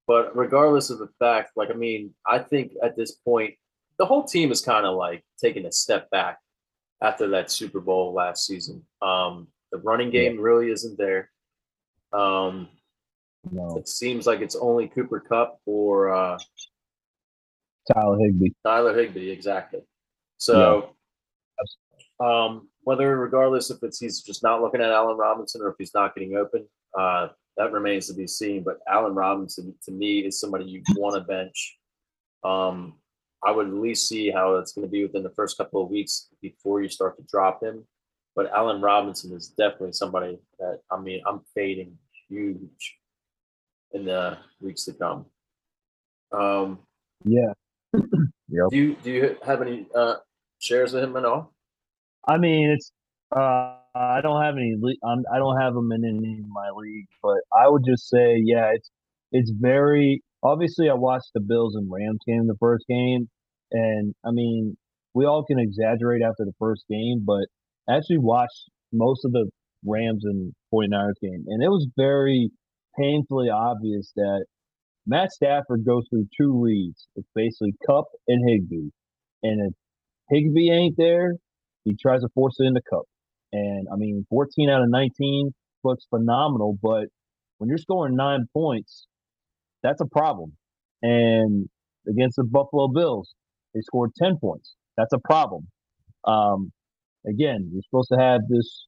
but 0.05 0.36
regardless 0.36 0.89
of 0.89 0.99
the 0.99 1.07
fact, 1.19 1.51
like 1.55 1.69
I 1.69 1.74
mean, 1.74 2.13
I 2.28 2.39
think 2.39 2.74
at 2.84 2.97
this 2.97 3.11
point, 3.13 3.55
the 3.97 4.05
whole 4.05 4.24
team 4.24 4.51
is 4.51 4.61
kind 4.61 4.86
of 4.86 4.95
like 4.95 5.24
taking 5.39 5.65
a 5.65 5.71
step 5.71 6.09
back 6.09 6.39
after 7.01 7.28
that 7.30 7.51
Super 7.51 7.80
Bowl 7.80 8.13
last 8.13 8.45
season. 8.45 8.86
Um, 9.01 9.47
the 9.71 9.78
running 9.80 10.09
game 10.09 10.39
really 10.39 10.71
isn't 10.71 10.97
there. 10.97 11.32
Um, 12.11 12.67
no, 13.51 13.78
it 13.78 13.88
seems 13.88 14.28
like 14.28 14.41
it's 14.41 14.55
only 14.55 14.88
Cooper 14.88 15.19
Kupp 15.19 15.59
or 15.65 16.13
uh, 16.13 16.38
Tyler 17.91 18.17
Higbee. 18.19 18.49
Tyler 18.65 18.97
Higbee, 18.97 19.30
exactly. 19.30 19.82
So, 20.38 20.95
um, 22.19 22.67
whether 22.84 23.17
regardless 23.17 23.69
if 23.69 23.81
it's 23.84 23.99
he's 23.99 24.21
just 24.21 24.43
not 24.43 24.61
looking 24.61 24.81
at 24.81 24.91
Allen 24.91 25.17
Robinson 25.17 25.61
or 25.61 25.69
if 25.69 25.75
he's 25.77 25.93
not 25.93 26.15
getting 26.15 26.36
open, 26.36 26.67
uh, 26.97 27.29
that 27.57 27.71
remains 27.71 28.07
to 28.07 28.13
be 28.13 28.27
seen. 28.27 28.63
But 28.63 28.79
Allen 28.88 29.15
Robinson, 29.15 29.73
to 29.86 29.91
me, 29.91 30.19
is 30.19 30.39
somebody 30.39 30.65
you 30.65 30.81
want 30.95 31.15
to 31.15 31.21
bench. 31.21 31.77
Um, 32.43 32.95
I 33.45 33.51
would 33.51 33.67
at 33.67 33.73
least 33.73 34.07
see 34.07 34.31
how 34.31 34.55
it's 34.55 34.73
going 34.73 34.88
to 34.88 34.91
be 34.91 35.03
within 35.03 35.23
the 35.23 35.29
first 35.31 35.57
couple 35.57 35.84
of 35.84 35.89
weeks 35.89 36.29
before 36.41 36.81
you 36.81 36.89
start 36.89 37.17
to 37.17 37.23
drop 37.29 37.61
him. 37.61 37.86
But 38.36 38.51
Allen 38.51 38.81
Robinson 38.81 39.36
is 39.36 39.49
definitely 39.49 39.93
somebody 39.93 40.39
that 40.59 40.79
I 40.91 40.99
mean 40.99 41.21
I'm 41.27 41.41
fading 41.53 41.97
huge 42.27 42.97
in 43.91 44.05
the 44.05 44.38
weeks 44.59 44.86
to 44.86 44.93
come. 44.93 45.25
Um, 46.31 46.79
Yeah. 47.23 47.53
yep. 47.93 48.69
do 48.71 48.77
you 48.77 48.95
do 49.03 49.11
you 49.11 49.38
have 49.45 49.61
any 49.61 49.86
uh, 49.95 50.15
shares 50.59 50.93
of 50.93 51.03
him 51.03 51.15
at 51.15 51.25
all? 51.25 51.53
I 52.28 52.38
mean, 52.38 52.71
it's 52.71 52.91
uh, 53.36 53.78
I 53.95 54.21
don't 54.21 54.41
have 54.41 54.55
any. 54.55 54.76
I'm, 55.03 55.24
I 55.34 55.38
don't 55.38 55.59
have 55.59 55.74
them 55.74 55.91
in 55.91 56.03
any 56.05 56.39
of 56.39 56.49
my 56.49 56.69
league, 56.76 57.07
but 57.21 57.38
I 57.55 57.67
would 57.67 57.84
just 57.86 58.09
say, 58.09 58.41
yeah, 58.43 58.71
it's 58.74 58.89
it's 59.32 59.51
very 59.51 60.21
obviously. 60.43 60.89
I 60.89 60.93
watched 60.93 61.32
the 61.34 61.41
Bills 61.41 61.76
and 61.76 61.89
Rams 61.91 62.19
game, 62.28 62.47
the 62.47 62.57
first 62.59 62.86
game, 62.88 63.30
and 63.71 64.13
I 64.26 64.32
mean, 64.32 64.78
we 65.13 65.26
all 65.26 65.43
can 65.43 65.59
exaggerate 65.59 66.21
after 66.21 66.45
the 66.45 66.53
first 66.59 66.86
game, 66.89 67.24
but 67.26 67.45
I 67.89 67.97
actually 67.97 68.19
watched 68.19 68.69
most 68.91 69.26
of 69.26 69.32
the 69.32 69.49
Rams 69.86 70.24
and 70.26 70.53
49ers 70.74 71.19
game, 71.21 71.45
and 71.47 71.63
it 71.63 71.69
was 71.69 71.88
very 71.97 72.49
painfully 72.97 73.49
obvious 73.49 74.11
that 74.15 74.45
Matt 75.05 75.32
Stafford 75.32 75.86
goes 75.86 76.05
through 76.09 76.28
two 76.39 76.61
reads. 76.61 77.07
It's 77.15 77.28
basically 77.36 77.74
Kupp 77.86 78.05
and 78.28 78.47
Higbee, 78.49 78.89
and 79.43 79.69
if 79.69 79.74
Higbee 80.30 80.71
ain't 80.71 80.95
there, 80.97 81.34
he 81.84 81.95
tries 81.95 82.21
to 82.21 82.29
force 82.34 82.55
it 82.59 82.65
in 82.65 82.73
the 82.73 82.81
cup. 82.89 83.03
And 83.51 83.88
I 83.91 83.95
mean, 83.95 84.25
14 84.29 84.69
out 84.69 84.81
of 84.81 84.89
19 84.89 85.51
looks 85.84 86.05
phenomenal, 86.09 86.77
but 86.81 87.05
when 87.57 87.69
you're 87.69 87.77
scoring 87.77 88.15
nine 88.15 88.45
points, 88.53 89.07
that's 89.84 90.01
a 90.01 90.05
problem. 90.05 90.53
And 91.01 91.67
against 92.09 92.38
the 92.38 92.43
Buffalo 92.43 92.88
Bills, 92.88 93.34
they 93.73 93.81
scored 93.81 94.11
10 94.17 94.38
points. 94.39 94.73
That's 94.97 95.13
a 95.13 95.19
problem. 95.19 95.67
Um, 96.25 96.71
again, 97.27 97.69
you're 97.71 97.84
supposed 97.84 98.09
to 98.13 98.19
have 98.19 98.41
this 98.49 98.88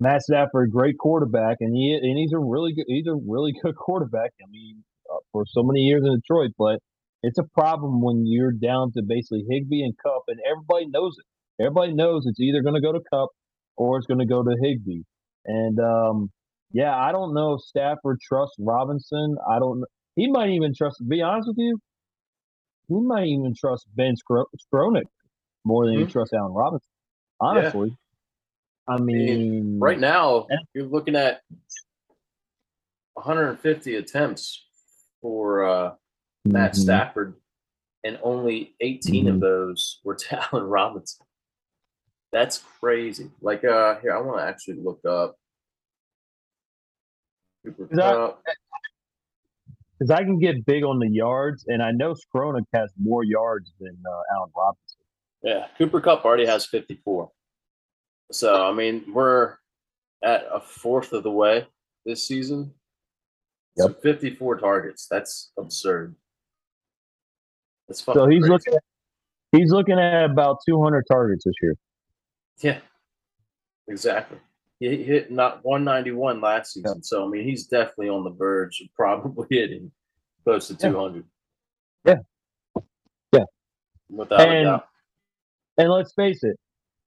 Matt 0.00 0.22
Stafford, 0.22 0.70
great 0.70 0.98
quarterback, 0.98 1.58
and 1.60 1.74
he 1.74 1.98
and 2.00 2.18
he's 2.18 2.32
a 2.32 2.38
really 2.38 2.74
good 2.74 2.84
he's 2.88 3.06
a 3.06 3.14
really 3.14 3.52
good 3.62 3.76
quarterback. 3.76 4.32
I 4.42 4.50
mean, 4.50 4.84
uh, 5.10 5.18
for 5.32 5.44
so 5.46 5.62
many 5.62 5.80
years 5.80 6.02
in 6.04 6.14
Detroit, 6.14 6.50
but 6.58 6.80
it's 7.22 7.38
a 7.38 7.44
problem 7.54 8.02
when 8.02 8.26
you're 8.26 8.52
down 8.52 8.92
to 8.92 9.02
basically 9.06 9.44
Higbee 9.48 9.82
and 9.82 9.94
Kupp, 10.04 10.24
and 10.28 10.38
everybody 10.50 10.86
knows 10.90 11.16
it. 11.18 11.26
Everybody 11.60 11.92
knows 11.94 12.26
it's 12.26 12.40
either 12.40 12.62
going 12.62 12.74
to 12.74 12.80
go 12.80 12.92
to 12.92 13.00
Kupp 13.12 13.30
or 13.76 13.96
it's 13.98 14.06
going 14.06 14.20
to 14.20 14.26
go 14.26 14.42
to 14.42 14.56
Higbee. 14.62 15.02
And 15.46 15.78
um, 15.78 16.30
yeah, 16.72 16.96
I 16.96 17.12
don't 17.12 17.34
know 17.34 17.54
if 17.54 17.60
Stafford 17.62 18.18
trusts 18.20 18.56
Robinson. 18.58 19.36
I 19.48 19.58
don't. 19.58 19.84
He 20.16 20.28
might 20.30 20.50
even 20.50 20.72
trust. 20.74 20.98
To 20.98 21.04
be 21.04 21.22
honest 21.22 21.48
with 21.48 21.58
you, 21.58 21.78
he 22.88 22.94
might 23.00 23.26
even 23.26 23.54
trust 23.58 23.86
Ben 23.94 24.14
Skro- 24.16 24.46
Skowronek 24.72 25.04
more 25.64 25.86
than 25.86 25.96
Mhm. 25.96 26.06
he 26.06 26.12
trusts 26.12 26.32
Allen 26.34 26.52
Robinson. 26.52 26.88
Honestly, 27.40 27.96
I 28.86 28.98
mean, 28.98 29.78
Right 29.80 29.98
now, 29.98 30.46
Yeah. 30.50 30.56
you're 30.74 30.84
looking 30.86 31.16
at 31.16 31.40
150 33.14 33.96
attempts 33.96 34.66
for 35.20 35.64
uh, 35.64 35.94
Matt 36.44 36.72
mhm. 36.72 36.76
Stafford, 36.76 37.34
and 38.04 38.18
only 38.22 38.74
18 38.80 39.28
of 39.28 39.36
Mhm. 39.36 39.40
those 39.40 40.00
were 40.04 40.14
to 40.14 40.38
Allen 40.52 40.64
Robinson. 40.64 41.24
That's 42.34 42.58
crazy. 42.80 43.30
Like, 43.40 43.62
uh, 43.64 44.00
here, 44.00 44.10
I 44.12 44.20
want 44.20 44.40
to 44.40 44.44
actually 44.44 44.74
look 44.82 44.98
up. 45.08 45.36
Cooper 47.64 47.84
Is 47.84 47.88
that- 47.96 48.12
Kupp. 48.16 48.42
because 49.98 50.10
I 50.10 50.24
can 50.24 50.40
get 50.40 50.66
big 50.66 50.82
on 50.82 50.98
the 50.98 51.08
yards, 51.08 51.64
and 51.68 51.80
I 51.80 51.92
know 51.92 52.12
Skowronek 52.14 52.64
has 52.74 52.92
more 53.00 53.22
yards 53.22 53.70
than 53.78 53.96
uh, 54.04 54.34
Allen 54.36 54.50
Robinson. 54.56 54.98
Yeah, 55.44 55.68
Cooper 55.78 56.00
Kupp 56.00 56.24
already 56.24 56.44
has 56.46 56.66
54. 56.66 57.30
So, 58.32 58.66
I 58.68 58.72
mean, 58.72 59.04
we're 59.14 59.54
at 60.24 60.44
a 60.52 60.58
fourth 60.58 61.12
of 61.12 61.22
the 61.22 61.30
way 61.30 61.68
this 62.04 62.26
season. 62.26 62.74
So 63.78 63.90
54 63.92 64.58
targets. 64.58 65.06
That's 65.08 65.52
absurd. 65.56 66.16
That's 67.86 68.00
fucking 68.00 68.20
So 68.20 68.26
he's 68.26 68.40
crazy. 68.40 68.52
looking 68.52 68.74
at 68.74 68.82
he's 69.52 69.70
looking 69.70 69.98
at 70.00 70.24
about 70.30 70.58
200 70.66 71.04
targets 71.10 71.44
this 71.44 71.54
year. 71.62 71.74
Yeah, 72.62 72.78
exactly. 73.88 74.38
He 74.80 75.02
hit 75.02 75.30
not 75.30 75.64
191 75.64 76.40
last 76.40 76.74
season. 76.74 77.02
So, 77.02 77.24
I 77.24 77.28
mean, 77.28 77.44
he's 77.44 77.66
definitely 77.66 78.08
on 78.08 78.24
the 78.24 78.30
verge 78.30 78.80
of 78.80 78.88
probably 78.96 79.46
hitting 79.50 79.90
close 80.44 80.68
to 80.68 80.74
Yeah. 80.74 80.90
200. 80.90 81.24
Yeah. 82.06 82.14
Yeah. 83.32 83.44
Without 84.10 84.40
a 84.40 84.48
And- 84.50 84.64
doubt. 84.66 84.86
And 85.76 85.90
let's 85.90 86.12
face 86.14 86.44
it, 86.44 86.56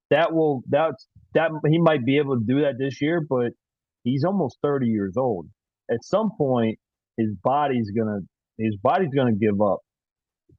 that 0.09 0.33
will 0.33 0.61
that's 0.67 1.07
that 1.33 1.51
he 1.69 1.77
might 1.79 2.05
be 2.05 2.17
able 2.17 2.37
to 2.37 2.43
do 2.45 2.61
that 2.63 2.77
this 2.77 3.01
year, 3.01 3.21
but 3.29 3.53
he's 4.03 4.25
almost 4.25 4.57
30 4.61 4.87
years 4.87 5.15
old. 5.15 5.47
At 5.89 6.03
some 6.03 6.31
point, 6.37 6.77
his 7.15 7.29
body's 7.43 7.91
gonna 7.91 8.19
his 8.57 8.75
body's 8.83 9.13
gonna 9.15 9.35
give 9.35 9.61
up. 9.61 9.79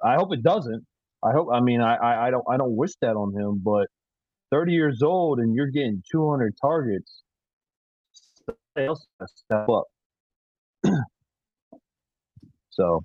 I 0.03 0.15
hope 0.15 0.33
it 0.33 0.43
doesn't. 0.43 0.87
I 1.23 1.33
hope. 1.33 1.49
I 1.53 1.61
mean, 1.61 1.83
I 1.83 1.97
I, 1.97 2.29
I 2.29 2.31
don't 2.31 2.45
I 2.51 2.57
don't 2.57 2.77
wish 2.77 2.93
that 3.03 3.15
on 3.15 3.35
him, 3.39 3.61
but 3.63 3.89
30 4.51 4.73
years 4.73 5.03
old 5.03 5.41
and 5.41 5.55
you're 5.55 5.67
getting 5.67 6.03
200 6.11 6.55
targets. 6.61 7.23
somebody 8.47 8.89
else 8.89 9.07
has 9.21 9.33
to 9.33 9.39
step 9.39 9.69
up. 9.69 9.85
so, 12.71 13.05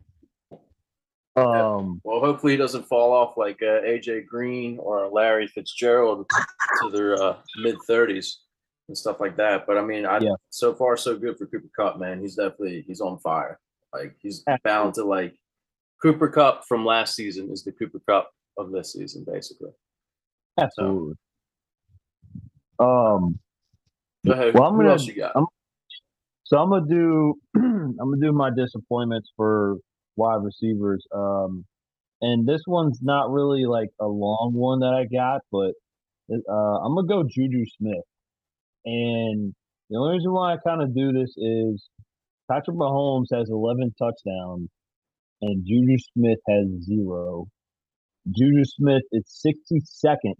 um, 1.36 2.00
Well, 2.04 2.20
hopefully 2.20 2.54
he 2.54 2.58
doesn't 2.58 2.88
fall 2.88 3.12
off 3.12 3.38
like 3.38 3.62
uh, 3.62 3.82
AJ 3.82 4.28
Green 4.28 4.78
or 4.80 5.08
Larry 5.08 5.48
Fitzgerald 5.48 6.30
to 6.82 6.90
their 6.90 7.22
uh, 7.22 7.38
mid 7.58 7.78
30s 7.90 8.36
and 8.88 8.98
stuff 8.98 9.20
like 9.20 9.36
that. 9.38 9.66
But 9.66 9.78
I 9.78 9.82
mean, 9.82 10.06
I 10.06 10.20
Yeah. 10.20 10.36
so 10.50 10.74
far 10.74 10.96
so 10.98 11.18
good 11.18 11.38
for 11.38 11.48
Cooper 11.48 11.70
Kupp, 11.76 12.00
man. 12.00 12.22
He's 12.22 12.36
definitely 12.36 12.84
he's 12.88 13.02
on 13.02 13.18
fire. 13.20 13.60
Like 13.94 14.16
he's 14.22 14.44
bound 14.64 14.96
to 14.96 15.04
like 15.04 15.36
Cooper 16.02 16.28
Kupp 16.28 16.66
from 16.68 16.86
last 16.86 17.16
season 17.16 17.52
is 17.52 17.64
the 17.64 17.72
Cooper 17.72 18.02
Kupp 18.08 18.30
of 18.58 18.72
this 18.72 18.94
season, 18.94 19.26
basically. 19.26 19.72
absolutely. 20.60 21.16
Um, 22.84 23.40
Go 24.26 24.34
ahead. 24.34 24.54
Well, 24.54 24.64
I'm 24.64 24.78
gonna- 24.78 24.92
else 24.92 25.08
you 25.08 25.16
got? 25.16 25.36
I'm- 25.36 25.48
So 26.46 26.58
I'm 26.58 26.70
gonna 26.70 26.86
do 26.88 27.36
I'm 27.56 27.96
gonna 27.98 28.22
do 28.22 28.32
my 28.34 28.50
disappointments 28.56 29.32
for 29.36 29.78
wide 30.16 30.44
receivers. 30.44 31.06
Um, 31.14 31.66
and 32.22 32.48
this 32.48 32.62
one's 32.68 33.00
not 33.02 33.32
really 33.32 33.66
like 33.66 33.90
a 34.00 34.08
long 34.08 34.52
one 34.54 34.80
that 34.80 34.94
I 34.94 35.06
got, 35.14 35.42
but 35.52 35.74
uh, 36.32 36.78
I'm 36.84 36.96
gonna 36.96 37.08
go 37.08 37.24
Juju 37.24 37.66
Smith. 37.78 38.04
And 38.86 39.54
the 39.90 39.98
only 39.98 40.14
reason 40.18 40.32
why 40.34 40.54
I 40.54 40.58
kind 40.66 40.82
of 40.82 40.96
do 40.96 41.12
this 41.12 41.34
is 41.38 41.90
Patrick 42.50 42.78
Mahomes 42.78 43.28
has 43.34 43.50
11 43.50 43.94
touchdowns, 43.98 44.70
and 45.42 45.66
Juju 45.66 45.98
Smith 46.14 46.40
has 46.50 46.68
zero. 46.84 47.46
Juju 48.28 48.64
Smith 48.66 49.04
is 49.12 49.24
62nd 49.46 50.36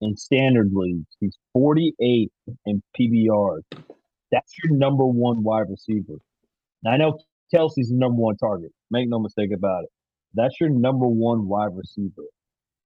in 0.00 0.16
standard 0.16 0.70
leagues. 0.72 1.06
He's 1.20 1.36
48 1.52 2.30
in 2.66 2.82
PPR. 2.98 3.60
That's 4.32 4.52
your 4.62 4.76
number 4.76 5.06
one 5.06 5.42
wide 5.42 5.66
receiver. 5.70 6.18
Now, 6.82 6.92
I 6.92 6.96
know 6.96 7.18
Kelce's 7.54 7.88
the 7.88 7.96
number 7.96 8.20
one 8.20 8.36
target. 8.36 8.72
Make 8.90 9.08
no 9.08 9.18
mistake 9.18 9.50
about 9.54 9.84
it. 9.84 9.90
That's 10.34 10.54
your 10.60 10.70
number 10.70 11.06
one 11.06 11.48
wide 11.48 11.74
receiver. 11.74 12.24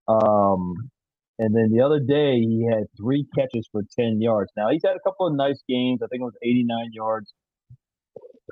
Um, 0.07 0.75
and 1.39 1.55
then 1.55 1.71
the 1.71 1.83
other 1.83 1.99
day 1.99 2.39
he 2.39 2.67
had 2.69 2.83
three 2.97 3.25
catches 3.35 3.67
for 3.71 3.81
10 3.99 4.21
yards. 4.21 4.51
Now 4.55 4.69
he's 4.69 4.83
had 4.85 4.95
a 4.95 4.99
couple 4.99 5.27
of 5.27 5.33
nice 5.35 5.61
games. 5.67 6.01
I 6.03 6.07
think 6.07 6.21
it 6.21 6.25
was 6.25 6.37
89 6.43 6.89
yards 6.93 7.33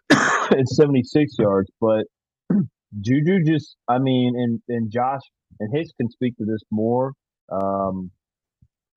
and 0.51 0.67
76 0.67 1.35
yards. 1.37 1.69
But 1.79 2.05
Juju 2.99 3.43
just, 3.45 3.75
I 3.87 3.99
mean, 3.99 4.33
and, 4.35 4.61
and 4.67 4.91
Josh 4.91 5.21
and 5.59 5.75
Hicks 5.75 5.91
can 5.97 6.09
speak 6.09 6.35
to 6.37 6.45
this 6.45 6.61
more. 6.71 7.13
Um, 7.51 8.11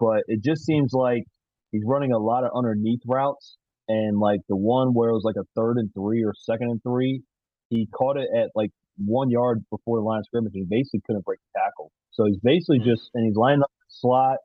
but 0.02 0.24
it 0.26 0.42
just 0.42 0.64
seems 0.66 0.92
like 0.92 1.24
he's 1.70 1.84
running 1.86 2.12
a 2.12 2.18
lot 2.18 2.44
of 2.44 2.50
underneath 2.56 3.02
routes. 3.06 3.56
And 3.88 4.18
like 4.18 4.40
the 4.48 4.56
one 4.56 4.94
where 4.94 5.10
it 5.10 5.14
was 5.14 5.24
like 5.24 5.36
a 5.38 5.46
third 5.56 5.78
and 5.78 5.94
three 5.94 6.24
or 6.24 6.34
second 6.36 6.70
and 6.70 6.82
three, 6.82 7.22
he 7.70 7.86
caught 7.94 8.16
it 8.18 8.28
at 8.36 8.50
like 8.56 8.72
one 8.98 9.30
yard 9.30 9.64
before 9.70 9.98
the 9.98 10.02
line 10.02 10.20
of 10.20 10.26
scrimmage 10.26 10.54
and 10.56 10.68
basically 10.68 11.02
couldn't 11.06 11.24
break 11.24 11.40
the 11.54 11.60
tackle. 11.60 11.92
So 12.10 12.26
he's 12.26 12.38
basically 12.42 12.80
Hmm. 12.80 12.84
just 12.90 13.10
and 13.14 13.26
he's 13.26 13.36
lining 13.36 13.62
up 13.62 13.70
in 13.70 13.86
the 13.86 13.94
slot 14.00 14.38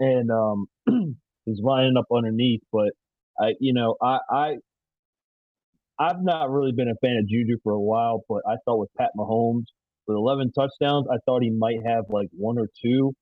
and 0.00 0.30
um 0.32 0.66
he's 1.46 1.60
lining 1.60 1.96
up 1.96 2.06
underneath. 2.14 2.62
But 2.72 2.92
I 3.40 3.54
you 3.60 3.74
know, 3.74 3.96
I 4.02 4.18
I 4.30 4.56
I've 5.98 6.22
not 6.22 6.50
really 6.50 6.72
been 6.72 6.88
a 6.88 6.96
fan 7.06 7.16
of 7.18 7.28
Juju 7.28 7.58
for 7.62 7.72
a 7.72 7.80
while, 7.80 8.24
but 8.28 8.42
I 8.48 8.56
thought 8.64 8.78
with 8.78 8.90
Pat 8.98 9.10
Mahomes 9.16 9.66
with 10.06 10.16
11 10.16 10.52
touchdowns, 10.52 11.06
I 11.10 11.16
thought 11.26 11.42
he 11.42 11.50
might 11.50 11.78
have 11.86 12.04
like 12.10 12.28
one 12.32 12.58
or 12.58 12.68
two. 12.82 13.14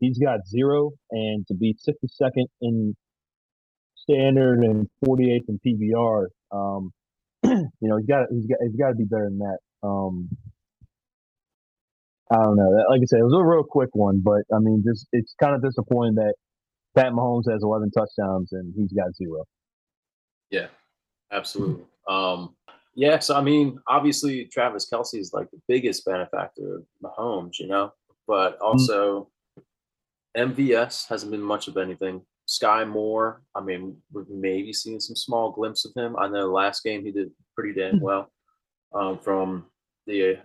He's 0.00 0.18
got 0.18 0.46
zero, 0.46 0.92
and 1.10 1.46
to 1.48 1.54
be 1.54 1.76
62nd 1.88 2.46
in 2.60 2.96
standard 3.96 4.60
and 4.60 4.88
48th 5.04 5.48
in 5.48 5.60
PPR, 5.66 6.26
um, 6.52 6.92
you 7.44 7.88
know, 7.88 7.96
he's 7.96 8.06
got 8.06 8.26
he's 8.30 8.46
got 8.46 8.58
he's 8.62 8.76
got 8.76 8.88
to 8.88 8.94
be 8.94 9.04
better 9.04 9.28
than 9.28 9.38
that. 9.38 9.58
Um, 9.82 10.28
I 12.30 12.42
don't 12.42 12.56
know. 12.56 12.70
Like 12.88 13.00
I 13.02 13.06
said, 13.06 13.20
it 13.20 13.24
was 13.24 13.34
a 13.34 13.44
real 13.44 13.64
quick 13.64 13.90
one, 13.92 14.20
but 14.24 14.42
I 14.54 14.58
mean, 14.58 14.82
just 14.86 15.06
it's 15.12 15.34
kind 15.40 15.54
of 15.54 15.62
disappointing 15.62 16.14
that 16.16 16.34
Pat 16.96 17.12
Mahomes 17.12 17.50
has 17.50 17.62
11 17.62 17.90
touchdowns 17.90 18.52
and 18.52 18.72
he's 18.76 18.92
got 18.92 19.14
zero. 19.14 19.44
Yeah, 20.50 20.68
absolutely. 21.32 21.84
Um, 22.08 22.54
yeah, 22.94 23.18
so 23.18 23.34
I 23.34 23.42
mean, 23.42 23.78
obviously 23.88 24.44
Travis 24.46 24.88
Kelce 24.90 25.18
is 25.18 25.32
like 25.32 25.50
the 25.50 25.60
biggest 25.68 26.04
benefactor 26.04 26.76
of 26.76 26.84
Mahomes, 27.02 27.58
you 27.58 27.66
know, 27.66 27.92
but 28.26 28.58
also 28.60 29.28
MVS 30.36 31.08
hasn't 31.08 31.30
been 31.32 31.42
much 31.42 31.68
of 31.68 31.76
anything. 31.76 32.22
Skyy 32.48 32.86
Moore, 32.86 33.42
I 33.54 33.60
mean, 33.60 33.96
we've 34.12 34.28
maybe 34.28 34.72
seen 34.72 35.00
some 35.00 35.16
small 35.16 35.50
glimpse 35.50 35.84
of 35.84 35.92
him. 35.96 36.16
I 36.18 36.28
know 36.28 36.52
last 36.52 36.82
game 36.84 37.04
he 37.04 37.10
did 37.10 37.30
pretty 37.54 37.72
damn 37.78 38.00
well 38.00 38.30
um, 38.94 39.18
from 39.18 39.66
the 40.06 40.38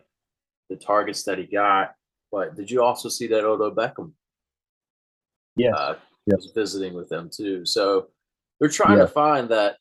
the 0.69 0.75
targets 0.75 1.23
that 1.23 1.37
he 1.37 1.45
got. 1.45 1.93
But 2.31 2.55
did 2.55 2.69
you 2.69 2.83
also 2.83 3.09
see 3.09 3.27
that 3.27 3.43
Odell 3.43 3.71
Beckham 3.71 4.13
Yeah, 5.57 5.73
uh, 5.75 5.95
Yes. 6.27 6.43
was 6.43 6.51
visiting 6.51 6.93
with 6.93 7.09
them 7.09 7.29
too. 7.33 7.65
So 7.65 8.09
they're 8.59 8.69
trying 8.69 8.99
to 8.99 9.07
find 9.07 9.49
that, 9.49 9.77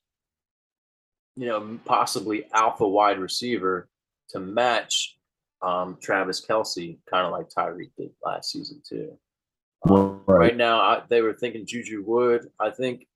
you 1.36 1.46
know, 1.46 1.78
possibly 1.84 2.46
alpha 2.54 2.88
wide 2.88 3.18
receiver 3.18 3.88
to 4.30 4.40
match 4.40 5.18
um, 5.60 5.98
Travis 6.00 6.44
Kelce, 6.44 6.98
kind 7.10 7.26
of 7.26 7.32
like 7.32 7.48
Tyreek 7.50 7.90
did 7.98 8.10
last 8.24 8.50
season 8.52 8.80
too. 8.88 9.18
Um, 9.88 10.22
Right. 10.26 10.38
right 10.38 10.56
now, 10.56 10.80
I, 10.80 11.02
they 11.08 11.22
were 11.22 11.34
thinking 11.34 11.66
Juju 11.66 12.02
would. 12.06 12.50
I 12.60 12.70
think. 12.70 13.06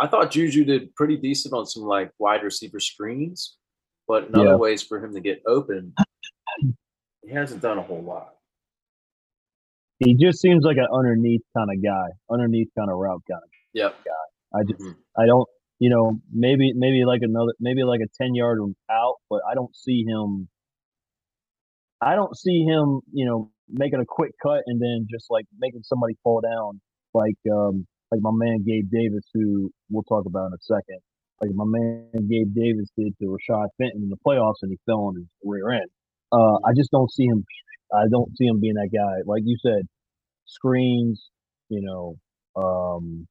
I 0.00 0.06
thought 0.06 0.30
Juju 0.30 0.64
did 0.64 0.94
pretty 0.94 1.16
decent 1.16 1.52
on 1.54 1.66
some 1.66 1.82
like 1.82 2.10
wide 2.18 2.42
receiver 2.42 2.80
screens, 2.80 3.56
but 4.06 4.24
in 4.28 4.34
Yeah. 4.34 4.40
other 4.50 4.58
ways 4.58 4.82
for 4.82 5.02
him 5.04 5.12
to 5.14 5.20
get 5.20 5.42
open, 5.46 5.92
he 7.22 7.30
hasn't 7.30 7.62
done 7.62 7.78
a 7.78 7.82
whole 7.82 8.02
lot. 8.02 8.34
he 10.00 10.14
just 10.14 10.40
seems 10.40 10.64
like 10.64 10.76
an 10.76 10.86
underneath 10.92 11.42
kind 11.56 11.68
of 11.72 11.82
guy, 11.82 12.06
underneath 12.30 12.68
kind 12.78 12.88
of 12.88 12.96
route 12.98 13.20
kind 13.28 13.42
of. 13.42 13.50
Yep. 13.74 13.96
I 14.54 14.62
just 14.62 14.80
Mhm. 14.80 14.96
I 15.18 15.26
don't 15.26 15.48
you 15.80 15.90
know 15.90 16.20
maybe 16.32 16.72
maybe 16.72 17.04
like 17.04 17.22
another 17.22 17.52
maybe 17.60 17.82
like 17.82 18.00
a 18.00 18.06
ten 18.16 18.34
yard 18.36 18.60
out, 18.88 19.16
but 19.28 19.42
I 19.50 19.54
don't 19.54 19.74
see 19.74 20.04
him. 20.04 20.48
I 22.00 22.14
don't 22.14 22.36
see 22.38 22.62
him, 22.62 23.00
you 23.12 23.26
know, 23.26 23.50
making 23.70 24.00
a 24.00 24.04
quick 24.06 24.32
cut 24.42 24.62
and 24.66 24.80
then 24.80 25.06
just 25.10 25.26
like 25.30 25.44
making 25.58 25.82
somebody 25.84 26.14
fall 26.22 26.40
down, 26.40 26.80
like 27.14 27.36
um 27.52 27.86
like 28.10 28.20
my 28.22 28.30
man 28.32 28.64
Gabe 28.66 28.90
Davis, 28.90 29.24
who 29.34 29.70
we'll 29.90 30.04
talk 30.04 30.24
about 30.26 30.46
in 30.46 30.52
a 30.52 30.62
second. 30.62 31.00
Like 31.40 31.50
my 31.54 31.64
man 31.66 32.08
Gabe 32.28 32.54
Davis 32.54 32.90
did 32.96 33.14
to 33.18 33.26
Rashad 33.26 33.68
Fenton 33.78 34.02
in 34.02 34.08
the 34.08 34.16
playoffs, 34.26 34.62
and 34.62 34.70
he 34.70 34.78
fell 34.86 35.02
on 35.02 35.16
his 35.16 35.26
rear 35.44 35.70
end. 35.70 35.88
Uh, 36.32 36.56
I 36.66 36.72
just 36.76 36.90
don't 36.90 37.10
see 37.12 37.24
him. 37.24 37.44
I 37.94 38.04
don't 38.10 38.36
see 38.36 38.46
him 38.46 38.60
being 38.60 38.74
that 38.74 38.90
guy. 38.92 39.22
Like 39.24 39.42
you 39.44 39.56
said, 39.62 39.82
screens, 40.46 41.28
you 41.68 41.80
know, 41.82 42.16
um, 42.56 43.26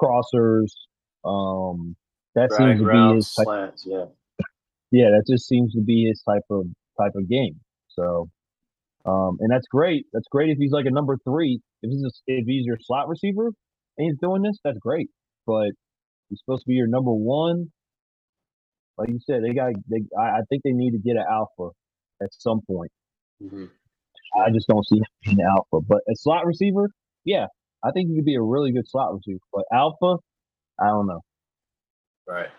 crossers. 0.00 0.72
Um, 1.24 1.96
that 2.34 2.50
Drag 2.50 2.78
seems 2.78 2.80
to 2.80 2.92
be 2.92 3.14
his 3.16 3.34
type. 3.34 3.44
slants. 3.44 3.86
Yeah. 3.86 4.04
Yeah, 4.90 5.10
that 5.10 5.24
just 5.28 5.46
seems 5.46 5.74
to 5.74 5.82
be 5.82 6.06
his 6.06 6.22
type 6.22 6.44
of 6.50 6.66
type 6.98 7.12
of 7.14 7.28
game. 7.28 7.60
So, 7.88 8.28
um, 9.08 9.38
and 9.40 9.50
that's 9.50 9.66
great. 9.68 10.06
That's 10.12 10.26
great 10.30 10.50
if 10.50 10.58
he's 10.58 10.72
like 10.72 10.84
a 10.86 10.90
number 10.90 11.16
three. 11.24 11.60
If 11.82 11.90
he's 11.90 12.04
a, 12.04 12.10
if 12.26 12.46
he's 12.46 12.66
your 12.66 12.76
slot 12.80 13.08
receiver 13.08 13.46
and 13.46 14.06
he's 14.06 14.18
doing 14.20 14.42
this, 14.42 14.58
that's 14.62 14.78
great. 14.78 15.08
But 15.46 15.70
he's 16.28 16.40
supposed 16.44 16.64
to 16.64 16.68
be 16.68 16.74
your 16.74 16.88
number 16.88 17.12
one. 17.12 17.72
Like 18.98 19.08
you 19.08 19.18
said, 19.24 19.42
they 19.42 19.54
got 19.54 19.72
they. 19.88 20.02
I, 20.18 20.22
I 20.22 20.40
think 20.50 20.62
they 20.62 20.72
need 20.72 20.90
to 20.90 20.98
get 20.98 21.16
an 21.16 21.24
alpha 21.30 21.70
at 22.22 22.28
some 22.32 22.60
point. 22.68 22.90
hmm 23.40 23.66
I 24.36 24.50
just 24.50 24.68
don't 24.68 24.86
see 24.86 24.96
him 24.96 25.04
being 25.24 25.36
the 25.38 25.44
alpha. 25.44 25.84
But 25.88 25.98
a 26.06 26.14
slot 26.14 26.44
receiver, 26.44 26.90
yeah, 27.24 27.46
I 27.82 27.92
think 27.92 28.10
he 28.10 28.16
could 28.16 28.26
be 28.26 28.34
a 28.34 28.42
really 28.42 28.72
good 28.72 28.86
slot 28.86 29.14
receiver. 29.14 29.40
But 29.52 29.64
alpha, 29.72 30.18
I 30.78 30.86
don't 30.88 31.06
know. 31.06 31.20
Right. 32.26 32.50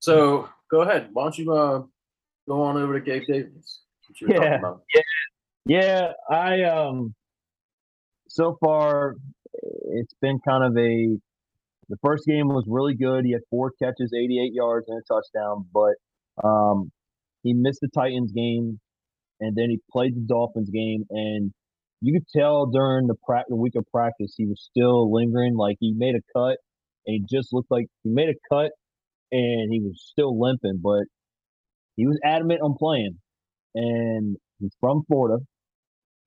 So 0.00 0.48
go 0.70 0.80
ahead. 0.80 1.10
Why 1.12 1.24
don't 1.24 1.36
you 1.36 1.52
uh, 1.52 1.82
go 2.48 2.62
on 2.62 2.78
over 2.78 2.98
to 2.98 3.04
Gabe 3.04 3.24
Davis? 3.28 3.82
What 4.08 4.20
you 4.20 4.28
were 4.28 4.34
Yeah. 4.34 4.72
Yeah, 5.66 6.12
I 6.30 6.62
um 6.64 7.14
so 8.28 8.56
far 8.64 9.14
it's 9.54 10.14
been 10.20 10.38
kind 10.46 10.64
of 10.64 10.76
a 10.76 11.18
the 11.88 11.96
first 12.04 12.26
game 12.26 12.48
was 12.48 12.64
really 12.68 12.94
good. 12.94 13.24
He 13.24 13.32
had 13.32 13.42
four 13.50 13.72
catches, 13.82 14.12
88 14.14 14.52
yards 14.54 14.86
and 14.88 15.00
a 15.00 15.14
touchdown, 15.14 15.66
but 15.72 15.94
um 16.46 16.90
he 17.42 17.54
missed 17.54 17.80
the 17.82 17.88
Titans 17.94 18.32
game 18.32 18.80
and 19.40 19.56
then 19.56 19.70
he 19.70 19.80
played 19.92 20.16
the 20.16 20.22
Dolphins 20.26 20.70
game 20.70 21.04
and 21.10 21.52
you 22.02 22.12
could 22.14 22.28
tell 22.28 22.66
during 22.66 23.06
the 23.08 23.16
pra- 23.26 23.44
the 23.48 23.56
week 23.56 23.74
of 23.76 23.84
practice 23.92 24.34
he 24.36 24.46
was 24.46 24.62
still 24.70 25.12
lingering 25.12 25.56
like 25.56 25.76
he 25.80 25.92
made 25.96 26.14
a 26.16 26.22
cut 26.38 26.58
and 27.06 27.14
he 27.20 27.24
just 27.30 27.52
looked 27.52 27.70
like 27.70 27.86
he 28.04 28.10
made 28.10 28.28
a 28.30 28.34
cut 28.54 28.72
and 29.32 29.72
he 29.72 29.80
was 29.80 30.02
still 30.10 30.38
limping, 30.40 30.80
but 30.82 31.04
he 31.96 32.06
was 32.06 32.18
adamant 32.24 32.60
on 32.62 32.76
playing. 32.78 33.18
And 33.74 34.36
he's 34.60 34.74
from 34.80 35.04
Florida 35.08 35.44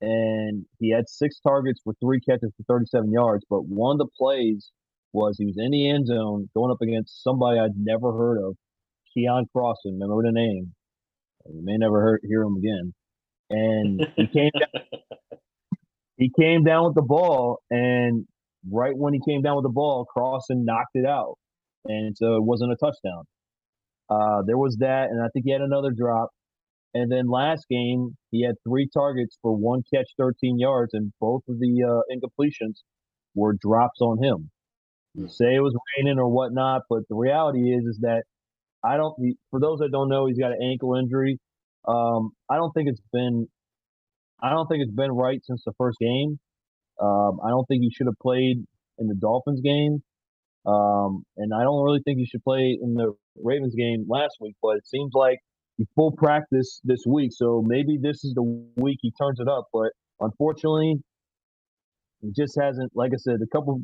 and 0.05 0.65
he 0.79 0.91
had 0.91 1.09
six 1.09 1.39
targets 1.39 1.81
for 1.83 1.93
three 1.99 2.19
catches 2.19 2.51
for 2.55 2.63
37 2.67 3.11
yards. 3.11 3.43
But 3.49 3.65
one 3.65 3.95
of 3.95 3.97
the 3.97 4.11
plays 4.19 4.69
was 5.13 5.35
he 5.39 5.47
was 5.47 5.57
in 5.57 5.71
the 5.71 5.89
end 5.89 6.05
zone 6.05 6.47
going 6.55 6.71
up 6.71 6.81
against 6.81 7.23
somebody 7.23 7.59
I'd 7.59 7.71
never 7.75 8.11
heard 8.11 8.37
of, 8.37 8.55
Keion 9.17 9.45
Crossen. 9.55 9.99
Remember 9.99 10.21
the 10.21 10.31
name? 10.31 10.73
You 11.47 11.61
may 11.63 11.77
never 11.77 12.05
hear, 12.05 12.19
hear 12.23 12.41
him 12.43 12.57
again. 12.57 12.93
And 13.49 14.07
he 14.15 14.27
came 14.33 14.51
down, 14.53 15.39
he 16.17 16.31
came 16.39 16.63
down 16.63 16.85
with 16.85 16.95
the 16.95 17.01
ball, 17.01 17.61
and 17.71 18.27
right 18.71 18.95
when 18.95 19.13
he 19.13 19.21
came 19.27 19.41
down 19.41 19.55
with 19.55 19.63
the 19.63 19.69
ball, 19.69 20.05
Crossan 20.05 20.65
knocked 20.65 20.95
it 20.95 21.05
out, 21.05 21.35
and 21.85 22.15
so 22.15 22.35
it 22.35 22.43
wasn't 22.43 22.71
a 22.71 22.75
touchdown. 22.75 23.23
Uh, 24.07 24.43
there 24.45 24.57
was 24.57 24.77
that, 24.81 25.09
and 25.09 25.19
I 25.21 25.29
think 25.33 25.45
he 25.45 25.51
had 25.51 25.61
another 25.61 25.89
drop. 25.89 26.29
And 26.95 27.11
then 27.11 27.27
last 27.27 27.65
game, 27.69 28.15
he 28.31 28.45
had 28.45 28.55
three 28.65 28.87
targets 28.87 29.37
for 29.41 29.53
one 29.53 29.83
catch, 29.93 30.07
13 30.17 30.57
yards, 30.57 30.93
and 30.93 31.11
both 31.19 31.41
of 31.49 31.59
the 31.59 31.83
uh, 31.83 32.01
incompletions 32.09 32.75
were 33.35 33.53
drops 33.53 33.99
on 33.99 34.23
him. 34.23 34.49
You 35.13 35.27
say 35.27 35.55
it 35.55 35.59
was 35.59 35.75
raining 35.97 36.19
or 36.19 36.29
whatnot, 36.29 36.83
but 36.89 37.01
the 37.09 37.15
reality 37.15 37.73
is, 37.73 37.83
is 37.83 37.99
that 38.01 38.23
I 38.81 38.95
don't. 38.95 39.13
For 39.51 39.59
those 39.59 39.79
that 39.79 39.91
don't 39.91 40.07
know, 40.07 40.25
he's 40.27 40.37
got 40.37 40.51
an 40.51 40.59
ankle 40.63 40.95
injury. 40.95 41.37
Um, 41.85 42.31
I 42.49 42.55
don't 42.55 42.71
think 42.71 42.87
it's 42.87 43.01
been. 43.11 43.47
I 44.41 44.51
don't 44.51 44.67
think 44.67 44.81
it's 44.81 44.95
been 44.95 45.11
right 45.11 45.39
since 45.43 45.63
the 45.65 45.73
first 45.77 45.97
game. 45.99 46.39
Um, 47.01 47.39
I 47.43 47.49
don't 47.49 47.65
think 47.65 47.81
he 47.81 47.91
should 47.91 48.07
have 48.07 48.19
played 48.21 48.63
in 48.99 49.07
the 49.07 49.15
Dolphins 49.15 49.59
game, 49.59 50.01
um, 50.65 51.23
and 51.35 51.53
I 51.53 51.63
don't 51.63 51.83
really 51.83 52.01
think 52.05 52.19
he 52.19 52.25
should 52.25 52.43
play 52.43 52.77
in 52.81 52.93
the 52.93 53.13
Ravens 53.43 53.75
game 53.75 54.05
last 54.07 54.35
week. 54.39 54.55
But 54.61 54.77
it 54.77 54.87
seems 54.87 55.11
like 55.13 55.39
full 55.95 56.11
practice 56.11 56.79
this 56.83 57.03
week, 57.05 57.31
so 57.33 57.63
maybe 57.65 57.97
this 58.01 58.23
is 58.23 58.33
the 58.33 58.43
week 58.75 58.99
he 59.01 59.11
turns 59.11 59.39
it 59.39 59.47
up. 59.47 59.67
But 59.73 59.91
unfortunately, 60.19 60.95
he 62.21 62.31
just 62.35 62.57
hasn't. 62.59 62.91
Like 62.95 63.11
I 63.13 63.17
said, 63.17 63.39
a 63.43 63.47
couple. 63.55 63.81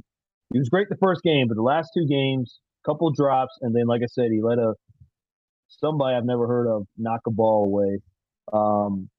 He 0.54 0.60
was 0.60 0.70
great 0.70 0.88
the 0.90 0.98
first 1.02 1.22
game, 1.24 1.48
but 1.48 1.56
the 1.56 1.64
last 1.64 1.92
two 1.96 2.06
games, 2.08 2.60
couple 2.86 3.12
drops, 3.12 3.54
and 3.62 3.76
then 3.76 3.88
like 3.88 4.02
I 4.04 4.08
said, 4.08 4.28
he 4.32 4.42
let 4.42 4.58
a 4.58 4.74
somebody 5.68 6.16
I've 6.16 6.26
never 6.26 6.48
heard 6.48 6.68
of 6.68 6.86
knock 6.98 7.22
a 7.28 7.32
ball 7.32 7.66
away. 7.66 8.00
Um, 8.52 9.10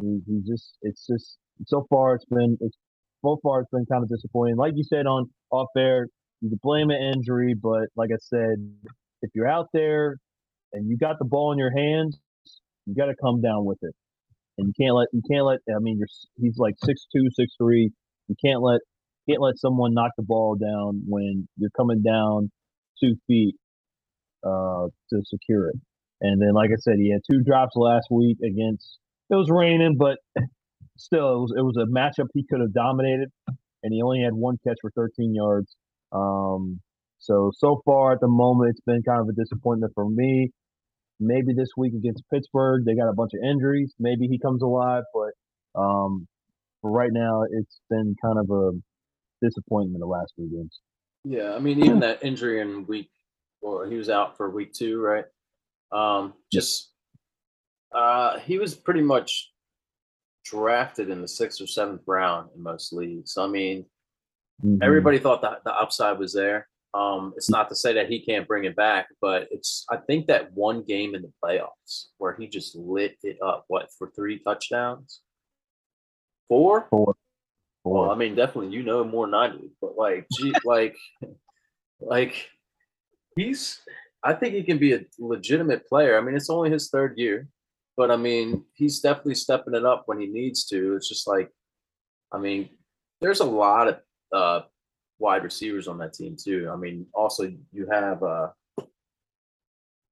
he, 0.00 0.20
he 0.26 0.40
just 0.46 0.76
it's 0.82 1.06
just 1.06 1.38
so 1.66 1.86
far 1.90 2.14
it's 2.14 2.24
been 2.26 2.56
it's 2.60 2.76
so 3.22 3.38
far 3.42 3.60
it's 3.60 3.70
been 3.70 3.86
kind 3.86 4.02
of 4.02 4.08
disappointing. 4.08 4.56
Like 4.56 4.72
you 4.76 4.84
said 4.84 5.06
on 5.06 5.30
off 5.50 5.68
air, 5.76 6.08
you 6.40 6.48
can 6.48 6.58
blame 6.62 6.90
an 6.90 7.14
injury, 7.14 7.54
but 7.54 7.88
like 7.96 8.10
I 8.12 8.18
said, 8.20 8.56
if 9.22 9.30
you're 9.34 9.48
out 9.48 9.68
there 9.72 10.16
and 10.72 10.88
you 10.88 10.96
got 10.96 11.18
the 11.18 11.24
ball 11.24 11.52
in 11.52 11.58
your 11.58 11.72
hands, 11.76 12.18
you 12.86 12.94
got 12.94 13.06
to 13.06 13.14
come 13.22 13.40
down 13.40 13.64
with 13.64 13.78
it, 13.82 13.94
and 14.58 14.68
you 14.68 14.72
can't 14.78 14.94
let 14.94 15.08
you 15.12 15.22
can't 15.30 15.44
let. 15.44 15.60
I 15.68 15.78
mean, 15.80 15.98
you're 15.98 16.08
he's 16.36 16.58
like 16.58 16.74
six 16.84 17.06
two, 17.14 17.28
six 17.34 17.52
three. 17.58 17.90
You 18.28 18.36
can't 18.44 18.62
let 18.62 18.80
can't 19.28 19.40
let 19.40 19.58
someone 19.58 19.94
knock 19.94 20.12
the 20.16 20.24
ball 20.24 20.56
down 20.56 21.02
when 21.06 21.48
you're 21.56 21.70
coming 21.76 22.02
down 22.02 22.50
two 23.00 23.14
feet 23.26 23.54
uh, 24.44 24.86
to 25.10 25.22
secure 25.24 25.68
it. 25.68 25.76
And 26.20 26.40
then, 26.40 26.54
like 26.54 26.70
I 26.70 26.78
said, 26.78 26.94
he 26.98 27.10
had 27.10 27.20
two 27.30 27.42
drops 27.42 27.74
last 27.76 28.06
week 28.10 28.38
against. 28.44 28.98
It 29.30 29.34
was 29.34 29.50
raining, 29.50 29.96
but 29.98 30.18
still, 30.96 31.34
it 31.34 31.40
was 31.40 31.54
it 31.58 31.62
was 31.62 31.76
a 31.76 31.86
matchup 31.90 32.28
he 32.32 32.44
could 32.48 32.60
have 32.60 32.72
dominated, 32.72 33.28
and 33.82 33.92
he 33.92 34.02
only 34.02 34.22
had 34.22 34.32
one 34.32 34.56
catch 34.66 34.76
for 34.80 34.90
13 34.92 35.34
yards. 35.34 35.74
Um, 36.12 36.80
so 37.18 37.50
so 37.54 37.82
far 37.84 38.12
at 38.12 38.20
the 38.20 38.28
moment, 38.28 38.70
it's 38.70 38.80
been 38.80 39.02
kind 39.02 39.20
of 39.20 39.28
a 39.28 39.32
disappointment 39.32 39.92
for 39.94 40.08
me. 40.08 40.50
Maybe 41.22 41.52
this 41.54 41.68
week 41.76 41.94
against 41.94 42.24
Pittsburgh, 42.32 42.84
they 42.84 42.96
got 42.96 43.08
a 43.08 43.12
bunch 43.12 43.30
of 43.34 43.40
injuries. 43.48 43.94
Maybe 44.00 44.26
he 44.26 44.38
comes 44.38 44.60
alive, 44.60 45.04
but 45.14 45.80
um, 45.80 46.26
for 46.80 46.90
right 46.90 47.12
now, 47.12 47.44
it's 47.48 47.80
been 47.88 48.16
kind 48.20 48.38
of 48.38 48.50
a 48.50 48.72
disappointment 49.40 50.00
the 50.00 50.06
last 50.06 50.32
few 50.34 50.50
games. 50.50 50.80
Yeah, 51.24 51.54
I 51.54 51.60
mean, 51.60 51.78
even 51.84 52.00
that 52.00 52.24
injury 52.24 52.60
in 52.60 52.86
week, 52.86 53.10
or 53.60 53.86
he 53.86 53.96
was 53.96 54.10
out 54.10 54.36
for 54.36 54.50
week 54.50 54.72
two, 54.72 55.00
right? 55.00 55.24
Um, 55.92 56.34
just, 56.52 56.90
uh, 57.94 58.40
he 58.40 58.58
was 58.58 58.74
pretty 58.74 59.02
much 59.02 59.52
drafted 60.44 61.08
in 61.08 61.22
the 61.22 61.28
sixth 61.28 61.60
or 61.60 61.68
seventh 61.68 62.02
round 62.06 62.50
in 62.56 62.62
most 62.62 62.92
leagues. 62.92 63.36
I 63.38 63.46
mean, 63.46 63.86
Mhm. 64.64 64.78
everybody 64.82 65.20
thought 65.20 65.42
that 65.42 65.62
the 65.64 65.72
upside 65.72 66.18
was 66.18 66.32
there. 66.32 66.68
Um, 66.94 67.32
it's 67.36 67.48
not 67.48 67.68
to 67.70 67.74
say 67.74 67.94
that 67.94 68.10
he 68.10 68.20
can't 68.20 68.46
bring 68.46 68.64
it 68.64 68.76
back, 68.76 69.08
but 69.20 69.48
it's 69.50 69.86
I 69.90 69.96
think 69.96 70.26
that 70.26 70.52
one 70.52 70.82
game 70.82 71.14
in 71.14 71.22
the 71.22 71.32
playoffs 71.42 72.06
where 72.18 72.36
he 72.38 72.46
just 72.46 72.76
lit 72.76 73.16
it 73.22 73.38
up. 73.42 73.64
What 73.68 73.88
for 73.98 74.10
three 74.14 74.38
touchdowns? 74.38 75.20
Four? 76.48 76.86
Four. 76.90 77.14
Well, 77.84 78.10
I 78.10 78.14
mean, 78.14 78.34
definitely 78.34 78.74
you 78.74 78.82
know 78.82 79.02
more 79.04 79.26
than 79.26 79.34
I 79.34 79.48
do, 79.48 79.70
but 79.80 79.96
like, 79.96 80.26
gee, 80.38 80.52
like, 80.64 80.96
like 82.00 82.48
he's. 83.36 83.80
I 84.24 84.34
think 84.34 84.54
he 84.54 84.62
can 84.62 84.78
be 84.78 84.92
a 84.92 85.00
legitimate 85.18 85.88
player. 85.88 86.16
I 86.16 86.20
mean, 86.20 86.36
it's 86.36 86.50
only 86.50 86.70
his 86.70 86.90
third 86.90 87.18
year, 87.18 87.48
but 87.96 88.10
I 88.10 88.16
mean, 88.16 88.64
he's 88.72 89.00
definitely 89.00 89.34
stepping 89.34 89.74
it 89.74 89.84
up 89.84 90.04
when 90.06 90.20
he 90.20 90.26
needs 90.26 90.64
to. 90.66 90.94
It's 90.94 91.08
just 91.08 91.26
like, 91.26 91.50
I 92.30 92.38
mean, 92.38 92.68
there's 93.20 93.40
a 93.40 93.44
lot 93.44 93.88
of 93.88 94.00
uh, 94.32 94.60
wide 95.22 95.44
receivers 95.44 95.86
on 95.88 95.96
that 95.98 96.12
team 96.12 96.36
too. 96.36 96.68
I 96.70 96.76
mean, 96.76 97.06
also 97.14 97.44
you 97.72 97.86
have 97.90 98.22
uh, 98.22 98.48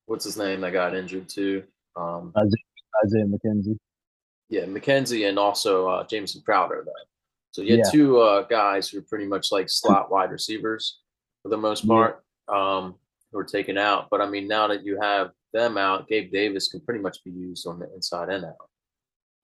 what's 0.06 0.24
his 0.24 0.36
name 0.38 0.60
that 0.62 0.72
got 0.72 0.94
injured 0.94 1.28
too. 1.28 1.64
Um, 1.96 2.32
Isaiah 2.36 3.04
Isaiah 3.04 3.26
McKenzie. 3.26 3.78
yeah, 4.48 4.64
McKenzie 4.64 5.28
and 5.28 5.38
also 5.38 5.88
uh, 5.88 6.04
Jameson 6.06 6.42
Crowder. 6.42 6.82
Though. 6.86 6.92
So 7.52 7.62
you 7.62 7.72
had 7.72 7.80
Yeah. 7.84 7.90
two 7.90 8.18
uh, 8.20 8.42
guys 8.42 8.88
who 8.88 8.98
are 8.98 9.02
pretty 9.02 9.26
much 9.26 9.50
like 9.52 9.68
slot 9.68 10.10
wide 10.10 10.30
receivers 10.30 11.00
for 11.42 11.48
the 11.48 11.56
most 11.58 11.84
Yeah. 11.84 11.88
part, 11.88 12.24
um, 12.48 12.94
who 13.32 13.38
are 13.38 13.44
taken 13.44 13.76
out. 13.76 14.08
But 14.10 14.20
I 14.20 14.26
mean, 14.30 14.46
now 14.46 14.68
that 14.68 14.84
you 14.84 14.98
have 15.00 15.32
them 15.52 15.76
out, 15.76 16.06
Gabe 16.08 16.30
Davis 16.32 16.68
can 16.68 16.80
pretty 16.80 17.00
much 17.00 17.22
be 17.24 17.30
used 17.32 17.66
on 17.66 17.78
the 17.80 17.92
inside 17.94 18.28
and 18.28 18.44
out. 18.44 18.70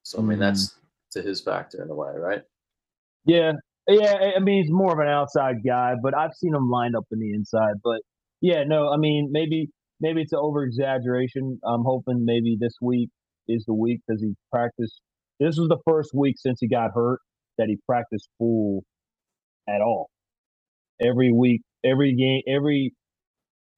So 0.05 0.19
I 0.19 0.23
mean, 0.23 0.39
Mhm. 0.39 0.41
that's 0.41 0.79
to 1.13 1.23
his 1.23 1.41
factor 1.41 1.83
in 1.83 1.91
a 1.91 1.95
way, 1.95 2.13
right? 2.17 2.45
Yeah, 3.25 3.53
yeah. 3.89 4.33
I 4.37 4.41
mean, 4.41 4.63
he's 4.63 4.73
more 4.73 4.93
of 4.93 4.99
an 4.99 5.09
outside 5.09 5.57
guy, 5.67 5.95
but 6.03 6.17
I've 6.17 6.35
seen 6.35 6.55
him 6.55 6.71
lined 6.71 6.97
up 6.97 7.05
in 7.11 7.21
the 7.21 7.33
inside. 7.33 7.75
But 7.83 8.01
yeah, 8.41 8.65
no, 8.67 8.91
I 8.93 8.97
mean, 8.97 9.31
maybe 9.31 9.71
maybe 10.01 10.23
it's 10.23 10.33
an 10.33 10.41
over 10.43 10.63
exaggeration. 10.65 11.59
I'm 11.65 11.85
hoping 11.85 12.25
maybe 12.25 12.57
this 12.61 12.75
week 12.81 13.11
is 13.49 13.65
the 13.67 13.75
week 13.75 14.01
because 14.07 14.21
he 14.21 14.35
practiced. 14.53 15.01
This 15.41 15.57
was 15.59 15.69
the 15.69 15.79
first 15.87 16.11
week 16.15 16.37
since 16.39 16.59
he 16.61 16.69
got 16.69 16.91
hurt 16.95 17.21
that 17.59 17.69
he 17.69 17.79
practiced 17.87 18.29
full 18.39 18.85
at 19.69 19.81
all. 19.81 20.09
Every 21.01 21.33
week, 21.33 21.63
every 21.85 22.15
game, 22.15 22.43
every 22.49 22.95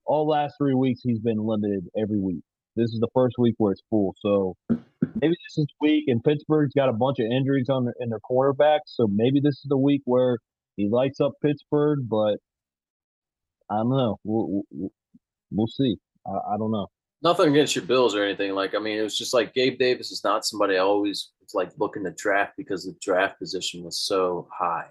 all 0.07 0.27
last 0.27 0.55
three 0.59 0.75
weeks 0.75 1.01
he's 1.03 1.19
been 1.21 1.39
limited 1.39 1.87
every 2.01 2.19
week. 2.19 2.43
This 2.77 2.93
is 2.93 3.01
the 3.01 3.09
first 3.15 3.35
week 3.39 3.55
where 3.59 3.73
it's 3.73 3.83
full. 3.91 4.15
So 4.21 4.55
maybe 5.21 5.35
this 5.35 5.59
is 5.59 5.67
week, 5.81 6.05
and 6.09 6.23
Pittsburgh's 6.23 6.75
got 6.75 6.89
a 6.89 6.93
bunch 6.93 7.19
of 7.19 7.27
injuries 7.27 7.69
on 7.69 7.85
their, 7.85 7.95
in 8.01 8.11
their 8.11 8.21
quarterbacks. 8.21 8.87
So 8.87 9.07
maybe 9.07 9.41
this 9.41 9.55
is 9.55 9.67
the 9.69 9.77
week 9.77 10.03
where 10.05 10.39
he 10.77 10.89
lights 10.89 11.21
up 11.21 11.33
Pittsburgh. 11.43 12.01
But 12.09 12.37
I 13.71 13.77
don't 13.77 13.91
know. 13.91 14.19
We'll, 14.25 14.65
we'll, 14.71 14.91
we'll 15.51 15.67
see. 15.67 15.97
I, 16.27 16.55
I, 16.55 16.59
don't 16.59 16.71
know. 16.71 16.89
Nothing 17.23 17.51
against 17.51 17.77
your 17.77 17.85
Bills 17.85 18.15
or 18.15 18.23
anything. 18.23 18.55
Like 18.55 18.75
I 18.75 18.79
mean, 18.79 18.99
it 18.99 19.03
was 19.03 19.19
just 19.19 19.35
like 19.35 19.55
Gabe 19.55 19.79
Davis 19.79 20.11
is 20.11 20.25
not 20.25 20.45
somebody 20.45 20.77
I 20.77 20.81
always 20.81 21.31
like 21.55 21.71
looking 21.79 22.05
to 22.05 22.11
draft 22.11 22.53
because 22.57 22.85
the 22.85 22.95
draft 23.01 23.39
position 23.39 23.83
was 23.83 24.01
so 24.01 24.49
high. 24.53 24.87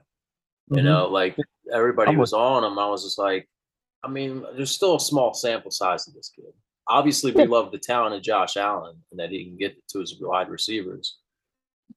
You 0.70 0.78
mm-hmm. 0.78 0.86
know, 0.86 1.07
like 1.07 1.38
everybody 1.74 2.15
was 2.15 2.34
on 2.34 2.63
him. 2.63 2.78
I 2.78 2.88
was 2.88 3.03
just 3.03 3.18
like, 3.18 3.47
I 4.03 4.09
mean, 4.09 4.43
there's 4.55 4.72
still 4.72 4.95
a 4.95 4.99
small 4.99 5.34
sample 5.34 5.72
size 5.72 6.07
of 6.07 6.13
this 6.13 6.32
kid. 6.36 6.51
Obviously, 6.89 7.31
we 7.31 7.45
love 7.45 7.71
the 7.71 7.77
talent 7.77 8.15
of 8.15 8.21
Josh 8.21 8.57
Allen 8.57 8.95
and 9.11 9.19
that 9.19 9.31
he 9.31 9.45
can 9.45 9.57
get 9.57 9.75
to 9.89 9.99
his 9.99 10.15
wide 10.19 10.49
receivers. 10.49 11.17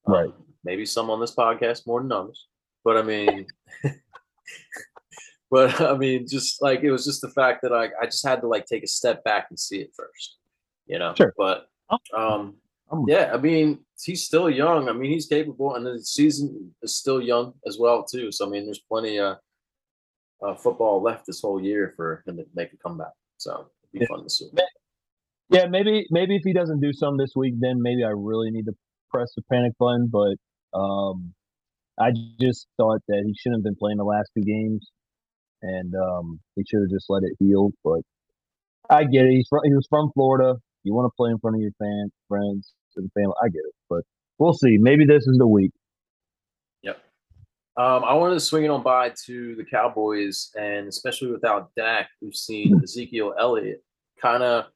Right. 0.06 0.26
Um, 0.26 0.34
maybe 0.64 0.86
some 0.86 1.10
on 1.10 1.20
this 1.20 1.34
podcast 1.34 1.86
more 1.86 2.00
than 2.02 2.12
others. 2.12 2.46
But 2.84 2.96
I 2.96 3.02
mean, 3.02 3.46
but 5.50 5.80
I 5.80 5.96
mean, 5.96 6.26
just 6.28 6.62
like 6.62 6.80
it 6.82 6.90
was 6.90 7.04
just 7.04 7.20
the 7.20 7.30
fact 7.30 7.62
that 7.62 7.72
I, 7.72 7.90
I 8.00 8.06
just 8.06 8.26
had 8.26 8.40
to 8.40 8.48
like 8.48 8.66
take 8.66 8.82
a 8.82 8.88
step 8.88 9.22
back 9.24 9.46
and 9.50 9.58
see 9.58 9.80
it 9.80 9.90
first, 9.96 10.38
you 10.86 10.98
know. 10.98 11.14
Sure. 11.16 11.34
But 11.36 11.66
um, 12.16 12.56
yeah, 13.06 13.30
I 13.32 13.36
mean, 13.36 13.80
he's 14.02 14.24
still 14.24 14.48
young. 14.48 14.88
I 14.88 14.92
mean, 14.92 15.10
he's 15.10 15.26
capable, 15.26 15.74
and 15.74 15.86
the 15.86 16.00
season 16.00 16.74
is 16.82 16.96
still 16.96 17.20
young 17.20 17.54
as 17.66 17.78
well 17.78 18.04
too. 18.04 18.32
So 18.32 18.46
I 18.46 18.48
mean, 18.48 18.64
there's 18.64 18.80
plenty 18.80 19.18
of 19.18 19.36
uh, 20.42 20.54
football 20.54 21.02
left 21.02 21.26
this 21.26 21.40
whole 21.40 21.60
year 21.60 21.92
for 21.96 22.22
him 22.26 22.36
to 22.38 22.46
make 22.54 22.72
a 22.72 22.76
comeback. 22.76 23.12
So 23.36 23.70
it'd 23.82 23.92
be 23.92 23.98
yeah. 24.00 24.06
fun 24.08 24.24
to 24.24 24.30
see. 24.30 24.50
Yeah, 25.50 25.66
maybe 25.66 26.06
maybe 26.10 26.36
if 26.36 26.42
he 26.44 26.52
doesn't 26.52 26.80
do 26.80 26.92
some 26.92 27.16
this 27.16 27.32
week, 27.34 27.54
then 27.58 27.82
maybe 27.82 28.04
I 28.04 28.10
really 28.10 28.50
need 28.50 28.66
to 28.66 28.72
press 29.10 29.32
the 29.36 29.42
panic 29.50 29.72
button. 29.78 30.08
But 30.10 30.36
um, 30.78 31.34
I 31.98 32.12
just 32.40 32.68
thought 32.76 33.00
that 33.08 33.22
he 33.26 33.34
shouldn't 33.36 33.60
have 33.60 33.64
been 33.64 33.76
playing 33.76 33.98
the 33.98 34.04
last 34.04 34.30
two 34.36 34.44
games, 34.44 34.88
and 35.62 35.92
um, 35.94 36.40
he 36.54 36.62
should 36.68 36.80
have 36.80 36.90
just 36.90 37.06
let 37.08 37.24
it 37.24 37.36
heal. 37.40 37.70
But 37.82 38.00
I 38.88 39.04
get 39.04 39.26
it. 39.26 39.32
He's 39.32 39.48
from, 39.48 39.60
he 39.64 39.74
was 39.74 39.86
from 39.90 40.10
Florida. 40.14 40.56
You 40.84 40.94
want 40.94 41.06
to 41.06 41.16
play 41.16 41.30
in 41.30 41.38
front 41.38 41.56
of 41.56 41.62
your 41.62 41.72
fans, 41.78 42.12
friends, 42.28 42.72
and 42.96 43.10
family. 43.12 43.34
I 43.42 43.48
get 43.48 43.62
it, 43.66 43.74
but 43.88 44.02
we'll 44.38 44.54
see. 44.54 44.78
Maybe 44.78 45.04
this 45.04 45.26
is 45.26 45.36
the 45.36 45.48
week. 45.48 45.72
Yep. 46.82 46.98
Um, 47.76 48.04
I 48.04 48.14
wanted 48.14 48.34
to 48.34 48.40
swing 48.40 48.64
it 48.64 48.70
on 48.70 48.84
by 48.84 49.12
to 49.26 49.56
the 49.56 49.64
Cowboys, 49.64 50.50
and 50.56 50.86
especially 50.86 51.32
without 51.32 51.70
Dak, 51.76 52.08
we've 52.22 52.34
seen 52.34 52.80
Ezekiel 52.84 53.34
Elliott 53.38 53.82
kind 54.22 54.44
of 54.44 54.66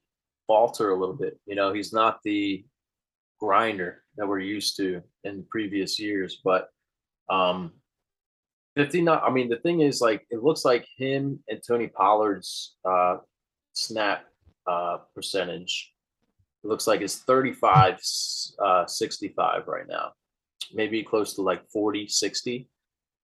falter 0.47 0.91
a 0.91 0.99
little 0.99 1.15
bit. 1.15 1.39
You 1.45 1.55
know, 1.55 1.73
he's 1.73 1.93
not 1.93 2.19
the 2.23 2.65
grinder 3.39 4.03
that 4.17 4.27
we're 4.27 4.39
used 4.39 4.77
to 4.77 5.01
in 5.23 5.45
previous 5.49 5.99
years, 5.99 6.41
but 6.43 6.69
um, 7.29 7.73
59. 8.75 9.19
I 9.23 9.29
mean, 9.29 9.49
the 9.49 9.57
thing 9.57 9.81
is, 9.81 10.01
like, 10.01 10.25
it 10.29 10.43
looks 10.43 10.65
like 10.65 10.87
him 10.97 11.39
and 11.47 11.61
Tony 11.65 11.87
Pollard's 11.87 12.75
uh, 12.85 13.17
snap 13.73 14.25
uh, 14.67 14.97
percentage. 15.13 15.93
It 16.63 16.67
looks 16.67 16.87
like 16.87 17.01
it's 17.01 17.17
35, 17.17 17.99
uh, 18.59 18.85
65 18.85 19.67
right 19.67 19.87
now, 19.87 20.11
maybe 20.73 21.03
close 21.03 21.33
to 21.35 21.41
like 21.41 21.61
40, 21.71 22.07
60. 22.07 22.69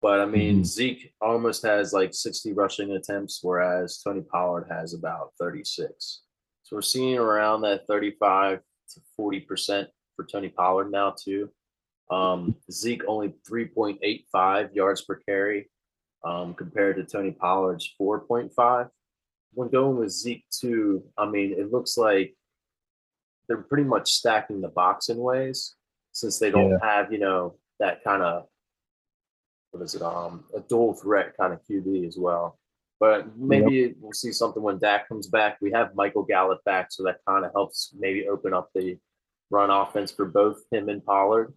But 0.01 0.21
I 0.21 0.27
mean, 0.27 0.57
mm-hmm. 0.57 0.65
Zeke 0.65 1.15
almost 1.21 1.62
has 1.65 1.93
like 1.93 2.12
60 2.12 2.53
rushing 2.53 2.93
attempts, 2.93 3.41
whereas 3.43 4.03
Tony 4.05 4.21
Pollard 4.21 4.67
has 4.71 4.93
about 4.93 5.33
36. 5.41 6.24
So 6.65 6.77
we're 6.77 6.83
seeing 6.83 7.19
around 7.19 7.61
that 7.62 7.87
35 7.87 8.61
to 8.91 9.01
40% 9.21 9.87
for 10.17 10.25
Tony 10.25 10.49
Pollard 10.49 10.91
now, 10.91 11.15
too. 11.17 11.51
Um, 12.11 12.57
Zeke 12.71 13.03
only 13.07 13.35
3.85 13.49 14.75
yards 14.75 15.03
per 15.03 15.17
carry 15.17 15.71
um, 16.25 16.55
compared 16.55 16.97
to 16.97 17.05
Tony 17.05 17.33
Pollard's 17.33 17.91
4.5. 18.01 18.89
When 19.53 19.69
going 19.69 19.99
with 19.99 20.11
Zeke, 20.11 20.45
too, 20.51 21.05
I 21.19 21.27
mean, 21.27 21.53
it 21.53 21.71
looks 21.71 21.99
like 21.99 22.35
they're 23.47 23.59
pretty 23.59 23.85
much 23.85 24.12
stacking 24.12 24.62
the 24.62 24.69
box 24.69 25.11
in 25.11 25.19
ways 25.19 25.75
since 26.12 26.39
they 26.39 26.51
don't 26.51 26.71
yeah. 26.71 26.79
have, 26.83 27.12
you 27.12 27.19
know, 27.19 27.57
that 27.79 28.03
kind 28.03 28.23
of, 28.23 28.47
what 29.71 29.83
is 29.83 29.95
it, 29.95 30.03
um, 30.03 30.45
a 30.57 30.61
dual 30.61 30.95
threat 30.95 31.37
kind 31.37 31.53
of 31.53 31.61
QB 31.71 32.07
as 32.07 32.17
well. 32.19 32.59
But 33.01 33.37
maybe 33.37 33.75
yep. 33.75 33.93
we'll 34.01 34.13
see 34.13 34.33
something 34.33 34.63
when 34.63 34.79
Dak 34.79 35.09
comes 35.09 35.27
back. 35.27 35.59
We 35.61 35.73
have 35.73 35.95
Michael 35.95 36.23
Gallup 36.23 36.63
back, 36.65 36.87
so 36.91 37.03
that 37.05 37.19
kind 37.27 37.45
of 37.45 37.53
helps 37.53 37.93
maybe 37.99 38.29
open 38.29 38.55
up 38.55 38.71
the 38.75 38.97
run 39.51 39.71
offense 39.71 40.11
for 40.11 40.25
both 40.25 40.63
him 40.71 40.89
and 40.89 41.05
Pollard. 41.05 41.53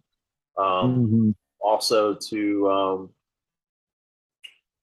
Um, 0.58 1.06
mm-hmm. 1.06 1.30
Also, 1.60 2.14
to 2.14 2.70
um, 2.70 3.10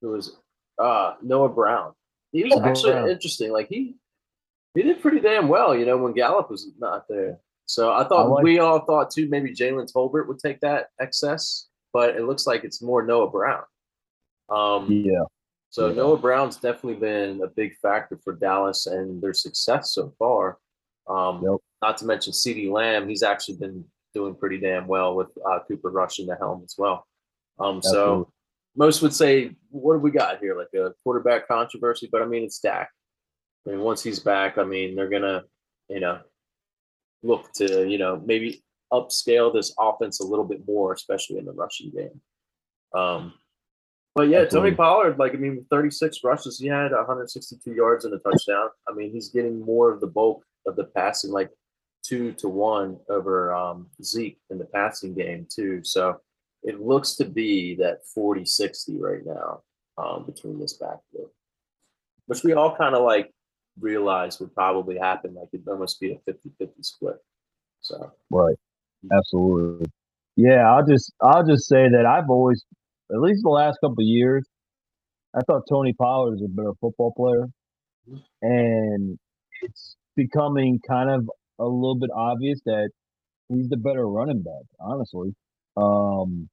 it 0.02 0.08
was 0.08 0.38
uh, 0.80 1.16
Noah 1.22 1.50
Brown. 1.50 1.94
He 2.32 2.44
was 2.44 2.60
actually 2.62 2.94
Brown. 2.94 3.10
interesting. 3.10 3.52
Like 3.52 3.68
he 3.68 3.96
he 4.74 4.84
did 4.84 5.02
pretty 5.02 5.20
damn 5.20 5.48
well, 5.48 5.76
you 5.76 5.86
know, 5.86 5.98
when 5.98 6.14
Gallup 6.14 6.50
was 6.50 6.70
not 6.80 7.06
there. 7.10 7.40
So 7.66 7.94
I 7.94 8.04
thought 8.04 8.26
I 8.26 8.30
like 8.30 8.44
we 8.44 8.60
all 8.60 8.80
thought 8.86 9.12
too 9.12 9.28
maybe 9.30 9.54
Jalen 9.54 9.92
Tolbert 9.92 10.28
would 10.28 10.40
take 10.40 10.60
that 10.62 10.90
excess, 11.00 11.68
but 11.94 12.16
it 12.16 12.24
looks 12.24 12.46
like 12.46 12.64
it's 12.64 12.82
more 12.82 13.04
Noah 13.04 13.30
Brown. 13.30 13.64
Um, 14.50 14.92
yeah. 14.92 15.24
So 15.76 15.90
yeah. 15.90 15.96
Noah 15.96 16.18
Brown's 16.18 16.56
definitely 16.56 17.02
been 17.02 17.42
a 17.44 17.48
big 17.48 17.76
factor 17.82 18.18
for 18.24 18.32
Dallas 18.32 18.88
and 18.88 19.22
their 19.22 19.34
success 19.34 19.92
so 19.92 20.14
far. 20.18 20.58
Um, 21.06 21.44
yep. 21.44 21.60
Not 21.82 21.98
to 21.98 22.06
mention 22.06 22.32
CeeDee 22.32 22.72
Lamb, 22.72 23.10
he's 23.10 23.24
actually 23.24 23.58
been 23.58 23.84
doing 24.14 24.36
pretty 24.36 24.58
damn 24.58 24.88
well 24.88 25.18
with 25.18 25.28
uh, 25.46 25.60
Cooper 25.68 25.92
Rush 25.92 26.20
in 26.20 26.28
the 26.28 26.38
helm 26.38 26.62
as 26.64 26.76
well. 26.78 27.06
Um, 27.60 27.82
so 27.82 28.32
most 28.78 29.02
would 29.02 29.14
say, 29.14 29.52
what 29.70 29.96
do 29.96 30.00
we 30.00 30.12
got 30.12 30.40
here? 30.40 30.58
Like 30.58 30.74
a 30.82 30.94
quarterback 31.04 31.46
controversy, 31.46 32.08
but 32.10 32.22
I 32.22 32.26
mean, 32.26 32.44
it's 32.44 32.60
Dak. 32.60 32.90
I 33.68 33.72
mean, 33.72 33.82
once 33.82 34.02
he's 34.02 34.22
back, 34.22 34.58
I 34.58 34.64
mean, 34.64 34.96
they're 34.96 35.10
gonna, 35.10 35.44
you 35.90 36.00
know, 36.00 36.22
look 37.22 37.52
to, 37.56 37.86
you 37.86 37.98
know, 37.98 38.24
maybe 38.26 38.64
upscale 38.94 39.54
this 39.54 39.76
offense 39.78 40.22
a 40.22 40.26
little 40.26 40.46
bit 40.46 40.66
more, 40.66 40.94
especially 40.94 41.38
in 41.38 41.44
the 41.44 41.52
rushing 41.52 41.92
game. 41.92 42.22
Um, 42.94 43.34
but 44.16 44.30
yeah, 44.30 44.40
Absolutely. 44.40 44.72
Tony 44.72 44.78
Pollard, 44.78 45.20
like 45.20 45.34
I 45.34 45.38
mean, 45.38 45.66
36 45.70 46.24
rushes, 46.24 46.58
he 46.58 46.68
had 46.68 46.92
162 46.92 47.74
yards 47.74 48.06
and 48.06 48.14
a 48.14 48.20
touchdown. 48.20 48.70
I 48.88 48.94
mean, 48.94 49.12
he's 49.12 49.30
getting 49.30 49.60
more 49.60 49.92
of 49.92 50.00
the 50.00 50.08
bulk 50.08 50.46
of 50.66 50.78
the 50.78 50.86
passing, 50.86 51.32
like 51.32 51.52
two 52.02 52.32
to 52.34 52.48
one 52.48 52.98
over 53.10 53.54
um, 53.54 53.88
Zeke 54.02 54.40
in 54.50 54.58
the 54.58 54.66
passing 54.66 55.14
game 55.14 55.46
too. 55.54 55.82
So 55.84 56.22
it 56.64 56.82
looks 56.82 57.16
to 57.16 57.26
be 57.26 57.76
that 57.76 58.00
40-60 58.18 59.00
right 59.00 59.26
now 59.26 59.62
um, 59.98 60.26
between 60.26 60.60
this 60.60 60.74
backfield, 60.74 61.30
which 62.28 62.44
we 62.44 62.54
all 62.54 62.76
kind 62.76 62.96
of 62.96 63.04
like 63.04 63.32
realize 63.80 64.40
would 64.40 64.54
probably 64.56 64.98
happen. 64.98 65.36
Like 65.36 65.50
it'd 65.52 65.68
almost 65.68 66.00
be 66.00 66.14
a 66.14 66.32
50-50 66.32 66.70
split. 66.82 67.18
So 67.82 68.14
right, 68.32 68.56
absolutely. 69.12 69.88
Yeah, 70.38 70.72
I'll 70.72 70.86
just 70.86 71.14
I'll 71.22 71.46
just 71.46 71.68
say 71.68 71.88
that 71.90 72.06
I've 72.06 72.30
always 72.30 72.64
at 73.12 73.20
least 73.20 73.42
the 73.44 73.50
last 73.50 73.78
couple 73.82 74.02
of 74.02 74.08
years, 74.08 74.46
I 75.36 75.42
thought 75.42 75.64
Tony 75.70 75.94
Pollard 75.94 76.32
was 76.32 76.44
a 76.44 76.48
better 76.48 76.74
football 76.80 77.14
player, 77.16 77.48
and 78.42 79.18
it's 79.62 79.96
becoming 80.16 80.80
kind 80.88 81.10
of 81.10 81.30
a 81.60 81.66
little 81.66 81.98
bit 82.00 82.10
obvious 82.16 82.60
that 82.66 82.90
he's 83.50 83.70
the 83.70 83.78
better 83.78 84.08
running 84.08 84.42
back. 84.42 84.64
Honestly, 84.80 85.36
um, 85.78 86.50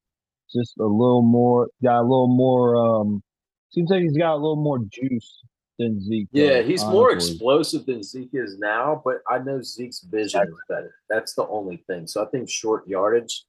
just 0.52 0.74
a 0.78 0.84
little 0.84 1.22
more 1.22 1.68
got 1.82 2.00
a 2.00 2.02
little 2.02 2.34
more. 2.34 2.76
Um, 2.76 3.22
seems 3.70 3.90
like 3.90 4.02
he's 4.02 4.16
got 4.16 4.34
a 4.34 4.36
little 4.36 4.56
more 4.56 4.78
juice 4.92 5.42
than 5.78 6.00
Zeke. 6.00 6.28
Yeah, 6.32 6.58
does, 6.58 6.66
he's 6.66 6.82
honestly. 6.82 6.98
more 6.98 7.12
explosive 7.12 7.86
than 7.86 8.02
Zeke 8.02 8.34
is 8.34 8.58
now, 8.58 9.00
but 9.04 9.18
I 9.28 9.38
know 9.38 9.62
Zeke's 9.62 10.00
vision 10.00 10.42
is 10.42 10.54
better. 10.68 10.94
That's 11.08 11.34
the 11.34 11.46
only 11.46 11.82
thing. 11.86 12.06
So 12.06 12.22
I 12.22 12.26
think 12.26 12.50
short 12.50 12.86
yardage, 12.86 13.44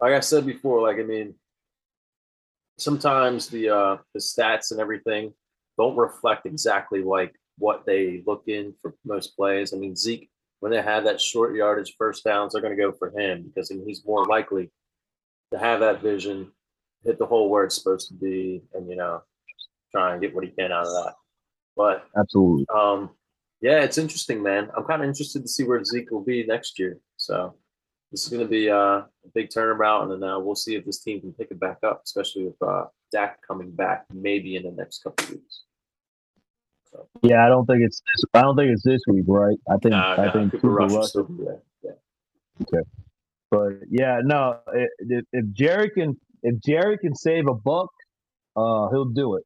like 0.00 0.12
I 0.12 0.20
said 0.20 0.46
before, 0.46 0.82
like 0.82 0.98
I 0.98 1.02
mean, 1.02 1.34
sometimes 2.78 3.48
the 3.48 3.68
uh, 3.68 3.96
the 4.12 4.20
stats 4.20 4.70
and 4.70 4.80
everything 4.80 5.32
don't 5.78 5.96
reflect 5.96 6.46
exactly 6.46 7.02
like 7.02 7.34
what 7.58 7.84
they 7.86 8.22
look 8.26 8.44
in 8.46 8.74
for 8.80 8.94
most 9.04 9.36
plays. 9.36 9.72
I 9.72 9.76
mean, 9.76 9.96
Zeke, 9.96 10.30
when 10.60 10.72
they 10.72 10.82
have 10.82 11.04
that 11.04 11.20
short 11.20 11.54
yardage 11.54 11.94
first 11.98 12.24
downs, 12.24 12.52
they're 12.52 12.62
going 12.62 12.76
to 12.76 12.82
go 12.82 12.92
for 12.92 13.10
him 13.18 13.42
because 13.42 13.70
I 13.70 13.74
mean, 13.74 13.86
he's 13.86 14.04
more 14.04 14.24
likely 14.26 14.70
to 15.52 15.58
have 15.58 15.80
that 15.80 16.02
vision 16.02 16.50
hit 17.04 17.18
the 17.18 17.26
hole 17.26 17.50
where 17.50 17.64
it's 17.64 17.76
supposed 17.76 18.08
to 18.08 18.14
be, 18.14 18.62
and 18.72 18.88
you 18.88 18.96
know, 18.96 19.22
try 19.92 20.12
and 20.12 20.22
get 20.22 20.34
what 20.34 20.44
he 20.44 20.50
can 20.50 20.72
out 20.72 20.86
of 20.86 20.92
that. 20.92 21.14
But 21.76 22.06
Absolutely. 22.16 22.66
um, 22.74 23.10
yeah, 23.60 23.82
it's 23.82 23.98
interesting, 23.98 24.42
man. 24.42 24.70
I'm 24.76 24.84
kind 24.84 25.02
of 25.02 25.08
interested 25.08 25.42
to 25.42 25.48
see 25.48 25.64
where 25.64 25.82
Zeke 25.84 26.10
will 26.10 26.24
be 26.24 26.44
next 26.46 26.78
year. 26.78 26.98
So 27.16 27.54
this 28.14 28.26
is 28.26 28.28
going 28.28 28.44
to 28.44 28.48
be 28.48 28.70
uh, 28.70 28.76
a 28.76 29.08
big 29.34 29.48
turnaround, 29.48 30.12
and 30.12 30.22
then 30.22 30.30
uh, 30.30 30.38
we'll 30.38 30.54
see 30.54 30.76
if 30.76 30.84
this 30.84 31.00
team 31.00 31.20
can 31.20 31.32
pick 31.32 31.48
it 31.50 31.58
back 31.58 31.78
up, 31.82 32.02
especially 32.04 32.44
with 32.44 32.62
uh, 32.62 32.84
Dak 33.10 33.44
coming 33.44 33.72
back 33.72 34.04
maybe 34.14 34.54
in 34.54 34.62
the 34.62 34.70
next 34.70 35.02
couple 35.02 35.24
of 35.24 35.30
weeks. 35.32 35.62
So, 36.92 37.08
Yeah, 37.22 37.44
I 37.44 37.48
don't 37.48 37.66
think 37.66 37.82
it's. 37.82 38.00
This, 38.00 38.24
I 38.32 38.42
don't 38.42 38.54
think 38.54 38.70
it's 38.70 38.84
this 38.84 39.00
week, 39.08 39.24
right? 39.26 39.56
I 39.68 39.78
think. 39.78 39.90
nah, 39.94 40.12
I 40.12 40.26
nah, 40.26 40.32
think 40.32 40.52
Cooper 40.52 40.68
Rush 40.70 40.92
Rush- 40.92 41.08
still 41.08 41.26
there. 41.28 41.58
Yeah. 41.82 42.80
But 43.50 43.70
yeah, 43.90 44.20
no. 44.22 44.60
If, 45.00 45.24
if 45.32 45.44
Jerry 45.52 45.90
can, 45.90 46.16
if 46.44 46.60
Jerry 46.60 46.96
can 46.98 47.16
save 47.16 47.48
a 47.48 47.54
buck, 47.54 47.90
uh, 48.54 48.90
he'll 48.90 49.10
do 49.12 49.34
it. 49.34 49.44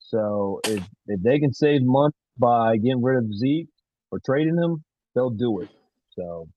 So 0.00 0.58
if 0.64 0.82
if 1.06 1.22
they 1.22 1.38
can 1.38 1.52
save 1.52 1.82
money 1.84 2.12
by 2.36 2.76
getting 2.76 3.04
rid 3.04 3.18
of 3.18 3.32
Zeke 3.34 3.68
or 4.10 4.18
trading 4.26 4.56
him, 4.56 4.82
they'll 5.14 5.30
do 5.30 5.60
it. 5.60 5.68
So, 6.16 6.48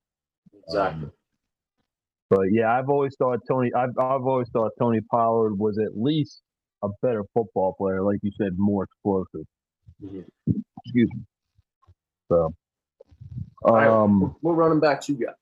Exactly. 0.68 1.04
um, 1.04 1.12
but 2.30 2.52
yeah, 2.52 2.78
I've 2.78 2.90
always 2.90 3.16
thought 3.18 3.40
Tony. 3.48 3.72
I've 3.76 3.98
I've 4.00 4.26
always 4.26 4.50
thought 4.50 4.72
Tony 4.80 5.02
Pollard 5.12 5.58
was 5.58 5.78
at 5.78 5.98
least 5.98 6.42
a 6.84 6.90
better 7.02 7.24
football 7.34 7.74
player, 7.78 8.02
like 8.02 8.20
you 8.24 8.32
said, 8.38 8.54
more 8.58 8.84
explosive. 8.84 9.46
Mhm. 10.04 10.26
Excuse 10.86 11.10
me. 11.14 11.22
So, 12.30 12.54
All 13.64 13.76
right, 13.76 14.34
we're 14.42 14.54
running 14.54 14.80
backs 14.80 15.08
you 15.10 15.16
got? 15.16 15.36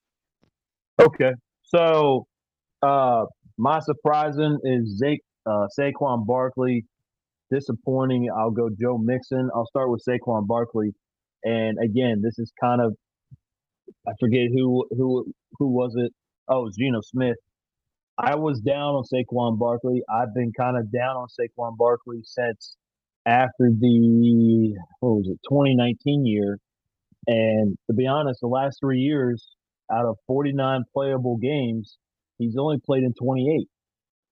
Okay. 0.99 1.33
So 1.63 2.27
uh 2.81 3.25
my 3.57 3.79
surprising 3.79 4.59
is 4.63 5.01
Zake 5.01 5.19
uh 5.45 5.67
Saquon 5.79 6.25
Barkley. 6.25 6.85
Disappointing. 7.51 8.29
I'll 8.35 8.51
go 8.51 8.69
Joe 8.69 8.97
Mixon. 8.97 9.49
I'll 9.53 9.65
start 9.67 9.89
with 9.89 10.01
Saquon 10.07 10.47
Barkley. 10.47 10.93
And 11.43 11.77
again, 11.83 12.21
this 12.23 12.39
is 12.39 12.51
kind 12.61 12.81
of 12.81 12.95
I 14.07 14.11
forget 14.19 14.47
who 14.53 14.85
who 14.91 15.25
who 15.59 15.67
was 15.69 15.93
it? 15.97 16.13
Oh, 16.47 16.69
Geno 16.77 17.01
Smith. 17.01 17.37
I 18.17 18.35
was 18.35 18.59
down 18.59 18.95
on 18.95 19.03
Saquon 19.11 19.57
Barkley. 19.57 20.03
I've 20.09 20.33
been 20.33 20.51
kind 20.57 20.77
of 20.77 20.91
down 20.91 21.15
on 21.15 21.27
Saquon 21.27 21.77
Barkley 21.77 22.19
since 22.23 22.75
after 23.25 23.69
the 23.79 24.75
what 24.99 25.17
was 25.17 25.27
it, 25.27 25.39
2019 25.49 26.25
year. 26.25 26.59
And 27.27 27.77
to 27.87 27.93
be 27.95 28.07
honest, 28.07 28.41
the 28.41 28.47
last 28.47 28.79
three 28.81 28.99
years, 28.99 29.45
out 29.91 30.05
of 30.05 30.17
49 30.27 30.83
playable 30.93 31.37
games, 31.37 31.97
he's 32.37 32.55
only 32.57 32.77
played 32.85 33.03
in 33.03 33.13
28. 33.13 33.67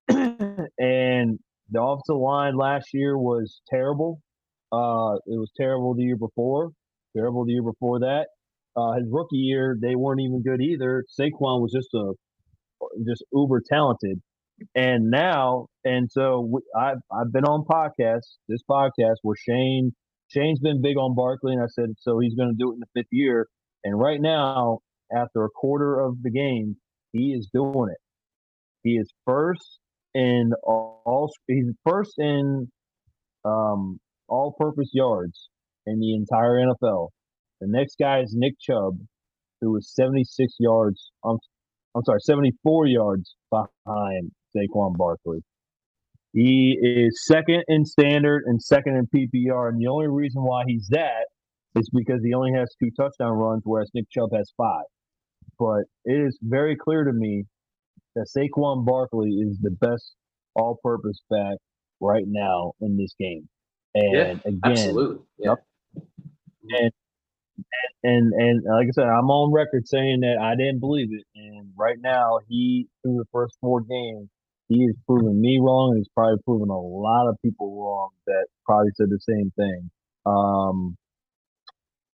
and 0.80 1.40
the 1.70 1.82
offensive 1.82 2.18
line 2.18 2.58
last 2.58 2.90
year 2.94 3.18
was 3.18 3.62
terrible. 3.70 4.22
Uh, 4.72 5.16
it 5.26 5.38
was 5.38 5.52
terrible 5.58 5.96
the 5.96 6.04
year 6.04 6.18
before, 6.18 6.72
terrible 7.16 7.46
the 7.46 7.54
year 7.54 7.64
before 7.64 8.00
that. 8.00 8.28
Uh, 8.76 8.94
his 8.94 9.08
rookie 9.12 9.38
year, 9.38 9.78
they 9.82 9.96
weren't 9.96 10.22
even 10.22 10.42
good 10.42 10.62
either. 10.62 11.04
Saquon 11.20 11.62
was 11.62 11.72
just 11.74 11.94
a 11.94 12.14
just 13.06 13.24
uber 13.34 13.62
talented. 13.68 14.22
And 14.76 15.10
now, 15.10 15.68
and 15.86 16.10
so 16.12 16.42
we, 16.42 16.62
I've 16.78 17.00
I've 17.12 17.32
been 17.32 17.46
on 17.46 17.66
podcasts, 17.66 18.38
this 18.48 18.62
podcast 18.70 19.16
where 19.22 19.36
Shane 19.36 19.94
Shane's 20.28 20.60
been 20.60 20.82
big 20.82 20.98
on 20.98 21.16
Barkley, 21.16 21.54
and 21.54 21.62
I 21.62 21.68
said 21.68 21.96
so 22.00 22.20
he's 22.20 22.36
going 22.36 22.50
to 22.50 22.56
do 22.58 22.72
it 22.72 22.76
in 22.76 22.80
the 22.80 23.00
fifth 23.02 23.12
year. 23.12 23.48
And 23.84 23.98
right 23.98 24.20
now, 24.22 24.80
after 25.16 25.46
a 25.46 25.50
quarter 25.50 26.00
of 26.00 26.22
the 26.22 26.30
game, 26.30 26.76
he 27.14 27.34
is 27.34 27.50
doing 27.54 27.90
it. 27.90 27.98
He 28.84 28.92
is 28.92 29.12
first 29.26 29.80
in 30.14 30.52
all. 30.64 31.02
all 31.06 31.32
he's 31.48 31.66
first 31.86 32.14
in 32.18 32.70
um, 33.46 34.00
all-purpose 34.28 34.90
yards 34.94 35.50
in 35.86 36.00
the 36.00 36.14
entire 36.16 36.60
NFL. 36.60 37.10
The 37.62 37.68
next 37.68 37.98
guy 38.00 38.22
is 38.22 38.34
Nick 38.36 38.54
Chubb, 38.60 39.00
who 39.62 39.76
is 39.78 39.92
76 39.94 40.54
yards. 40.60 41.12
I'm, 41.24 41.38
I'm 41.96 42.04
sorry, 42.06 42.20
74 42.22 42.88
yards 42.88 43.36
behind 43.52 44.32
Saquon 44.56 44.96
Barkley. 44.96 45.44
He 46.34 46.78
is 46.82 47.26
second 47.26 47.64
in 47.68 47.86
standard 47.86 48.44
and 48.46 48.62
second 48.62 48.96
in 48.96 49.08
PPR, 49.08 49.70
and 49.70 49.80
the 49.80 49.88
only 49.88 50.08
reason 50.08 50.44
why 50.44 50.64
he's 50.68 50.88
that 50.92 51.26
is 51.76 51.90
because 51.92 52.22
he 52.24 52.34
only 52.34 52.52
has 52.54 52.70
two 52.82 52.92
touchdown 52.92 53.34
runs, 53.34 53.62
whereas 53.66 53.90
Nick 53.94 54.10
Chubb 54.12 54.30
has 54.34 54.52
five. 54.56 54.86
But 55.58 55.84
it 56.06 56.22
is 56.22 56.38
very 56.42 56.76
clear 56.76 57.04
to 57.04 57.12
me 57.14 57.46
that 58.16 58.28
Saquon 58.36 58.86
Barkley 58.86 59.30
is 59.30 59.58
the 59.62 59.72
best 59.72 60.14
all-purpose 60.56 61.22
back 61.30 61.58
right 62.00 62.26
now 62.26 62.74
in 62.82 62.98
this 62.98 63.14
game. 63.20 63.48
And 63.96 64.14
Yeah, 64.14 64.22
again, 64.46 64.60
Absolutely. 64.64 65.24
Yeah. 65.40 65.56
and 66.70 66.92
and 68.04 68.34
and 68.34 68.64
like 68.64 68.88
I 68.88 68.92
said, 68.92 69.06
I'm 69.06 69.30
on 69.30 69.52
record 69.54 69.88
saying 69.88 70.22
that 70.22 70.38
I 70.42 70.56
didn't 70.56 70.80
believe 70.80 71.10
it. 71.12 71.26
And 71.36 71.72
right 71.78 71.98
now, 72.00 72.40
he 72.48 72.88
through 73.02 73.18
the 73.18 73.26
first 73.32 73.58
four 73.62 73.82
games, 73.82 74.30
he 74.68 74.84
is 74.84 74.96
proving 75.08 75.40
me 75.40 75.60
wrong, 75.62 75.92
and 75.92 75.98
he's 76.00 76.10
probably 76.16 76.40
proven 76.46 76.70
a 76.70 76.80
lot 76.80 77.28
of 77.30 77.36
people 77.42 77.84
wrong 77.84 78.10
that 78.28 78.46
probably 78.66 78.92
said 78.96 79.10
the 79.10 79.20
same 79.20 79.52
thing. 79.56 79.90
Um, 80.26 80.98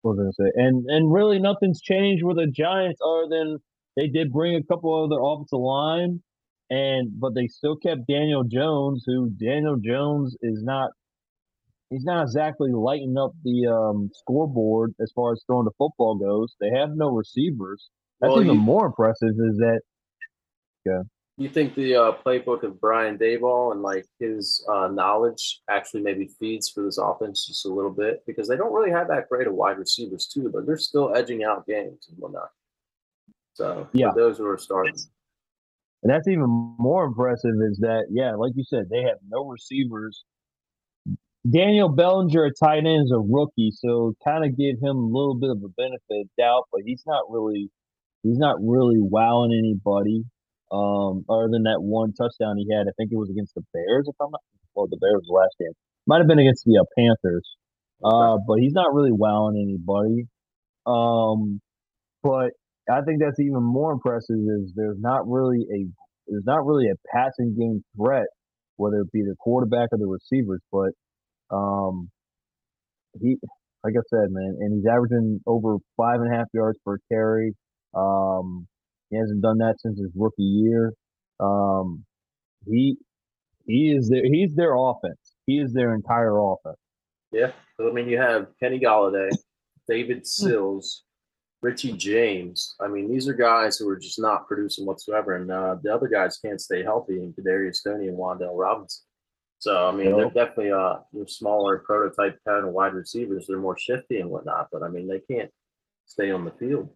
what 0.02 0.18
was 0.18 0.20
I 0.20 0.24
gonna 0.24 0.52
say? 0.52 0.62
And 0.62 0.86
and 0.90 1.14
really, 1.14 1.40
nothing's 1.40 1.82
changed 1.82 2.24
with 2.24 2.38
the 2.38 2.48
Giants 2.48 3.00
other 3.06 3.28
than 3.30 3.58
they 3.96 4.08
did 4.08 4.32
bring 4.32 4.56
a 4.56 4.64
couple 4.64 5.04
of 5.04 5.10
their 5.10 5.22
offensive 5.22 5.60
line, 5.60 6.22
and 6.70 7.20
but 7.20 7.34
they 7.36 7.48
still 7.48 7.76
kept 7.76 8.08
Daniel 8.08 8.44
Jones, 8.44 9.04
who 9.06 9.30
Daniel 9.30 9.78
Jones 9.78 10.36
is 10.42 10.62
not 10.64 10.92
he's 11.90 12.04
not 12.06 12.22
exactly 12.24 12.72
lighting 12.72 13.18
up 13.18 13.34
the 13.44 13.68
um, 13.68 14.10
scoreboard 14.14 14.94
as 15.02 15.12
far 15.16 15.32
as 15.34 15.44
throwing 15.48 15.66
the 15.66 15.72
football 15.78 16.16
goes. 16.16 16.56
They 16.60 16.70
have 16.72 16.90
no 16.96 17.10
receivers. 17.10 17.90
That's 18.22 18.32
Well, 18.32 18.42
even 18.44 18.56
you- 18.56 18.62
more 18.62 18.86
impressive. 18.88 19.30
Is 19.30 19.58
that 19.58 19.82
Yeah. 20.86 21.04
You 21.38 21.50
think 21.50 21.74
the 21.74 21.96
uh, 21.96 22.12
playbook 22.24 22.62
of 22.62 22.80
Brian 22.80 23.18
Daboll 23.18 23.72
and 23.72 23.82
like 23.82 24.06
his 24.20 24.64
uh, 24.72 24.88
knowledge 24.90 25.62
actually 25.68 26.02
maybe 26.04 26.28
feeds 26.40 26.70
for 26.70 26.84
this 26.84 27.00
offense 27.00 27.48
just 27.48 27.66
a 27.66 27.70
little 27.74 27.90
bit 27.92 28.24
because 28.28 28.48
they 28.48 28.56
don't 28.56 28.72
really 28.72 28.92
have 28.92 29.08
that 29.08 29.28
great 29.30 29.48
of 29.48 29.56
wide 29.56 29.80
receivers 29.80 30.28
too, 30.28 30.50
but 30.54 30.68
they're 30.68 30.78
still 30.78 31.16
edging 31.16 31.44
out 31.44 31.66
games 31.66 32.08
and 32.10 32.20
whatnot. 32.20 32.50
So 33.56 33.88
Yeah. 33.94 34.12
those 34.16 34.38
who 34.38 34.46
are 34.46 34.60
starting, 34.60 34.94
and 36.04 36.12
that's 36.14 36.28
even 36.28 36.48
more 36.80 37.06
impressive. 37.06 37.56
Is 37.68 37.80
that 37.80 38.06
yeah, 38.12 38.36
like 38.36 38.54
you 38.56 38.64
said, 38.64 38.90
they 38.90 39.02
have 39.02 39.18
no 39.28 39.48
receivers. 39.48 40.24
Daniel 41.50 41.90
Bellinger, 41.90 42.46
a 42.46 42.54
tight 42.54 42.86
end, 42.86 43.06
is 43.06 43.12
a 43.12 43.20
rookie, 43.20 43.72
so 43.72 44.14
kind 44.24 44.46
of 44.46 44.58
give 44.58 44.78
him 44.82 44.96
a 44.96 45.12
little 45.12 45.36
bit 45.36 45.50
of 45.50 45.58
a 45.58 45.70
benefit 45.76 46.22
of 46.24 46.28
doubt, 46.38 46.64
but 46.72 46.82
he's 46.86 47.04
not 47.06 47.24
really 47.30 47.70
he's 48.24 48.38
not 48.38 48.56
really 48.62 49.00
wowing 49.00 49.52
anybody. 49.52 50.24
Um, 50.72 51.26
other 51.30 51.50
than 51.52 51.64
that 51.64 51.82
one 51.82 52.14
touchdown 52.14 52.58
he 52.58 52.66
had, 52.74 52.88
I 52.88 52.92
think 52.98 53.12
it 53.12 53.18
was 53.18 53.30
against 53.30 53.54
the 53.56 53.62
Bears. 53.74 54.08
If 54.08 54.16
I'm 54.22 54.32
not, 54.32 54.42
well, 54.74 54.88
the 54.88 54.98
Bears 54.98 55.22
the 55.28 55.34
last 55.34 55.56
game. 55.60 55.74
Might 56.08 56.18
have 56.20 56.28
been 56.28 56.40
against 56.40 56.64
the 56.66 56.80
uh, 56.80 56.86
Panthers. 56.98 57.48
Uh, 58.04 58.38
but 58.46 58.60
he's 58.60 58.74
not 58.74 58.94
really 58.94 59.12
wowing 59.12 59.56
anybody. 59.56 60.28
Um, 60.86 61.62
but 62.22 62.52
I 62.90 63.02
think 63.02 63.22
that's 63.22 63.40
even 63.40 63.64
more 63.64 63.94
impressive 63.94 64.36
is 64.36 64.74
there's 64.76 65.00
not 65.00 65.28
really 65.28 65.66
a 65.74 65.88
there's 66.28 66.46
not 66.46 66.66
really 66.66 66.90
a 66.90 66.96
passing 67.14 67.56
game 67.58 67.84
threat, 67.96 68.28
whether 68.78 69.02
it 69.02 69.12
be 69.12 69.22
the 69.22 69.36
quarterback 69.40 69.90
or 69.92 70.00
the 70.00 70.08
receivers. 70.08 70.62
But 70.72 70.92
um, 71.54 72.10
he, 73.22 73.38
like 73.84 73.94
I 73.98 74.04
said, 74.10 74.32
man, 74.32 74.58
and 74.60 74.76
he's 74.76 74.86
averaging 74.86 75.42
over 75.46 75.78
five 75.98 76.22
and 76.22 76.34
a 76.34 76.36
half 76.36 76.48
yards 76.54 76.80
per 76.86 76.98
carry. 77.12 77.54
Um, 77.94 78.68
he 79.10 79.18
hasn't 79.18 79.42
done 79.42 79.60
that 79.60 79.76
since 79.80 80.00
his 80.00 80.10
rookie 80.16 80.44
year. 80.44 80.94
Um, 81.40 82.06
he 82.66 82.98
he 83.68 83.94
is 83.96 84.10
their 84.10 84.24
he's 84.24 84.56
their 84.56 84.76
offense. 84.76 85.36
He 85.46 85.60
is 85.60 85.74
their 85.74 85.94
entire 85.94 86.38
offense. 86.38 86.78
yeah. 87.32 87.52
So, 87.78 87.90
I 87.90 87.94
mean, 87.94 88.08
you 88.08 88.18
have 88.18 88.48
Kenny 88.62 88.80
Golladay, 88.80 89.30
David 89.88 90.28
Sills, 90.28 91.04
Richie 91.62 91.94
James. 91.94 92.76
I 92.80 92.88
mean, 92.88 93.12
these 93.12 93.28
are 93.28 93.34
guys 93.34 93.78
who 93.78 93.90
are 93.90 93.98
just 93.98 94.20
not 94.20 94.48
producing 94.48 94.86
whatsoever, 94.86 95.36
and 95.36 95.52
uh, 95.52 95.78
the 95.82 95.94
other 95.94 96.08
guys 96.08 96.38
can't 96.38 96.62
stay 96.62 96.84
healthy, 96.84 97.18
and 97.18 97.36
Kadarius 97.36 97.84
Toney 97.84 98.08
and 98.08 98.18
Wan'Dale 98.18 98.58
Robinson. 98.58 99.04
So 99.64 99.88
I 99.88 99.94
mean, 99.94 100.12
they're 100.18 100.26
definitely 100.26 100.74
uh 100.74 100.96
your 101.14 101.26
smaller 101.26 101.78
prototype 101.78 102.38
kind 102.46 102.68
of 102.68 102.74
wide 102.74 102.94
receivers. 102.94 103.46
They're 103.48 103.58
more 103.58 103.78
shifty 103.78 104.20
and 104.20 104.30
whatnot, 104.30 104.68
but 104.74 104.84
I 104.84 104.90
mean, 104.90 105.08
they 105.08 105.20
can't 105.20 105.50
stay 106.06 106.32
on 106.32 106.44
the 106.44 106.52
field. 106.52 106.90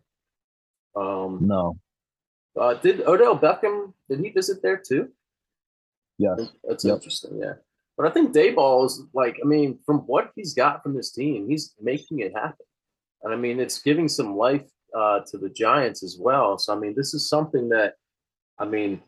Um, 0.93 1.47
No, 1.47 1.77
uh, 2.59 2.73
did 2.73 3.07
Odell 3.07 3.39
Beckham? 3.39 3.93
Did 4.09 4.19
he 4.19 4.31
visit 4.31 4.61
there 4.61 4.75
too? 4.75 5.07
yes, 6.17 6.51
That's 6.65 6.83
Yep. 6.83 6.95
interesting, 6.95 7.39
yeah. 7.39 7.53
But 7.95 8.07
I 8.07 8.09
think 8.09 8.33
Daboll 8.35 8.85
is 8.85 9.01
like, 9.13 9.39
I 9.41 9.47
mean, 9.47 9.79
from 9.85 9.99
what 9.99 10.31
he's 10.35 10.53
got 10.53 10.83
from 10.83 10.93
this 10.93 11.13
team, 11.13 11.47
he's 11.47 11.73
making 11.79 12.19
it 12.19 12.33
happen. 12.33 12.65
And 13.23 13.31
I 13.33 13.37
mean, 13.37 13.61
it's 13.61 13.81
giving 13.81 14.09
some 14.09 14.35
life 14.35 14.67
uh, 14.93 15.21
to 15.27 15.37
the 15.37 15.49
Giants 15.49 16.03
as 16.03 16.17
well. 16.19 16.57
So 16.57 16.75
I 16.75 16.77
mean, 16.77 16.95
this 16.97 17.13
is 17.13 17.29
something 17.29 17.69
that, 17.69 17.93
I 18.59 18.65
mean, 18.65 19.01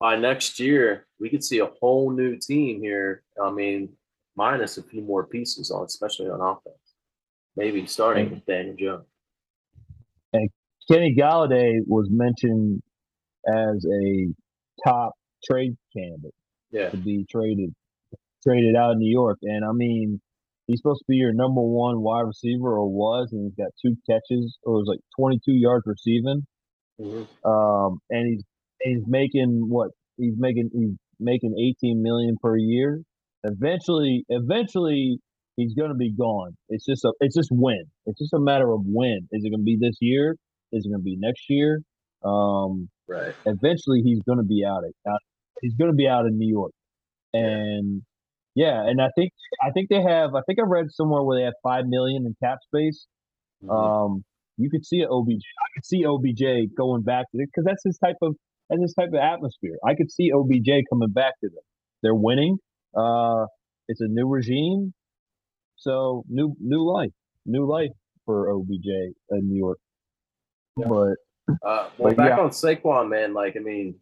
by 0.00 0.16
next 0.16 0.58
year 0.58 1.06
we 1.22 1.30
could 1.30 1.44
see 1.44 1.60
a 1.60 1.66
whole 1.80 2.10
new 2.10 2.36
team 2.36 2.80
here. 2.82 3.22
I 3.42 3.50
mean, 3.52 3.88
minus 4.36 4.76
a 4.76 4.82
few 4.82 5.02
more 5.02 5.24
pieces 5.24 5.70
on, 5.70 5.84
especially 5.84 6.26
on 6.28 6.40
offense. 6.40 6.76
Maybe 7.56 7.86
starting 7.86 8.30
with 8.30 8.44
Daniel 8.44 8.74
Jones. 8.76 9.06
And 10.32 10.50
Kenny 10.90 11.14
Golladay 11.16 11.74
was 11.86 12.08
mentioned 12.10 12.82
as 13.46 13.86
a 13.86 14.34
top 14.84 15.12
trade 15.44 15.76
candidate 15.96 16.34
Yeah. 16.72 16.90
to 16.90 16.96
be 16.96 17.24
traded 17.30 17.72
traded 18.42 18.74
out 18.74 18.92
in 18.92 18.98
New 18.98 19.10
York. 19.10 19.38
And 19.42 19.64
I 19.64 19.70
mean, 19.70 20.20
he's 20.66 20.80
supposed 20.80 20.98
to 21.02 21.04
be 21.08 21.16
your 21.16 21.32
number 21.32 21.60
one 21.62 22.00
wide 22.00 22.22
receiver 22.22 22.76
or 22.76 22.88
was, 22.90 23.28
and 23.30 23.44
he's 23.44 23.54
got 23.54 23.70
two 23.80 23.94
catches 24.10 24.58
or 24.64 24.74
it 24.74 24.78
was 24.78 24.88
like 24.88 25.00
22 25.16 25.52
yards 25.52 25.84
receiving. 25.86 26.44
Mhm. 27.00 27.28
Um, 27.44 28.00
and 28.10 28.26
he's 28.26 28.42
he's 28.82 29.04
making 29.06 29.68
what 29.68 29.92
he's 30.16 30.34
making 30.36 30.70
he's 30.72 30.96
making 31.22 31.54
18 31.80 32.02
million 32.02 32.36
per 32.42 32.56
year. 32.56 33.00
Eventually, 33.44 34.24
eventually 34.28 35.18
he's 35.56 35.74
going 35.74 35.88
to 35.90 35.96
be 35.96 36.12
gone. 36.12 36.56
It's 36.68 36.84
just 36.84 37.04
a 37.04 37.12
it's 37.20 37.34
just 37.36 37.50
when. 37.52 37.84
It's 38.06 38.18
just 38.18 38.32
a 38.32 38.38
matter 38.40 38.70
of 38.72 38.80
when. 38.84 39.28
Is 39.32 39.44
it 39.44 39.50
going 39.50 39.60
to 39.60 39.64
be 39.64 39.76
this 39.80 39.96
year? 40.00 40.36
Is 40.72 40.86
it 40.86 40.88
going 40.88 41.00
to 41.00 41.04
be 41.04 41.16
next 41.18 41.44
year? 41.48 41.80
Um, 42.24 42.88
Right. 43.08 43.34
eventually 43.44 44.00
he's 44.02 44.20
going 44.22 44.38
to 44.38 44.44
be 44.44 44.64
out 44.64 44.84
of 44.84 44.92
out, 45.06 45.18
he's 45.60 45.74
going 45.74 45.90
to 45.90 45.96
be 45.96 46.08
out 46.08 46.24
in 46.24 46.38
New 46.38 46.48
York. 46.48 46.72
And 47.34 48.02
yeah, 48.54 48.82
and 48.86 49.00
I 49.02 49.08
think 49.16 49.32
I 49.62 49.70
think 49.70 49.88
they 49.90 50.00
have 50.02 50.34
I 50.34 50.40
think 50.46 50.58
I 50.58 50.62
read 50.62 50.86
somewhere 50.90 51.22
where 51.22 51.38
they 51.38 51.44
have 51.44 51.54
5 51.62 51.84
million 51.86 52.24
in 52.26 52.34
cap 52.42 52.58
space. 52.62 53.06
Mhm. 53.64 53.70
Um, 53.70 54.24
you 54.56 54.70
could 54.70 54.84
see 54.86 55.02
a 55.02 55.08
OBJ. 55.08 55.42
I 55.60 55.66
could 55.74 55.84
see 55.84 56.04
OBJ 56.06 56.74
going 56.76 57.02
back 57.02 57.26
to 57.32 57.38
it 57.42 57.46
because 57.46 57.64
that's 57.64 57.82
his 57.84 57.98
type 57.98 58.16
of 58.22 58.36
that's 58.68 58.82
his 58.82 58.94
type 58.94 59.08
of 59.08 59.14
atmosphere. 59.14 59.76
I 59.86 59.94
could 59.94 60.10
see 60.10 60.32
OBJ 60.32 60.84
coming 60.90 61.10
back 61.10 61.34
to 61.40 61.48
them. 61.48 61.64
They're 62.02 62.14
winning. 62.14 62.58
Uh, 62.96 63.46
it's 63.88 64.00
a 64.00 64.08
new 64.08 64.28
regime, 64.28 64.94
so 65.76 66.24
new 66.28 66.54
new 66.60 66.84
life, 66.90 67.12
new 67.46 67.66
life 67.66 67.90
for 68.24 68.50
OBJ 68.50 68.86
in 69.30 69.48
New 69.48 69.58
York. 69.58 69.78
Yeah. 70.76 70.86
But 70.88 71.14
Uh, 71.48 71.88
well, 71.98 72.10
But 72.10 72.16
back 72.16 72.36
yeah. 72.36 72.44
on 72.44 72.50
Saquon, 72.50 73.08
man. 73.08 73.34
Like, 73.34 73.56
I 73.56 73.60
mean, 73.60 73.96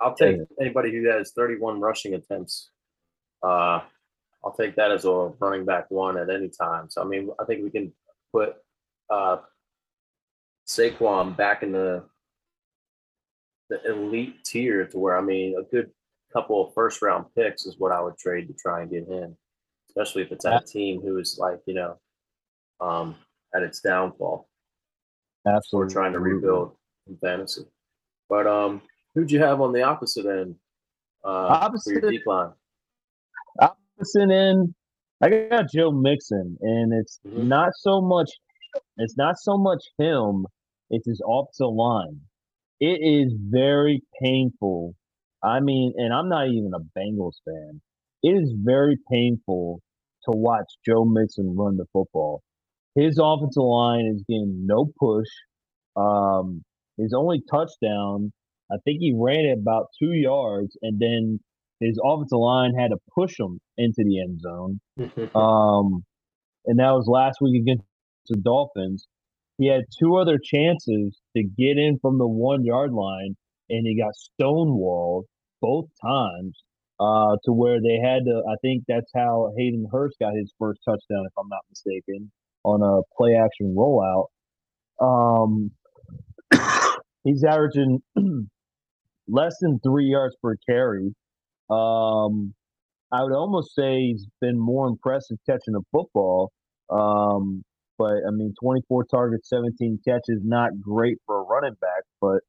I'll 0.00 0.14
take 0.14 0.38
anybody 0.60 0.92
who 0.92 1.08
has 1.08 1.32
31 1.32 1.80
rushing 1.80 2.14
attempts. 2.14 2.70
Uh, 3.42 3.80
I'll 4.44 4.54
take 4.58 4.76
that 4.76 4.90
as 4.90 5.04
a 5.04 5.32
running 5.38 5.64
back 5.64 5.90
one 5.90 6.18
at 6.18 6.28
any 6.28 6.48
time. 6.48 6.90
So, 6.90 7.02
I 7.02 7.04
mean, 7.04 7.30
I 7.40 7.44
think 7.44 7.62
we 7.62 7.70
can 7.70 7.92
put 8.32 8.56
uh, 9.10 9.38
Saquon 10.66 11.36
back 11.36 11.62
in 11.62 11.72
the 11.72 12.04
the 13.70 13.82
elite 13.90 14.44
tier 14.44 14.86
to 14.86 14.98
where 14.98 15.16
I 15.16 15.20
mean, 15.22 15.56
a 15.58 15.62
good 15.62 15.90
couple 16.32 16.66
of 16.66 16.74
first 16.74 17.02
round 17.02 17.26
picks 17.36 17.66
is 17.66 17.76
what 17.78 17.92
I 17.92 18.00
would 18.00 18.16
trade 18.18 18.48
to 18.48 18.54
try 18.54 18.82
and 18.82 18.90
get 18.90 19.06
him, 19.08 19.36
especially 19.88 20.22
if 20.22 20.32
it's 20.32 20.44
at 20.44 20.62
a 20.62 20.66
team 20.66 21.00
who 21.00 21.18
is 21.18 21.36
like 21.38 21.60
you 21.66 21.74
know, 21.74 21.96
um, 22.80 23.14
at 23.54 23.62
its 23.62 23.80
downfall 23.80 24.48
Absolutely, 25.46 25.52
or 25.52 25.56
absolutely 25.56 25.92
trying 25.92 26.12
to 26.12 26.20
rebuild 26.20 26.76
in 27.08 27.16
fantasy. 27.18 27.62
But 28.28 28.46
um, 28.46 28.80
who'd 29.14 29.30
you 29.30 29.40
have 29.40 29.60
on 29.60 29.72
the 29.72 29.82
opposite 29.82 30.26
end 30.26 30.54
uh, 31.24 31.48
for 31.48 31.64
Opposite- 31.64 32.02
your 32.02 32.10
decline? 32.10 32.52
opposite 33.60 34.30
end, 34.30 34.74
I 35.20 35.28
got 35.48 35.70
Joe 35.70 35.90
Mixon, 35.92 36.56
and 36.60 36.92
it's 36.92 37.20
Mhm. 37.26 37.44
not 37.46 37.70
so 37.78 38.00
much. 38.00 38.30
It's 38.96 39.16
not 39.16 39.36
so 39.38 39.56
much 39.58 39.84
him. 39.98 40.46
It's 40.90 41.06
his 41.06 41.22
offensive 41.26 41.74
line. 41.74 42.20
It 42.84 42.98
is 43.00 43.32
very 43.38 44.02
painful. 44.20 44.96
I 45.40 45.60
mean, 45.60 45.92
and 45.96 46.12
I'm 46.12 46.28
not 46.28 46.48
even 46.48 46.72
a 46.74 46.80
Bengals 46.98 47.36
fan. 47.44 47.80
It 48.24 48.30
is 48.30 48.52
very 48.56 48.96
painful 49.08 49.80
to 50.24 50.36
watch 50.36 50.66
Joe 50.84 51.04
Mixon 51.04 51.54
run 51.56 51.76
the 51.76 51.86
football. 51.92 52.42
His 52.96 53.20
offensive 53.22 53.62
line 53.62 54.06
is 54.12 54.24
getting 54.28 54.66
no 54.66 54.90
push. 54.98 55.28
Um, 55.94 56.64
his 56.98 57.14
only 57.16 57.40
touchdown, 57.48 58.32
I 58.68 58.78
think 58.84 58.98
he 58.98 59.14
ran 59.16 59.44
it 59.44 59.58
about 59.60 59.86
two 60.00 60.12
yards, 60.12 60.76
and 60.82 60.98
then 60.98 61.38
his 61.78 62.00
offensive 62.04 62.36
line 62.36 62.74
had 62.74 62.88
to 62.88 62.96
push 63.14 63.38
him 63.38 63.60
into 63.78 64.02
the 64.04 64.20
end 64.20 64.40
zone. 64.40 64.80
Um, 65.36 66.04
and 66.66 66.80
that 66.80 66.90
was 66.90 67.06
last 67.06 67.38
week 67.40 67.62
against 67.62 67.84
the 68.28 68.38
Dolphins. 68.38 69.06
He 69.62 69.68
had 69.68 69.84
two 69.96 70.16
other 70.16 70.40
chances 70.42 71.16
to 71.36 71.44
get 71.44 71.78
in 71.78 72.00
from 72.02 72.18
the 72.18 72.26
one 72.26 72.64
yard 72.64 72.92
line, 72.92 73.36
and 73.70 73.86
he 73.86 73.96
got 73.96 74.12
stonewalled 74.40 75.22
both 75.60 75.86
times. 76.02 76.60
Uh, 77.00 77.36
to 77.44 77.52
where 77.52 77.80
they 77.80 77.98
had 77.98 78.24
to. 78.26 78.42
I 78.48 78.54
think 78.62 78.84
that's 78.86 79.10
how 79.12 79.52
Hayden 79.56 79.88
Hurst 79.90 80.16
got 80.20 80.34
his 80.36 80.52
first 80.56 80.78
touchdown, 80.84 81.24
if 81.26 81.32
I'm 81.36 81.48
not 81.48 81.62
mistaken, 81.68 82.30
on 82.64 82.80
a 82.80 83.02
play 83.16 83.34
action 83.34 83.74
rollout. 83.76 84.26
Um, 85.00 85.72
he's 87.24 87.42
averaging 87.42 88.02
less 89.26 89.56
than 89.60 89.80
three 89.80 90.04
yards 90.04 90.36
per 90.40 90.54
carry. 90.68 91.12
Um, 91.70 92.54
I 93.10 93.24
would 93.24 93.32
almost 93.32 93.74
say 93.74 93.96
he's 93.96 94.26
been 94.40 94.58
more 94.58 94.86
impressive 94.86 95.38
catching 95.44 95.74
the 95.74 95.82
football. 95.90 96.52
Um, 96.88 97.64
but 98.02 98.14
I 98.26 98.32
mean, 98.32 98.52
24 98.60 99.04
targets, 99.04 99.48
17 99.48 100.00
catches, 100.04 100.40
not 100.42 100.70
great 100.80 101.18
for 101.24 101.38
a 101.38 101.42
running 101.42 101.76
back, 101.80 102.02
but 102.20 102.40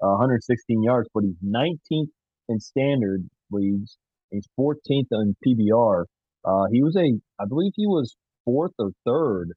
uh, 0.00 0.14
116 0.14 0.84
yards. 0.84 1.08
But 1.12 1.24
he's 1.24 1.34
19th 1.44 2.10
in 2.48 2.60
standard 2.60 3.28
leagues. 3.50 3.98
He's 4.30 4.46
14th 4.58 5.08
in 5.10 5.34
PPR. 5.44 6.04
Uh, 6.44 6.64
he 6.70 6.82
was 6.84 6.96
a, 6.96 7.18
I 7.42 7.44
believe 7.48 7.72
he 7.74 7.88
was 7.88 8.14
fourth 8.44 8.70
or 8.78 8.92
third 9.04 9.48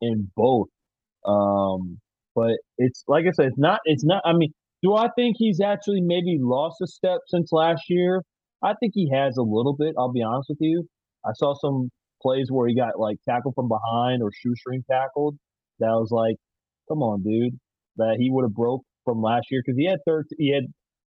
in 0.00 0.30
both. 0.34 0.68
Um, 1.26 1.98
but 2.34 2.52
it's 2.78 3.04
like 3.06 3.26
I 3.26 3.32
said, 3.32 3.46
it's 3.46 3.58
not, 3.58 3.80
it's 3.84 4.04
not. 4.04 4.22
I 4.24 4.32
mean, 4.32 4.54
do 4.82 4.94
I 4.94 5.08
think 5.16 5.36
he's 5.38 5.60
actually 5.60 6.00
maybe 6.00 6.38
lost 6.40 6.76
a 6.82 6.86
step 6.86 7.20
since 7.26 7.52
last 7.52 7.82
year? 7.90 8.22
I 8.62 8.72
think 8.80 8.92
he 8.94 9.10
has 9.12 9.36
a 9.36 9.42
little 9.42 9.76
bit. 9.78 9.94
I'll 9.98 10.12
be 10.12 10.22
honest 10.22 10.48
with 10.48 10.58
you. 10.62 10.88
I 11.26 11.30
saw 11.34 11.54
some 11.60 11.90
plays 12.24 12.46
where 12.50 12.68
he 12.68 12.74
got 12.74 12.98
like 12.98 13.18
tackled 13.28 13.54
from 13.54 13.68
behind 13.68 14.22
or 14.22 14.30
shoestring 14.32 14.84
tackled. 14.90 15.36
That 15.80 15.90
was 15.90 16.10
like, 16.10 16.36
come 16.88 17.02
on, 17.02 17.22
dude. 17.22 17.58
That 17.96 18.16
he 18.18 18.30
would 18.30 18.44
have 18.44 18.54
broke 18.54 18.82
from 19.04 19.22
last 19.22 19.46
year 19.50 19.62
because 19.64 19.78
he 19.78 19.86
had 19.86 19.98
thirteen. 20.06 20.36
He 20.38 20.52
had 20.52 20.64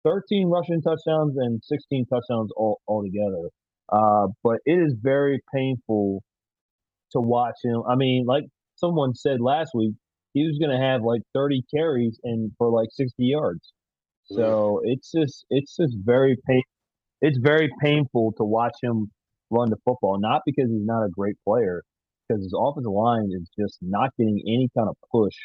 13 0.08 0.48
rushing 0.48 0.82
touchdowns 0.82 1.36
and 1.38 1.62
16 1.64 2.06
touchdowns 2.06 2.52
all 2.56 2.80
altogether. 2.88 3.50
Uh, 3.92 4.28
but 4.44 4.58
it 4.66 4.80
is 4.80 4.96
very 5.02 5.42
painful 5.54 6.24
to 7.12 7.20
watch 7.20 7.56
him. 7.64 7.84
I 7.90 7.96
mean, 7.96 8.26
like 8.26 8.44
someone 8.76 9.16
said 9.16 9.42
last 9.42 9.72
week, 9.74 9.96
he 10.34 10.46
was 10.46 10.58
going 10.60 10.78
to 10.78 10.86
have 10.86 11.02
like 11.04 11.22
30 11.34 11.64
carries 11.74 12.20
and 12.24 12.52
for 12.58 12.70
like 12.70 12.90
60 12.92 13.14
yards. 13.18 13.74
So 14.30 14.82
it's 14.84 15.12
just 15.12 15.46
it's 15.50 15.78
just 15.78 15.96
very 16.04 16.36
pain. 16.48 16.62
It's 17.22 17.38
very 17.42 17.70
painful 17.82 18.34
to 18.38 18.44
watch 18.44 18.76
him 18.84 19.10
run 19.50 19.70
the 19.70 19.78
football. 19.86 20.18
Not 20.20 20.42
because 20.46 20.70
he's 20.70 20.86
not 20.86 21.04
a 21.06 21.10
great 21.10 21.36
player, 21.48 21.84
because 22.28 22.44
his 22.44 22.54
offensive 22.58 22.92
line 22.92 23.30
is 23.32 23.50
just 23.60 23.78
not 23.82 24.12
getting 24.18 24.42
any 24.48 24.70
kind 24.78 24.90
of 24.90 24.96
push 25.12 25.36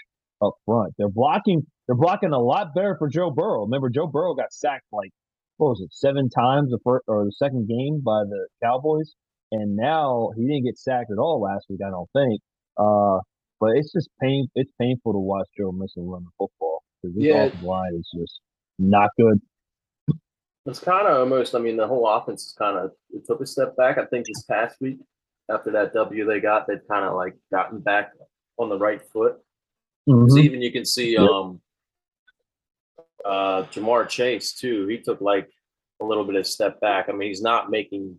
up 0.43 0.55
front. 0.67 0.93
They're 0.99 1.09
blocking. 1.09 1.63
They're 1.87 1.97
blocking 1.97 2.33
a 2.33 2.39
lot 2.39 2.75
better 2.75 2.97
for 2.99 3.09
Joe 3.09 3.31
Burrow. 3.31 3.63
Remember, 3.65 3.91
Joe 3.91 4.07
Burrow 4.07 4.35
got 4.35 4.53
sacked 4.53 4.87
like 4.93 5.11
what 5.59 5.69
was 5.71 5.81
it, 5.81 5.93
seven 5.93 6.29
times 6.31 6.71
the 6.71 6.79
first 6.85 7.05
or 7.07 7.25
the 7.25 7.33
second 7.33 7.69
game 7.69 8.01
by 8.05 8.23
the 8.25 8.49
Cowboys, 8.63 9.13
and 9.53 9.77
now 9.77 10.31
he 10.37 10.43
didn't 10.47 10.65
get 10.65 10.79
sacked 10.79 11.11
at 11.13 11.19
all 11.19 11.41
last 11.41 11.67
week. 11.69 11.81
I 11.87 11.91
don't 11.91 12.09
think. 12.13 12.41
Uh, 12.77 13.19
but 13.61 13.77
it's 13.77 13.93
just 13.93 14.09
pain. 14.21 14.49
It's 14.57 14.73
painful 14.81 15.13
to 15.13 15.19
watch 15.19 15.47
Joe 15.57 15.71
Mixon 15.71 16.09
run 16.09 16.25
the 16.25 16.31
football 16.39 16.83
because 17.01 17.15
this 17.17 17.27
Yeah. 17.27 17.45
offensive 17.45 17.63
line 17.63 17.95
is 17.95 18.11
just 18.19 18.41
not 18.79 19.11
good. 19.17 19.41
It's 20.67 20.79
kind 20.79 21.07
of 21.09 21.19
almost. 21.19 21.55
I 21.55 21.59
mean, 21.59 21.77
the 21.77 21.87
whole 21.87 22.09
offense 22.09 22.47
is 22.47 22.53
kind 22.53 22.79
of 22.79 22.93
it 23.11 23.27
took 23.27 23.41
a 23.41 23.47
step 23.47 23.77
back. 23.77 23.99
I 23.99 24.05
think 24.07 24.27
this 24.27 24.43
past 24.45 24.77
week, 24.81 24.99
after 25.51 25.71
that 25.73 25.93
W 25.93 26.25
they 26.25 26.41
got, 26.41 26.67
they've 26.67 26.87
kind 26.89 27.05
of 27.05 27.15
like 27.17 27.35
gotten 27.51 27.81
back 27.81 28.13
on 28.59 28.69
the 28.69 28.79
right 28.79 29.03
foot. 29.13 29.37
'Cause 30.09 30.37
even 30.39 30.63
you 30.63 30.73
can 30.73 30.85
see 30.85 31.13
Yep. 31.15 31.29
um 31.29 31.61
uh 33.25 33.63
Ja'Marr 33.65 34.09
Chase 34.09 34.53
too. 34.55 34.87
He 34.89 34.99
took 34.99 35.21
like 35.21 35.49
a 36.01 36.05
little 36.05 36.25
bit 36.25 36.37
of 36.37 36.47
step 36.47 36.81
back. 36.81 37.09
I 37.09 37.13
mean, 37.13 37.29
he's 37.29 37.43
not 37.43 37.71
making 37.71 38.19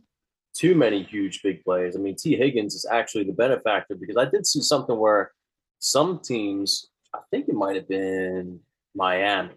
too 0.54 0.76
many 0.76 1.02
huge 1.04 1.42
big 1.44 1.64
plays. 1.64 1.96
I 1.96 2.00
mean, 2.00 2.16
Tee 2.16 2.36
Higgins 2.38 2.76
is 2.76 2.86
actually 2.90 3.24
the 3.26 3.34
benefactor 3.34 3.96
because 3.96 4.16
I 4.18 4.26
did 4.26 4.46
see 4.46 4.62
something 4.62 4.98
where 4.98 5.32
some 5.80 6.20
teams, 6.20 6.90
I 7.14 7.20
think 7.32 7.50
it 7.50 7.56
might 7.56 7.76
have 7.76 7.88
been 7.90 8.62
Miami, 8.96 9.56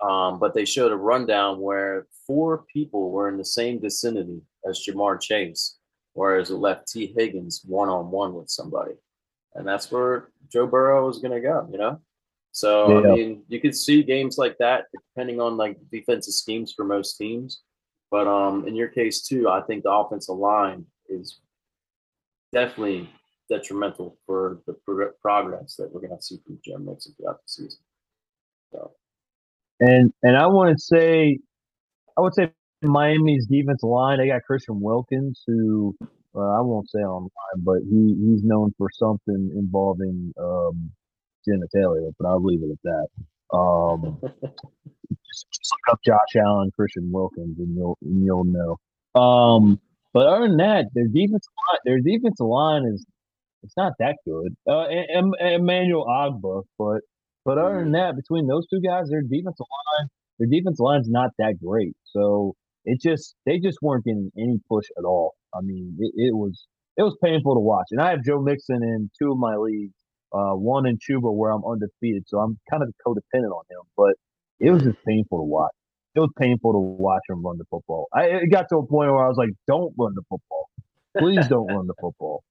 um, 0.00 0.38
but 0.38 0.54
they 0.54 0.64
showed 0.64 0.92
a 0.92 0.96
rundown 0.96 1.60
where 1.60 2.06
four 2.26 2.64
people 2.72 3.10
were 3.10 3.28
in 3.28 3.38
the 3.38 3.44
same 3.44 3.80
vicinity 3.80 4.40
as 4.68 4.84
Ja'Marr 4.86 5.20
Chase, 5.20 5.76
whereas 6.12 6.50
it 6.50 6.56
left 6.56 6.88
Tee 6.88 7.14
Higgins 7.16 7.62
one 7.66 7.88
on 7.88 8.10
one 8.10 8.34
with 8.34 8.50
somebody. 8.50 8.94
And 9.54 9.66
that's 9.66 9.90
where 9.90 10.28
Joe 10.52 10.66
Burrow 10.66 11.08
is 11.08 11.18
going 11.18 11.32
to 11.32 11.40
go, 11.40 11.66
you 11.70 11.78
know? 11.78 12.00
So 12.52 13.00
Yeah. 13.00 13.12
I 13.12 13.14
mean, 13.14 13.42
you 13.48 13.60
could 13.60 13.76
see 13.76 14.02
games 14.02 14.38
like 14.38 14.56
that 14.58 14.86
depending 14.92 15.40
on 15.40 15.56
like 15.56 15.78
defensive 15.90 16.34
schemes 16.34 16.72
for 16.72 16.84
most 16.84 17.16
teams. 17.16 17.62
But 18.10 18.26
um, 18.26 18.66
in 18.68 18.74
your 18.74 18.88
case 18.88 19.22
too, 19.22 19.48
I 19.48 19.60
think 19.62 19.82
the 19.82 19.90
offensive 19.90 20.36
line 20.36 20.86
is 21.08 21.40
definitely 22.52 23.10
detrimental 23.48 24.16
for 24.26 24.62
the 24.66 24.74
pro- 24.84 25.12
progress 25.20 25.76
that 25.76 25.92
we're 25.92 26.00
going 26.00 26.16
to 26.16 26.22
see 26.22 26.38
from 26.44 26.58
Jim 26.64 26.86
Mixon 26.86 27.14
throughout 27.14 27.42
the 27.42 27.48
season. 27.48 27.80
So 28.72 28.92
And 29.80 30.12
and 30.22 30.36
I 30.36 30.46
want 30.46 30.76
to 30.76 30.82
say, 30.82 31.38
I 32.16 32.20
would 32.20 32.34
say 32.34 32.50
Miami's 32.82 33.46
defensive 33.46 33.88
line. 33.88 34.18
They 34.18 34.28
got 34.28 34.42
Christian 34.44 34.80
Wilkins, 34.80 35.42
who 35.46 35.94
I 36.34 36.60
won't 36.60 36.90
say 36.90 37.00
online, 37.00 37.30
but 37.58 37.78
he 37.82 38.14
he's 38.20 38.42
known 38.42 38.72
for 38.78 38.88
something 38.92 39.50
involving 39.56 40.32
um, 40.38 40.90
genitalia. 41.48 42.12
But 42.18 42.28
I'll 42.28 42.42
leave 42.42 42.62
it 42.62 42.70
at 42.70 42.82
that. 42.84 43.56
Um, 43.56 44.18
just, 44.22 45.46
look 45.86 45.92
up 45.92 46.00
Josh 46.04 46.36
Allen, 46.36 46.70
Christian 46.74 47.10
Wilkins, 47.12 47.58
and 47.58 47.74
you'll 47.76 47.98
and 48.02 48.24
you'll 48.24 48.44
know. 48.44 48.78
Um, 49.20 49.80
but 50.12 50.26
other 50.26 50.48
than 50.48 50.56
that, 50.58 50.86
their 50.94 51.08
defensive 51.08 51.52
line, 51.70 51.80
their 51.84 52.00
defensive 52.00 52.46
line 52.46 52.84
is 52.86 53.04
it's 53.62 53.76
not 53.76 53.92
that 53.98 54.16
good. 54.24 54.56
Uh, 54.66 54.84
and, 54.84 55.34
and 55.40 55.54
Emmanuel 55.54 56.06
Ogbah, 56.06 56.62
but 56.78 57.00
but 57.46 57.58
other 57.58 57.78
than 57.78 57.92
that, 57.92 58.16
between 58.16 58.48
those 58.48 58.66
two 58.66 58.80
guys, 58.80 59.08
their 59.08 59.22
defensive 59.22 59.66
line, 59.70 60.08
their 60.40 60.48
defensive 60.48 60.82
line's 60.82 61.08
not 61.08 61.30
that 61.38 61.54
great. 61.64 61.94
So 62.02 62.56
it 62.84 63.00
just 63.00 63.36
they 63.46 63.60
just 63.60 63.78
weren't 63.80 64.04
getting 64.04 64.32
any 64.36 64.58
push 64.68 64.86
at 64.98 65.04
all. 65.04 65.34
I 65.54 65.60
mean, 65.62 65.96
it, 66.00 66.12
it 66.16 66.34
was 66.34 66.66
it 66.96 67.04
was 67.04 67.16
painful 67.22 67.54
to 67.54 67.60
watch. 67.60 67.86
And 67.92 68.00
I 68.00 68.10
have 68.10 68.24
Joe 68.24 68.40
Mixon 68.40 68.82
in 68.82 69.10
two 69.16 69.30
of 69.30 69.38
my 69.38 69.54
leagues, 69.54 69.94
uh, 70.32 70.54
one 70.54 70.86
in 70.86 70.98
Chuba 70.98 71.32
where 71.32 71.52
I'm 71.52 71.62
undefeated, 71.64 72.24
so 72.26 72.38
I'm 72.38 72.58
kind 72.68 72.82
of 72.82 72.92
codependent 73.06 73.52
on 73.52 73.62
him. 73.70 73.82
But 73.96 74.14
it 74.58 74.72
was 74.72 74.82
just 74.82 74.98
painful 75.06 75.38
to 75.38 75.44
watch. 75.44 75.72
It 76.16 76.20
was 76.20 76.30
painful 76.40 76.72
to 76.72 76.78
watch 76.78 77.22
him 77.28 77.44
run 77.44 77.58
the 77.58 77.64
football. 77.70 78.06
I, 78.12 78.24
it 78.24 78.50
got 78.50 78.66
to 78.70 78.78
a 78.78 78.86
point 78.86 79.12
where 79.12 79.24
I 79.24 79.28
was 79.28 79.36
like, 79.36 79.50
"Don't 79.68 79.94
run 79.96 80.14
the 80.16 80.22
football, 80.28 80.68
please 81.16 81.46
don't 81.48 81.68
run 81.68 81.86
the 81.86 81.94
football." 82.00 82.42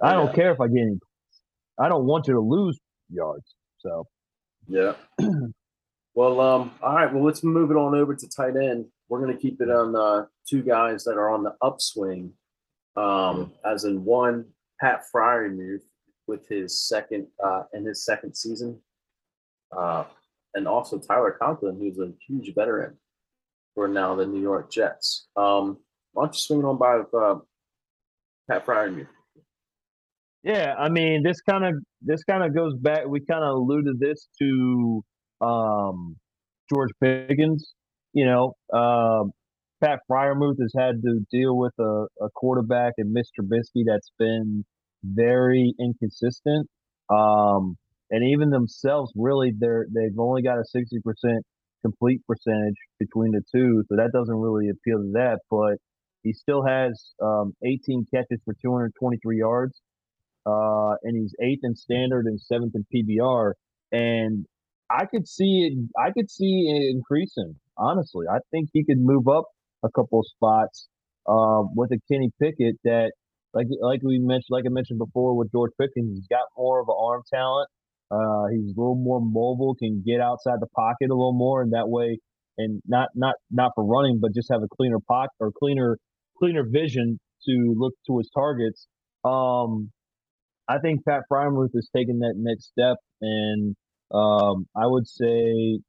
I 0.00 0.12
don't 0.14 0.32
care 0.32 0.52
if 0.52 0.60
I 0.60 0.68
get 0.68 0.82
any. 0.82 0.98
I 1.78 1.88
don't 1.88 2.04
want 2.04 2.28
you 2.28 2.34
to 2.34 2.40
lose 2.40 2.78
yards. 3.08 3.54
So 3.82 4.06
Yeah. 4.68 4.94
well, 6.14 6.40
um, 6.40 6.72
all 6.82 6.94
right. 6.94 7.12
Well, 7.12 7.24
let's 7.24 7.42
move 7.42 7.70
it 7.70 7.76
on 7.76 7.94
over 7.94 8.14
to 8.14 8.28
tight 8.28 8.56
end. 8.56 8.86
We're 9.08 9.20
going 9.20 9.34
to 9.34 9.40
keep 9.40 9.60
it 9.60 9.70
on 9.70 9.96
uh, 9.96 10.26
two 10.48 10.62
guys 10.62 11.04
that 11.04 11.16
are 11.16 11.30
on 11.30 11.42
the 11.42 11.54
upswing. 11.60 12.32
Um, 12.96 13.52
as 13.64 13.84
in 13.84 14.04
one, 14.04 14.46
Pat 14.80 15.04
Freiermuth 15.14 15.82
with 16.26 16.48
his 16.48 16.80
second 16.80 17.26
uh, 17.44 17.64
in 17.72 17.84
his 17.84 18.04
second 18.04 18.36
season, 18.36 18.78
uh, 19.76 20.04
and 20.54 20.68
also 20.68 20.98
Tyler 20.98 21.36
Conklin, 21.40 21.78
who's 21.78 21.98
a 21.98 22.12
huge 22.26 22.54
veteran 22.54 22.96
for 23.74 23.88
now 23.88 24.14
the 24.14 24.26
New 24.26 24.40
York 24.40 24.70
Jets. 24.70 25.28
Um, 25.36 25.78
why 26.12 26.24
don't 26.24 26.34
you 26.34 26.40
swing 26.40 26.60
it 26.60 26.64
on 26.64 26.78
by 26.78 26.98
with 26.98 27.14
uh, 27.14 27.36
Pat 28.48 28.66
Freiermuth? 28.66 29.08
Yeah, 30.42 30.74
I 30.76 30.88
mean, 30.88 31.22
this 31.22 31.40
kind 31.40 31.64
of 31.64 31.74
this 32.00 32.24
kind 32.24 32.42
of 32.44 32.54
goes 32.54 32.74
back. 32.76 33.06
We 33.06 33.20
kind 33.20 33.44
of 33.44 33.54
alluded 33.56 34.00
this 34.00 34.28
to 34.40 35.04
um, 35.40 36.16
George 36.72 36.90
Pickens. 37.00 37.74
You 38.12 38.26
know, 38.26 38.54
uh, 38.72 39.24
Pat 39.82 40.00
Freiermuth 40.10 40.60
has 40.60 40.72
had 40.76 41.02
to 41.02 41.20
deal 41.30 41.56
with 41.56 41.72
a, 41.78 42.06
a 42.20 42.28
quarterback 42.34 42.94
and 42.98 43.14
Mr. 43.16 43.40
Trubisky 43.40 43.84
that's 43.86 44.10
been 44.18 44.64
very 45.04 45.74
inconsistent. 45.80 46.68
Um, 47.08 47.76
and 48.10 48.24
even 48.24 48.50
themselves, 48.50 49.12
really, 49.16 49.52
they're 49.56 49.86
they've 49.94 50.18
only 50.18 50.42
got 50.42 50.58
a 50.58 50.64
sixty 50.64 50.98
percent 51.00 51.44
complete 51.84 52.20
percentage 52.26 52.76
between 52.98 53.32
the 53.32 53.42
two, 53.54 53.84
so 53.88 53.96
that 53.96 54.10
doesn't 54.12 54.36
really 54.36 54.68
appeal 54.68 54.98
to 54.98 55.10
that. 55.14 55.38
But 55.50 55.78
he 56.22 56.32
still 56.32 56.64
has 56.64 57.12
um, 57.20 57.52
18 57.64 58.06
catches 58.14 58.40
for 58.44 58.54
223 58.62 59.38
yards, 59.38 59.80
uh, 60.46 60.94
and 61.02 61.16
he's 61.16 61.34
eighth 61.42 61.60
in 61.62 61.74
standard 61.74 62.26
and 62.26 62.40
seventh 62.40 62.74
in 62.74 62.84
PPR. 62.94 63.52
And 63.92 64.46
I 64.90 65.06
could 65.06 65.26
see 65.28 65.68
it. 65.68 65.72
I 65.98 66.10
could 66.12 66.30
see 66.30 66.68
it 66.68 66.94
increasing. 66.94 67.54
Honestly, 67.76 68.26
I 68.30 68.38
think 68.50 68.68
he 68.72 68.84
could 68.84 68.98
move 68.98 69.28
up 69.28 69.44
a 69.82 69.88
couple 69.90 70.20
of 70.20 70.26
spots 70.26 70.88
uh, 71.26 71.62
with 71.74 71.90
a 71.92 71.98
Kenny 72.10 72.30
Pickett 72.40 72.76
that, 72.84 73.12
like 73.54 73.66
like 73.80 74.00
we 74.02 74.18
mentioned, 74.18 74.50
like 74.50 74.64
I 74.66 74.70
mentioned 74.70 74.98
before 74.98 75.36
with 75.36 75.50
George 75.52 75.72
Pickens, 75.80 76.12
he's 76.14 76.26
got 76.28 76.46
more 76.56 76.80
of 76.80 76.88
an 76.88 76.96
arm 76.98 77.22
talent. 77.32 77.68
Uh, 78.10 78.46
he's 78.52 78.76
a 78.76 78.80
little 78.80 78.96
more 78.96 79.20
mobile, 79.20 79.74
can 79.74 80.02
get 80.06 80.20
outside 80.20 80.60
the 80.60 80.66
pocket 80.76 81.10
a 81.10 81.14
little 81.14 81.32
more, 81.32 81.62
and 81.62 81.72
that 81.72 81.88
way, 81.88 82.18
and 82.58 82.82
not 82.86 83.08
not 83.14 83.34
not 83.50 83.72
for 83.74 83.84
running, 83.84 84.18
but 84.20 84.34
just 84.34 84.48
have 84.50 84.62
a 84.62 84.68
cleaner 84.76 84.98
pocket 85.08 85.32
or 85.40 85.50
cleaner 85.58 85.98
cleaner 86.38 86.64
vision 86.68 87.18
to 87.46 87.74
look 87.76 87.94
to 88.06 88.18
his 88.18 88.28
targets. 88.34 88.86
Um, 89.24 89.90
I 90.68 90.78
think 90.78 91.04
Pat 91.04 91.22
Freiermuth 91.30 91.70
is 91.74 91.90
taking 91.94 92.20
that 92.20 92.34
next 92.36 92.66
step, 92.66 92.96
and 93.20 93.74
um, 94.12 94.66
I 94.76 94.86
would 94.86 95.06
say 95.06 95.80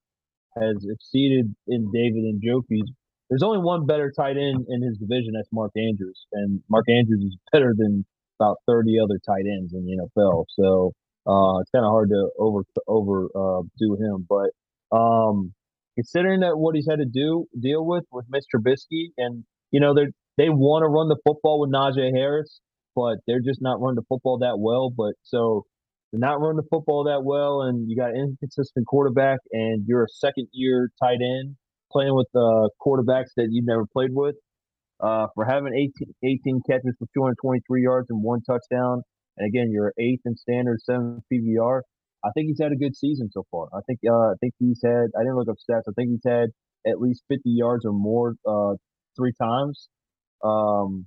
has 0.57 0.86
exceeded 0.89 1.53
in 1.67 1.91
David 1.91 2.24
Njoku's. 2.41 2.91
There's 3.30 3.43
only 3.43 3.59
one 3.59 3.86
better 3.86 4.11
tight 4.15 4.38
end 4.38 4.65
in 4.69 4.82
his 4.82 4.97
division. 4.97 5.34
That's 5.36 5.49
Mark 5.51 5.71
Andrews, 5.76 6.26
and 6.34 6.61
Mark 6.69 6.89
Andrews 6.89 7.24
is 7.24 7.38
better 7.51 7.74
than 7.76 8.05
about 8.39 8.57
30 8.67 8.99
other 8.99 9.19
tight 9.26 9.45
ends 9.45 9.74
in 9.74 9.86
the 9.86 9.97
NFL. 9.97 10.45
So 10.49 10.93
uh, 11.26 11.59
it's 11.59 11.71
kind 11.71 11.86
of 11.86 11.91
hard 11.91 12.09
to 12.09 12.30
over 12.38 12.63
over 12.88 13.26
uh, 13.36 13.61
do 13.80 13.95
him. 13.95 14.28
But 14.28 14.51
um, 14.95 15.53
considering 15.95 16.41
that 16.41 16.57
what 16.57 16.76
he's 16.76 16.88
had 16.89 16.99
to 16.99 17.05
do 17.05 17.45
deal 17.59 17.86
with 17.86 18.03
with 18.11 18.26
Mr. 18.30 18.59
Trubisky, 18.59 19.11
and 19.17 19.43
you 19.71 19.80
know 19.80 19.93
they 19.93 20.07
they 20.38 20.49
want 20.49 20.84
to 20.84 20.88
run 20.88 21.07
the 21.07 21.17
football 21.26 21.59
with 21.59 21.71
Najee 21.71 22.11
Harris, 22.15 22.59
but 22.96 23.18
they're 23.28 23.41
just 23.41 23.62
not 23.62 23.80
running 23.82 23.96
the 23.96 24.06
football 24.10 24.39
that 24.39 24.58
well. 24.60 24.89
But 24.96 25.14
so 25.24 25.66
they're 26.12 26.20
not 26.20 26.39
running 26.39 26.58
the 26.58 26.68
football 26.70 27.06
that 27.06 27.24
well, 27.24 27.62
and 27.62 27.89
you 27.89 27.96
got 27.96 28.12
an 28.12 28.18
inconsistent 28.18 28.86
quarterback, 28.88 29.39
and 29.52 29.84
you're 29.88 30.04
a 30.04 30.10
second 30.10 30.48
year 30.52 30.89
tight 31.02 31.20
end 31.22 31.56
playing 31.91 32.16
with 32.16 32.28
uh, 32.36 32.70
quarterbacks 32.82 33.34
that 33.38 33.48
you've 33.52 33.66
never 33.66 33.86
played 33.91 34.12
with. 34.14 34.36
Uh, 35.02 35.28
for 35.36 35.44
having 35.44 35.74
18, 35.74 36.14
18 36.24 36.62
catches 36.70 36.96
for 36.98 37.08
223 37.14 37.84
yards 37.84 38.08
and 38.09 38.24
one 38.24 38.42
touchdown, 38.43 39.01
and 39.38 39.47
again, 39.47 39.70
you're 39.72 39.93
eighth 40.00 40.22
in 40.26 40.36
standard, 40.38 40.80
seventh 40.82 41.24
PPR. 41.32 41.82
I 42.24 42.30
think 42.34 42.47
he's 42.47 42.59
had 42.62 42.72
a 42.72 42.76
good 42.76 42.96
season 42.96 43.30
so 43.32 43.43
far. 43.51 43.67
I 43.74 43.82
think 43.86 44.00
uh, 44.08 44.32
I 44.32 44.34
think 44.39 44.54
he's 44.59 44.80
had. 44.84 45.08
I 45.17 45.24
didn't 45.24 45.36
look 45.36 45.50
up 45.50 45.58
stats. 45.58 45.89
I 45.89 45.93
think 45.96 46.12
he's 46.12 46.26
had 46.26 46.50
at 46.88 47.01
least 47.01 47.24
50 47.28 47.50
yards 47.50 47.86
or 47.86 47.92
more 47.92 48.36
uh, 48.47 48.76
three 49.17 49.34
times. 49.42 49.89
Um, 50.43 51.05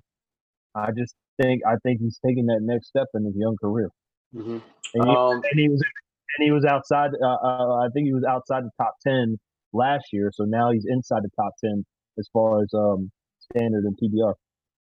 I 0.74 0.88
just 0.96 1.14
think 1.40 1.62
I 1.66 1.76
think 1.82 2.00
he's 2.00 2.18
taking 2.24 2.46
that 2.46 2.60
next 2.62 2.88
step 2.88 3.06
in 3.14 3.24
his 3.24 3.34
young 3.36 3.56
career. 3.60 3.90
Mm-hmm. 4.34 4.58
And 4.94 5.08
he, 5.08 5.16
Um, 5.16 5.32
and 5.34 5.60
he 5.60 5.68
was 5.68 5.82
and 6.38 6.44
he 6.44 6.50
was 6.50 6.64
outside. 6.64 7.10
Uh, 7.22 7.26
uh, 7.26 7.76
I 7.84 7.88
think 7.92 8.06
he 8.06 8.14
was 8.14 8.24
outside 8.28 8.64
the 8.64 8.70
top 8.78 8.94
ten 9.06 9.38
last 9.72 10.06
year. 10.12 10.30
So 10.34 10.44
now 10.44 10.70
he's 10.70 10.86
inside 10.88 11.22
the 11.22 11.30
top 11.36 11.52
ten 11.62 11.84
as 12.18 12.28
far 12.32 12.62
as 12.62 12.68
um, 12.74 13.10
standard 13.52 13.84
and 13.84 13.96
PPR. 14.02 14.34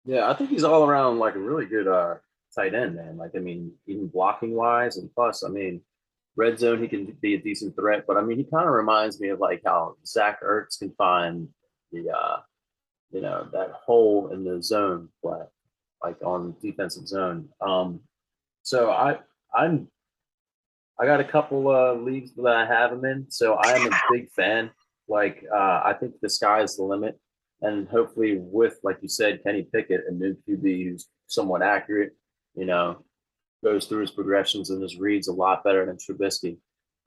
Yeah, 0.04 0.30
I 0.30 0.34
think 0.34 0.50
he's 0.50 0.64
all 0.64 0.84
around 0.84 1.18
like 1.18 1.34
a 1.34 1.40
really 1.40 1.66
good 1.66 1.88
uh 1.88 2.16
tight 2.54 2.74
end, 2.74 2.96
man. 2.96 3.16
Like 3.16 3.32
I 3.36 3.40
mean, 3.40 3.72
even 3.86 4.08
blocking 4.08 4.54
wise, 4.54 4.96
and 4.96 5.12
plus, 5.14 5.44
I 5.44 5.48
mean, 5.48 5.80
red 6.36 6.58
zone 6.58 6.82
he 6.82 6.88
can 6.88 7.16
be 7.20 7.34
a 7.34 7.40
decent 7.40 7.76
threat. 7.76 8.04
But 8.06 8.16
I 8.16 8.22
mean, 8.22 8.38
he 8.38 8.44
kind 8.44 8.66
of 8.66 8.74
reminds 8.74 9.20
me 9.20 9.28
of 9.28 9.40
like 9.40 9.62
how 9.64 9.96
Zach 10.06 10.42
Ertz 10.42 10.78
can 10.78 10.92
find 10.98 11.48
the 11.92 12.10
uh, 12.10 12.40
you 13.14 13.20
know, 13.20 13.46
that 13.52 13.70
hole 13.70 14.30
in 14.32 14.44
the 14.44 14.60
zone 14.60 15.08
play, 15.22 15.44
like 16.04 16.22
on 16.24 16.54
defensive 16.62 17.06
zone. 17.08 17.48
Um, 17.60 18.00
so 18.62 18.90
I 18.90 19.18
I'm 19.54 19.88
I 21.00 21.06
got 21.06 21.20
a 21.20 21.24
couple 21.24 21.68
uh 21.68 21.94
leagues 21.94 22.34
that 22.34 22.46
I 22.46 22.66
have 22.66 22.92
him 22.92 23.04
in, 23.04 23.26
so 23.30 23.54
I 23.54 23.72
am 23.72 23.92
a 23.92 23.96
big 24.12 24.30
fan. 24.30 24.70
Like 25.08 25.44
uh, 25.52 25.82
I 25.84 25.94
think 25.98 26.14
the 26.20 26.30
sky 26.30 26.62
is 26.62 26.76
the 26.76 26.82
limit 26.84 27.18
and 27.64 27.88
hopefully 27.88 28.38
with 28.38 28.78
like 28.82 28.98
you 29.00 29.08
said 29.08 29.42
kenny 29.42 29.62
pickett 29.72 30.02
a 30.08 30.12
new 30.12 30.36
qb 30.46 30.84
who's 30.84 31.08
somewhat 31.26 31.62
accurate 31.62 32.12
you 32.54 32.64
know 32.64 33.02
goes 33.62 33.86
through 33.86 34.00
his 34.00 34.10
progressions 34.10 34.70
and 34.70 34.82
his 34.82 34.98
reads 34.98 35.28
a 35.28 35.32
lot 35.32 35.64
better 35.64 35.86
than 35.86 35.96
Trubisky. 35.96 36.58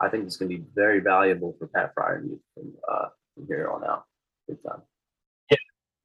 i 0.01 0.09
think 0.09 0.25
it's 0.25 0.37
going 0.37 0.49
to 0.49 0.57
be 0.57 0.63
very 0.75 0.99
valuable 0.99 1.55
for 1.59 1.67
pat 1.67 1.93
fryer 1.93 2.23
from, 2.53 2.73
uh, 2.89 3.07
from 3.35 3.47
here 3.47 3.69
on 3.69 3.83
out 3.85 4.05
big 4.47 4.57
time 4.63 4.81
Yeah, 5.51 5.57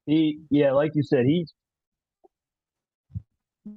He, 0.06 0.40
yeah, 0.50 0.72
like 0.72 0.92
you 0.94 1.02
said, 1.02 1.24
he's 1.24 1.52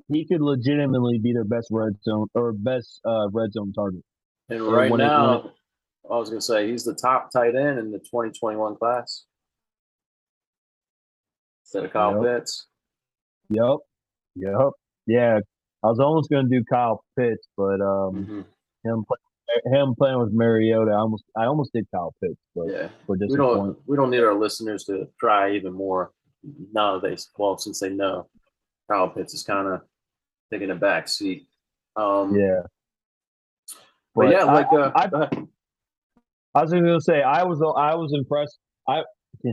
he 0.07 0.25
could 0.25 0.41
legitimately 0.41 1.19
be 1.19 1.33
their 1.33 1.43
best 1.43 1.67
red 1.71 1.93
zone 2.03 2.27
or 2.35 2.51
best 2.53 2.99
uh, 3.05 3.27
red 3.31 3.51
zone 3.53 3.71
target. 3.73 4.01
and 4.49 4.61
right 4.63 4.89
when 4.91 4.99
it- 5.01 5.05
now 5.05 5.51
i 6.09 6.17
was 6.17 6.29
going 6.29 6.39
to 6.39 6.45
say 6.45 6.69
he's 6.69 6.83
the 6.83 6.93
top 6.93 7.31
tight 7.31 7.55
end 7.55 7.79
in 7.79 7.91
the 7.91 7.99
2021 7.99 8.75
class 8.75 9.25
instead 11.63 11.85
of 11.85 11.91
kyle 11.93 12.21
Yep. 12.23 12.39
pitts 12.41 12.67
Yep, 13.49 13.77
yep, 14.37 14.71
yeah. 15.05 15.39
I 15.83 15.87
was 15.87 15.99
almost 15.99 16.31
going 16.31 16.49
to 16.49 16.59
do 16.59 16.63
Kyle 16.65 17.03
Pitts, 17.15 17.47
but 17.55 17.79
um, 17.79 18.25
Mhm. 18.25 18.45
him 18.83 19.05
play, 19.05 19.71
him 19.79 19.93
playing 19.93 20.17
with 20.17 20.33
Mariota, 20.33 20.89
I 20.89 20.95
almost 20.95 21.25
I 21.37 21.45
almost 21.45 21.71
did 21.71 21.85
Kyle 21.93 22.11
Pitts, 22.23 22.39
but 22.55 22.65
Yeah, 22.71 22.89
for 23.05 23.15
we 23.19 23.37
don't 23.37 23.77
we 23.87 23.95
don't 23.95 24.09
need 24.09 24.23
our 24.23 24.33
listeners 24.33 24.83
to 24.85 25.07
try 25.19 25.51
even 25.51 25.73
more. 25.73 26.11
Now 26.73 26.97
that 26.97 27.07
they 27.07 27.15
well 27.37 27.55
since 27.59 27.79
they 27.81 27.89
know 27.91 28.27
Kyle 28.89 29.09
Pitts 29.09 29.33
is 29.33 29.43
kind 29.43 29.67
of 29.67 29.81
taking 30.51 30.71
a 30.71 30.75
back 30.75 31.07
seat. 31.07 31.47
Um, 31.95 32.35
Yeah. 32.35 32.61
but, 34.15 34.29
yeah, 34.29 34.45
I- 34.45 34.53
like 34.53 34.67
uh, 34.73 34.91
I- 34.95 35.07
go 35.07 35.21
ahead. 35.21 35.47
I 36.53 36.61
was 36.61 36.71
gonna 36.71 37.01
say 37.01 37.21
I 37.21 37.43
was 37.43 37.61
I 37.61 37.95
was 37.95 38.13
impressed. 38.13 38.57
I 38.87 39.03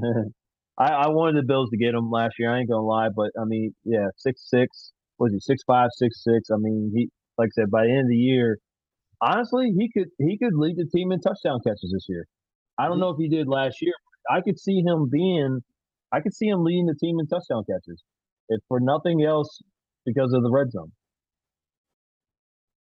I, 0.79 0.89
I 0.89 1.09
wanted 1.09 1.43
the 1.43 1.47
Bills 1.47 1.69
to 1.71 1.77
get 1.77 1.95
him 1.95 2.11
last 2.11 2.35
year. 2.39 2.55
I 2.55 2.61
ain't 2.61 2.69
gonna 2.71 2.83
lie, 2.87 3.09
but 3.15 3.31
I 3.41 3.45
mean, 3.45 3.75
yeah, 3.85 4.07
six 4.17 4.49
six 4.49 4.93
was 5.19 5.33
he 5.33 5.41
six 5.41 5.63
five 5.67 5.89
six 5.95 6.23
six. 6.23 6.51
I 6.51 6.57
mean, 6.59 6.93
he 6.95 7.09
like 7.39 7.49
I 7.49 7.63
said 7.63 7.71
by 7.73 7.85
the 7.87 7.91
end 7.91 8.03
of 8.03 8.09
the 8.09 8.17
year, 8.17 8.59
honestly, 9.21 9.73
he 9.77 9.91
could 9.91 10.09
he 10.19 10.39
could 10.39 10.55
lead 10.55 10.77
the 10.77 10.87
team 10.95 11.11
in 11.11 11.21
touchdown 11.21 11.59
catches 11.67 11.91
this 11.93 12.07
year. 12.09 12.25
I 12.79 12.87
don't 12.87 12.99
Mhm. 12.99 13.01
know 13.01 13.11
if 13.11 13.17
he 13.19 13.29
did 13.29 13.49
last 13.49 13.83
year. 13.83 13.95
But 14.29 14.35
I 14.37 14.41
could 14.41 14.59
see 14.59 14.81
him 14.81 15.09
being, 15.11 15.61
I 16.13 16.21
could 16.21 16.33
see 16.35 16.47
him 16.47 16.63
leading 16.63 16.87
the 16.87 16.95
team 16.95 17.19
in 17.19 17.27
touchdown 17.27 17.65
catches, 17.69 18.03
if 18.49 18.61
for 18.69 18.81
nothing 18.81 19.23
else 19.25 19.61
because 20.05 20.33
of 20.33 20.43
the 20.43 20.51
red 20.51 20.71
zone. 20.73 20.93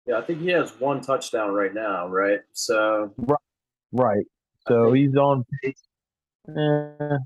yeah, 0.07 0.17
I 0.17 0.21
think 0.21 0.41
he 0.41 0.49
has 0.49 0.71
one 0.79 1.01
touchdown 1.01 1.53
right 1.53 1.73
now, 1.73 2.07
right? 2.07 2.39
So 2.53 3.13
Right. 3.91 4.25
I 4.67 4.69
So 4.71 4.85
think- 4.85 4.97
he's 4.97 5.15
on 5.15 5.43
pace. 5.63 5.83
Eh, 6.49 7.17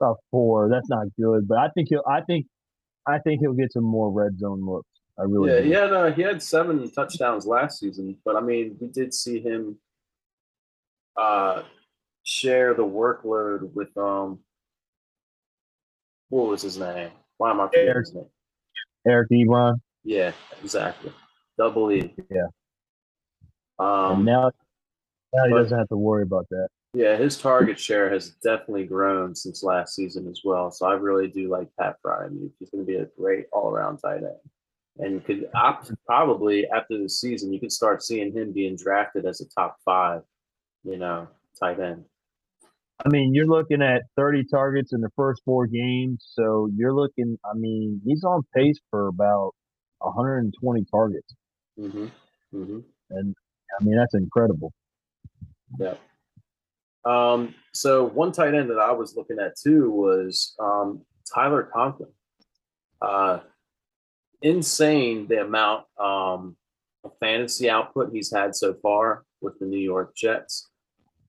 about 0.00 0.18
four. 0.30 0.68
That's 0.70 0.88
not 0.88 1.06
good, 1.20 1.46
but 1.48 1.58
I 1.58 1.68
think 1.70 1.88
he'll. 1.90 2.02
I 2.08 2.20
think. 2.22 2.46
I 3.06 3.18
think 3.18 3.40
he'll 3.40 3.52
get 3.54 3.72
some 3.72 3.84
more 3.84 4.10
red 4.10 4.38
zone 4.38 4.64
looks. 4.64 4.88
I 5.18 5.22
really. 5.22 5.50
yeah, 5.50 5.58
do. 5.60 5.64
he 5.64 5.70
had 5.72 5.92
uh, 5.92 6.12
he 6.12 6.22
had 6.22 6.42
seven 6.42 6.90
touchdowns 6.90 7.46
last 7.46 7.80
season, 7.80 8.16
but 8.24 8.36
I 8.36 8.40
mean, 8.40 8.76
we 8.80 8.86
did 8.88 9.12
see 9.12 9.40
him 9.40 9.78
uh, 11.16 11.62
share 12.22 12.74
the 12.74 12.84
workload 12.84 13.72
with 13.74 13.94
um, 13.98 14.38
what 16.28 16.48
was 16.48 16.62
his 16.62 16.78
name? 16.78 17.10
Why 17.38 17.50
am 17.50 17.60
I 17.60 17.66
forgetting 17.66 17.88
Eric. 17.88 18.06
Eric 19.06 19.28
Ebron. 19.30 19.80
Yeah, 20.04 20.32
exactly. 20.62 21.12
Double 21.56 21.90
E. 21.90 22.14
Yeah. 22.30 22.46
and 23.78 23.88
Um, 24.18 24.24
now, 24.24 24.50
now 25.32 25.44
he 25.44 25.50
but- 25.50 25.62
doesn't 25.62 25.78
have 25.78 25.88
to 25.88 25.96
worry 25.96 26.22
about 26.22 26.46
that. 26.50 26.68
yeah, 26.94 27.16
his 27.16 27.38
target 27.40 27.78
share 27.78 28.10
has 28.10 28.30
definitely 28.42 28.86
grown 28.86 29.34
since 29.34 29.62
last 29.62 29.94
season 29.94 30.26
as 30.28 30.40
well. 30.44 30.70
So 30.70 30.86
I 30.86 30.94
really 30.94 31.28
do 31.28 31.48
like 31.48 31.68
Pat 31.78 31.96
Fry. 32.02 32.24
I 32.24 32.28
mean, 32.28 32.52
he's 32.58 32.70
going 32.70 32.84
to 32.84 32.86
be 32.86 32.96
a 32.98 33.06
great 33.18 33.46
all-around 33.52 33.98
tight 33.98 34.22
end, 34.24 34.40
and 34.98 35.24
could 35.24 35.48
opt 35.54 35.92
probably 36.06 36.66
after 36.68 36.98
the 36.98 37.08
season, 37.08 37.52
you 37.52 37.60
could 37.60 37.72
start 37.72 38.02
seeing 38.02 38.32
him 38.32 38.52
being 38.52 38.76
drafted 38.76 39.26
as 39.26 39.40
a 39.40 39.48
top 39.48 39.76
five, 39.84 40.22
you 40.82 40.96
know, 40.96 41.28
tight 41.58 41.78
end. 41.78 42.04
I 43.04 43.08
mean, 43.10 43.32
you're 43.32 43.46
looking 43.46 43.80
at 43.80 44.02
30 44.16 44.44
targets 44.50 44.92
in 44.92 45.00
the 45.00 45.10
first 45.14 45.42
four 45.44 45.66
games, 45.66 46.26
so 46.32 46.68
you're 46.74 46.94
looking. 46.94 47.38
I 47.44 47.54
mean, 47.54 48.00
he's 48.04 48.24
on 48.24 48.42
pace 48.54 48.78
for 48.90 49.06
about 49.08 49.54
120 50.00 50.84
targets, 50.90 51.34
Mm-hmm. 51.78 52.06
Mm-hmm. 52.54 52.78
and 53.10 53.36
I 53.78 53.84
mean 53.84 53.96
that's 53.96 54.14
incredible. 54.14 54.72
Yeah. 55.78 55.94
Um, 57.04 57.54
so 57.72 58.04
one 58.04 58.32
tight 58.32 58.54
end 58.54 58.70
that 58.70 58.78
I 58.78 58.90
was 58.92 59.14
looking 59.16 59.38
at 59.38 59.56
too 59.56 59.90
was 59.90 60.54
um, 60.58 61.02
Tyler 61.32 61.70
Conklin. 61.72 62.10
Uh, 63.00 63.40
insane 64.42 65.26
the 65.28 65.42
amount 65.42 65.84
um, 66.00 66.56
of 67.04 67.12
fantasy 67.20 67.70
output 67.70 68.10
he's 68.12 68.32
had 68.32 68.56
so 68.56 68.74
far 68.82 69.24
with 69.40 69.58
the 69.60 69.66
New 69.66 69.78
York 69.78 70.16
Jets. 70.16 70.68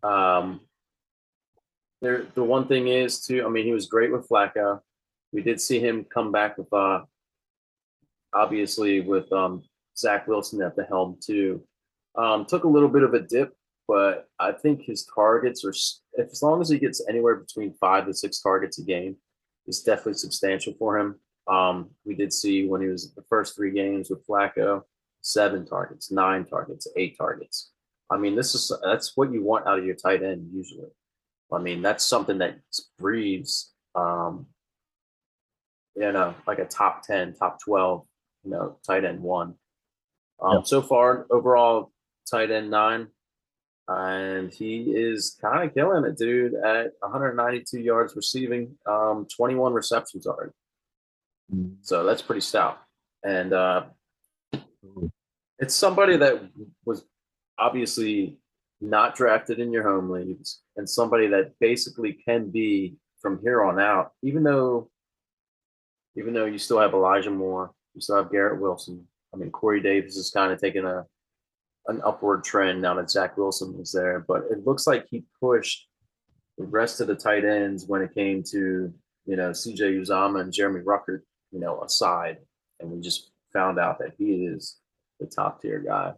Um, 0.02 0.62
there, 2.02 2.28
the 2.36 2.44
one 2.44 2.68
thing 2.68 2.88
is 2.88 3.26
too. 3.26 3.44
I 3.46 3.50
mean, 3.50 3.66
he 3.66 3.74
was 3.74 3.88
great 3.88 4.12
with 4.12 4.28
Flacco. 4.28 4.80
We 5.32 5.42
did 5.42 5.62
see 5.62 5.80
him 5.80 6.06
come 6.06 6.32
back 6.32 6.58
with, 6.58 6.72
uh, 6.74 7.02
obviously, 8.34 9.02
with 9.02 9.32
um, 9.32 9.64
Zach 9.98 10.28
Wilson 10.28 10.62
at 10.62 10.76
the 10.76 10.86
helm 10.86 11.18
too. 11.22 11.64
Um, 12.16 12.46
took 12.46 12.64
a 12.64 12.68
little 12.68 12.90
bit 12.90 13.04
of 13.04 13.14
a 13.14 13.20
dip 13.20 13.54
but 13.90 14.28
I 14.40 14.52
think 14.52 14.84
his 14.84 15.04
targets 15.16 15.66
are 15.66 15.72
as 15.72 16.44
long 16.44 16.62
as 16.62 16.70
he 16.70 16.78
gets 16.78 17.04
anywhere 17.10 17.38
between 17.38 17.74
five 17.82 18.06
to 18.06 18.14
six 18.14 18.40
targets 18.40 18.78
a 18.78 18.84
game, 18.84 19.18
is 19.66 19.82
definitely 19.82 20.14
substantial 20.14 20.76
for 20.78 21.00
him. 21.00 21.20
Um, 21.48 21.90
we 22.06 22.14
did 22.14 22.32
see 22.32 22.68
when 22.68 22.82
he 22.82 22.88
was 22.88 23.12
the 23.16 23.24
first 23.28 23.56
three 23.56 23.72
games 23.72 24.12
with 24.12 24.26
Flacco, 24.28 24.84
seven 25.22 25.66
targets, 25.66 26.12
nine 26.12 26.46
targets, 26.46 26.88
eight 26.98 27.18
targets. 27.18 27.72
I 28.12 28.18
mean, 28.18 28.36
this 28.36 28.54
is 28.54 28.72
that's 28.84 29.18
what 29.18 29.34
you 29.34 29.44
want 29.44 29.66
out 29.66 29.80
of 29.80 29.86
your 29.86 29.96
tight 29.96 30.22
end 30.22 30.52
usually. 30.54 30.92
I 31.52 31.60
mean, 31.60 31.82
that's 31.82 32.06
something 32.06 32.38
that 32.40 32.60
breathes, 33.00 33.72
um, 33.96 34.46
you 35.96 36.12
know, 36.12 36.36
like 36.46 36.60
a 36.60 36.66
top 36.66 37.04
ten, 37.04 37.34
top 37.34 37.60
twelve, 37.64 38.06
you 38.44 38.52
know, 38.52 38.78
tight 38.86 39.06
end 39.06 39.22
one. 39.22 39.56
Um. 40.42 40.64
So 40.66 40.82
far, 40.82 41.26
overall, 41.30 41.92
tight 42.30 42.52
end 42.52 42.70
nine, 42.70 43.08
and 43.88 44.52
he 44.54 44.92
is 44.92 45.36
kind 45.42 45.68
of 45.68 45.74
killing 45.74 46.06
it, 46.06 46.18
dude. 46.18 46.54
At 46.54 46.92
192 47.00 47.80
yards 47.80 48.16
receiving, 48.16 48.78
um, 48.86 49.28
21 49.36 49.74
receptions 49.74 50.28
already. 50.28 50.52
So 51.82 52.04
that's 52.04 52.22
pretty 52.22 52.42
stout. 52.42 52.80
And 53.24 53.54
uh, 53.54 53.86
it's 55.58 55.74
somebody 55.74 56.18
that 56.18 56.42
was 56.86 57.04
obviously 57.58 58.38
not 58.80 59.16
drafted 59.16 59.60
in 59.60 59.74
your 59.74 59.84
home 59.84 60.10
leagues, 60.10 60.62
and 60.80 60.90
somebody 60.90 61.28
that 61.28 61.52
basically 61.60 62.14
can 62.14 62.50
be 62.50 62.96
from 63.22 63.40
here 63.44 63.64
on 63.64 63.80
out. 63.80 64.14
Even 64.24 64.44
though, 64.44 64.90
even 66.16 66.34
though 66.34 66.46
you 66.46 66.58
still 66.58 66.80
have 66.80 66.94
Elijah 66.94 67.30
Moore, 67.30 67.72
you 67.94 68.02
still 68.02 68.16
have 68.16 68.32
Garrett 68.32 68.62
Wilson. 68.62 69.06
I 69.34 69.38
mean, 69.38 69.52
Corey 69.52 69.82
Davis 69.82 70.16
is 70.16 70.32
kind 70.32 70.52
of 70.52 70.60
taking 70.60 70.86
a 70.86 71.06
an 71.88 72.02
upward 72.06 72.44
trend 72.44 72.82
now 72.82 72.94
that 72.94 73.10
Zach 73.10 73.38
Wilson 73.38 73.78
was 73.78 73.92
there, 73.92 74.24
but 74.28 74.44
it 74.52 74.66
looks 74.66 74.86
like 74.88 75.06
he 75.10 75.24
pushed 75.42 75.88
the 76.58 76.66
rest 76.66 77.02
of 77.02 77.08
the 77.08 77.16
tight 77.16 77.46
ends 77.46 77.86
when 77.86 78.02
it 78.02 78.14
came 78.14 78.44
to 78.52 78.94
you 79.26 79.36
know 79.36 79.52
CJ 79.52 80.00
Uzomah 80.00 80.42
and 80.42 80.54
Jeremy 80.54 80.82
Ruckert, 80.82 81.22
you 81.52 81.60
know, 81.60 81.82
aside, 81.82 82.38
and 82.80 82.90
we 82.90 83.02
just 83.02 83.32
found 83.52 83.80
out 83.80 84.00
that 84.00 84.14
he 84.18 84.46
is 84.46 84.78
the 85.20 85.26
top 85.26 85.62
tier 85.62 85.80
guy. 85.80 86.14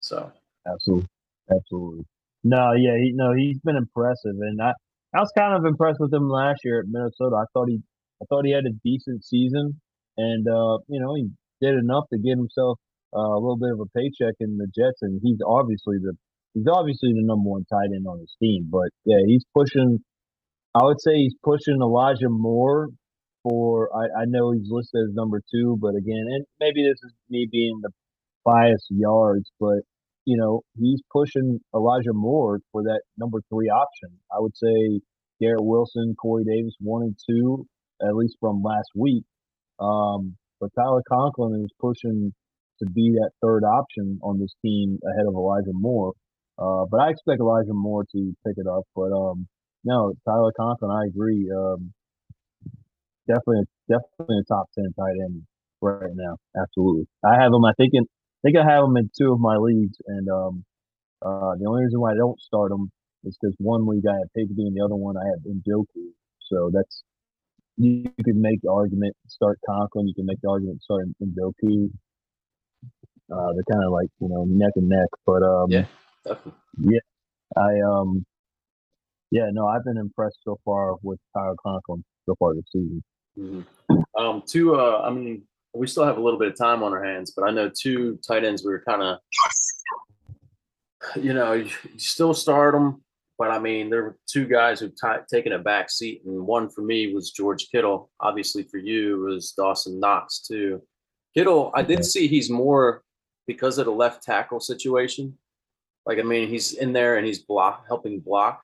So 0.00 0.32
Absolutely, 0.66 1.08
absolutely. 1.50 2.04
No, 2.44 2.72
yeah, 2.72 2.96
he 2.96 3.12
no, 3.14 3.32
he's 3.34 3.58
been 3.60 3.76
impressive, 3.76 4.36
and 4.40 4.60
I 4.62 4.72
I 5.14 5.20
was 5.20 5.32
kind 5.36 5.56
of 5.56 5.64
impressed 5.64 5.98
with 6.00 6.12
him 6.12 6.28
last 6.28 6.60
year 6.64 6.80
at 6.80 6.86
Minnesota. 6.88 7.36
I 7.36 7.44
thought 7.52 7.68
he 7.68 7.80
I 8.22 8.24
thought 8.28 8.44
he 8.44 8.52
had 8.52 8.66
a 8.66 8.74
decent 8.84 9.24
season, 9.24 9.80
and 10.16 10.46
uh, 10.46 10.78
you 10.88 11.00
know 11.00 11.14
he 11.14 11.30
did 11.60 11.74
enough 11.74 12.04
to 12.12 12.18
get 12.18 12.36
himself 12.36 12.78
uh, 13.16 13.34
a 13.34 13.40
little 13.40 13.58
bit 13.58 13.72
of 13.72 13.80
a 13.80 13.86
paycheck 13.96 14.34
in 14.40 14.56
the 14.56 14.66
Jets, 14.66 14.98
and 15.02 15.20
he's 15.22 15.38
obviously 15.44 15.98
the 15.98 16.14
he's 16.54 16.66
obviously 16.70 17.12
the 17.12 17.24
number 17.24 17.48
one 17.48 17.64
tight 17.64 17.90
end 17.94 18.06
on 18.06 18.20
his 18.20 18.34
team. 18.40 18.68
But 18.70 18.90
yeah, 19.04 19.20
he's 19.26 19.44
pushing. 19.54 19.98
I 20.74 20.84
would 20.84 21.00
say 21.00 21.16
he's 21.16 21.34
pushing 21.42 21.78
Elijah 21.80 22.28
Moore 22.30 22.88
for. 23.42 23.90
I, 23.94 24.22
I 24.22 24.24
know 24.26 24.52
he's 24.52 24.68
listed 24.70 25.08
as 25.08 25.14
number 25.14 25.40
two, 25.52 25.76
but 25.80 25.96
again, 25.96 26.26
and 26.28 26.44
maybe 26.60 26.84
this 26.84 27.00
is 27.02 27.12
me 27.30 27.48
being 27.50 27.80
the 27.82 27.90
biased 28.44 28.86
yards, 28.90 29.50
but 29.58 29.80
you 30.28 30.36
know, 30.36 30.60
he's 30.78 31.00
pushing 31.10 31.58
Elijah 31.74 32.12
Moore 32.12 32.60
for 32.70 32.82
that 32.82 33.00
number 33.16 33.40
three 33.48 33.70
option. 33.70 34.10
I 34.30 34.40
would 34.40 34.54
say 34.54 35.00
Garrett 35.40 35.64
Wilson, 35.64 36.14
Corey 36.20 36.44
Davis, 36.44 36.74
one 36.80 37.02
and 37.02 37.16
two, 37.26 37.66
at 38.06 38.14
least 38.14 38.36
from 38.38 38.62
last 38.62 38.90
week. 38.94 39.24
Um, 39.80 40.36
but 40.60 40.68
Tyler 40.78 41.02
Conklin 41.08 41.64
is 41.64 41.72
pushing 41.80 42.34
to 42.78 42.90
be 42.90 43.12
that 43.12 43.30
third 43.42 43.64
option 43.64 44.18
on 44.22 44.38
this 44.38 44.52
team 44.60 44.98
ahead 45.10 45.26
of 45.26 45.32
Elijah 45.32 45.72
Moore. 45.72 46.12
Uh, 46.58 46.84
but 46.90 47.00
I 47.00 47.08
expect 47.08 47.40
Elijah 47.40 47.72
Moore 47.72 48.04
to 48.12 48.36
pick 48.46 48.58
it 48.58 48.66
up. 48.66 48.82
But 48.94 49.10
um, 49.16 49.48
no, 49.82 50.12
Tyler 50.28 50.52
Conklin, 50.60 50.90
I 50.90 51.06
agree. 51.06 51.50
Um, 51.50 51.94
definitely, 53.26 53.64
definitely 53.88 54.40
a 54.42 54.44
top 54.44 54.66
ten 54.74 54.92
tight 54.92 55.16
end 55.24 55.44
right 55.80 56.12
now. 56.14 56.36
Absolutely, 56.60 57.06
I 57.24 57.40
have 57.40 57.50
him. 57.50 57.64
I 57.64 57.72
think 57.78 57.92
in 57.94 58.04
think 58.42 58.56
I 58.56 58.64
have 58.64 58.84
him 58.84 58.96
in 58.96 59.10
two 59.16 59.32
of 59.32 59.40
my 59.40 59.56
leagues, 59.56 59.96
and 60.06 60.28
um, 60.28 60.64
uh, 61.24 61.54
the 61.58 61.66
only 61.66 61.84
reason 61.84 62.00
why 62.00 62.12
I 62.12 62.16
don't 62.16 62.40
start 62.40 62.72
him 62.72 62.90
is 63.24 63.36
because 63.40 63.54
one 63.58 63.86
league 63.86 64.06
I 64.08 64.14
have 64.14 64.28
Higbee, 64.34 64.66
and 64.66 64.76
the 64.76 64.84
other 64.84 64.94
one 64.96 65.16
I 65.16 65.24
have 65.26 65.40
Njoku. 65.40 66.12
So 66.40 66.70
that's 66.72 67.02
you, 67.76 68.10
you 68.16 68.24
could 68.24 68.36
make 68.36 68.60
the 68.62 68.70
argument 68.70 69.14
start 69.26 69.58
Conklin. 69.68 70.08
You 70.08 70.14
can 70.14 70.26
make 70.26 70.40
the 70.42 70.50
argument 70.50 70.82
start 70.82 71.06
Njoku. 71.22 71.90
Uh, 73.30 73.52
they're 73.52 73.64
kind 73.70 73.84
of 73.84 73.92
like 73.92 74.08
you 74.20 74.28
know 74.28 74.44
neck 74.44 74.72
and 74.76 74.88
neck, 74.88 75.08
but 75.26 75.42
um, 75.42 75.70
Yeah. 75.70 75.84
definitely. 76.24 77.00
I 77.56 77.80
um, 77.80 78.24
yeah, 79.30 79.48
no, 79.52 79.66
I've 79.66 79.84
been 79.84 79.98
impressed 79.98 80.38
so 80.44 80.58
far 80.64 80.94
with 81.02 81.18
Tyler 81.34 81.54
Conklin 81.62 82.04
so 82.26 82.34
far 82.38 82.54
this 82.54 82.64
season. 82.72 83.02
Mhm. 83.38 83.64
Um, 84.18 84.42
two, 84.46 84.74
uh, 84.74 85.00
I 85.04 85.10
mean, 85.10 85.46
we 85.74 85.86
still 85.86 86.04
have 86.04 86.18
a 86.18 86.20
little 86.20 86.38
bit 86.38 86.48
of 86.48 86.56
time 86.56 86.82
on 86.82 86.92
our 86.92 87.04
hands, 87.04 87.32
but 87.36 87.48
I 87.48 87.50
know 87.50 87.70
two 87.70 88.18
tight 88.26 88.44
ends 88.44 88.64
we 88.64 88.72
were 88.72 88.82
kind 88.86 89.02
of 89.02 89.18
you 91.16 91.32
know, 91.32 91.52
you, 91.52 91.70
you 91.92 91.98
still 91.98 92.34
start 92.34 92.74
them, 92.74 93.02
but 93.38 93.50
I 93.50 93.58
mean, 93.58 93.88
there 93.90 94.02
were 94.02 94.18
two 94.26 94.46
guys 94.46 94.80
who've 94.80 94.94
t- 94.94 95.08
taken 95.32 95.52
a 95.52 95.58
back 95.58 95.90
seat, 95.90 96.22
and 96.24 96.46
one 96.46 96.68
for 96.68 96.82
me 96.82 97.14
was 97.14 97.30
George 97.30 97.68
Kittle. 97.70 98.10
Obviously, 98.20 98.64
for 98.64 98.78
you 98.78 99.20
was 99.20 99.52
Dawson 99.52 100.00
Knox 100.00 100.40
too. 100.40 100.82
Kittle, 101.34 101.70
I 101.74 101.82
did 101.82 102.04
see 102.04 102.26
he's 102.26 102.50
more 102.50 103.02
because 103.46 103.78
of 103.78 103.86
the 103.86 103.92
left 103.92 104.22
tackle 104.22 104.60
situation. 104.60 105.38
Like, 106.04 106.18
I 106.18 106.22
mean, 106.22 106.48
he's 106.48 106.72
in 106.72 106.92
there 106.92 107.16
and 107.16 107.26
he's 107.26 107.40
block 107.40 107.84
helping 107.86 108.18
block 108.20 108.62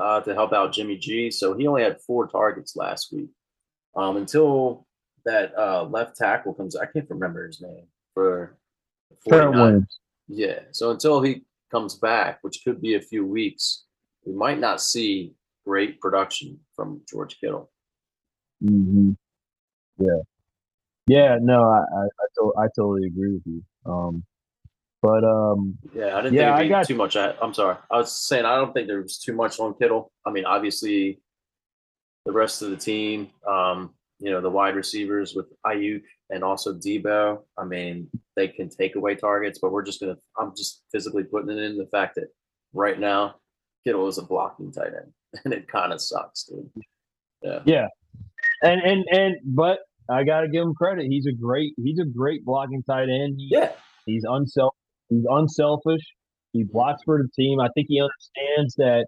uh, 0.00 0.20
to 0.20 0.34
help 0.34 0.52
out 0.52 0.72
Jimmy 0.72 0.96
G. 0.96 1.30
So 1.30 1.54
he 1.54 1.66
only 1.66 1.82
had 1.82 2.00
four 2.00 2.28
targets 2.28 2.76
last 2.76 3.12
week. 3.12 3.30
Um, 3.96 4.18
until 4.18 4.85
that 5.26 5.52
uh, 5.58 5.84
left 5.84 6.16
tackle 6.16 6.54
comes, 6.54 6.74
I 6.76 6.86
can't 6.86 7.08
remember 7.10 7.46
his 7.46 7.60
name 7.60 7.84
for. 8.14 8.56
Trent 9.28 9.52
49ers. 9.52 9.54
Williams. 9.60 9.98
Yeah. 10.28 10.58
So 10.72 10.90
until 10.90 11.20
he 11.20 11.44
comes 11.70 11.94
back, 11.96 12.38
which 12.42 12.62
could 12.64 12.80
be 12.80 12.94
a 12.94 13.00
few 13.00 13.24
weeks, 13.26 13.84
we 14.24 14.32
might 14.32 14.58
not 14.58 14.80
see 14.80 15.32
great 15.64 16.00
production 16.00 16.58
from 16.74 17.00
George 17.08 17.38
Kittle. 17.40 17.70
hmm 18.60 19.12
Yeah. 19.98 20.20
Yeah, 21.08 21.38
no, 21.40 21.62
I 21.70 21.78
I, 21.78 22.02
I, 22.04 22.26
to- 22.36 22.54
I 22.58 22.66
totally 22.76 23.06
agree 23.06 23.32
with 23.34 23.42
you. 23.46 23.62
Um, 23.84 24.24
but 25.02 25.22
um, 25.24 25.78
Yeah, 25.94 26.16
I 26.16 26.22
didn't 26.22 26.34
Yeah, 26.34 26.56
think 26.56 26.64
be 26.66 26.68
got- 26.70 26.86
too 26.86 26.96
much. 26.96 27.16
I, 27.16 27.34
I'm 27.42 27.54
sorry. 27.54 27.76
I 27.90 27.96
was 27.98 28.12
saying 28.12 28.44
I 28.44 28.56
don't 28.56 28.72
think 28.74 28.88
there 28.88 29.02
was 29.02 29.18
too 29.18 29.34
much 29.34 29.60
on 29.60 29.74
Kittle. 29.74 30.10
I 30.24 30.30
mean, 30.30 30.44
obviously, 30.44 31.20
the 32.24 32.32
rest 32.32 32.62
of 32.62 32.70
the 32.70 32.76
team, 32.76 33.30
um, 33.48 33.90
you 34.18 34.30
know, 34.30 34.40
the 34.40 34.50
wide 34.50 34.76
receivers 34.76 35.34
with 35.34 35.46
Aiyuk 35.64 36.02
and 36.30 36.42
also 36.42 36.74
Deebo. 36.74 37.38
I 37.58 37.64
mean, 37.64 38.08
they 38.34 38.48
can 38.48 38.68
take 38.68 38.96
away 38.96 39.14
targets, 39.14 39.58
but 39.60 39.72
we're 39.72 39.84
just 39.84 40.00
gonna. 40.00 40.16
I'm 40.38 40.52
just 40.56 40.82
physically 40.92 41.24
putting 41.24 41.50
it 41.50 41.62
in 41.62 41.76
the 41.76 41.86
fact 41.86 42.14
that 42.16 42.28
right 42.72 42.98
now 42.98 43.36
Kittle 43.84 44.08
is 44.08 44.18
a 44.18 44.22
blocking 44.22 44.72
tight 44.72 44.88
end, 44.88 45.12
and 45.44 45.54
it 45.54 45.68
kind 45.68 45.92
of 45.92 46.00
sucks, 46.00 46.44
dude. 46.44 46.70
Yeah. 47.42 47.60
Yeah. 47.64 47.86
And 48.62 48.80
and 48.80 49.04
and 49.10 49.36
but 49.44 49.80
I 50.10 50.24
gotta 50.24 50.48
give 50.48 50.62
him 50.62 50.74
credit. 50.74 51.06
He's 51.08 51.26
a 51.26 51.32
great 51.32 51.74
he's 51.76 51.98
a 51.98 52.06
great 52.06 52.44
blocking 52.44 52.82
tight 52.82 53.08
end. 53.08 53.34
He, 53.36 53.48
Yeah. 53.50 53.72
He's 54.06 54.24
unself 54.26 54.74
he's 55.08 55.24
unselfish. 55.28 56.02
He 56.52 56.64
blocks 56.64 57.02
for 57.04 57.18
the 57.18 57.28
team. 57.36 57.60
I 57.60 57.68
think 57.74 57.88
he 57.90 58.00
understands 58.00 58.74
that 58.76 59.06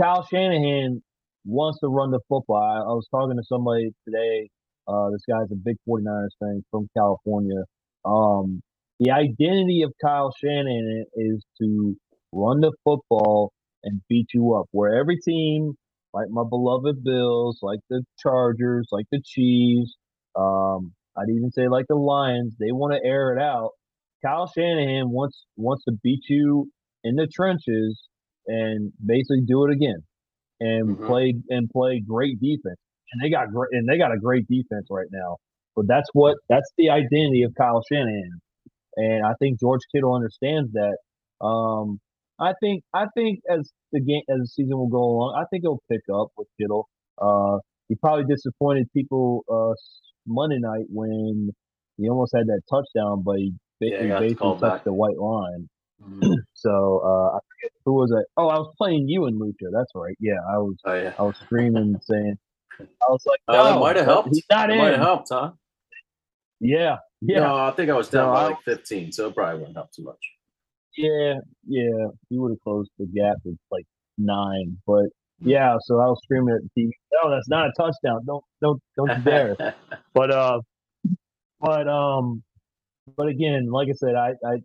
Kyle 0.00 0.26
Shanahan 0.26 1.02
wants 1.44 1.80
to 1.80 1.88
run 1.88 2.10
the 2.10 2.20
football. 2.28 2.56
I, 2.56 2.78
I 2.78 2.94
was 2.94 3.06
talking 3.10 3.36
to 3.36 3.42
somebody 3.44 3.90
today. 4.06 4.50
Uh, 4.86 5.10
this 5.10 5.22
guy's 5.28 5.50
a 5.52 5.56
big 5.56 5.76
49ers 5.88 6.28
fan 6.40 6.64
from 6.70 6.88
California. 6.96 7.62
Um, 8.04 8.62
the 9.00 9.10
identity 9.12 9.82
of 9.82 9.92
Kyle 10.04 10.32
Shanahan 10.42 11.04
is 11.14 11.44
to 11.60 11.96
run 12.32 12.60
the 12.60 12.72
football 12.84 13.52
and 13.84 14.00
beat 14.08 14.26
you 14.34 14.54
up. 14.54 14.66
Where 14.70 14.98
every 14.98 15.18
team, 15.18 15.72
like 16.12 16.28
my 16.30 16.42
beloved 16.48 17.02
Bills, 17.02 17.58
like 17.62 17.80
the 17.90 18.04
Chargers, 18.18 18.88
like 18.92 19.06
the 19.10 19.20
Chiefs, 19.24 19.94
um, 20.36 20.92
I'd 21.16 21.30
even 21.30 21.50
say 21.52 21.68
like 21.68 21.86
the 21.88 21.96
Lions, 21.96 22.54
they 22.58 22.72
want 22.72 22.94
to 22.94 23.08
air 23.08 23.36
it 23.36 23.40
out. 23.40 23.70
Kyle 24.24 24.50
Shanahan 24.56 25.10
wants 25.10 25.44
wants 25.56 25.84
to 25.84 25.92
beat 26.02 26.22
you 26.28 26.70
in 27.02 27.16
the 27.16 27.26
trenches 27.26 28.00
and 28.46 28.92
basically 29.04 29.42
do 29.46 29.64
it 29.64 29.72
again 29.72 30.02
and 30.62 30.96
Mhm. 30.98 31.06
play 31.06 31.34
and 31.50 31.68
play 31.70 32.00
great 32.00 32.36
defense. 32.40 32.78
And 33.12 33.22
they 33.22 33.30
got 33.30 33.50
great 33.52 33.70
and 33.72 33.88
they 33.88 33.98
got 33.98 34.12
a 34.12 34.18
great 34.18 34.46
defense 34.48 34.86
right 34.90 35.10
now. 35.12 35.36
But 35.76 35.86
that's 35.88 36.08
what 36.12 36.36
that's 36.48 36.70
the 36.78 36.90
identity 36.90 37.42
of 37.42 37.52
Kyle 37.56 37.82
Shanahan. 37.90 38.40
And 38.96 39.24
I 39.26 39.32
think 39.40 39.60
George 39.60 39.80
Kittle 39.94 40.14
understands 40.14 40.70
that. 40.72 40.96
Um, 41.44 42.00
I 42.38 42.52
think 42.60 42.82
I 42.94 43.06
think 43.16 43.40
as 43.50 43.70
the 43.92 44.00
game 44.00 44.22
as 44.28 44.38
the 44.40 44.46
season 44.46 44.76
will 44.78 44.88
go 44.88 45.02
along, 45.02 45.36
I 45.40 45.44
think 45.50 45.62
he'll 45.64 45.82
pick 45.90 46.02
up 46.12 46.28
with 46.36 46.48
Kittle. 46.60 46.88
Uh, 47.20 47.58
he 47.88 47.94
probably 47.96 48.24
disappointed 48.24 48.86
people 48.94 49.44
uh, 49.50 49.74
Monday 50.26 50.58
night 50.60 50.86
when 50.88 51.50
he 51.98 52.08
almost 52.08 52.32
had 52.34 52.46
that 52.46 52.62
touchdown, 52.70 53.22
but 53.24 53.36
he 53.36 53.52
Yeah, 53.80 53.88
he 53.88 53.90
basically, 53.90 54.08
got 54.08 54.20
basically 54.20 54.34
called 54.36 54.60
touched 54.60 54.74
back. 54.76 54.84
the 54.84 54.94
white 54.94 55.18
line. 55.18 55.68
So 56.54 57.00
uh, 57.04 57.36
I 57.36 57.38
forget 57.40 57.72
who 57.84 57.94
was 57.94 58.12
it? 58.12 58.24
Oh, 58.36 58.46
I 58.46 58.58
was 58.58 58.72
playing 58.78 59.08
you 59.08 59.24
and 59.26 59.40
Lucha. 59.40 59.70
That's 59.72 59.90
right. 59.96 60.14
Yeah, 60.20 60.38
I 60.48 60.58
was 60.58 60.76
Oh 60.84 60.94
yeah. 60.94 61.12
I 61.18 61.22
was 61.22 61.36
screaming 61.42 61.98
saying 62.08 62.38
I 62.80 62.84
was 63.08 63.22
like, 63.26 63.40
Oh, 63.48 63.64
that 63.64 63.80
might 63.80 63.96
have 63.96 64.06
helped. 64.06 64.28
He's 64.32 64.44
not 64.50 64.70
It 64.70 64.78
might 64.78 64.92
have 64.92 65.00
helped, 65.00 65.28
huh? 65.30 65.52
Yeah, 66.60 66.98
yeah. 67.20 67.40
No, 67.40 67.56
I 67.56 67.72
think 67.72 67.90
I 67.90 67.94
was 67.94 68.08
down 68.08 68.28
No, 68.28 68.34
by 68.34 68.46
like 68.46 68.62
15, 68.64 69.10
so 69.10 69.28
it 69.28 69.34
probably 69.34 69.58
wouldn't 69.58 69.76
help 69.76 69.90
too 69.92 70.04
much. 70.04 70.18
Yeah, 70.96 71.34
yeah, 71.66 72.06
he 72.28 72.38
would 72.38 72.50
have 72.50 72.60
closed 72.60 72.90
the 72.98 73.06
gap 73.06 73.38
with 73.44 73.56
like 73.70 73.86
nine, 74.18 74.78
but 74.86 75.06
yeah. 75.40 75.76
So 75.80 75.98
I 75.98 76.06
was 76.06 76.20
screaming 76.22 76.54
at 76.54 76.60
the 76.62 76.82
TV. 76.82 76.90
No, 77.12 77.30
that's 77.30 77.48
not 77.48 77.66
a 77.66 77.72
touchdown. 77.76 78.20
Don't, 78.26 78.44
don't, 78.60 78.80
don't 78.96 79.18
you 79.18 79.24
dare. 79.24 79.56
But 80.14 80.30
uh, 80.30 80.60
but 81.58 81.88
um, 81.88 82.42
but 83.16 83.28
again, 83.28 83.70
like 83.70 83.88
I 83.88 83.92
said, 83.92 84.14
I, 84.14 84.34
I, 84.44 84.58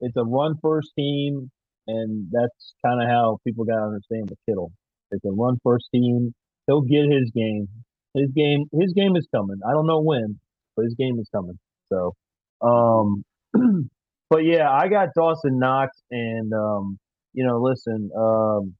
it's 0.00 0.16
a 0.16 0.24
run 0.24 0.54
first 0.62 0.92
team, 0.96 1.50
and 1.86 2.28
that's 2.30 2.74
kind 2.84 3.02
of 3.02 3.08
how 3.08 3.38
people 3.46 3.64
got 3.64 3.76
to 3.76 3.82
understand 3.82 4.28
the 4.28 4.36
Kittle. 4.46 4.72
It's 5.10 5.24
a 5.24 5.30
run 5.30 5.58
first 5.64 5.86
team. 5.92 6.34
He'll 6.66 6.82
get 6.82 7.10
his 7.10 7.30
game. 7.34 7.68
His 8.14 8.30
game, 8.34 8.64
his 8.72 8.92
game 8.94 9.16
is 9.16 9.26
coming. 9.34 9.58
I 9.66 9.72
don't 9.72 9.86
know 9.86 10.00
when, 10.00 10.38
but 10.76 10.84
his 10.84 10.94
game 10.94 11.18
is 11.18 11.28
coming. 11.34 11.58
So, 11.90 12.14
um, 12.60 13.24
but 14.30 14.44
yeah, 14.44 14.70
I 14.70 14.88
got 14.88 15.08
Dawson 15.14 15.58
Knox, 15.58 15.96
and 16.10 16.52
um, 16.52 16.98
you 17.32 17.46
know, 17.46 17.60
listen, 17.60 18.10
um, 18.16 18.74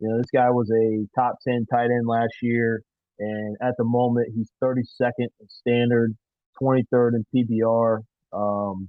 you 0.00 0.08
know, 0.08 0.18
this 0.18 0.30
guy 0.34 0.50
was 0.50 0.70
a 0.70 1.06
top 1.18 1.36
ten 1.46 1.66
tight 1.72 1.86
end 1.86 2.06
last 2.06 2.34
year, 2.42 2.82
and 3.18 3.56
at 3.62 3.74
the 3.78 3.84
moment 3.84 4.28
he's 4.34 4.50
32nd 4.62 5.12
in 5.18 5.48
standard, 5.48 6.16
23rd 6.60 7.10
in 7.14 7.26
PPR. 7.34 8.00
Um, 8.32 8.88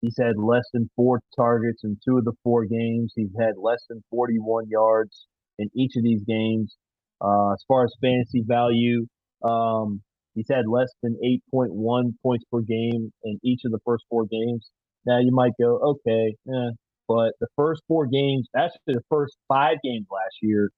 he's 0.00 0.16
had 0.18 0.36
less 0.36 0.64
than 0.72 0.90
four 0.96 1.20
targets 1.36 1.82
in 1.84 1.98
two 2.04 2.18
of 2.18 2.24
the 2.24 2.32
four 2.42 2.64
games. 2.64 3.12
He's 3.16 3.34
had 3.38 3.54
less 3.60 3.84
than 3.88 4.02
41 4.10 4.68
yards 4.68 5.26
in 5.58 5.68
each 5.74 5.96
of 5.96 6.02
these 6.02 6.22
games. 6.24 6.76
Uh, 7.20 7.52
as 7.52 7.64
far 7.66 7.84
as 7.84 7.94
fantasy 8.00 8.42
value, 8.46 9.06
um, 9.42 10.02
he's 10.34 10.48
had 10.50 10.66
less 10.68 10.92
than 11.02 11.16
8.1 11.54 12.14
points 12.22 12.44
per 12.50 12.60
game 12.60 13.12
in 13.24 13.38
each 13.42 13.62
of 13.64 13.72
the 13.72 13.80
first 13.84 14.04
four 14.10 14.26
games. 14.26 14.70
Now 15.06 15.18
you 15.18 15.32
might 15.32 15.52
go, 15.60 15.78
okay, 15.78 16.34
eh, 16.48 16.70
but 17.08 17.32
the 17.40 17.46
first 17.56 17.82
four 17.88 18.06
games, 18.06 18.48
actually 18.56 18.94
the 18.94 19.02
first 19.08 19.36
five 19.48 19.76
games 19.82 20.06
last 20.10 20.36
year, 20.42 20.70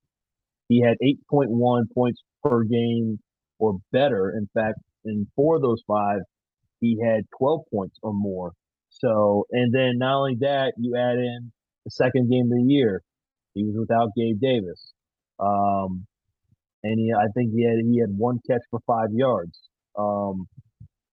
he 0.68 0.80
had 0.80 0.96
8.1 1.02 1.84
points 1.94 2.22
per 2.44 2.62
game 2.64 3.18
or 3.58 3.78
better. 3.90 4.30
In 4.36 4.48
fact, 4.54 4.78
in 5.04 5.26
four 5.34 5.56
of 5.56 5.62
those 5.62 5.82
five, 5.86 6.20
he 6.80 7.00
had 7.02 7.24
12 7.38 7.62
points 7.72 7.96
or 8.02 8.12
more. 8.12 8.52
So, 8.98 9.46
and 9.50 9.72
then 9.72 9.98
not 9.98 10.18
only 10.18 10.36
that, 10.40 10.72
you 10.76 10.96
add 10.96 11.18
in 11.18 11.52
the 11.84 11.90
second 11.90 12.30
game 12.30 12.44
of 12.44 12.58
the 12.58 12.72
year, 12.72 13.02
he 13.54 13.64
was 13.64 13.76
without 13.78 14.10
Gabe 14.16 14.40
Davis. 14.40 14.92
Um, 15.38 16.06
and 16.82 16.98
he, 16.98 17.12
I 17.12 17.26
think 17.34 17.52
he 17.54 17.64
had 17.64 17.78
he 17.84 18.00
had 18.00 18.10
one 18.16 18.38
catch 18.48 18.62
for 18.70 18.80
five 18.86 19.08
yards. 19.12 19.58
Um, 19.98 20.46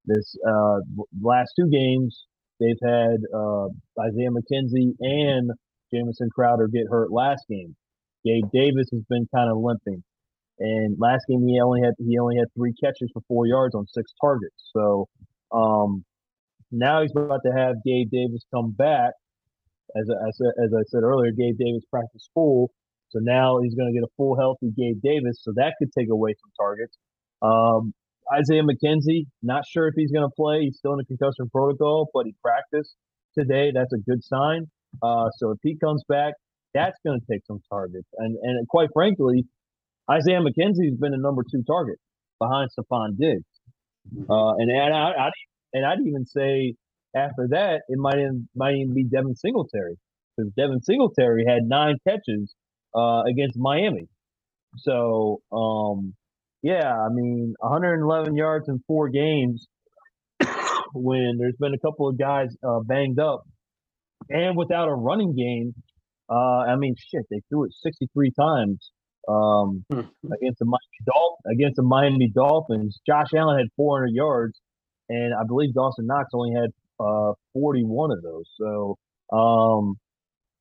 this 0.06 0.36
uh, 0.48 0.78
last 1.22 1.53
two 1.60 1.70
games, 1.70 2.26
they've 2.60 2.80
had 2.84 3.18
uh, 3.34 3.68
Isaiah 3.99 4.30
McKenzie 4.30 4.94
and 4.99 5.52
Jamison 5.94 6.30
Crowder 6.34 6.68
get 6.68 6.84
hurt 6.90 7.12
last 7.12 7.45
game. 7.49 7.76
Gabe 8.26 8.45
Davis 8.52 8.90
has 8.91 9.03
been 9.10 9.28
kind 9.34 9.52
of 9.52 9.57
limping, 9.57 10.03
and 10.60 10.95
last 10.99 11.26
game 11.28 11.45
he 11.48 11.60
only 11.60 11.82
had 11.82 11.94
he 11.99 12.18
only 12.18 12.38
had 12.38 12.48
three 12.56 12.74
catches 12.84 13.10
for 13.14 13.22
four 13.28 13.45
yards 13.48 13.76
on 13.76 13.86
six 13.88 14.12
targets. 14.22 14.56
So 14.76 15.07
um, 15.52 16.03
now 16.77 17.02
he's 17.02 17.11
about 17.15 17.41
to 17.45 17.52
have 17.52 17.76
Gabe 17.85 18.10
Davis 18.11 18.43
come 18.53 18.72
back. 18.72 19.14
As 19.95 20.10
I, 20.10 20.27
as, 20.64 20.73
I- 20.73 20.84
said 20.88 21.03
earlier, 21.03 21.31
Gabe 21.31 21.57
Davis 21.57 21.84
practiced 21.89 22.30
full, 22.34 22.72
so 23.10 23.19
now 23.22 23.60
he's 23.61 23.76
going 23.76 23.93
to 23.93 23.97
get 23.97 24.03
a 24.03 24.11
full 24.18 24.35
healthy 24.38 24.72
Gabe 24.76 25.02
Davis. 25.02 25.39
So 25.41 25.53
that 25.56 25.76
could 25.80 25.89
take 25.97 26.10
away 26.11 26.35
some 26.41 26.52
targets. 26.60 26.97
Um, 27.41 27.93
Isaiah 28.34 28.64
McKenzie, 28.64 29.27
not 29.43 29.64
sure 29.72 29.88
if 29.88 29.93
he's 29.95 30.11
going 30.11 30.27
to 30.27 30.34
play. 30.35 30.61
He's 30.61 30.77
still 30.77 30.93
in 30.93 30.97
the 30.97 31.06
concussion 31.06 31.49
protocol, 31.52 32.10
but 32.14 32.26
he 32.26 32.34
practiced 32.43 32.95
today. 33.38 33.72
That's 33.73 33.93
a 33.93 33.99
good 33.99 34.23
sign. 34.23 34.65
Uh, 35.02 35.30
so 35.38 35.52
if 35.52 35.60
he 35.61 35.77
comes 35.77 36.03
back, 36.10 36.34
that's 36.73 36.97
going 37.06 37.19
to 37.19 37.26
take 37.31 37.41
some 37.45 37.60
targets. 37.69 38.07
And 38.18 38.35
and 38.41 38.68
quite 38.68 38.89
frankly, 38.93 39.45
Isaiah 40.10 40.41
McKenzie's 40.41 40.97
been 40.99 41.14
a 41.14 41.18
number 41.18 41.43
two 41.49 41.64
target 41.64 41.97
behind 42.39 42.69
Stefon 42.77 43.18
Diggs. 43.18 43.43
Uh, 44.30 44.56
and 44.57 44.69
and 44.69 44.93
I, 44.93 45.11
I 45.27 45.30
and 45.76 45.85
I'd 45.85 45.99
even 46.07 46.26
say 46.26 46.76
after 47.15 47.47
that 47.52 47.84
it 47.89 47.99
might 47.99 48.15
even, 48.19 48.49
might 48.56 48.76
even 48.76 48.93
be 48.95 49.06
Devin 49.06 49.35
Singletary 49.35 49.97
because 50.38 50.52
Devin 50.57 50.81
Singletary 50.84 51.45
had 51.47 51.64
nine 51.68 51.97
catches 52.07 52.56
uh, 52.95 53.23
against 53.23 53.57
Miami. 53.57 54.07
So 54.80 55.41
um, 55.52 56.15
yeah, 56.64 56.91
I 56.97 57.10
mean 57.11 57.56
111 57.60 58.35
yards 58.35 58.69
in 58.69 58.84
four 58.88 59.10
games 59.10 59.68
when 60.93 61.38
there's 61.39 61.57
been 61.60 61.73
a 61.76 61.80
couple 61.80 62.10
of 62.10 62.18
guys 62.19 62.49
uh, 62.68 62.80
banged 62.81 63.19
up. 63.19 63.43
and 64.30 64.57
without 64.57 64.88
a 64.89 64.93
running 64.95 65.35
game, 65.35 65.73
uh, 66.30 66.61
I 66.72 66.76
mean, 66.77 66.95
shit, 66.97 67.23
they 67.31 67.41
threw 67.49 67.65
it 67.65 67.73
63 67.84 68.31
times 68.39 68.91
um, 69.30 69.85
Hmm. 69.91 70.02
against 70.34 70.60
the 70.60 70.65
Miami 70.65 71.53
against 71.53 71.77
the 71.77 71.84
Miami 71.84 72.30
Dolphins. 72.34 72.99
Josh 73.07 73.27
Allen 73.35 73.57
had 73.60 73.68
400 73.77 74.11
yards, 74.14 74.60
and 75.10 75.34
I 75.34 75.44
believe 75.48 75.73
Dawson 75.73 76.07
Knox 76.07 76.30
only 76.34 76.53
had 76.53 76.72
uh, 76.99 77.34
41 77.53 78.11
of 78.11 78.22
those. 78.22 78.45
So, 78.60 78.98
um, 79.36 79.95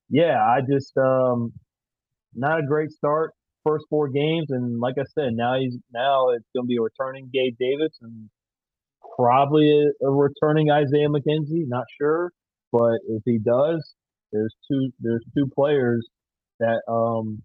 yeah, 0.09 0.37
I 0.41 0.59
just 0.61 0.95
um, 0.97 1.53
not 2.33 2.59
a 2.59 2.63
great 2.67 2.91
start 2.91 3.31
first 3.65 3.85
four 3.89 4.07
games, 4.09 4.47
and 4.49 4.79
like 4.79 4.95
I 4.99 5.03
said, 5.17 5.33
now 5.33 5.59
he's 5.59 5.75
now 5.93 6.29
it's 6.29 6.45
going 6.55 6.65
to 6.65 6.67
be 6.67 6.77
a 6.77 6.81
returning 6.81 7.29
Gabe 7.33 7.55
Davis 7.59 7.97
and 8.01 8.29
probably 9.17 9.69
a, 9.71 10.05
a 10.05 10.11
returning 10.11 10.69
Isaiah 10.69 11.09
McKenzie. 11.09 11.65
Not 11.67 11.85
sure, 11.99 12.31
but 12.71 12.99
if 13.09 13.23
he 13.25 13.39
does, 13.39 13.95
there's 14.31 14.53
two 14.71 14.91
there's 14.99 15.23
two 15.35 15.47
players 15.53 16.07
that 16.59 16.81
um 16.87 17.41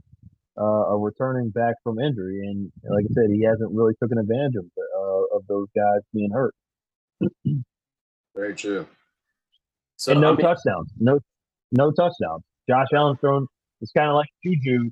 uh, 0.59 0.93
are 0.93 0.99
returning 0.99 1.51
back 1.51 1.75
from 1.83 1.99
injury, 1.99 2.41
and 2.47 2.71
like 2.85 3.07
I 3.11 3.15
said, 3.15 3.31
he 3.33 3.45
hasn't 3.45 3.73
really 3.73 3.95
taken 4.03 4.19
advantage 4.19 4.57
of 4.59 4.67
uh, 4.77 5.37
of 5.37 5.47
those 5.49 5.69
guys 5.75 6.03
being 6.13 6.31
hurt. 6.33 6.55
Very 8.35 8.55
true. 8.55 8.87
So 9.97 10.13
and 10.13 10.21
no 10.21 10.29
I 10.29 10.37
mean, 10.37 10.41
touchdowns, 10.41 10.91
no 10.99 11.21
no 11.73 11.91
touchdowns. 11.93 12.43
Josh 12.69 12.87
Allen's 12.95 13.19
thrown. 13.21 13.47
It's 13.81 13.93
kind 13.93 14.09
of 14.09 14.15
like 14.15 14.29
Juju. 14.45 14.91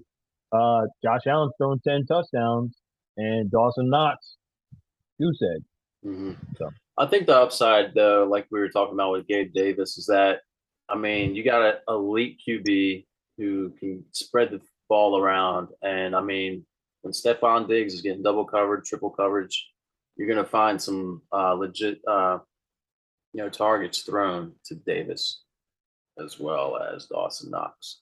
Uh, 0.53 0.83
Josh 1.03 1.27
Allen's 1.27 1.53
thrown 1.59 1.81
ten 1.81 2.05
touchdowns, 2.07 2.77
and 3.17 3.51
Dawson 3.51 3.89
Knox, 3.91 4.37
you 5.19 5.33
said. 5.35 5.65
mhm. 6.05 6.37
So. 6.59 6.71
I 6.99 7.07
think 7.07 7.27
the 7.27 7.37
upside, 7.37 7.95
though, 7.95 8.27
like 8.29 8.47
we 8.51 8.59
were 8.59 8.69
talking 8.69 8.95
about 8.95 9.13
with 9.13 9.29
Gabe 9.29 9.53
Davis, 9.53 9.99
is 9.99 10.07
that 10.07 10.41
I 10.89 10.97
mean, 10.97 11.35
you 11.35 11.45
got 11.45 11.63
an 11.63 11.75
elite 11.89 12.41
QB 12.47 13.07
who 13.37 13.71
can 13.79 14.05
spread 14.13 14.51
the 14.51 14.61
ball 14.89 15.19
around, 15.19 15.69
and 15.83 16.17
I 16.17 16.21
mean, 16.23 16.65
when 17.03 17.13
Stefon 17.13 17.69
Diggs 17.69 17.95
is 17.95 18.03
getting 18.03 18.23
double 18.23 18.45
covered, 18.45 18.85
triple 18.85 19.11
coverage, 19.11 19.69
you're 20.19 20.29
gonna 20.29 20.45
find 20.45 20.81
some 20.81 21.23
uh, 21.33 21.55
legit, 21.55 22.01
uh, 22.07 22.39
you 23.33 23.43
know, 23.43 23.49
targets 23.49 24.03
thrown 24.03 24.53
to 24.65 24.75
Davis 24.75 25.43
as 26.23 26.39
well 26.39 26.77
as 26.77 27.07
Dawson 27.07 27.51
Knox. 27.51 28.01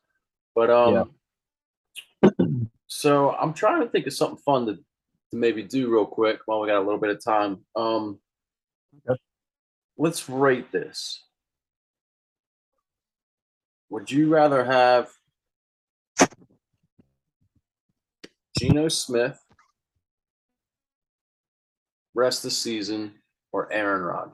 But 0.54 0.70
um, 0.70 1.10
so 2.86 3.32
I'm 3.32 3.52
trying 3.52 3.82
to 3.82 3.88
think 3.88 4.06
of 4.06 4.14
something 4.14 4.38
fun 4.38 4.66
to, 4.66 4.74
to 4.74 5.36
maybe 5.36 5.62
do 5.62 5.92
real 5.92 6.06
quick 6.06 6.40
while 6.46 6.60
we 6.60 6.68
got 6.68 6.78
a 6.78 6.84
little 6.86 6.98
bit 6.98 7.10
of 7.10 7.22
time. 7.22 7.64
Um, 7.76 8.18
Okay. 9.08 9.20
let's 9.98 10.28
rate 10.28 10.72
this. 10.72 11.22
Would 13.90 14.10
you 14.10 14.28
rather 14.28 14.64
have 14.64 15.10
Geno 18.58 18.88
Smith 18.88 19.38
rest 22.16 22.42
the 22.42 22.50
season 22.50 23.12
or 23.52 23.72
Aaron 23.72 24.02
Rodgers? 24.02 24.32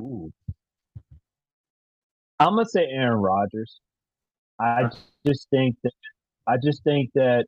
Ooh. 0.00 0.30
I'm 2.40 2.54
gonna 2.54 2.66
say 2.66 2.86
Aaron 2.86 3.20
Rodgers. 3.20 3.80
I 4.60 4.90
just 5.26 5.48
think 5.50 5.76
that 5.82 5.92
I 6.46 6.56
just 6.62 6.82
think 6.84 7.10
that 7.14 7.46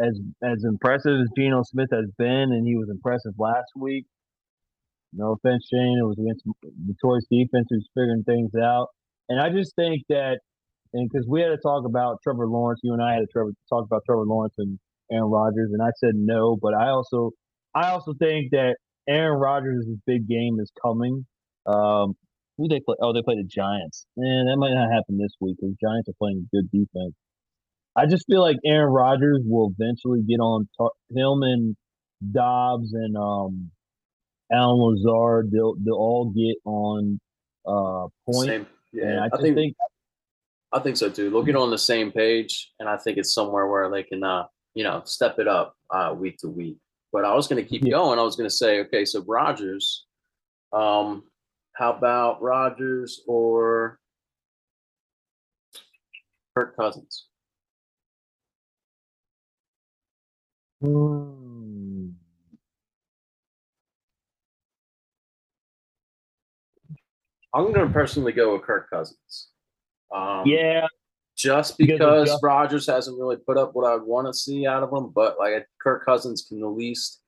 as 0.00 0.18
as 0.42 0.64
impressive 0.64 1.20
as 1.20 1.28
Geno 1.36 1.62
Smith 1.64 1.88
has 1.92 2.06
been, 2.16 2.52
and 2.52 2.66
he 2.66 2.76
was 2.76 2.88
impressive 2.88 3.32
last 3.38 3.70
week. 3.76 4.06
No 5.12 5.32
offense, 5.32 5.66
Shane. 5.72 5.98
It 5.98 6.06
was 6.06 6.18
against 6.18 6.44
Detroit's 6.86 7.26
defense 7.30 7.66
who's 7.70 7.88
figuring 7.94 8.24
things 8.24 8.52
out, 8.54 8.88
and 9.28 9.40
I 9.40 9.50
just 9.50 9.74
think 9.76 10.02
that, 10.08 10.38
and 10.92 11.08
because 11.08 11.26
we 11.28 11.40
had 11.40 11.48
to 11.48 11.58
talk 11.58 11.84
about 11.84 12.18
Trevor 12.22 12.46
Lawrence, 12.48 12.80
you 12.82 12.92
and 12.92 13.02
I 13.02 13.14
had 13.14 13.20
to 13.20 13.26
Trevor, 13.32 13.52
talk 13.68 13.84
about 13.84 14.02
Trevor 14.06 14.24
Lawrence 14.24 14.54
and 14.58 14.78
Aaron 15.10 15.30
Rodgers, 15.30 15.70
and 15.72 15.82
I 15.82 15.90
said 15.96 16.14
no, 16.14 16.56
but 16.60 16.74
I 16.74 16.88
also 16.90 17.30
I 17.74 17.90
also 17.90 18.14
think 18.18 18.50
that 18.52 18.76
Aaron 19.08 19.38
Rodgers' 19.38 19.86
big 20.06 20.28
game 20.28 20.58
is 20.60 20.70
coming. 20.82 21.26
Um, 21.66 22.14
who 22.56 22.68
they 22.68 22.80
play? 22.80 22.96
Oh, 23.00 23.12
they 23.12 23.22
play 23.22 23.34
the 23.36 23.44
Giants. 23.48 24.06
And 24.16 24.48
that 24.48 24.56
might 24.56 24.74
not 24.74 24.90
happen 24.92 25.18
this 25.18 25.32
week 25.40 25.56
because 25.60 25.74
Giants 25.82 26.08
are 26.08 26.14
playing 26.18 26.48
good 26.52 26.70
defense. 26.70 27.14
I 27.96 28.06
just 28.06 28.26
feel 28.26 28.40
like 28.40 28.56
Aaron 28.64 28.92
Rodgers 28.92 29.40
will 29.44 29.72
eventually 29.78 30.22
get 30.22 30.40
on 30.40 30.68
tar- 30.78 30.90
him 31.10 31.42
and 31.42 31.76
Doubs 32.32 32.92
and 32.92 33.16
um 33.16 33.70
Allen 34.52 34.78
Lazard. 34.78 35.50
They'll 35.52 35.74
they'll 35.84 35.94
all 35.94 36.32
get 36.34 36.56
on 36.64 37.20
uh 37.66 38.06
point. 38.30 38.48
Same. 38.48 38.66
and 38.92 39.02
Yeah, 39.02 39.20
I 39.32 39.36
I 39.36 39.40
think, 39.40 39.56
think 39.56 39.76
I 40.72 40.78
think 40.80 40.96
so 40.96 41.08
too. 41.08 41.30
They'll 41.30 41.42
get 41.44 41.56
on 41.56 41.70
the 41.70 41.78
same 41.78 42.10
page, 42.12 42.70
and 42.78 42.88
I 42.88 42.96
think 42.96 43.18
it's 43.18 43.32
somewhere 43.32 43.68
where 43.68 43.88
they 43.90 44.02
can, 44.02 44.24
uh, 44.24 44.44
you 44.74 44.84
know, 44.84 45.02
step 45.04 45.38
it 45.38 45.48
up 45.48 45.76
uh, 45.90 46.14
week 46.16 46.38
to 46.38 46.48
week. 46.48 46.78
But 47.12 47.24
I 47.24 47.34
was 47.34 47.46
going 47.46 47.62
to 47.62 47.68
keep 47.68 47.84
Yeah. 47.84 47.92
going. 47.92 48.18
I 48.18 48.22
was 48.22 48.36
going 48.36 48.48
to 48.48 48.54
say, 48.54 48.80
okay, 48.80 49.04
so 49.04 49.22
Rodgers, 49.26 50.06
um, 50.72 51.24
how 51.74 51.92
about 51.92 52.42
Rodgers 52.42 53.22
or 53.26 53.98
Kirk 56.56 56.76
Cousins? 56.76 57.26
hmm, 60.80 62.08
I'm 67.54 67.72
going 67.72 67.86
to 67.86 67.92
personally 67.92 68.32
go 68.32 68.52
with 68.54 68.62
Kirk 68.62 68.90
Cousins. 68.90 69.48
Um, 70.14 70.42
yeah, 70.46 70.86
just 71.44 71.78
Because 71.78 72.28
just- 72.28 72.42
Rodgers 72.42 72.86
hasn't 72.86 73.18
really 73.18 73.36
put 73.36 73.56
up 73.56 73.74
what 73.74 73.86
I 73.90 73.96
want 73.96 74.26
to 74.26 74.34
see 74.34 74.66
out 74.66 74.82
of 74.82 74.92
him, 74.92 75.10
but 75.14 75.38
like 75.38 75.66
Kirk 75.80 76.04
Cousins 76.04 76.46
can 76.48 76.60
at 76.62 76.66
least 76.68 77.20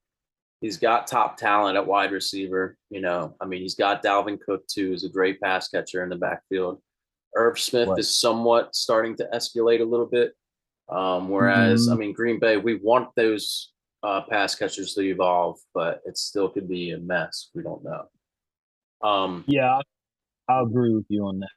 he's 0.60 0.76
got 0.78 1.06
top 1.06 1.36
talent 1.36 1.76
at 1.76 1.86
wide 1.86 2.12
receiver. 2.12 2.76
You 2.90 3.00
know, 3.02 3.36
I 3.40 3.44
mean, 3.44 3.60
he's 3.62 3.74
got 3.74 4.02
Dalvin 4.02 4.40
Cook 4.40 4.66
too, 4.66 4.88
who's 4.88 5.04
a 5.04 5.08
great 5.08 5.40
pass 5.40 5.68
catcher 5.68 6.02
in 6.02 6.08
the 6.08 6.16
backfield. 6.16 6.80
Irv 7.36 7.58
Smith 7.60 7.88
Right. 7.88 7.98
is 7.98 8.18
somewhat 8.18 8.74
starting 8.74 9.14
to 9.16 9.28
escalate 9.34 9.80
a 9.80 9.84
little 9.84 10.06
bit. 10.06 10.34
Um, 10.88 11.28
whereas, 11.28 11.88
Mhm. 11.88 11.92
I 11.92 11.96
mean, 11.96 12.12
Green 12.12 12.38
Bay, 12.38 12.56
we 12.56 12.76
want 12.76 13.14
those 13.16 13.72
uh, 14.02 14.22
pass 14.22 14.54
catchers 14.54 14.94
to 14.94 15.00
evolve, 15.00 15.58
but 15.74 16.00
it 16.06 16.16
still 16.16 16.48
could 16.48 16.68
be 16.68 16.92
a 16.92 16.98
mess. 16.98 17.50
We 17.54 17.62
don't 17.64 17.82
know. 17.82 18.06
Um, 19.02 19.42
yeah, 19.48 19.80
I'll 20.48 20.64
agree 20.66 20.94
with 20.94 21.06
you 21.08 21.26
on 21.26 21.40
that. 21.40 21.48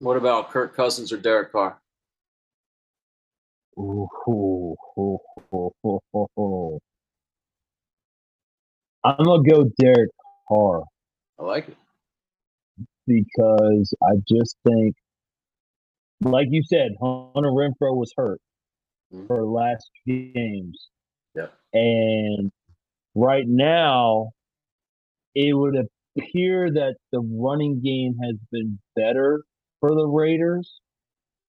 what 0.00 0.16
about 0.16 0.50
Kirk 0.50 0.74
Cousins 0.74 1.12
or 1.12 1.16
Derek 1.16 1.52
Carr? 1.52 1.80
Ooh, 3.78 4.08
ooh, 4.28 4.74
ooh. 6.38 6.78
I'm 9.04 9.24
gonna 9.24 9.42
go 9.42 9.64
Derek 9.78 10.10
Carr. 10.48 10.82
I 11.38 11.42
like 11.44 11.68
it. 11.68 11.76
because 13.06 13.94
I 14.02 14.16
just 14.28 14.56
think, 14.66 14.96
like 16.20 16.48
you 16.50 16.62
said, 16.64 16.92
Hunter 17.00 17.50
Renfrow 17.50 17.94
was 17.94 18.12
hurt 18.16 18.40
Mhm. 19.12 19.28
for 19.28 19.36
the 19.36 19.44
last 19.44 19.88
few 20.04 20.32
games. 20.32 20.88
Yeah. 21.34 21.50
And 21.72 22.50
right 23.14 23.46
now, 23.46 24.32
it 25.36 25.52
would 25.52 25.76
appear 25.76 26.72
that 26.72 26.96
the 27.12 27.20
running 27.20 27.80
game 27.80 28.16
has 28.22 28.36
been 28.50 28.80
better 28.96 29.44
for 29.80 29.90
the 29.94 30.06
Raiders, 30.08 30.80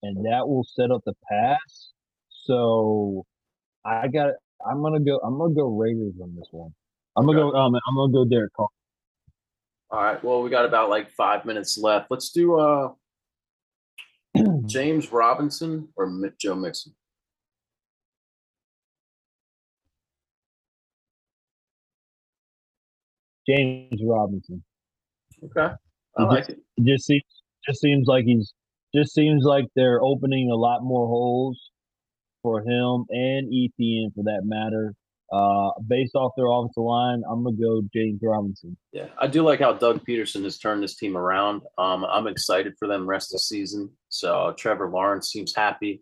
and 0.03 0.25
that 0.25 0.47
will 0.47 0.63
set 0.63 0.91
up 0.91 1.03
the 1.05 1.15
pass. 1.27 1.93
So 2.47 3.25
I 3.85 4.07
got. 4.07 4.33
I'm 4.65 4.81
gonna 4.81 5.01
go. 5.01 5.19
I'm 5.23 5.37
gonna 5.37 5.53
go 5.53 5.67
Raiders 5.67 6.13
on 6.21 6.35
this 6.35 6.47
one. 6.51 6.73
I'm 7.15 7.25
gonna 7.25 7.39
go. 7.39 7.51
Um, 7.51 7.75
I'm 7.75 7.95
gonna 7.95 8.11
go 8.11 8.25
Derek 8.25 8.53
Carr. 8.53 8.67
All 9.91 10.01
right. 10.01 10.23
Well, 10.23 10.41
we 10.41 10.49
got 10.49 10.65
about 10.65 10.89
like 10.89 11.11
five 11.11 11.45
minutes 11.45 11.77
left. 11.77 12.09
Let's 12.09 12.31
do 12.31 12.57
uh 12.59 12.93
James 14.65 15.11
Robinson 15.11 15.89
or 15.95 16.11
Joe 16.39 16.55
Mixon. 16.55 16.93
James 23.47 24.01
Robinson. 24.03 24.63
Okay. 25.43 25.73
I 26.17 26.23
like 26.23 26.49
it. 26.49 26.59
It 26.77 26.85
just 26.85 27.05
seems 27.05 27.23
just 27.65 27.81
seems 27.81 28.07
like 28.07 28.25
he's 28.25 28.53
just 28.95 29.13
seems 29.13 29.43
like 29.43 29.65
they're 29.75 30.01
opening 30.01 30.49
a 30.51 30.55
lot 30.55 30.83
more 30.83 31.07
holes 31.07 31.71
for 32.47 32.61
him 32.61 33.05
and 33.09 33.53
Ethan 33.53 34.11
for 34.15 34.23
that 34.23 34.43
matter. 34.45 34.95
Uh, 35.33 35.71
based 35.85 36.15
off 36.15 36.31
their 36.37 36.45
offensive 36.45 36.81
line, 36.81 37.21
I'm 37.29 37.43
gonna 37.43 37.57
go 37.57 37.81
James 37.93 38.21
Robinson. 38.23 38.77
Yeah. 38.93 39.07
I 39.19 39.27
do 39.27 39.43
like 39.43 39.59
how 39.59 39.73
Doug 39.73 40.05
Pederson 40.05 40.45
has 40.45 40.57
turned 40.57 40.81
this 40.81 40.95
team 40.95 41.17
around. 41.17 41.63
Um, 41.77 42.05
I'm 42.05 42.27
excited 42.27 42.75
for 42.79 42.87
them 42.87 43.05
rest 43.05 43.33
of 43.33 43.35
the 43.35 43.39
season. 43.39 43.89
So 44.07 44.53
Trevor 44.57 44.89
Lawrence 44.89 45.29
seems 45.29 45.53
happy. 45.53 46.01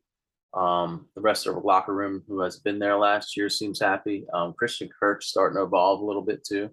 Um, 0.54 1.08
the 1.16 1.22
rest 1.22 1.48
of 1.48 1.56
the 1.56 1.62
locker 1.62 1.96
room 1.96 2.24
who 2.28 2.42
has 2.42 2.60
been 2.60 2.78
there 2.78 2.98
last 2.98 3.36
year 3.36 3.50
seems 3.50 3.82
happy. 3.82 4.26
Um, 4.32 4.54
Christian 4.54 4.90
Kirk 5.00 5.24
starting 5.24 5.58
to 5.58 5.64
evolve 5.64 6.02
a 6.02 6.06
little 6.06 6.22
bit 6.22 6.46
too. 6.46 6.70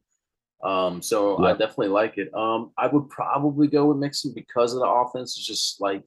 Um, 0.63 1.01
so 1.01 1.43
I 1.43 1.53
definitely 1.53 1.89
like 1.89 2.19
it. 2.19 2.33
Um, 2.35 2.71
I 2.77 2.87
would 2.87 3.09
probably 3.09 3.67
go 3.67 3.87
with 3.87 3.97
Mixon 3.97 4.33
because 4.35 4.75
of 4.75 4.81
the 4.81 4.87
offense 4.87 5.37
is 5.39 5.45
just 5.45 5.81
like 5.81 6.05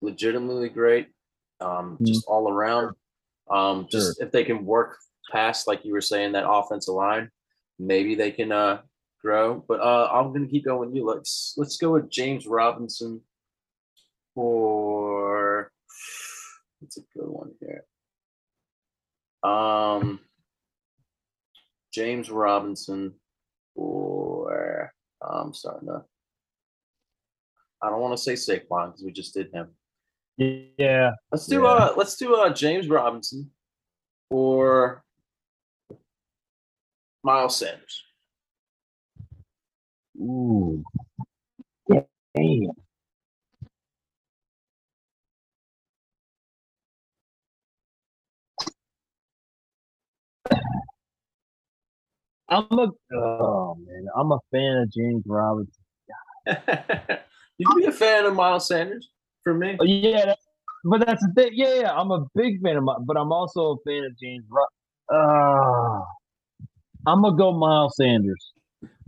legitimately 0.00 0.68
great. 0.68 1.08
Um, 1.60 1.98
just 2.02 2.24
all 2.26 2.50
around. 2.50 2.94
Um, 3.50 3.86
just 3.90 4.20
if 4.20 4.30
they 4.30 4.44
can 4.44 4.64
work 4.64 4.96
past, 5.30 5.66
like 5.66 5.84
you 5.84 5.92
were 5.92 6.00
saying, 6.00 6.32
that 6.32 6.48
offensive 6.48 6.94
line, 6.94 7.30
maybe 7.78 8.14
they 8.14 8.30
can 8.30 8.52
uh 8.52 8.82
grow. 9.22 9.64
But 9.66 9.80
uh 9.80 10.08
I'm 10.12 10.32
gonna 10.32 10.46
keep 10.46 10.64
going 10.64 10.88
with 10.88 10.96
you. 10.96 11.04
Let's 11.04 11.54
let's 11.56 11.76
go 11.76 11.92
with 11.92 12.10
James 12.10 12.46
Robinson 12.46 13.20
for 14.34 15.70
what's 16.78 16.96
a 16.96 17.02
good 17.16 17.28
one 17.28 17.50
here. 17.60 17.84
Um 19.42 20.20
James 21.92 22.30
Robinson 22.30 23.14
for 23.74 24.92
I'm 25.22 25.52
starting 25.54 25.88
to 25.88 26.04
I 27.82 27.88
don't 27.88 28.00
want 28.00 28.16
to 28.16 28.22
say 28.22 28.34
Saquon 28.34 28.88
because 28.88 29.02
we 29.04 29.12
just 29.12 29.34
did 29.34 29.50
him. 29.52 29.68
Yeah, 30.40 31.10
Let's 31.30 31.46
do 31.46 31.60
Yeah. 31.62 31.68
uh 31.68 31.94
let's 31.98 32.16
do 32.16 32.34
uh 32.34 32.50
James 32.54 32.88
Robinson 32.88 33.50
or 34.30 35.04
Miles 37.22 37.56
Sanders. 37.56 38.04
Ooh. 40.18 40.82
Damn. 41.90 42.70
I'm 52.48 52.66
a 52.78 52.90
oh 53.14 53.74
man, 53.86 54.06
I'm 54.16 54.32
a 54.32 54.38
fan 54.50 54.78
of 54.78 54.90
James 54.90 55.22
Robinson. 55.26 55.84
you 57.58 57.66
can 57.66 57.76
be 57.76 57.84
a 57.84 57.92
fan 57.92 58.24
of 58.24 58.34
Miles 58.34 58.66
Sanders 58.66 59.10
for 59.50 59.58
me. 59.58 59.76
Oh, 59.80 59.84
yeah, 59.84 60.26
that, 60.26 60.38
but 60.84 61.04
that's 61.06 61.24
the 61.26 61.32
thing. 61.34 61.50
Yeah, 61.54 61.74
yeah, 61.80 61.92
I'm 61.92 62.10
a 62.10 62.24
big 62.34 62.60
fan 62.62 62.76
of 62.76 62.84
my, 62.84 62.96
but 63.04 63.16
I'm 63.16 63.32
also 63.32 63.72
a 63.72 63.76
fan 63.88 64.04
of 64.04 64.18
James 64.18 64.44
Rob. 64.50 64.68
Uh, 65.12 66.04
I'm 67.06 67.22
gonna 67.22 67.36
go 67.36 67.52
Miles 67.52 67.96
Sanders. 67.96 68.52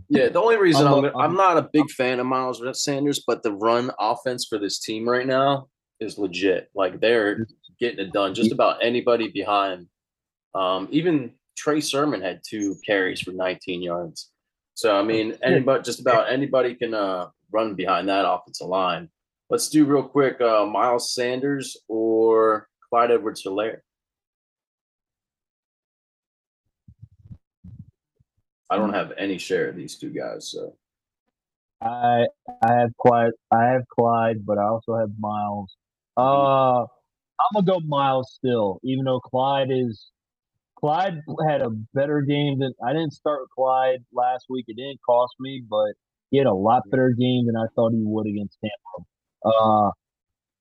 Yeah, 0.09 0.27
the 0.29 0.39
only 0.41 0.57
reason 0.57 0.85
I'm 0.85 0.93
I'm, 0.93 1.01
gonna- 1.01 1.17
I'm 1.17 1.35
not 1.35 1.57
a 1.57 1.69
big 1.71 1.89
fan 1.91 2.19
of 2.19 2.25
Miles 2.25 2.61
Sanders, 2.83 3.23
but 3.25 3.41
the 3.43 3.53
run 3.53 3.91
offense 3.99 4.45
for 4.49 4.57
this 4.59 4.79
team 4.79 5.07
right 5.07 5.25
now 5.25 5.67
is 5.99 6.17
legit. 6.17 6.69
Like 6.75 6.99
they're 6.99 7.47
getting 7.79 8.05
it 8.05 8.11
done. 8.13 8.33
Just 8.33 8.51
about 8.51 8.83
anybody 8.83 9.29
behind. 9.29 9.87
Um, 10.55 10.87
even 10.91 11.31
Trey 11.57 11.79
Sermon 11.81 12.21
had 12.21 12.41
two 12.47 12.75
carries 12.85 13.21
for 13.21 13.31
19 13.31 13.81
yards. 13.81 14.29
So 14.75 14.95
I 14.95 15.03
mean, 15.03 15.35
anybody, 15.41 15.83
just 15.83 15.99
about 15.99 16.31
anybody 16.31 16.75
can 16.75 16.93
uh, 16.93 17.27
run 17.51 17.75
behind 17.75 18.09
that 18.09 18.27
offensive 18.29 18.67
line. 18.67 19.09
Let's 19.49 19.69
do 19.69 19.85
real 19.85 20.03
quick. 20.03 20.41
Uh, 20.41 20.65
Miles 20.65 21.13
Sanders 21.13 21.77
or 21.87 22.67
Clyde 22.89 23.11
Edwards-Helaire. 23.11 23.79
I 28.69 28.77
don't 28.77 28.93
have 28.93 29.13
any 29.17 29.37
share 29.37 29.69
of 29.69 29.75
these 29.75 29.97
two 29.97 30.09
guys, 30.09 30.49
so 30.49 30.75
I 31.79 32.25
I 32.63 32.73
have 32.73 32.89
Clyde. 32.99 33.33
I 33.51 33.65
have 33.65 33.83
Clyde, 33.87 34.45
but 34.45 34.57
I 34.57 34.63
also 34.63 34.95
have 34.97 35.11
Miles. 35.19 35.75
Uh, 36.17 36.81
I'm 36.81 36.87
gonna 37.53 37.65
go 37.65 37.79
Miles 37.81 38.33
still, 38.33 38.79
even 38.83 39.05
though 39.05 39.19
Clyde 39.19 39.69
is. 39.69 40.09
Clyde 40.79 41.21
had 41.47 41.61
a 41.61 41.69
better 41.93 42.21
game 42.21 42.59
than 42.59 42.73
I 42.83 42.93
didn't 42.93 43.13
start 43.13 43.41
with 43.41 43.49
Clyde 43.51 44.03
last 44.11 44.47
week. 44.49 44.65
It 44.67 44.75
didn't 44.75 44.99
cost 45.05 45.33
me, 45.39 45.63
but 45.69 45.93
he 46.31 46.37
had 46.37 46.47
a 46.47 46.53
lot 46.53 46.83
better 46.89 47.11
game 47.11 47.45
than 47.45 47.55
I 47.55 47.67
thought 47.75 47.93
he 47.93 48.01
would 48.03 48.27
against 48.27 48.57
Tampa. 48.59 49.07
Uh, 49.45 49.89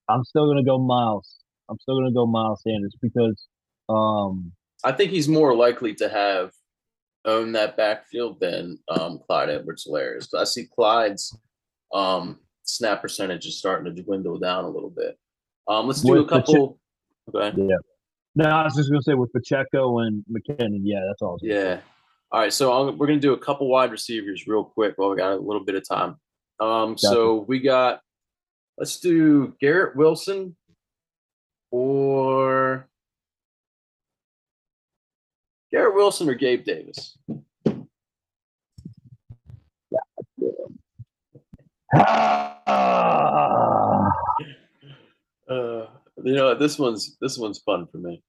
I'm 0.09 0.24
still 0.24 0.46
gonna 0.46 0.64
go 0.64 0.78
Miles. 0.78 1.38
I'm 1.68 1.78
still 1.78 1.98
gonna 1.98 2.12
go 2.12 2.26
Miles 2.26 2.62
Sanders 2.62 2.94
because 3.00 3.46
um 3.88 4.52
I 4.84 4.92
think 4.92 5.10
he's 5.10 5.28
more 5.28 5.54
likely 5.54 5.94
to 5.96 6.09
have 6.09 6.50
own 7.24 7.52
that 7.52 7.76
backfield 7.76 8.40
than 8.40 8.78
um, 8.88 9.20
Clyde 9.26 9.48
Edwards-Helaire 9.48 10.18
is. 10.18 10.34
I 10.34 10.42
see 10.42 10.66
Clyde's 10.74 11.36
um, 11.94 12.40
snap 12.64 13.00
percentage 13.00 13.46
is 13.46 13.59
starting 13.59 13.94
to 13.94 14.02
dwindle 14.02 14.40
down 14.40 14.64
a 14.64 14.68
little 14.68 14.90
bit. 14.90 15.16
Um, 15.68 15.86
let's 15.86 16.00
do 16.00 16.12
With 16.12 16.22
a 16.22 16.28
couple. 16.28 16.80
Okay. 17.32 17.56
yeah. 17.56 17.76
No, 18.34 18.46
I 18.46 18.64
was 18.64 18.74
just 18.74 18.90
gonna 18.90 19.02
say 19.02 19.14
with 19.14 19.32
Pacheco 19.32 20.00
and 20.00 20.24
McKinnon. 20.30 20.80
Yeah, 20.82 21.00
that's 21.06 21.22
all. 21.22 21.38
Gonna 21.38 21.52
say. 21.52 21.68
Yeah. 21.68 21.80
All 22.32 22.40
right. 22.40 22.52
So 22.52 22.72
I'm, 22.72 22.98
we're 22.98 23.06
going 23.06 23.20
to 23.20 23.26
do 23.26 23.34
a 23.34 23.38
couple 23.38 23.68
wide 23.68 23.90
receivers 23.90 24.46
real 24.46 24.64
quick 24.64 24.94
while 24.96 25.10
we 25.10 25.16
got 25.16 25.32
a 25.32 25.36
little 25.36 25.64
bit 25.64 25.74
of 25.74 25.86
time. 25.86 26.16
Um, 26.60 26.96
so 26.96 27.44
we 27.46 27.60
got, 27.60 28.00
let's 28.78 28.99
do 29.01 29.55
Garrett 29.61 29.97
Wilson 29.97 30.57
or 31.70 32.89
Garrett 35.73 35.94
Wilson 35.94 36.28
or 36.28 36.35
Gabe 36.35 36.65
Davis. 36.65 37.16
Ah, 41.94 44.09
Uh, 45.49 45.86
you 46.24 46.35
know, 46.35 46.55
this 46.55 46.78
one's 46.78 47.16
this 47.20 47.36
one's 47.36 47.59
fun 47.59 47.86
for 47.90 47.99
me. 47.99 48.23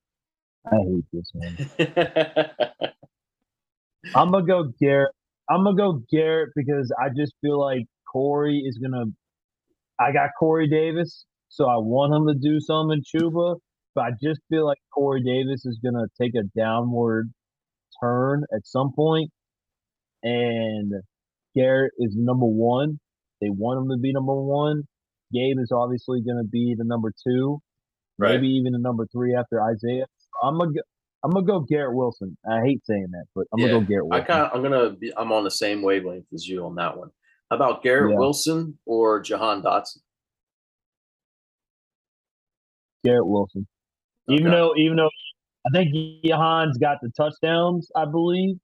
I 0.66 0.76
hate 0.78 1.06
this 1.14 1.32
one. 1.34 1.58
I'm 4.16 4.32
gonna 4.32 4.46
go 4.46 4.74
Garrett. 4.82 5.12
I'm 5.50 5.64
gonna 5.64 5.78
go 5.78 6.04
Garrett 6.12 6.50
because 6.56 6.92
I 7.02 7.10
just 7.16 7.34
feel 7.42 7.60
like 7.60 7.86
Corey 8.12 8.64
is 8.66 8.78
gonna. 8.78 9.06
I 10.04 10.12
got 10.14 10.32
Corey 10.40 10.68
Davis, 10.70 11.26
so 11.50 11.66
I 11.66 11.78
want 11.78 12.14
him 12.16 12.28
to 12.28 12.36
do 12.36 12.60
some 12.62 12.92
in 12.92 13.02
Chuba, 13.04 13.58
but 13.96 14.02
I 14.06 14.10
just 14.24 14.42
feel 14.50 14.66
like 14.66 14.80
Corey 14.94 15.24
Davis 15.24 15.66
is 15.66 15.80
gonna 15.84 16.08
take 16.22 16.34
a 16.36 16.44
downward 16.60 17.32
turn 18.02 18.44
at 18.56 18.68
some 18.68 18.92
point. 18.96 19.32
and 20.24 20.94
Garrett 21.56 21.94
is 22.00 22.16
number 22.18 22.46
one. 22.46 23.00
They 23.42 23.50
want 23.50 23.84
him 23.84 23.90
to 23.92 23.98
be 24.02 24.14
number 24.14 24.36
one. 24.36 24.84
Gabe 25.34 25.58
is 25.60 25.72
obviously 25.74 26.22
gonna 26.22 26.44
be 26.46 26.76
the 26.78 26.86
number 26.86 27.12
two, 27.28 27.60
Right. 28.20 28.36
maybe 28.36 28.50
even 28.50 28.74
the 28.74 28.80
number 28.80 29.08
three 29.12 29.36
after 29.36 29.62
Isaiah. 29.64 30.08
I'm 30.44 30.58
gonna. 30.60 30.74
go- 30.74 30.82
I'm 31.24 31.32
gonna 31.32 31.46
go 31.46 31.62
Garrett 31.62 31.96
Wilson. 31.96 32.38
I 32.50 32.62
hate 32.62 32.86
saying 32.86 33.08
that, 33.12 33.26
but 33.36 33.48
I'm 33.54 33.60
Yeah, 33.62 33.68
gonna 33.70 33.82
go 33.86 33.88
Garrett 33.88 34.08
I 34.12 34.22
kind 34.22 34.42
of 34.44 34.52
I'm 34.54 34.64
gonna 34.64 34.92
be 34.92 35.16
I'm 35.18 35.32
on 35.34 35.44
the 35.46 35.52
same 35.52 35.82
wavelength 35.82 36.28
as 36.34 36.48
you 36.48 36.66
on 36.66 36.76
that 36.76 36.98
one. 36.98 37.12
How 37.54 37.58
about 37.58 37.84
Garrett 37.84 38.14
Yeah. 38.14 38.18
Wilson 38.18 38.80
or 38.88 39.20
Jahan 39.20 39.62
Dotson? 39.62 40.00
Garrett 43.04 43.28
Wilson. 43.28 43.68
Even 44.28 44.50
though, 44.50 44.76
even 44.76 44.98
though 44.98 45.12
I 45.68 45.70
think 45.72 45.94
Jahan's 46.26 46.80
got 46.80 46.98
the 47.04 47.12
touchdowns, 47.16 47.92
I 47.96 48.06
believe, 48.06 48.60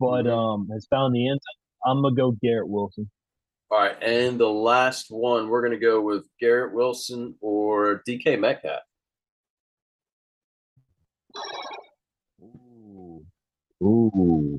but 0.00 0.24
Mhm. 0.24 0.36
um 0.36 0.68
has 0.72 0.86
found 0.86 1.14
the 1.14 1.28
end. 1.28 1.38
I'm 1.86 2.02
gonna 2.02 2.16
go 2.16 2.32
Garrett 2.32 2.68
Wilson. 2.68 3.08
All 3.70 3.78
right, 3.78 3.96
and 4.02 4.40
the 4.40 4.50
last 4.50 5.08
one 5.12 5.48
we're 5.48 5.62
gonna 5.62 5.78
go 5.78 6.00
with 6.00 6.28
Garrett 6.40 6.74
Wilson 6.74 7.38
or 7.40 8.02
DK 8.04 8.36
Metcalf. 8.36 8.82
Ooh. 12.42 13.24
Ooh. 13.84 14.58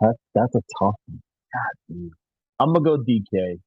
That's 0.00 0.18
that's 0.34 0.54
a 0.54 0.60
tough 0.80 0.94
one. 1.06 1.20
God, 1.52 1.72
dude. 1.88 2.12
I'm 2.60 2.72
gonna 2.72 2.84
go 2.84 2.98
DK. 3.02 3.58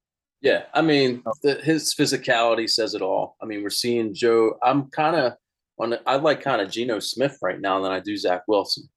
Yeah, 0.41 0.63
I 0.73 0.81
mean 0.81 1.23
the, 1.43 1.55
his 1.55 1.93
physicality 1.93 2.69
says 2.69 2.93
it 2.93 3.01
all. 3.01 3.35
I 3.41 3.45
mean 3.45 3.63
we're 3.63 3.69
seeing 3.69 4.13
Joe. 4.13 4.57
I'm 4.63 4.89
kind 4.91 5.15
of 5.15 5.33
on. 5.79 5.91
the- 5.91 6.01
I 6.09 6.15
like 6.17 6.41
kind 6.41 6.61
of 6.61 6.69
Geno 6.71 6.99
Smith 6.99 7.37
right 7.41 7.59
now 7.59 7.81
than 7.81 7.91
I 7.91 7.99
do 7.99 8.15
Zach 8.17 8.43
Wilson, 8.47 8.89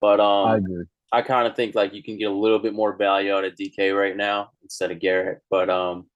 but 0.00 0.20
um 0.20 0.48
I 0.48 0.56
agree. 0.58 0.84
I 1.14 1.20
kind 1.22 1.46
of 1.46 1.54
think 1.54 1.74
like 1.74 1.92
you 1.92 2.02
can 2.02 2.16
get 2.18 2.30
a 2.30 2.34
little 2.34 2.58
bit 2.58 2.72
more 2.74 2.96
value 2.96 3.32
out 3.34 3.44
of 3.44 3.54
DK 3.54 3.94
right 3.96 4.16
now 4.16 4.50
instead 4.62 4.90
of 4.90 4.98
Garrett. 4.98 5.40
But 5.50 5.68
um, 5.68 6.06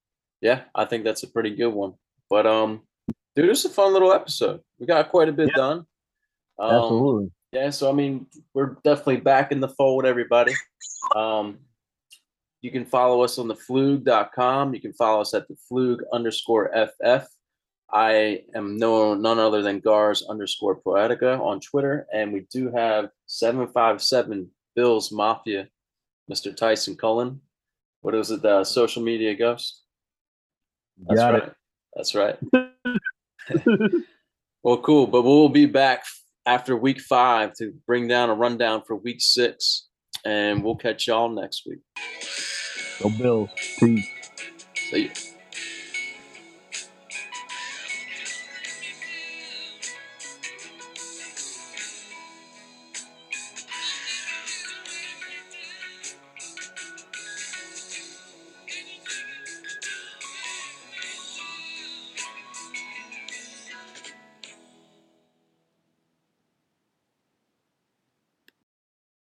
yeah, 0.41 0.63
I 0.75 0.87
think 0.87 1.05
that's 1.05 1.23
a 1.23 1.29
pretty 1.31 1.55
good 1.55 1.69
one. 1.75 1.93
But 2.31 2.47
um, 2.47 2.81
dude, 3.35 3.51
it's 3.51 3.67
a 3.67 3.69
fun 3.69 3.93
little 3.93 4.11
episode. 4.13 4.61
We 4.79 4.87
got 4.87 5.11
quite 5.11 5.29
a 5.29 5.33
bit 5.33 5.49
Yeah. 5.51 5.57
done. 5.57 5.87
Um, 6.59 6.71
Absolutely. 6.75 7.31
Yeah, 7.57 7.71
so 7.71 7.89
I 7.89 7.95
mean, 7.95 8.27
we're 8.53 8.77
definitely 8.85 9.17
back 9.17 9.51
in 9.51 9.61
the 9.61 9.69
fold, 9.69 10.05
everybody. 10.05 10.53
Um, 11.15 11.59
you 12.61 12.71
can 12.71 12.85
follow 12.85 13.23
us 13.23 13.39
on 13.39 13.49
the 13.49 13.55
flug.com. 13.55 14.75
You 14.75 14.81
can 14.81 14.93
follow 14.93 15.23
us 15.23 15.33
at 15.33 15.49
the 15.49 15.57
flug 15.71 16.01
underscore 16.13 16.71
FF. 16.75 17.27
I 17.91 18.43
am 18.55 18.77
no 18.77 19.15
none 19.15 19.39
other 19.39 19.63
than 19.63 19.81
Gars 19.81 20.23
underscore 20.29 20.79
Poetica 20.79 21.41
on 21.41 21.61
Twitter, 21.61 22.07
and 22.13 22.31
we 22.31 22.47
do 22.53 22.71
have 22.73 23.09
seven 23.25 23.67
five 23.69 24.03
seven 24.03 24.51
Bills 24.75 25.11
Mafia, 25.11 25.69
Mr. 26.31 26.55
Tyson 26.55 26.95
Cullen. 26.95 27.41
What 28.03 28.15
is 28.15 28.31
it? 28.31 28.43
The 28.43 28.65
social 28.65 29.03
media 29.03 29.35
ghost. 29.35 29.83
That's 31.09 31.21
Got 31.21 31.33
right. 31.33 31.53
That's 31.95 32.15
right. 32.15 32.39
Well, 34.67 34.79
cool. 34.79 35.07
But 35.07 35.23
we'll 35.23 35.49
be 35.49 35.67
back 35.67 36.03
after 36.47 36.77
week 36.77 37.01
five 37.01 37.53
to 37.55 37.73
bring 37.87 38.09
down 38.09 38.31
a 38.31 38.35
rundown 38.35 38.83
for 38.87 38.97
week 38.97 39.21
six, 39.21 39.89
and 40.25 40.63
we'll 40.65 40.77
catch 40.77 41.07
y'all 41.07 41.29
next 41.29 41.65
week. 41.67 41.81
Go 43.03 43.11
Bills. 43.11 43.51
Peace. 43.79 44.09
See 44.91 45.03
you. 45.03 45.11